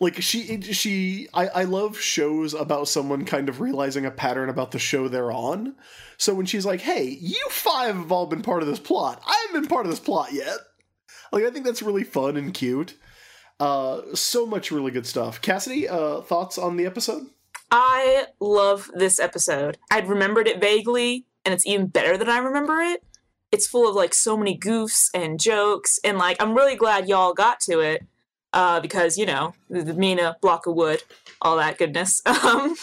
like 0.00 0.20
she 0.22 0.60
she 0.62 1.28
I, 1.32 1.48
I 1.48 1.64
love 1.64 2.00
shows 2.00 2.54
about 2.54 2.88
someone 2.88 3.26
kind 3.26 3.48
of 3.48 3.60
realizing 3.60 4.06
a 4.06 4.10
pattern 4.10 4.48
about 4.48 4.72
the 4.72 4.78
show 4.78 5.06
they're 5.06 5.30
on. 5.30 5.76
So 6.16 6.34
when 6.34 6.46
she's 6.46 6.66
like, 6.66 6.80
"Hey, 6.80 7.04
you 7.20 7.46
five 7.50 7.94
have 7.94 8.10
all 8.10 8.26
been 8.26 8.42
part 8.42 8.62
of 8.62 8.68
this 8.68 8.80
plot. 8.80 9.22
I 9.26 9.46
haven't 9.46 9.62
been 9.62 9.68
part 9.68 9.86
of 9.86 9.92
this 9.92 10.00
plot 10.00 10.32
yet." 10.32 10.56
Like 11.30 11.44
I 11.44 11.50
think 11.50 11.66
that's 11.66 11.82
really 11.82 12.02
fun 12.02 12.36
and 12.36 12.52
cute. 12.52 12.96
Uh, 13.60 14.00
so 14.14 14.46
much 14.46 14.72
really 14.72 14.90
good 14.90 15.06
stuff. 15.06 15.42
Cassidy, 15.42 15.86
uh, 15.86 16.22
thoughts 16.22 16.56
on 16.56 16.78
the 16.78 16.86
episode? 16.86 17.26
I 17.70 18.26
love 18.40 18.90
this 18.94 19.20
episode. 19.20 19.76
I'd 19.90 20.08
remembered 20.08 20.48
it 20.48 20.62
vaguely, 20.62 21.26
and 21.44 21.52
it's 21.52 21.66
even 21.66 21.88
better 21.88 22.16
than 22.16 22.30
I 22.30 22.38
remember 22.38 22.80
it. 22.80 23.04
It's 23.52 23.66
full 23.66 23.88
of 23.88 23.94
like 23.94 24.14
so 24.14 24.34
many 24.34 24.58
goofs 24.58 25.10
and 25.12 25.38
jokes, 25.38 26.00
and 26.02 26.16
like 26.16 26.38
I'm 26.40 26.54
really 26.54 26.74
glad 26.74 27.06
y'all 27.06 27.34
got 27.34 27.60
to 27.60 27.80
it 27.80 28.06
uh, 28.52 28.80
because 28.80 29.18
you 29.18 29.26
know 29.26 29.54
the, 29.68 29.94
Mina 29.94 30.36
block 30.40 30.66
of 30.66 30.74
wood, 30.74 31.02
all 31.40 31.56
that 31.56 31.78
goodness. 31.78 32.22
Um, 32.50 32.74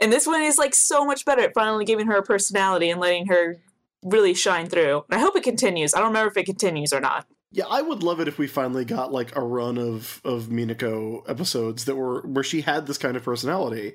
and 0.00 0.12
this 0.12 0.26
one 0.26 0.42
is 0.42 0.58
like 0.58 0.74
so 0.74 1.04
much 1.04 1.24
better 1.24 1.42
at 1.42 1.54
finally 1.54 1.84
giving 1.84 2.06
her 2.06 2.16
a 2.16 2.22
personality 2.22 2.90
and 2.90 3.00
letting 3.00 3.26
her 3.26 3.62
really 4.02 4.34
shine 4.34 4.66
through. 4.66 5.04
And 5.10 5.18
I 5.18 5.18
hope 5.18 5.36
it 5.36 5.42
continues. 5.42 5.94
I 5.94 5.98
don't 5.98 6.08
remember 6.08 6.30
if 6.30 6.36
it 6.36 6.46
continues 6.46 6.92
or 6.92 7.00
not. 7.00 7.26
Yeah, 7.52 7.66
I 7.68 7.82
would 7.82 8.02
love 8.02 8.20
it 8.20 8.28
if 8.28 8.38
we 8.38 8.46
finally 8.46 8.84
got 8.84 9.12
like 9.12 9.34
a 9.34 9.42
run 9.42 9.76
of 9.76 10.20
of 10.24 10.44
Minako 10.44 11.28
episodes 11.28 11.84
that 11.86 11.96
were 11.96 12.22
where 12.22 12.44
she 12.44 12.60
had 12.60 12.86
this 12.86 12.98
kind 12.98 13.16
of 13.16 13.24
personality. 13.24 13.94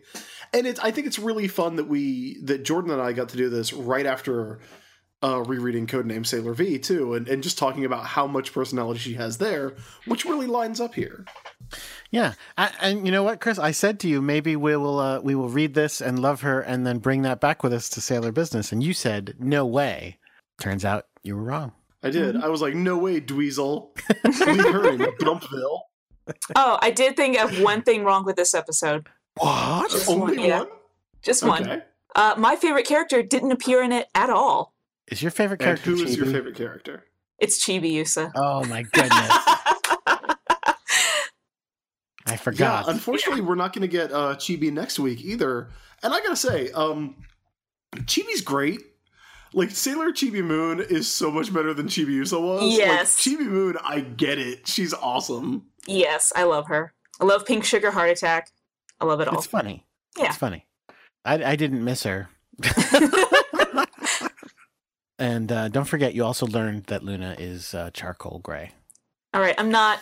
And 0.54 0.68
it's 0.68 0.80
I 0.82 0.92
think 0.92 1.08
it's 1.08 1.18
really 1.18 1.48
fun 1.48 1.78
that 1.78 1.88
we 1.88 2.38
that 2.44 2.64
Jordan 2.66 2.92
and 2.92 3.02
I 3.02 3.14
got 3.14 3.30
to 3.30 3.38
do 3.38 3.50
this 3.50 3.72
right 3.72 4.06
after 4.06 4.60
uh 5.26 5.42
rereading 5.42 5.88
Codename 5.88 6.26
Sailor 6.26 6.54
V 6.54 6.78
too 6.78 7.16
and, 7.16 7.28
and 7.28 7.42
just 7.42 7.58
talking 7.58 7.86
about 7.86 8.06
how 8.06 8.28
much 8.28 8.54
personality 8.54 9.00
she 9.00 9.14
has 9.16 9.38
there, 9.38 9.74
which 10.06 10.26
really 10.26 10.48
lines 10.48 10.80
up 10.80 10.94
here. 10.94 11.26
Yeah, 12.12 12.34
I, 12.58 12.72
and 12.82 13.06
you 13.06 13.12
know 13.12 13.24
what, 13.24 13.42
Chris? 13.42 13.58
I 13.58 13.72
said 13.72 14.00
to 14.02 14.08
you, 14.08 14.22
maybe 14.22 14.56
we 14.56 14.76
will 14.76 15.00
uh, 15.00 15.20
we 15.22 15.36
will 15.36 15.50
read 15.50 15.74
this 15.74 16.00
and 16.02 16.20
love 16.20 16.42
her, 16.42 16.62
and 16.62 16.86
then 16.86 17.00
bring 17.00 17.24
that 17.24 17.42
back 17.42 17.64
with 17.64 17.74
us 17.74 17.90
to 17.90 18.02
Sailor 18.02 18.32
Business. 18.32 18.72
And 18.72 18.84
you 18.84 18.94
said, 18.94 19.36
"No 19.40 19.66
way." 19.66 20.20
Turns 20.60 20.86
out 20.86 21.08
you 21.24 21.36
were 21.36 21.44
wrong. 21.44 21.74
I 22.04 22.12
did. 22.12 22.38
I 22.38 22.50
was 22.50 22.62
like, 22.62 22.76
no 22.76 22.98
way, 22.98 23.20
Dweezil. 23.20 23.90
Leave 24.24 24.64
her 24.64 24.90
in 24.90 25.00
Dumpville. 25.00 25.80
Oh, 26.56 26.80
I 26.82 26.90
did 26.90 27.16
think 27.16 27.40
of 27.40 27.62
one 27.62 27.84
thing 27.84 28.04
wrong 28.04 28.26
with 28.26 28.36
this 28.36 28.56
episode. 28.56 29.08
What? 29.38 29.92
Just 29.92 30.10
Only 30.10 30.40
one, 30.40 30.48
yeah. 30.48 30.60
one? 30.62 30.70
Just 31.22 31.44
one. 31.44 31.84
Uh, 32.16 32.34
my 32.36 32.56
favorite 32.56 32.88
character 32.88 33.22
didn't 33.22 33.52
appear 33.52 33.84
in 33.84 33.92
it 33.92 34.08
at 34.16 34.32
all. 34.32 34.74
Is 35.10 35.22
your 35.22 35.32
favorite 35.32 35.62
And 35.62 35.66
character? 35.80 35.92
who 35.92 36.04
is 36.04 36.18
your 36.18 36.26
favorite 36.26 36.56
character? 36.56 37.04
It's 37.40 37.64
Chibi 37.64 37.92
Usa. 37.92 38.32
Oh 38.36 38.64
my 38.66 38.84
goodness! 38.84 39.12
I 42.28 42.38
forgot. 42.38 42.86
Yeah, 42.88 42.92
unfortunately, 42.94 43.42
we're 43.42 43.56
not 43.56 43.72
going 43.74 43.84
to 43.84 43.88
get 43.88 44.12
uh, 44.12 44.36
Chibi 44.36 44.72
next 44.72 44.98
week 44.98 45.22
either. 45.24 45.70
And 46.02 46.14
I 46.14 46.20
gotta 46.22 46.36
say, 46.36 46.72
um, 46.72 47.16
Chibi's 47.96 48.42
great. 48.42 48.82
Like 49.54 49.72
Sailor 49.72 50.12
Chibi 50.12 50.44
Moon 50.44 50.80
is 50.82 51.10
so 51.10 51.32
much 51.32 51.54
better 51.54 51.74
than 51.74 51.88
Chibi 51.88 52.10
Usa 52.10 52.40
was. 52.40 52.64
Yes. 52.78 53.26
like, 53.26 53.38
Chibi 53.38 53.46
Moon, 53.46 53.78
I 53.84 54.02
get 54.02 54.38
it. 54.40 54.68
She's 54.68 54.94
awesome. 54.94 55.68
yes, 55.88 56.34
I 56.36 56.44
love 56.44 56.68
her. 56.68 56.94
I 57.22 57.26
love 57.26 57.46
Pink 57.46 57.64
Sugar 57.64 57.92
Heart 57.92 58.10
Attack. 58.10 58.50
I 59.00 59.06
love 59.06 59.22
it 59.22 59.28
all. 59.28 59.36
it's 59.38 59.46
funny. 59.46 59.86
Yeah. 60.18 60.26
It's 60.28 60.38
funny. 60.38 60.66
I, 61.24 61.44
I 61.52 61.56
didn't 61.56 61.84
miss 61.84 62.04
her. 62.04 62.28
and 65.20 65.52
uh, 65.52 65.68
don't 65.70 65.86
forget, 65.86 66.14
you 66.14 66.24
also 66.24 66.46
learned 66.46 66.86
that 66.86 67.04
Luna 67.04 67.36
is 67.40 67.74
uh, 67.74 67.90
charcoal 67.94 68.40
gray. 68.40 68.72
all 69.34 69.42
right, 69.42 69.56
I'm 69.58 69.72
not. 69.72 70.00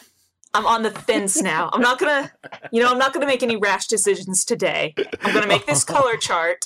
I'm 0.56 0.68
on 0.68 0.84
the 0.84 0.92
fence 0.92 1.42
now. 1.42 1.70
I'm 1.74 1.82
not 1.82 1.98
gonna, 1.98 2.32
you 2.72 2.82
know, 2.82 2.92
I'm 2.92 3.00
not 3.00 3.12
gonna 3.12 3.26
make 3.26 3.42
any 3.42 3.56
rash 3.58 3.88
decisions 3.88 4.46
today. 4.46 4.94
I'm 5.22 5.34
gonna 5.34 5.48
make 5.48 5.66
this 5.66 5.84
color 5.84 6.16
chart. 6.18 6.66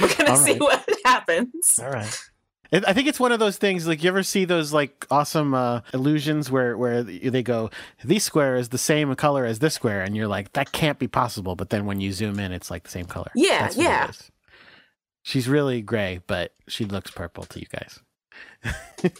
We're 0.00 0.14
gonna 0.14 0.36
see 0.36 0.54
what 0.58 0.88
happens. 1.04 1.78
All 1.82 1.90
right. 1.90 2.22
I 2.72 2.92
think 2.92 3.06
it's 3.06 3.20
one 3.20 3.30
of 3.30 3.38
those 3.38 3.56
things 3.56 3.86
like 3.86 4.02
you 4.02 4.08
ever 4.08 4.22
see 4.24 4.44
those 4.44 4.72
like 4.72 5.06
awesome 5.10 5.54
uh, 5.54 5.80
illusions 5.92 6.50
where 6.50 6.76
where 6.76 7.02
they 7.04 7.42
go 7.42 7.70
this 8.02 8.24
square 8.24 8.56
is 8.56 8.70
the 8.70 8.78
same 8.78 9.14
color 9.14 9.44
as 9.44 9.60
this 9.60 9.74
square 9.74 10.02
and 10.02 10.16
you're 10.16 10.26
like 10.26 10.52
that 10.54 10.72
can't 10.72 10.98
be 10.98 11.06
possible 11.06 11.54
but 11.54 11.70
then 11.70 11.86
when 11.86 12.00
you 12.00 12.12
zoom 12.12 12.40
in 12.40 12.50
it's 12.50 12.70
like 12.70 12.82
the 12.82 12.90
same 12.90 13.04
color. 13.04 13.30
Yeah, 13.36 13.70
yeah. 13.76 14.10
Is. 15.24 15.30
She's 15.30 15.48
really 15.48 15.82
gray 15.82 16.20
but 16.26 16.52
she 16.68 16.84
looks 16.84 17.10
purple 17.10 17.44
to 17.44 17.60
you 17.60 17.66
guys. 17.66 18.00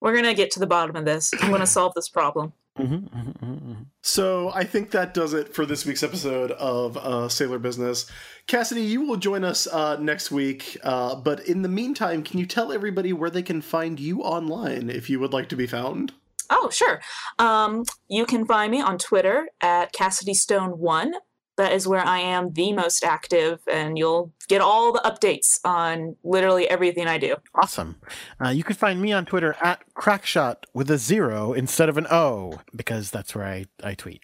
We're 0.00 0.14
gonna 0.14 0.34
get 0.34 0.50
to 0.52 0.60
the 0.60 0.66
bottom 0.66 0.96
of 0.96 1.04
this. 1.04 1.32
I'm 1.40 1.50
gonna 1.50 1.66
solve 1.66 1.94
this 1.94 2.08
problem. 2.08 2.52
Mhm, 2.78 3.10
mhm, 3.10 3.38
mhm, 3.38 3.60
mhm. 3.60 3.86
So 4.02 4.52
I 4.54 4.62
think 4.62 4.92
that 4.92 5.12
does 5.12 5.34
it 5.34 5.52
for 5.52 5.66
this 5.66 5.84
week's 5.84 6.04
episode 6.04 6.52
of 6.52 6.96
uh, 6.96 7.28
Sailor 7.28 7.58
Business. 7.58 8.08
Cassidy, 8.46 8.82
you 8.82 9.02
will 9.02 9.16
join 9.16 9.42
us 9.42 9.66
uh, 9.66 9.96
next 9.96 10.30
week. 10.30 10.78
Uh, 10.84 11.16
but 11.16 11.40
in 11.48 11.62
the 11.62 11.68
meantime, 11.68 12.22
can 12.22 12.38
you 12.38 12.46
tell 12.46 12.72
everybody 12.72 13.12
where 13.12 13.30
they 13.30 13.42
can 13.42 13.60
find 13.60 13.98
you 13.98 14.22
online 14.22 14.90
if 14.90 15.10
you 15.10 15.18
would 15.18 15.32
like 15.32 15.48
to 15.48 15.56
be 15.56 15.66
found? 15.66 16.12
Oh, 16.50 16.70
sure. 16.70 17.00
Um, 17.38 17.84
you 18.08 18.24
can 18.24 18.46
find 18.46 18.70
me 18.70 18.80
on 18.80 18.96
Twitter 18.96 19.48
at 19.60 19.92
Cassidy 19.92 20.34
Stone 20.34 20.78
One. 20.78 21.14
That 21.58 21.72
is 21.72 21.86
where 21.86 22.04
I 22.04 22.20
am 22.20 22.52
the 22.52 22.72
most 22.72 23.04
active, 23.04 23.60
and 23.70 23.98
you'll 23.98 24.32
get 24.48 24.60
all 24.60 24.92
the 24.92 25.00
updates 25.00 25.58
on 25.64 26.16
literally 26.22 26.68
everything 26.70 27.06
I 27.06 27.18
do. 27.18 27.36
Awesome. 27.54 27.96
Uh, 28.42 28.50
you 28.50 28.64
can 28.64 28.76
find 28.76 29.02
me 29.02 29.12
on 29.12 29.26
Twitter 29.26 29.56
at 29.60 29.82
crackshot 29.94 30.64
with 30.72 30.90
a 30.90 30.98
zero 30.98 31.52
instead 31.52 31.88
of 31.88 31.98
an 31.98 32.06
O 32.10 32.60
because 32.74 33.10
that's 33.10 33.34
where 33.34 33.44
I, 33.44 33.66
I 33.82 33.94
tweet. 33.94 34.22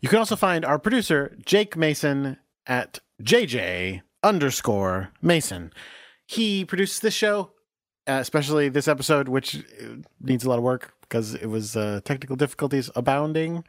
You 0.00 0.08
can 0.08 0.18
also 0.18 0.36
find 0.36 0.64
our 0.64 0.78
producer, 0.78 1.36
Jake 1.44 1.76
Mason, 1.76 2.36
at 2.66 3.00
JJ 3.22 4.02
underscore 4.22 5.10
Mason. 5.22 5.72
He 6.26 6.64
produces 6.64 7.00
this 7.00 7.14
show, 7.14 7.52
uh, 8.06 8.18
especially 8.20 8.68
this 8.68 8.88
episode, 8.88 9.28
which 9.28 9.56
uh, 9.56 9.96
needs 10.20 10.44
a 10.44 10.48
lot 10.48 10.58
of 10.58 10.64
work 10.64 10.93
because 11.08 11.34
it 11.34 11.46
was 11.46 11.76
uh, 11.76 12.00
technical 12.04 12.36
difficulties 12.36 12.90
abounding. 12.96 13.64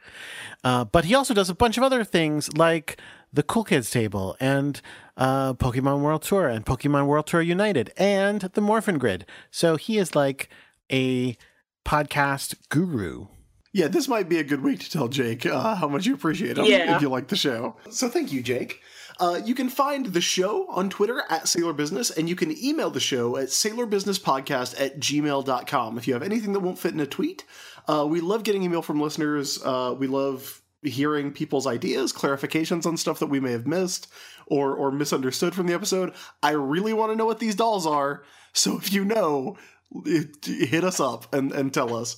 Uh, 0.63 0.85
but 0.85 1.05
he 1.05 1.15
also 1.15 1.33
does 1.33 1.49
a 1.49 1.55
bunch 1.55 1.77
of 1.77 1.83
other 1.83 2.03
things 2.03 2.55
like 2.57 2.97
the 3.31 3.43
Cool 3.43 3.63
Kids 3.63 3.91
Table 3.91 4.35
and 4.39 4.81
uh, 5.17 5.53
Pokemon 5.53 6.01
World 6.01 6.23
Tour 6.23 6.47
and 6.47 6.65
Pokemon 6.65 7.07
World 7.07 7.27
Tour 7.27 7.41
United 7.41 7.91
and 7.97 8.41
the 8.41 8.61
Morphin 8.61 8.97
Grid. 8.97 9.25
So 9.51 9.75
he 9.75 9.97
is 9.97 10.15
like 10.15 10.49
a 10.91 11.37
podcast 11.85 12.55
guru. 12.69 13.27
Yeah, 13.73 13.87
this 13.89 14.07
might 14.07 14.29
be 14.29 14.39
a 14.39 14.43
good 14.43 14.61
week 14.63 14.79
to 14.79 14.89
tell 14.89 15.09
Jake 15.09 15.45
uh, 15.45 15.75
how 15.75 15.89
much 15.89 16.05
you 16.05 16.13
appreciate 16.13 16.57
him 16.57 16.65
Yeah. 16.65 16.95
if 16.95 17.01
you 17.01 17.09
like 17.09 17.27
the 17.27 17.35
show. 17.35 17.75
So 17.89 18.07
thank 18.07 18.31
you, 18.31 18.41
Jake. 18.41 18.79
Uh, 19.19 19.39
you 19.45 19.55
can 19.55 19.69
find 19.69 20.07
the 20.07 20.21
show 20.21 20.67
on 20.69 20.89
Twitter 20.89 21.23
at 21.29 21.47
Sailor 21.47 21.73
Business, 21.73 22.11
and 22.11 22.27
you 22.27 22.35
can 22.35 22.51
email 22.63 22.89
the 22.89 22.99
show 22.99 23.37
at 23.37 23.47
sailorbusinesspodcast 23.47 24.79
at 24.79 24.99
gmail.com 24.99 25.97
if 25.97 26.07
you 26.07 26.13
have 26.13 26.23
anything 26.23 26.53
that 26.53 26.59
won't 26.59 26.79
fit 26.79 26.93
in 26.93 26.99
a 26.99 27.05
tweet. 27.05 27.45
Uh, 27.87 28.05
we 28.09 28.19
love 28.19 28.43
getting 28.43 28.63
email 28.63 28.81
from 28.81 28.99
listeners. 28.99 29.61
Uh, 29.63 29.95
we 29.97 30.07
love 30.07 30.61
hearing 30.81 31.31
people's 31.31 31.65
ideas, 31.65 32.11
clarifications 32.13 32.85
on 32.85 32.97
stuff 32.97 33.19
that 33.19 33.27
we 33.27 33.39
may 33.39 33.51
have 33.51 33.65
missed 33.65 34.07
or, 34.47 34.75
or 34.75 34.91
misunderstood 34.91 35.55
from 35.55 35.65
the 35.67 35.73
episode. 35.73 36.13
I 36.43 36.51
really 36.51 36.93
want 36.93 37.11
to 37.11 37.15
know 37.15 37.25
what 37.25 37.39
these 37.39 37.55
dolls 37.55 37.87
are, 37.87 38.23
so 38.53 38.77
if 38.77 38.91
you 38.93 39.05
know, 39.05 39.57
it- 40.05 40.45
hit 40.45 40.83
us 40.83 40.99
up 40.99 41.33
and, 41.33 41.51
and 41.53 41.73
tell 41.73 41.95
us. 41.95 42.17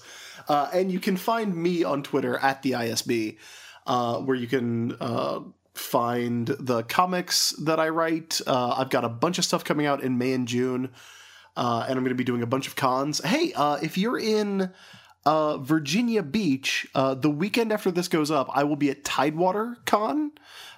Uh, 0.49 0.69
and 0.73 0.91
you 0.91 0.99
can 0.99 1.15
find 1.17 1.55
me 1.55 1.83
on 1.83 2.01
Twitter 2.03 2.37
at 2.37 2.61
the 2.63 2.71
ISB, 2.71 3.37
uh, 3.85 4.17
where 4.17 4.35
you 4.35 4.47
can 4.47 4.93
uh, 4.99 5.39
find 5.77 6.47
the 6.47 6.83
comics 6.83 7.51
that 7.51 7.79
I 7.79 7.89
write. 7.89 8.41
Uh, 8.45 8.75
I've 8.77 8.89
got 8.89 9.05
a 9.05 9.09
bunch 9.09 9.37
of 9.37 9.45
stuff 9.45 9.63
coming 9.63 9.85
out 9.85 10.03
in 10.03 10.17
May 10.17 10.33
and 10.33 10.47
June, 10.47 10.89
uh, 11.55 11.85
and 11.87 11.97
I'm 11.97 12.03
going 12.03 12.09
to 12.09 12.15
be 12.15 12.23
doing 12.23 12.41
a 12.41 12.47
bunch 12.47 12.67
of 12.67 12.75
cons. 12.75 13.21
Hey, 13.23 13.53
uh, 13.53 13.77
if 13.81 13.97
you're 13.97 14.19
in 14.19 14.71
uh, 15.25 15.57
Virginia 15.57 16.23
Beach, 16.23 16.87
uh, 16.95 17.15
the 17.15 17.29
weekend 17.29 17.71
after 17.71 17.91
this 17.91 18.07
goes 18.07 18.31
up, 18.31 18.49
I 18.53 18.63
will 18.63 18.75
be 18.75 18.89
at 18.89 19.03
Tidewater 19.03 19.77
Con. 19.85 20.31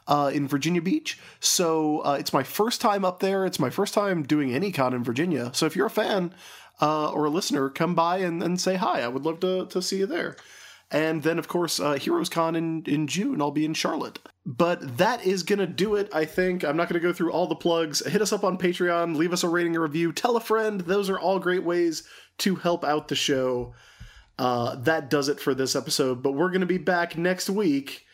Uh, 0.07 0.31
in 0.33 0.47
Virginia 0.47 0.81
Beach. 0.81 1.19
So 1.39 2.01
it's 2.15 2.33
my 2.33 2.41
first 2.41 2.81
time 2.81 3.05
up 3.05 3.19
there. 3.19 3.45
It's 3.45 3.59
my 3.59 3.69
first 3.69 3.93
time 3.93 4.23
doing 4.23 4.55
any 4.55 4.71
con 4.71 4.95
in 4.95 5.03
Virginia. 5.03 5.51
So 5.53 5.67
if 5.67 5.75
you're 5.75 5.85
a 5.85 5.91
fan 5.91 6.33
or 6.81 7.25
a 7.25 7.29
listener, 7.29 7.69
come 7.69 7.93
by 7.93 8.17
and, 8.17 8.41
and 8.41 8.59
say 8.59 8.73
hi. 8.73 9.01
I 9.01 9.07
would 9.07 9.23
love 9.23 9.39
to, 9.41 9.67
to 9.67 9.83
see 9.83 9.99
you 9.99 10.07
there. 10.07 10.35
And 10.91 11.21
then, 11.21 11.37
of 11.37 11.47
course, 11.47 11.79
uh, 11.79 11.93
Heroes 11.93 12.29
Con 12.29 12.55
in, 12.55 12.83
in 12.85 13.05
June. 13.07 13.41
I'll 13.41 13.51
be 13.51 13.65
in 13.65 13.75
Charlotte. 13.75 14.19
But 14.45 14.97
that 14.97 15.23
is 15.23 15.43
going 15.43 15.59
to 15.59 15.67
do 15.67 15.95
it, 15.95 16.09
I 16.11 16.25
think. 16.25 16.63
I'm 16.63 16.75
not 16.75 16.89
going 16.89 16.99
to 16.99 17.07
go 17.07 17.13
through 17.13 17.31
all 17.31 17.45
the 17.45 17.55
plugs. 17.55 18.03
Hit 18.05 18.21
us 18.21 18.33
up 18.33 18.43
on 18.43 18.57
Patreon, 18.57 19.15
leave 19.15 19.33
us 19.33 19.43
a 19.43 19.49
rating 19.49 19.75
and 19.75 19.83
review, 19.83 20.11
tell 20.11 20.35
a 20.35 20.41
friend. 20.41 20.81
Those 20.81 21.09
are 21.09 21.19
all 21.19 21.37
great 21.37 21.63
ways 21.63 22.03
to 22.39 22.55
help 22.55 22.83
out 22.83 23.07
the 23.07 23.15
show. 23.15 23.75
Uh, 24.39 24.75
that 24.77 25.09
does 25.09 25.29
it 25.29 25.39
for 25.39 25.53
this 25.53 25.75
episode, 25.75 26.23
but 26.23 26.31
we're 26.31 26.49
going 26.49 26.61
to 26.61 26.65
be 26.65 26.77
back 26.77 27.17
next 27.17 27.49
week. 27.49 28.05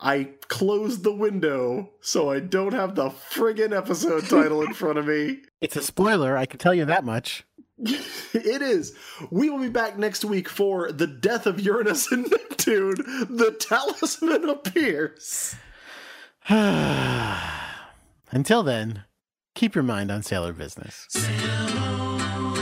I 0.00 0.30
closed 0.48 1.04
the 1.04 1.12
window 1.12 1.90
so 2.00 2.30
I 2.30 2.40
don't 2.40 2.72
have 2.72 2.94
the 2.94 3.10
friggin' 3.10 3.76
episode 3.76 4.24
title 4.28 4.62
in 4.62 4.74
front 4.74 4.98
of 4.98 5.06
me. 5.06 5.42
It's 5.60 5.76
a 5.76 5.82
spoiler, 5.82 6.36
I 6.36 6.44
can 6.44 6.58
tell 6.58 6.74
you 6.74 6.84
that 6.86 7.04
much. 7.04 7.44
It 7.82 8.62
is. 8.62 8.94
We 9.30 9.50
will 9.50 9.58
be 9.58 9.68
back 9.68 9.98
next 9.98 10.24
week 10.24 10.48
for 10.48 10.92
The 10.92 11.06
Death 11.06 11.46
of 11.46 11.60
Uranus 11.60 12.10
and 12.10 12.30
Neptune. 12.30 12.96
The 13.28 13.54
talisman 13.58 14.48
appears. 14.48 15.56
Until 16.48 18.62
then, 18.62 19.04
keep 19.54 19.74
your 19.74 19.84
mind 19.84 20.10
on 20.10 20.22
sailor 20.22 20.52
business. 20.52 21.08
Hey, 21.12 22.61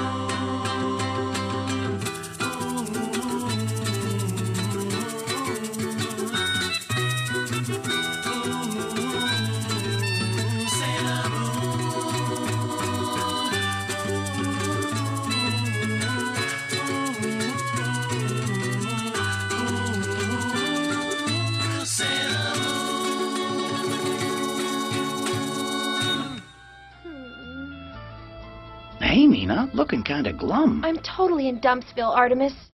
Mina, 29.51 29.68
looking 29.74 30.05
kind 30.05 30.28
of 30.28 30.39
glum. 30.39 30.81
I'm 30.85 30.98
totally 30.98 31.48
in 31.48 31.60
Dumpsville, 31.60 32.14
Artemis. 32.16 32.52